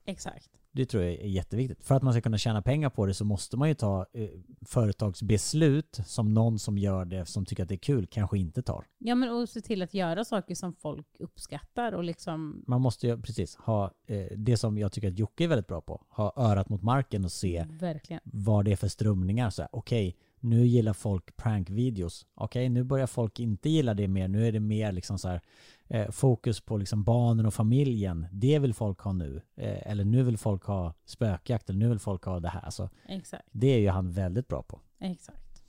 Exakt. 0.06 0.50
Det 0.74 0.86
tror 0.86 1.02
jag 1.02 1.12
är 1.12 1.26
jätteviktigt. 1.26 1.84
För 1.84 1.94
att 1.94 2.02
man 2.02 2.12
ska 2.12 2.20
kunna 2.20 2.38
tjäna 2.38 2.62
pengar 2.62 2.90
på 2.90 3.06
det 3.06 3.14
så 3.14 3.24
måste 3.24 3.56
man 3.56 3.68
ju 3.68 3.74
ta 3.74 4.06
eh, 4.12 4.28
företagsbeslut 4.66 5.98
som 6.06 6.34
någon 6.34 6.58
som 6.58 6.78
gör 6.78 7.04
det, 7.04 7.26
som 7.26 7.44
tycker 7.44 7.62
att 7.62 7.68
det 7.68 7.74
är 7.74 7.76
kul, 7.76 8.06
kanske 8.06 8.38
inte 8.38 8.62
tar. 8.62 8.84
Ja 8.98 9.14
men 9.14 9.30
och 9.30 9.48
se 9.48 9.60
till 9.60 9.82
att 9.82 9.94
göra 9.94 10.24
saker 10.24 10.54
som 10.54 10.74
folk 10.74 11.06
uppskattar 11.18 11.92
och 11.92 12.04
liksom 12.04 12.64
Man 12.66 12.80
måste 12.80 13.06
ju 13.06 13.22
precis 13.22 13.56
ha 13.56 13.90
eh, 14.06 14.26
det 14.36 14.56
som 14.56 14.78
jag 14.78 14.92
tycker 14.92 15.08
att 15.08 15.18
Jocke 15.18 15.44
är 15.44 15.48
väldigt 15.48 15.66
bra 15.66 15.80
på. 15.80 16.04
Ha 16.08 16.32
örat 16.36 16.68
mot 16.68 16.82
marken 16.82 17.24
och 17.24 17.32
se 17.32 17.66
verkligen. 17.70 18.20
vad 18.24 18.64
det 18.64 18.72
är 18.72 18.76
för 18.76 18.88
strömningar. 18.88 19.52
Okej, 19.72 20.16
nu 20.40 20.66
gillar 20.66 20.92
folk 20.92 21.36
prankvideos. 21.36 22.26
Okej, 22.34 22.68
nu 22.68 22.84
börjar 22.84 23.06
folk 23.06 23.40
inte 23.40 23.68
gilla 23.68 23.94
det 23.94 24.08
mer. 24.08 24.28
Nu 24.28 24.46
är 24.46 24.52
det 24.52 24.60
mer 24.60 24.92
liksom 24.92 25.18
så 25.18 25.28
här, 25.28 25.40
eh, 25.88 26.10
fokus 26.10 26.60
på 26.60 26.76
liksom 26.76 27.04
barnen 27.04 27.46
och 27.46 27.54
familjen. 27.54 28.26
Det 28.32 28.58
vill 28.58 28.74
folk 28.74 29.00
ha 29.00 29.12
nu. 29.12 29.42
Eh, 29.56 29.90
eller 29.90 30.04
nu 30.04 30.22
vill 30.22 30.38
folk 30.38 30.64
ha 30.64 30.94
spökjakt. 31.04 31.70
Eller 31.70 31.78
nu 31.78 31.88
vill 31.88 31.98
folk 31.98 32.24
ha 32.24 32.40
det 32.40 32.48
här. 32.48 32.70
Så 32.70 32.90
Exakt. 33.08 33.48
det 33.50 33.66
är 33.66 33.78
ju 33.78 33.88
han 33.88 34.12
väldigt 34.12 34.48
bra 34.48 34.62
på. 34.62 34.80
Exakt. 34.98 35.62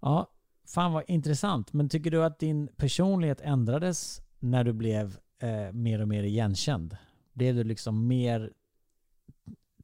Ja, 0.00 0.30
fan 0.66 0.92
vad 0.92 1.04
intressant. 1.06 1.72
Men 1.72 1.88
tycker 1.88 2.10
du 2.10 2.24
att 2.24 2.38
din 2.38 2.68
personlighet 2.76 3.40
ändrades 3.40 4.22
när 4.38 4.64
du 4.64 4.72
blev 4.72 5.18
eh, 5.38 5.72
mer 5.72 6.00
och 6.00 6.08
mer 6.08 6.22
igenkänd? 6.22 6.96
Blev 7.32 7.54
du 7.54 7.64
liksom 7.64 8.06
mer 8.06 8.52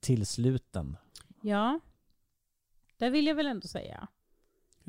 tillsluten? 0.00 0.96
Ja. 1.42 1.80
Det 2.96 3.10
vill 3.10 3.26
jag 3.26 3.34
väl 3.34 3.46
ändå 3.46 3.68
säga. 3.68 4.08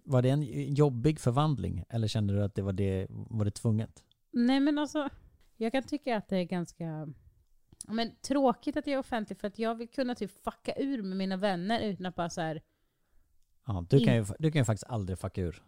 Var 0.03 0.21
det 0.21 0.29
en 0.29 0.73
jobbig 0.75 1.19
förvandling? 1.19 1.83
Eller 1.89 2.07
kände 2.07 2.33
du 2.33 2.43
att 2.43 2.55
det 2.55 2.61
var 2.61 2.73
det, 2.73 3.07
var 3.09 3.45
det 3.45 3.51
tvunget? 3.51 4.03
Nej 4.38 4.59
men 4.59 4.77
alltså, 4.77 5.09
jag 5.57 5.71
kan 5.71 5.83
tycka 5.83 6.17
att 6.17 6.27
det 6.27 6.38
är 6.38 6.43
ganska 6.43 6.83
ja, 7.88 7.93
men, 7.93 8.11
tråkigt 8.21 8.77
att 8.77 8.88
jag 8.88 8.93
är 8.93 8.99
offentlig 8.99 9.39
för 9.39 9.47
att 9.47 9.59
jag 9.59 9.75
vill 9.75 9.89
kunna 9.89 10.15
typ 10.15 10.31
fucka 10.43 10.73
ur 10.77 11.01
med 11.01 11.17
mina 11.17 11.38
vänner 11.38 11.79
utan 11.79 12.05
att 12.05 12.15
bara 12.15 12.29
så 12.29 12.41
här. 12.41 12.61
Ja, 13.67 13.85
du, 13.89 13.99
kan 13.99 14.15
ju, 14.15 14.25
du 14.39 14.51
kan 14.51 14.61
ju 14.61 14.65
faktiskt 14.65 14.89
aldrig 14.89 15.19
fucka 15.19 15.41
ur. 15.41 15.63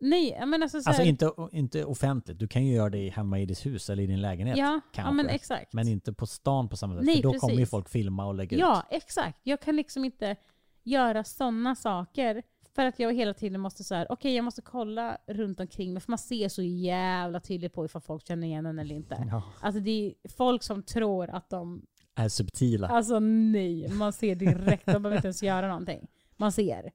Nej, 0.00 0.36
ja, 0.40 0.46
men 0.46 0.62
alltså 0.62 0.80
så 0.80 0.90
Alltså 0.90 1.02
här, 1.02 1.08
inte, 1.08 1.32
inte 1.52 1.84
offentligt. 1.84 2.38
Du 2.38 2.48
kan 2.48 2.66
ju 2.66 2.74
göra 2.74 2.90
det 2.90 3.08
hemma 3.08 3.40
i 3.40 3.46
ditt 3.46 3.66
hus 3.66 3.90
eller 3.90 4.02
i 4.02 4.06
din 4.06 4.20
lägenhet. 4.20 4.56
Ja, 4.56 4.64
ja 4.64 4.80
kanske. 4.92 5.12
men 5.12 5.28
exakt. 5.28 5.72
Men 5.72 5.88
inte 5.88 6.12
på 6.12 6.26
stan 6.26 6.68
på 6.68 6.76
samma 6.76 6.96
sätt. 6.96 7.04
Nej, 7.04 7.16
för 7.16 7.22
då 7.22 7.32
kommer 7.32 7.52
ju 7.52 7.58
precis. 7.58 7.70
folk 7.70 7.88
filma 7.88 8.26
och 8.26 8.34
lägga 8.34 8.56
ut. 8.56 8.60
Ja, 8.60 8.86
exakt. 8.90 9.40
Jag 9.42 9.60
kan 9.60 9.76
liksom 9.76 10.04
inte 10.04 10.36
göra 10.82 11.24
sådana 11.24 11.74
saker 11.74 12.42
för 12.74 12.86
att 12.86 12.98
jag 12.98 13.14
hela 13.14 13.34
tiden 13.34 13.60
måste 13.60 13.84
så 13.84 13.94
här, 13.94 14.06
okej 14.12 14.34
jag 14.34 14.44
måste 14.44 14.62
kolla 14.62 15.18
runt 15.26 15.60
omkring 15.60 15.92
mig 15.92 16.00
för 16.02 16.10
man 16.10 16.18
ser 16.18 16.48
så 16.48 16.62
jävla 16.62 17.40
tydligt 17.40 17.72
på 17.72 17.84
ifall 17.84 18.02
folk 18.02 18.26
känner 18.26 18.46
igen 18.46 18.66
en 18.66 18.78
eller 18.78 18.94
inte. 18.94 19.26
Ja, 19.30 19.42
Alltså 19.60 19.80
det 19.80 19.90
är 20.24 20.28
folk 20.28 20.62
som 20.62 20.82
tror 20.82 21.30
att 21.30 21.50
de, 21.50 21.86
är 22.14 22.28
subtila. 22.28 22.88
alltså 22.88 23.18
nej, 23.20 23.88
man 23.92 24.12
ser 24.12 24.34
direkt, 24.34 24.86
de 24.86 25.02
behöver 25.02 25.16
inte 25.16 25.26
ens 25.28 25.42
göra 25.42 25.68
någonting. 25.68 26.06
Man 26.36 26.52
ser. 26.52 26.92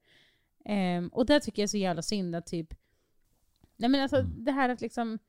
Ehm, 0.65 1.07
och 1.07 1.25
det 1.25 1.39
tycker 1.39 1.61
jag 1.61 1.63
är 1.63 1.67
så 1.67 1.77
jävla 1.77 2.01
synd 2.01 2.35
att 2.35 2.45
typ, 2.47 2.73
nej 3.77 3.89
men 3.89 4.01
alltså 4.01 4.17
Mm. 4.17 4.43
det 4.45 4.51
här 4.51 4.69
att 4.69 4.81
liksom, 4.81 5.19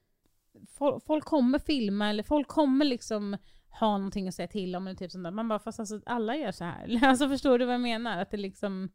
folk, 0.69 1.05
folk 1.05 1.25
kommer 1.25 1.59
filma 1.59 2.09
eller 2.11 2.23
folk 2.23 2.49
kommer 2.49 2.85
liksom 2.85 3.37
ha 3.81 3.99
någonting 3.99 4.29
att 4.29 4.35
säga 4.35 4.49
till 4.49 4.77
om 4.77 4.87
eller 4.87 4.97
typ 4.99 5.13
sånt 5.13 5.25
där. 5.25 5.31
Man 5.31 5.49
bara, 5.49 5.59
fast 5.59 5.81
alltså 5.81 6.01
alla 6.07 6.37
gör 6.37 6.53
så 6.53 6.65
här. 6.65 6.99
Alltså 7.05 7.29
förstår 7.29 7.59
du 7.59 7.65
vad 7.65 7.75
jag 7.75 7.81
menar? 7.81 8.19
Att 8.23 8.31
det 8.31 8.37
liksom, 8.37 8.89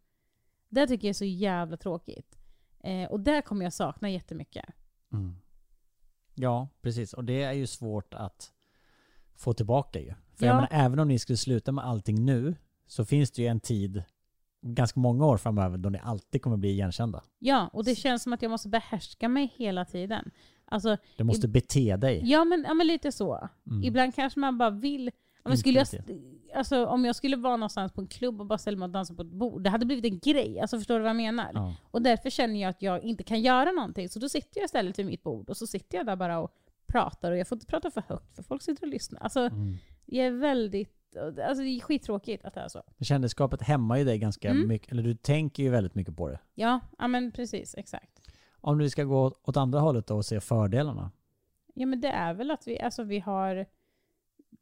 det 0.75 0.87
tycker 0.87 1.07
jag 1.07 1.09
är 1.09 1.13
så 1.13 1.25
jävla 1.25 1.77
tråkigt. 1.77 2.37
Eh, 2.83 3.11
och 3.11 3.19
det 3.19 3.41
kommer 3.41 3.63
jag 3.65 3.73
sakna 3.73 4.09
jättemycket. 4.09 4.65
Mm. 5.13 5.35
Ja, 6.35 6.67
precis. 6.81 7.13
Och 7.13 7.23
det 7.25 7.43
är 7.43 7.53
ju 7.53 7.67
svårt 7.67 8.13
att 8.13 8.51
få 9.35 9.53
tillbaka 9.53 9.99
ju. 9.99 10.13
För 10.35 10.45
Ja. 10.45 10.51
jag 10.51 10.55
menar, 10.55 10.67
även 10.71 10.99
om 10.99 11.07
ni 11.07 11.19
skulle 11.19 11.37
sluta 11.37 11.71
med 11.71 11.85
allting 11.85 12.25
nu 12.25 12.55
så 12.87 13.05
finns 13.05 13.31
det 13.31 13.41
ju 13.41 13.47
en 13.47 13.59
tid, 13.59 14.03
ganska 14.61 14.99
många 14.99 15.25
år 15.25 15.37
framöver, 15.37 15.77
då 15.77 15.89
ni 15.89 15.99
alltid 16.03 16.41
kommer 16.41 16.57
bli 16.57 16.69
igenkända. 16.69 17.23
Ja, 17.39 17.69
och 17.73 17.83
det 17.85 17.95
känns 17.95 18.23
som 18.23 18.33
att 18.33 18.41
jag 18.41 18.51
måste 18.51 18.69
behärska 18.69 19.29
mig 19.29 19.53
hela 19.55 19.85
tiden. 19.85 20.31
Alltså, 20.65 20.97
Du 21.17 21.23
måste 21.23 21.47
bete 21.47 21.97
dig. 21.97 22.21
ja 22.23 22.43
men, 22.45 22.65
ja 22.67 22.73
men 22.73 22.87
lite 22.87 23.11
så. 23.11 23.49
Mm. 23.67 23.83
Ibland 23.83 24.15
kanske 24.15 24.39
man 24.39 24.57
bara 24.57 24.69
vill, 24.69 25.11
men 25.49 25.57
skulle 25.57 25.79
jag, 25.79 25.87
alltså, 26.55 26.85
om 26.85 27.05
jag 27.05 27.15
skulle 27.15 27.35
vara 27.37 27.57
någonstans 27.57 27.91
på 27.91 28.01
en 28.01 28.07
klubb 28.07 28.39
och 28.41 28.45
bara 28.45 28.57
ställa 28.57 28.77
mig 28.77 28.85
och 28.85 28.91
dansa 28.91 29.13
på 29.13 29.21
ett 29.21 29.27
bord, 29.31 29.63
det 29.63 29.69
hade 29.69 29.85
blivit 29.85 30.05
en 30.05 30.19
grej. 30.19 30.59
Alltså 30.59 30.77
förstår 30.77 30.95
du 30.95 31.01
vad 31.01 31.09
jag 31.09 31.15
menar? 31.15 31.51
Ja. 31.53 31.75
Och 31.91 32.01
därför 32.01 32.29
känner 32.29 32.61
jag 32.61 32.69
att 32.69 32.81
jag 32.81 33.03
inte 33.03 33.23
kan 33.23 33.41
göra 33.41 33.71
någonting. 33.71 34.09
Så 34.09 34.19
då 34.19 34.29
sitter 34.29 34.59
jag 34.59 34.65
istället 34.65 34.99
vid 34.99 35.05
mitt 35.05 35.23
bord 35.23 35.49
och 35.49 35.57
så 35.57 35.67
sitter 35.67 35.97
jag 35.97 36.05
där 36.05 36.15
bara 36.15 36.39
och 36.39 36.51
pratar 36.87 37.31
och 37.31 37.37
jag 37.37 37.47
får 37.47 37.55
inte 37.55 37.65
prata 37.65 37.91
för 37.91 38.03
högt 38.07 38.35
för 38.35 38.43
folk 38.43 38.61
sitter 38.61 38.83
och 38.83 38.89
lyssnar. 38.89 39.19
Alltså 39.21 39.39
Mm. 39.39 39.75
jag 40.05 40.25
är 40.25 40.31
väldigt, 40.31 41.15
alltså 41.47 41.63
det 41.63 41.69
är 41.69 41.79
skittråkigt 41.79 42.45
att 42.45 42.53
det 42.53 42.59
är 42.61 42.67
så. 42.67 42.83
Kändisskapet 43.01 43.61
hämmar 43.61 43.97
ju 43.97 44.03
dig 44.03 44.17
ganska 44.19 44.49
Mm. 44.49 44.67
mycket, 44.67 44.91
eller 44.91 45.03
du 45.03 45.15
tänker 45.15 45.63
ju 45.63 45.69
väldigt 45.69 45.95
mycket 45.95 46.17
på 46.17 46.29
det. 46.29 46.39
Ja, 46.55 46.79
ja 46.97 47.07
men 47.07 47.31
precis, 47.31 47.75
exakt. 47.77 48.21
Om 48.61 48.77
du 48.77 48.89
ska 48.89 49.03
gå 49.03 49.31
åt 49.43 49.57
andra 49.57 49.79
hållet 49.79 50.07
då 50.07 50.15
och 50.15 50.25
se 50.25 50.39
fördelarna. 50.41 51.11
Ja 51.73 51.85
men 51.85 52.01
det 52.01 52.07
är 52.07 52.33
väl 52.33 52.51
att 52.51 52.67
vi, 52.67 52.79
alltså 52.79 53.03
vi 53.03 53.19
har, 53.19 53.65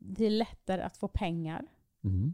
det 0.05 0.25
är 0.25 0.29
lättare 0.29 0.81
att 0.81 0.97
få 0.97 1.07
pengar. 1.07 1.65
Mm. 2.03 2.33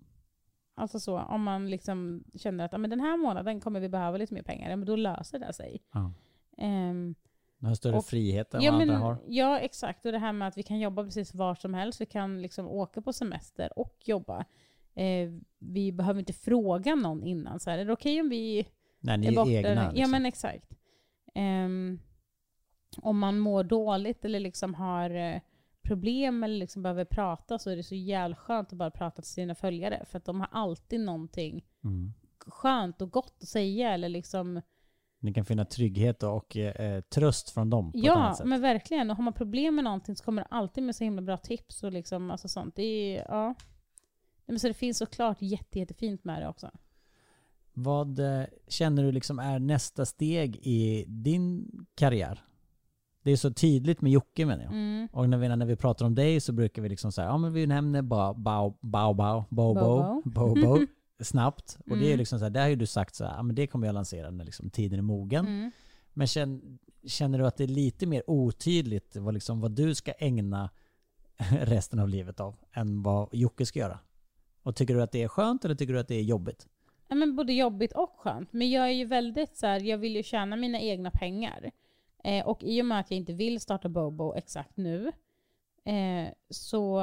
Alltså 0.76 1.00
så, 1.00 1.20
om 1.20 1.44
man 1.44 1.70
liksom 1.70 2.24
känner 2.36 2.66
att 2.66 2.72
ja, 2.72 2.78
men 2.78 2.90
den 2.90 3.00
här 3.00 3.18
månaden 3.18 3.60
kommer 3.60 3.80
vi 3.80 3.90
behöva 3.90 4.18
lite 4.18 4.34
mer 4.34 4.42
pengar, 4.44 4.70
ja, 4.70 4.76
men 4.76 4.86
då 4.86 4.96
löser 4.96 5.40
det 5.40 5.54
sig. 5.54 5.82
Ja. 5.94 6.14
Ehm, 6.58 7.16
Du 7.58 7.68
har 7.68 7.76
större 7.76 7.98
Och- 7.98 8.06
frihet 8.06 8.54
än 8.54 8.62
ja, 8.62 8.72
vad 8.72 8.80
men, 8.80 8.90
andra 8.90 9.08
har. 9.08 9.18
ja, 9.28 9.60
exakt. 9.60 10.06
Och 10.06 10.12
det 10.12 10.18
här 10.18 10.34
med 10.34 10.48
att 10.48 10.58
vi 10.58 10.64
kan 10.64 10.80
jobba 10.80 11.04
precis 11.04 11.34
var 11.34 11.56
som 11.56 11.74
helst. 11.74 12.02
Vi 12.02 12.06
kan 12.06 12.42
liksom 12.42 12.68
åka 12.68 13.02
på 13.02 13.14
semester 13.14 13.80
och 13.80 13.96
jobba. 14.06 14.46
Eh, 14.96 15.30
vi 15.60 15.92
behöver 15.92 16.20
inte 16.20 16.34
fråga 16.34 16.96
någon 16.96 17.24
innan. 17.24 17.60
Så 17.60 17.70
här, 17.70 17.78
är 17.78 17.86
det 17.86 17.94
okej 17.94 18.22
om 18.22 18.30
vi 18.30 18.68
Nej, 19.00 19.18
ni 19.18 19.28
är 19.28 19.32
är 19.32 19.36
borta? 19.36 19.50
egna. 19.52 19.70
Ja, 19.86 19.92
liksom. 19.92 20.12
men 20.12 20.26
exakt. 20.26 20.74
Ehm, 21.36 22.00
om 22.98 23.20
man 23.20 23.40
mår 23.40 23.64
dåligt 23.64 24.26
eller 24.26 24.40
liksom 24.40 24.74
har 24.74 25.10
eh, 25.10 25.42
problem 25.90 26.44
eller 26.44 26.58
liksom 26.58 26.82
behöver 26.84 27.06
prata 27.06 27.60
så 27.60 27.70
är 27.70 27.76
det 27.76 27.84
så 27.84 27.96
jävla 27.96 28.36
skönt 28.36 28.72
att 28.72 28.78
bara 28.78 28.92
prata 28.92 29.22
till 29.22 29.32
sina 29.32 29.56
följare. 29.56 30.06
För 30.10 30.18
att 30.18 30.26
de 30.26 30.40
har 30.40 30.50
alltid 30.52 31.00
någonting 31.00 31.66
Mm. 31.84 32.14
skönt 32.48 33.02
och 33.02 33.12
gott 33.12 33.38
att 33.42 33.48
säga. 33.48 33.94
Eller 33.94 34.10
liksom, 34.10 34.62
Ni 35.20 35.34
kan 35.34 35.46
finna 35.46 35.66
trygghet 35.66 36.24
och 36.24 36.58
eh, 36.58 37.02
tröst 37.02 37.50
från 37.50 37.70
dem 37.70 37.92
ja, 37.96 38.38
men 38.46 38.62
verkligen. 38.62 39.10
Och 39.10 39.16
har 39.16 39.24
man 39.24 39.34
problem 39.34 39.76
med 39.76 39.84
någonting 39.84 40.16
så 40.16 40.24
kommer 40.24 40.42
det 40.42 40.48
alltid 40.52 40.84
med 40.84 40.96
så 40.96 41.04
himla 41.04 41.22
bra 41.22 41.38
tips 41.38 41.84
och 41.84 41.92
liksom, 41.92 42.32
alltså 42.32 42.48
sånt. 42.48 42.76
Det 42.76 42.84
är, 43.18 43.26
ja. 43.28 43.56
Men 44.46 44.60
så 44.60 44.68
det 44.68 44.74
finns 44.74 44.98
såklart 44.98 45.38
jätte, 45.42 45.80
jättefint 45.80 46.24
med 46.24 46.42
det 46.42 46.48
också. 46.48 46.72
Vad 47.74 48.20
eh, 48.20 48.44
känner 48.68 49.04
du 49.04 49.12
liksom 49.12 49.40
är 49.40 49.60
nästa 49.60 50.06
steg 50.06 50.56
i 50.56 51.06
din 51.08 51.72
karriär? 51.96 52.44
Det 53.30 53.34
är 53.34 53.38
så 53.38 53.52
tydligt 53.54 54.02
med 54.02 54.12
Jocke 54.12 54.46
menar 54.46 54.64
jag. 54.64 54.72
Mm. 54.72 55.08
Och 55.12 55.30
när 55.30 55.38
vi, 55.38 55.48
när 55.50 55.66
vi 55.66 55.76
pratar 55.76 56.06
om 56.06 56.16
dig 56.16 56.40
så 56.40 56.52
brukar 56.54 56.82
vi 56.82 56.90
liksom 56.90 57.12
säga, 57.12 57.28
ja 57.28 57.38
men 57.38 57.54
vi 57.54 57.68
nämner 57.68 58.02
bara 58.02 58.34
bao, 58.34 58.78
bao, 58.82 59.14
bao, 59.14 59.44
bobo, 59.50 60.22
bobo 60.26 60.80
snabbt. 61.20 61.78
Och 61.90 61.98
det 61.98 62.04
är 62.06 62.08
Mm. 62.08 62.18
liksom 62.18 62.40
så 62.40 62.46
här, 62.46 62.50
där 62.50 62.62
har 62.62 62.70
ju 62.70 62.76
du 62.76 62.86
sagt 62.86 63.16
så 63.16 63.26
här, 63.26 63.36
ja 63.36 63.44
men 63.44 63.56
det 63.56 63.68
kommer 63.68 63.88
jag 63.88 63.94
lansera 63.94 64.32
när 64.32 64.46
liksom 64.46 64.70
tiden 64.70 65.00
är 65.00 65.04
mogen. 65.04 65.48
Mm. 65.48 65.72
Men 66.14 66.28
känner, 66.28 66.62
känner 67.08 67.40
du 67.40 67.48
att 67.48 67.58
det 67.58 67.64
är 67.64 67.68
lite 67.68 68.06
mer 68.06 68.24
otydligt 68.28 69.16
vad, 69.16 69.34
liksom, 69.34 69.60
vad 69.60 69.72
du 69.72 69.96
ska 69.96 70.12
ägna 70.12 70.70
resten 71.52 72.00
av 72.00 72.10
livet 72.10 72.40
av 72.40 72.56
än 72.74 73.04
vad 73.04 73.30
Jocke 73.32 73.66
ska 73.66 73.80
göra? 73.80 74.00
Och 74.64 74.76
tycker 74.76 74.96
du 74.96 75.02
att 75.04 75.12
det 75.12 75.24
är 75.24 75.28
skönt 75.28 75.66
eller 75.66 75.76
tycker 75.76 75.94
du 75.94 76.00
att 76.00 76.08
det 76.08 76.16
är 76.16 76.24
jobbigt? 76.24 76.68
Ja, 77.08 77.16
men 77.16 77.36
både 77.36 77.54
jobbigt 77.54 77.92
och 77.92 78.16
skönt. 78.18 78.54
Men 78.54 78.70
jag 78.70 78.86
är 78.88 78.92
ju 78.94 79.06
väldigt 79.06 79.58
så 79.58 79.68
här, 79.68 79.80
jag 79.80 79.98
vill 79.98 80.16
ju 80.16 80.24
tjäna 80.24 80.56
mina 80.56 80.80
egna 80.80 81.12
pengar. 81.12 81.72
Eh, 82.24 82.48
och 82.48 82.64
i 82.64 82.82
och 82.82 82.86
med 82.86 83.00
att 83.00 83.12
jag 83.12 83.18
inte 83.18 83.34
vill 83.34 83.60
starta 83.60 83.90
Bobo 83.90 84.34
exakt 84.36 84.78
nu, 84.78 85.12
eh, 85.86 86.34
så 86.50 87.00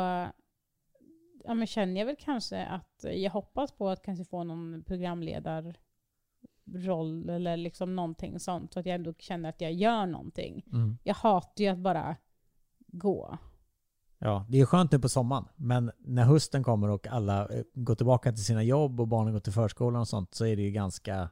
ja, 1.45 1.55
men 1.55 1.67
känner 1.67 2.01
jag 2.01 2.07
väl 2.07 2.17
kanske 2.19 2.67
att 2.67 3.05
jag 3.14 3.31
hoppas 3.31 3.73
på 3.73 3.89
att 3.89 4.03
kanske 4.03 4.25
få 4.25 4.45
någon 4.45 4.83
programledarroll 4.87 7.31
eller 7.31 7.57
liksom 7.57 7.97
någonting 7.97 8.41
sånt. 8.41 8.73
Så 8.73 8.81
att 8.81 8.87
jag 8.87 8.95
ändå 8.95 9.14
känner 9.19 9.49
att 9.49 9.61
jag 9.61 9.73
gör 9.73 10.07
någonting. 10.07 10.64
Jag 11.03 11.14
hatar 11.14 11.64
ju 11.64 11.71
att 11.71 11.79
bara 11.79 12.17
gå. 12.79 13.39
Ja, 14.19 14.47
det 14.49 14.61
är 14.61 14.67
skönt 14.67 14.93
nu 14.93 14.99
på 14.99 15.09
sommaren, 15.09 15.45
men 15.57 15.93
när 15.99 16.25
hösten 16.25 16.62
kommer 16.62 16.89
och 16.89 17.07
alla 17.07 17.49
eh, 17.49 17.62
går 17.75 17.95
tillbaka 17.95 18.33
till 18.33 18.45
sina 18.45 18.62
jobb 18.62 19.01
och 19.01 19.09
barnen 19.09 19.33
går 19.33 19.41
till 19.41 19.53
förskolan 19.53 20.01
och 20.01 20.09
sånt 20.09 20.35
så 20.35 20.47
är 20.47 20.57
det 20.57 20.62
ju 20.62 20.71
ganska 20.71 21.29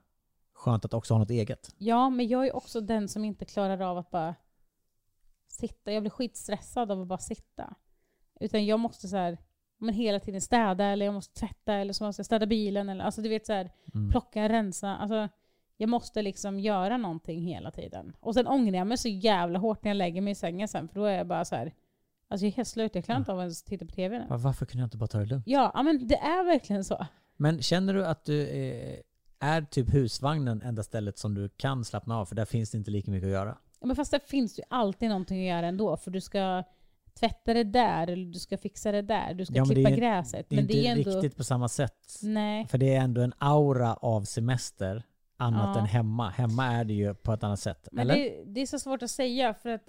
skönt 0.65 0.85
att 0.85 0.95
också 0.95 1.15
ha 1.15 1.19
något 1.19 1.31
eget. 1.31 1.75
Ja, 1.79 2.11
men 2.11 2.29
jag 2.29 2.47
är 2.47 2.57
också 2.57 2.81
den 2.81 3.09
som 3.09 3.25
inte 3.25 3.45
klarar 3.45 3.81
av 3.81 3.99
att 3.99 4.11
bara 4.11 4.35
sitta. 5.49 5.93
Jag 5.93 6.03
blir 6.03 6.11
skitstressad 6.11 6.91
av 6.91 7.01
att 7.01 7.07
bara 7.07 7.19
sitta. 7.19 7.75
Utan 8.41 8.67
jag 8.67 8.81
måste 8.81 9.09
så 9.09 9.17
här, 9.17 9.39
men 9.79 9.95
hela 9.95 10.21
tiden 10.21 10.41
städa 10.41 10.85
eller 10.85 11.07
jag 11.07 11.15
måste 11.15 11.41
tvätta 11.41 11.75
eller 11.75 11.93
så 11.93 12.05
måste 12.05 12.21
jag 12.21 12.27
städa 12.27 12.47
bilen. 12.47 12.89
Eller, 12.89 13.05
alltså 13.05 13.23
du 13.23 13.29
vet 13.29 13.47
så 13.47 13.53
här, 13.53 13.71
Mm. 13.95 14.11
plocka, 14.11 14.49
rensa. 14.49 14.97
Alltså, 14.97 15.29
jag 15.77 15.89
måste 15.89 16.23
liksom 16.23 16.61
göra 16.61 16.97
någonting 16.97 17.41
hela 17.43 17.71
tiden. 17.71 18.17
Och 18.21 18.35
sen 18.35 18.47
ångrar 18.47 18.79
jag 18.79 18.87
mig 18.87 18.99
så 18.99 19.09
jävla 19.09 19.59
hårt 19.59 19.85
när 19.85 19.91
jag 19.91 19.97
lägger 19.97 20.21
mig 20.21 20.31
i 20.31 20.35
sängen 20.35 20.69
sen. 20.69 20.89
För 20.89 20.95
då 21.01 21.05
är 21.05 21.17
jag 21.17 21.27
bara 21.27 21.45
så 21.45 21.57
här, 21.57 21.75
alltså 22.29 22.47
jag 22.47 22.53
är 22.53 22.57
helt 22.57 22.69
slut. 22.69 22.95
Jag 22.95 23.05
klarar 23.05 23.19
inte 23.19 23.33
av 23.33 23.39
att 23.39 23.43
ens 23.43 23.63
titta 23.63 23.87
på 23.87 23.93
TV 23.93 24.19
nu. 24.19 24.27
Varför 24.29 24.67
kunde 24.67 24.83
jag 24.83 24.87
inte 24.87 24.97
bara 24.97 25.07
ta 25.07 25.19
det 25.19 25.27
lugnt? 25.27 25.45
Ja, 25.47 25.83
men 25.83 26.09
det 26.09 26.17
är 26.19 26.45
verkligen 26.45 26.85
så. 26.85 27.07
Men 27.37 27.63
känner 27.63 27.95
du 27.95 28.07
att 28.07 28.25
du 28.25 28.47
eh, 28.49 28.99
är 29.41 29.63
typ 29.63 29.95
husvagnen 29.95 30.63
enda 30.63 30.83
stället 30.83 31.19
som 31.19 31.35
du 31.35 31.49
kan 31.49 31.85
slappna 31.85 32.19
av 32.19 32.27
för 32.27 32.35
där 32.35 32.45
finns 32.45 32.71
det 32.71 32.79
inte 32.79 32.91
lika 32.91 33.11
mycket 33.11 33.27
att 33.27 33.33
göra? 33.33 33.59
Ja, 33.81 33.87
men 33.87 33.97
fast 33.97 34.11
det 34.11 34.21
finns 34.29 34.59
ju 34.59 34.63
alltid 34.71 35.09
någonting 35.09 35.41
att 35.51 35.57
göra 35.57 35.67
ändå. 35.67 35.97
För 35.97 36.11
du 36.11 36.21
ska 36.21 36.65
tvätta 37.21 37.55
det 37.55 37.65
där, 37.65 38.07
eller 38.11 38.27
du 38.27 38.39
ska 38.39 38.59
fixa 38.59 38.93
det 38.93 39.03
där, 39.03 39.35
du 39.35 39.45
ska 39.47 39.55
Ja, 39.55 39.63
men 39.65 39.69
det 39.69 39.75
klippa 39.75 39.91
är- 39.91 39.97
gräset. 39.97 40.47
Det 40.49 40.55
är 40.55 40.57
men 40.57 40.67
det 40.67 40.87
är 40.87 40.97
inte 40.97 41.11
ändå... 41.11 41.21
riktigt 41.23 41.37
på 41.37 41.45
samma 41.45 41.69
sätt. 41.69 42.19
Nej. 42.23 42.67
För 42.67 42.79
det 42.79 42.95
är 42.95 43.01
ändå 43.01 43.21
en 43.21 43.33
aura 43.39 43.95
av 43.95 44.25
semester 44.25 45.03
annat 45.37 45.77
Ja. 45.77 45.81
än 45.81 45.87
hemma. 45.87 46.31
Hemma 46.31 46.67
är 46.67 46.85
det 46.85 46.95
ju 46.95 47.15
på 47.15 47.33
ett 47.33 47.45
annat 47.45 47.61
sätt. 47.61 47.89
Men 47.93 48.11
eller? 48.11 48.15
det, 48.15 48.45
det 48.47 48.61
är 48.61 48.67
så 48.67 48.79
svårt 48.79 49.03
att 49.03 49.11
säga 49.11 49.55
för 49.55 49.69
att 49.71 49.89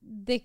det, 0.00 0.42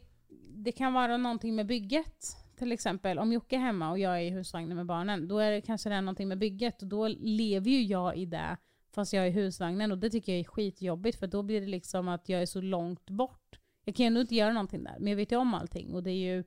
det 0.56 0.72
kan 0.72 0.94
vara 0.94 1.18
någonting 1.18 1.56
med 1.56 1.68
bygget. 1.68 2.38
Till 2.58 2.72
exempel 2.72 3.20
om 3.20 3.32
Jocke 3.34 3.56
är 3.56 3.60
hemma 3.60 3.92
och 3.92 4.00
jag 4.00 4.16
är 4.18 4.22
i 4.22 4.30
husvagnen 4.30 4.78
med 4.78 4.86
barnen, 4.86 5.28
då 5.28 5.38
är 5.40 5.52
det 5.52 5.62
kanske 5.62 5.90
det 5.90 5.96
är 5.96 6.02
någonting 6.02 6.28
med 6.28 6.38
bygget 6.38 6.82
och 6.82 6.88
då 6.88 7.08
lever 7.08 7.70
ju 7.72 7.82
jag 7.82 8.18
i 8.18 8.26
det 8.26 8.58
fast 8.92 9.14
jag 9.14 9.24
är 9.24 9.28
i 9.28 9.32
husvagnen 9.32 9.92
och 9.92 9.98
det 9.98 10.10
tycker 10.10 10.32
jag 10.32 10.40
är 10.40 10.44
skitjobbigt 10.44 11.20
för 11.20 11.28
då 11.28 11.44
blir 11.44 11.62
det 11.62 11.68
liksom 11.68 12.08
att 12.08 12.30
jag 12.30 12.42
är 12.42 12.46
så 12.46 12.62
långt 12.62 13.10
bort. 13.10 13.60
Jag 13.86 13.96
kan 13.96 14.04
ju 14.04 14.08
ändå 14.08 14.22
inte 14.22 14.36
göra 14.36 14.54
någonting 14.54 14.84
där, 14.84 14.96
men 15.00 15.08
jag 15.08 15.18
vet 15.18 15.32
ju 15.32 15.36
om 15.36 15.54
allting 15.54 15.94
och 15.94 16.04
det 16.04 16.12
är 16.12 16.36
ju 16.36 16.44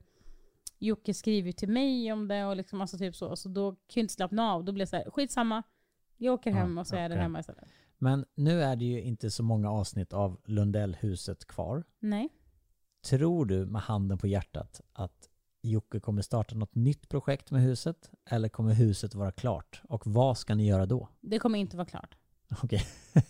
Jocke 0.79 1.13
skriver 1.13 1.47
ju 1.47 1.53
till 1.53 1.69
mig 1.69 2.11
om 2.13 2.27
det 2.27 2.45
och 2.45 2.55
liksom 2.55 2.81
alltså 2.81 2.97
typ 2.97 3.15
så, 3.15 3.35
så 3.35 3.49
då 3.49 3.71
kan 3.71 3.79
jag 3.93 4.03
inte 4.03 4.13
slappna 4.13 4.51
av. 4.51 4.63
Då 4.65 4.71
blir 4.71 4.85
det 4.85 4.89
så 4.89 4.95
här, 4.95 5.09
skitsamma, 5.11 5.63
jag 6.17 6.33
åker 6.33 6.49
Ja, 6.49 6.55
hem 6.57 6.77
och 6.77 6.87
så 6.87 6.95
är 6.95 7.01
jag 7.01 7.11
där 7.11 7.15
okej. 7.17 7.23
hemma 7.23 7.39
istället. 7.39 7.63
Men 7.97 8.25
nu 8.35 8.63
är 8.63 8.75
det 8.75 8.85
ju 8.85 9.01
inte 9.01 9.31
så 9.31 9.43
många 9.43 9.71
avsnitt 9.71 10.13
av 10.13 10.41
Lundellhuset 10.45 11.45
kvar. 11.47 11.83
Nej. 11.99 12.29
Tror 13.05 13.45
du 13.45 13.65
med 13.65 13.81
handen 13.81 14.17
på 14.17 14.27
hjärtat 14.27 14.81
att 14.93 15.28
Jocke 15.61 15.99
kommer 15.99 16.21
starta 16.21 16.55
något 16.55 16.75
nytt 16.75 17.09
projekt 17.09 17.51
med 17.51 17.61
huset? 17.61 18.11
Eller 18.29 18.49
kommer 18.49 18.73
huset 18.73 19.15
vara 19.15 19.31
klart? 19.31 19.81
Och 19.89 20.07
vad 20.07 20.37
ska 20.37 20.55
ni 20.55 20.67
göra 20.67 20.85
då? 20.85 21.07
Det 21.21 21.39
kommer 21.39 21.59
inte 21.59 21.77
vara 21.77 21.87
klart. 21.87 22.15
Okej. 22.63 22.81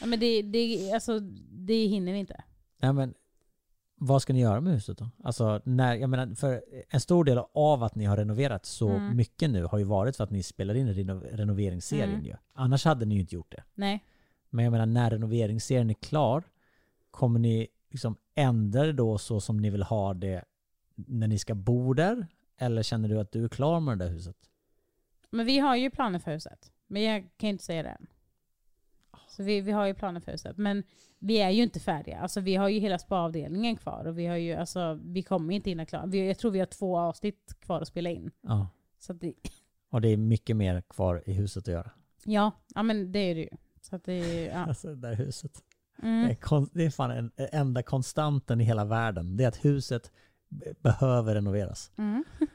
Ja, 0.00 0.06
men 0.06 0.20
det, 0.20 0.42
det, 0.42 0.92
alltså, 0.92 1.20
det 1.50 1.86
hinner 1.86 2.12
vi 2.12 2.18
inte. 2.18 2.44
Nej 2.78 2.92
men, 2.92 3.14
vad 3.98 4.22
ska 4.22 4.32
ni 4.32 4.40
göra 4.40 4.60
med 4.60 4.72
huset 4.72 4.98
då? 4.98 5.08
Alltså, 5.24 5.60
när, 5.64 5.94
jag 5.94 6.10
menar, 6.10 6.34
för 6.34 6.62
en 6.88 7.00
stor 7.00 7.24
del 7.24 7.38
av 7.54 7.82
att 7.82 7.94
ni 7.94 8.04
har 8.04 8.16
renoverat 8.16 8.66
så 8.66 8.88
Mm. 8.88 9.16
mycket 9.16 9.50
nu 9.50 9.64
har 9.64 9.78
ju 9.78 9.84
varit 9.84 10.16
för 10.16 10.24
att 10.24 10.30
ni 10.30 10.42
spelar 10.42 10.74
in 10.74 10.94
reno, 10.94 11.20
renoveringsserien 11.32 12.10
Mm. 12.10 12.24
ju. 12.24 12.34
Annars 12.52 12.84
hade 12.84 13.04
ni 13.06 13.14
ju 13.14 13.20
inte 13.20 13.34
gjort 13.34 13.52
det. 13.52 13.62
Nej. 13.74 14.04
Men 14.50 14.64
jag 14.64 14.72
menar, 14.72 14.86
när 14.86 15.10
renoveringsserien 15.10 15.90
är 15.90 15.94
klar, 15.94 16.42
kommer 17.10 17.38
ni 17.38 17.66
liksom 17.90 18.16
ändra 18.34 18.82
det 18.86 18.92
då 18.92 19.18
så 19.18 19.40
som 19.40 19.56
ni 19.56 19.70
vill 19.70 19.82
ha 19.82 20.14
det 20.14 20.44
när 20.96 21.28
ni 21.28 21.38
ska 21.38 21.54
bo 21.54 21.94
där? 21.94 22.26
Eller 22.58 22.82
känner 22.82 23.08
du 23.08 23.18
att 23.20 23.32
du 23.32 23.44
är 23.44 23.48
klar 23.48 23.80
med 23.80 23.98
det 23.98 24.04
där 24.04 24.12
huset? 24.12 24.36
Men 25.30 25.46
vi 25.46 25.58
har 25.58 25.76
ju 25.76 25.90
planer 25.90 26.18
för 26.18 26.30
huset. 26.32 26.72
Men 26.86 27.02
jag 27.02 27.20
kan 27.36 27.48
ju 27.48 27.52
inte 27.52 27.64
säga 27.64 27.82
det 27.82 27.88
än. 27.88 28.06
Så 29.28 29.42
vi, 29.42 29.60
vi 29.60 29.72
har 29.72 29.86
ju 29.86 29.94
planer 29.94 30.20
för 30.20 30.32
huset. 30.32 30.56
Men 30.56 30.82
vi 31.18 31.38
är 31.38 31.50
ju 31.50 31.62
inte 31.62 31.80
färdiga. 31.80 32.18
Alltså 32.20 32.40
vi 32.40 32.54
har 32.56 32.68
ju 32.68 32.78
hela 32.80 32.98
spaavdelningen 32.98 33.76
kvar. 33.76 34.04
Och 34.04 34.18
vi 34.18 34.26
har 34.26 34.36
ju, 34.36 34.52
alltså, 34.54 34.98
vi 35.02 35.22
kommer 35.22 35.54
inte 35.54 35.70
hinna 35.70 35.86
klara. 35.86 36.06
Vi, 36.06 36.26
jag 36.28 36.38
tror 36.38 36.50
vi 36.50 36.58
har 36.58 36.66
två 36.66 36.98
avsnitt 36.98 37.54
kvar 37.60 37.80
att 37.80 37.88
spela 37.88 38.10
in. 38.10 38.30
Ja. 38.40 38.68
Så 38.98 39.12
det, 39.12 39.32
Och 39.90 40.00
det 40.00 40.08
är 40.08 40.16
mycket 40.16 40.56
mer 40.56 40.80
kvar 40.88 41.22
i 41.26 41.32
huset 41.32 41.62
att 41.68 41.72
göra. 41.72 41.90
ja, 42.24 42.50
ja, 42.74 42.82
men 42.82 43.12
det 43.12 43.18
är 43.18 43.34
det 43.34 43.40
ju. 43.40 43.48
Så 43.80 43.96
att 43.96 44.04
det 44.04 44.12
är, 44.12 44.48
ja. 44.50 44.64
Alltså 44.68 44.88
det 44.88 44.96
där 45.08 45.14
huset. 45.14 45.52
Det, 45.52 45.62
Mm. 46.06 46.30
är 46.30 46.34
kon- 46.34 46.70
det 46.72 46.84
är 46.84 46.90
fan 46.90 47.10
en 47.10 47.30
enda 47.52 47.82
konstanten 47.82 48.60
i 48.60 48.64
hela 48.64 48.84
världen. 48.84 49.36
Det 49.36 49.44
är 49.44 49.48
att 49.48 49.64
huset 49.64 50.12
behöver 50.82 51.34
renoveras. 51.34 51.90
Mm. 51.96 52.24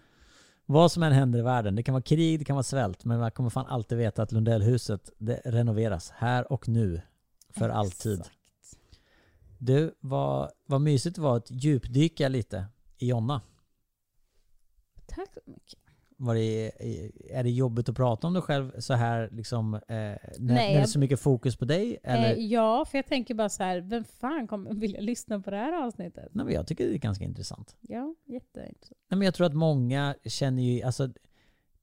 Vad 0.65 0.91
som 0.91 1.03
än 1.03 1.13
händer 1.13 1.39
i 1.39 1.41
världen, 1.41 1.75
det 1.75 1.83
kan 1.83 1.93
vara 1.93 2.03
krig, 2.03 2.39
det 2.39 2.45
kan 2.45 2.55
vara 2.55 2.63
svält, 2.63 3.05
men 3.05 3.19
man 3.19 3.31
kommer 3.31 3.49
fan 3.49 3.65
alltid 3.65 3.97
veta 3.97 4.23
att 4.23 4.31
Lundellhuset 4.31 5.09
det 5.17 5.41
renoveras 5.45 6.09
här 6.09 6.51
och 6.51 6.67
nu. 6.67 7.01
För 7.49 7.69
alltid. 7.69 8.19
Exakt. 8.19 8.37
Du, 9.57 9.95
vad, 9.99 10.51
vad 10.65 10.81
mysigt 10.81 11.15
det 11.15 11.21
var 11.21 11.37
att 11.37 11.51
djupdyka 11.51 12.29
lite 12.29 12.65
i 12.97 13.07
Jonna. 13.07 13.41
Tack 15.05 15.33
så 15.33 15.39
mycket. 15.45 15.80
Var 16.23 16.35
det, 16.35 16.71
är 17.29 17.43
det 17.43 17.49
jobbigt 17.49 17.89
att 17.89 17.95
prata 17.95 18.27
om 18.27 18.33
dig 18.33 18.41
själv 18.41 18.79
så 18.79 18.93
här 18.93 19.29
liksom, 19.31 19.73
eh, 19.73 19.79
när, 19.87 20.17
när 20.39 20.55
det 20.55 20.73
är 20.73 20.85
så 20.85 20.99
mycket 20.99 21.19
fokus 21.19 21.55
på 21.55 21.65
dig? 21.65 21.99
Eller? 22.03 22.33
Eh, 22.33 22.45
ja, 22.45 22.85
för 22.85 22.97
jag 22.97 23.05
tänker 23.05 23.33
bara 23.33 23.49
så 23.49 23.63
här, 23.63 23.81
vem 23.81 24.03
fan 24.03 24.47
kommer 24.47 24.73
vilja 24.73 25.01
lyssna 25.01 25.39
på 25.39 25.51
det 25.51 25.57
här 25.57 25.85
avsnittet? 25.85 26.29
Nej, 26.31 26.45
men 26.45 26.53
jag 26.53 26.67
tycker 26.67 26.87
det 26.87 26.95
är 26.95 26.97
ganska 26.97 27.23
intressant. 27.23 27.75
Ja, 27.81 28.15
jätteintressant. 28.25 28.99
Nej, 29.09 29.17
men 29.17 29.25
jag 29.25 29.33
tror 29.33 29.47
att 29.47 29.53
många 29.53 30.15
känner 30.25 30.63
ju, 30.63 30.81
alltså 30.81 31.09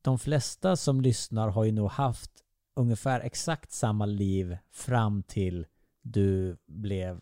de 0.02 0.18
flesta 0.18 0.76
som 0.76 1.00
lyssnar 1.00 1.48
har 1.48 1.64
ju 1.64 1.72
nog 1.72 1.90
haft 1.90 2.30
ungefär 2.76 3.20
exakt 3.20 3.72
samma 3.72 4.06
liv 4.06 4.56
fram 4.70 5.22
till 5.22 5.66
du 6.02 6.56
blev 6.66 7.20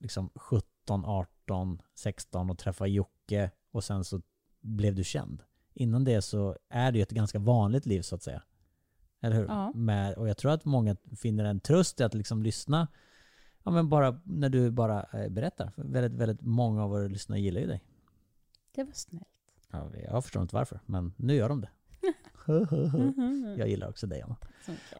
liksom 0.00 0.30
17, 0.34 1.04
18, 1.04 1.82
16 1.94 2.50
och 2.50 2.58
träffade 2.58 2.90
Jocke 2.90 3.50
och 3.70 3.84
sen 3.84 4.04
så 4.04 4.20
blev 4.60 4.94
du 4.94 5.04
känd. 5.04 5.42
Innan 5.74 6.04
det 6.04 6.22
så 6.22 6.56
är 6.68 6.92
det 6.92 6.98
ju 6.98 7.02
ett 7.02 7.10
ganska 7.10 7.38
vanligt 7.38 7.86
liv 7.86 8.02
så 8.02 8.14
att 8.14 8.22
säga. 8.22 8.42
Eller 9.20 9.36
hur? 9.36 9.44
Ja. 9.44 9.72
Med, 9.74 10.14
och 10.14 10.28
jag 10.28 10.36
tror 10.36 10.52
att 10.52 10.64
många 10.64 10.96
finner 11.16 11.44
en 11.44 11.60
tröst 11.60 12.00
i 12.00 12.04
att 12.04 12.14
liksom 12.14 12.42
lyssna 12.42 12.88
Ja 13.64 13.70
men 13.70 13.88
bara 13.88 14.20
när 14.24 14.48
du 14.48 14.70
bara 14.70 15.06
eh, 15.12 15.28
berättar. 15.28 15.70
För 15.70 15.82
väldigt, 15.82 16.20
väldigt 16.20 16.40
många 16.40 16.84
av 16.84 16.90
våra 16.90 17.08
lyssnare 17.08 17.40
gillar 17.40 17.60
ju 17.60 17.66
dig. 17.66 17.82
Det 18.74 18.84
var 18.84 18.92
snällt. 18.92 19.24
Ja, 19.70 19.90
jag 20.12 20.24
förstår 20.24 20.42
inte 20.42 20.54
varför, 20.56 20.80
men 20.86 21.12
nu 21.16 21.34
gör 21.34 21.48
de 21.48 21.60
det. 21.60 21.68
jag 23.58 23.68
gillar 23.68 23.88
också 23.88 24.06
dig 24.06 24.22
Anna. 24.22 24.36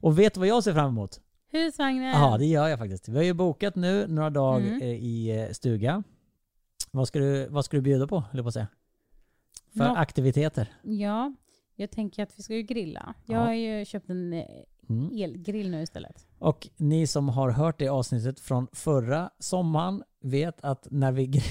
Och 0.00 0.18
vet 0.18 0.34
du 0.34 0.40
vad 0.40 0.48
jag 0.48 0.64
ser 0.64 0.72
fram 0.72 0.88
emot? 0.88 1.20
Husvagnen. 1.50 2.10
Ja, 2.10 2.38
det 2.38 2.46
gör 2.46 2.68
jag 2.68 2.78
faktiskt. 2.78 3.08
Vi 3.08 3.16
har 3.16 3.24
ju 3.24 3.32
bokat 3.34 3.74
nu 3.74 4.06
några 4.06 4.30
dagar 4.30 4.66
Mm. 4.66 4.82
i 4.82 5.40
eh, 5.40 5.52
stuga. 5.52 6.02
Vad 6.90 7.08
ska 7.08 7.18
du, 7.18 7.46
vad 7.48 7.64
ska 7.64 7.76
du 7.76 7.80
bjuda 7.80 8.06
på, 8.06 8.20
höll 8.20 8.36
jag 8.36 8.44
på 8.44 8.48
att 8.48 8.54
säga? 8.54 8.68
För 9.76 9.84
Nå- 9.84 9.94
aktiviteter? 9.96 10.72
Ja, 10.82 11.34
jag 11.76 11.90
tänker 11.90 12.22
att 12.22 12.38
vi 12.38 12.42
ska 12.42 12.54
ju 12.54 12.62
grilla. 12.62 13.14
Jag 13.24 13.36
Ja. 13.40 13.44
har 13.44 13.52
ju 13.54 13.84
köpt 13.84 14.10
en 14.10 14.32
eh, 14.32 14.44
Mm. 14.88 15.10
elgrill 15.22 15.70
nu 15.70 15.82
istället. 15.82 16.26
Och 16.38 16.68
ni 16.76 17.06
som 17.06 17.28
har 17.28 17.50
hört 17.50 17.78
det 17.78 17.88
avsnittet 17.88 18.40
från 18.40 18.66
förra 18.72 19.30
sommaren 19.38 20.02
vet 20.20 20.64
att 20.64 20.86
när 20.90 21.12
vi, 21.12 21.26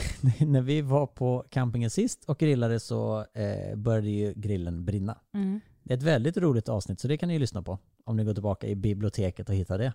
när 0.47 0.61
vi 0.61 0.81
var 0.81 1.07
på 1.07 1.45
campingen 1.49 1.89
sist 1.89 2.23
och 2.25 2.37
grillade 2.37 2.79
så 2.79 3.25
eh, 3.33 3.75
började 3.75 4.09
ju 4.09 4.33
grillen 4.35 4.85
brinna. 4.85 5.17
Mm. 5.33 5.59
Det 5.83 5.93
är 5.93 5.97
ett 5.97 6.03
väldigt 6.03 6.37
roligt 6.37 6.69
avsnitt 6.69 6.99
så 6.99 7.07
det 7.07 7.17
kan 7.17 7.27
ni 7.27 7.33
ju 7.33 7.39
lyssna 7.39 7.61
på 7.63 7.79
om 8.05 8.17
ni 8.17 8.23
går 8.23 8.33
tillbaka 8.33 8.67
i 8.67 8.75
biblioteket 8.75 9.49
och 9.49 9.55
hittar 9.55 9.77
det. 9.77 9.93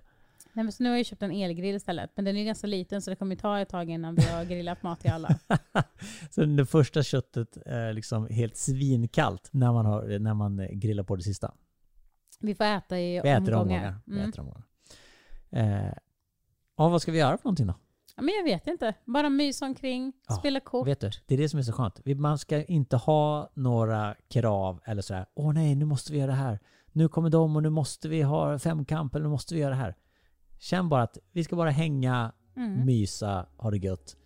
Nej, 0.52 0.64
men 0.64 0.72
så 0.72 0.82
nu 0.82 0.90
har 0.90 0.96
jag 0.96 1.06
köpt 1.06 1.22
en 1.22 1.30
elgrill 1.32 1.74
istället. 1.76 2.10
Men 2.14 2.24
den 2.24 2.36
är 2.36 2.40
ju 2.40 2.46
ganska 2.46 2.66
liten 2.66 3.02
så 3.02 3.10
det 3.10 3.16
kommer 3.16 3.34
ju 3.34 3.40
ta 3.40 3.58
ett 3.60 3.68
tag 3.68 3.90
innan 3.90 4.14
vi 4.14 4.22
har 4.22 4.44
grillat 4.44 4.82
mat 4.82 5.00
till 5.00 5.10
alla. 5.10 5.38
så 6.30 6.44
det 6.44 6.66
första 6.66 7.02
köttet 7.02 7.56
är 7.66 7.92
liksom 7.92 8.26
helt 8.30 8.56
svinkallt 8.56 9.48
när 9.52 9.72
man, 9.72 9.86
har, 9.86 10.18
när 10.18 10.34
man 10.34 10.58
eh, 10.60 10.68
grillar 10.68 11.04
på 11.04 11.16
det 11.16 11.22
sista. 11.22 11.54
Vi 12.40 12.54
får 12.54 12.64
äta 12.64 12.98
i 13.00 13.20
Vi 13.22 13.28
äter 13.28 13.54
omgångar. 13.54 13.60
omgångar. 13.60 13.94
Vi 14.04 14.16
Mm. 14.18 14.28
äter 14.30 14.40
omgångar. 14.40 14.62
Eh, 15.50 15.92
ja, 16.76 16.88
vad 16.88 17.02
ska 17.02 17.12
vi 17.12 17.18
göra 17.18 17.36
för 17.38 17.44
någonting 17.44 17.66
då? 17.66 17.74
Ja, 18.16 18.22
men 18.22 18.34
jag 18.34 18.44
vet 18.44 18.66
inte. 18.66 18.94
Bara 19.04 19.28
mysa 19.28 19.66
omkring, 19.66 20.12
Ja, 20.28 20.34
spela 20.34 20.60
kort. 20.60 20.86
Vet 20.88 21.00
du, 21.00 21.10
det 21.26 21.34
är 21.34 21.38
det 21.38 21.48
som 21.48 21.58
är 21.58 21.62
så 21.62 21.72
skönt. 21.72 22.00
Vi- 22.04 22.14
Man 22.14 22.38
ska 22.38 22.64
inte 22.64 22.96
ha 22.96 23.50
några 23.54 24.14
krav 24.28 24.80
eller 24.84 25.02
sådär. 25.02 25.26
Åh 25.34 25.52
nej, 25.52 25.74
nu 25.74 25.84
måste 25.84 26.12
vi 26.12 26.18
göra 26.18 26.30
det 26.30 26.36
här. 26.36 26.58
Nu 26.92 27.08
kommer 27.08 27.30
de 27.30 27.56
och 27.56 27.62
nu 27.62 27.70
måste 27.70 28.08
vi 28.08 28.22
ha 28.22 28.58
femkamp 28.58 29.14
eller 29.14 29.24
nu 29.24 29.30
måste 29.30 29.54
vi 29.54 29.60
göra 29.60 29.70
det 29.70 29.80
här. 29.80 29.94
Känn 30.58 30.88
bara 30.88 31.02
att 31.02 31.18
vi 31.32 31.44
ska 31.44 31.56
bara 31.56 31.70
hänga, 31.70 32.32
Mm. 32.56 32.86
mysa, 32.86 33.46
ha 33.56 33.70
det 33.70 33.76
gött. 33.78 34.16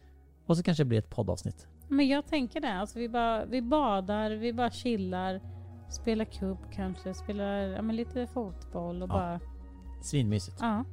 Och 0.47 0.57
så 0.57 0.62
kanske 0.62 0.80
det 0.85 0.89
blir 0.89 0.99
ett 0.99 1.11
poddavsnitt. 1.11 1.66
Men 1.89 2.09
jag 2.09 2.26
tänker 2.26 2.61
det. 2.61 2.72
Alltså 2.74 2.99
vi, 2.99 3.09
bara, 3.09 3.45
vi 3.45 3.62
badar, 3.62 4.30
vi 4.30 4.53
bara 4.53 4.70
chillar, 4.70 5.41
spelar 5.91 6.24
kubb 6.24 6.59
kanske, 6.74 7.14
spelar 7.14 7.55
ja, 7.57 7.83
men 7.83 7.97
lite 7.97 8.26
fotboll 8.26 9.03
och 9.03 9.09
Ja. 9.09 9.12
bara... 9.12 9.41
Svinmysigt. 10.03 10.57
Ja. 10.61 10.85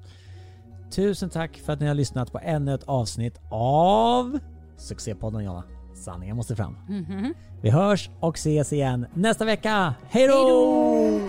Tusen 0.92 1.30
tack 1.30 1.58
för 1.58 1.74
att 1.74 1.80
ni 1.80 1.88
har 1.88 1.94
lyssnat 1.96 2.32
på 2.32 2.40
ännu 2.40 2.74
ett 2.74 2.84
avsnitt 2.84 3.40
av 3.52 4.40
succépodden 4.78 5.44
Jonna. 5.44 5.64
Sanningen 5.96 6.36
måste 6.36 6.56
fram. 6.56 6.78
Mhm. 6.90 7.34
Vi 7.62 7.70
hörs 7.70 8.10
och 8.20 8.36
ses 8.36 8.74
igen 8.74 9.06
nästa 9.14 9.46
vecka. 9.46 9.94
Hej 10.10 10.28
då! 10.28 11.20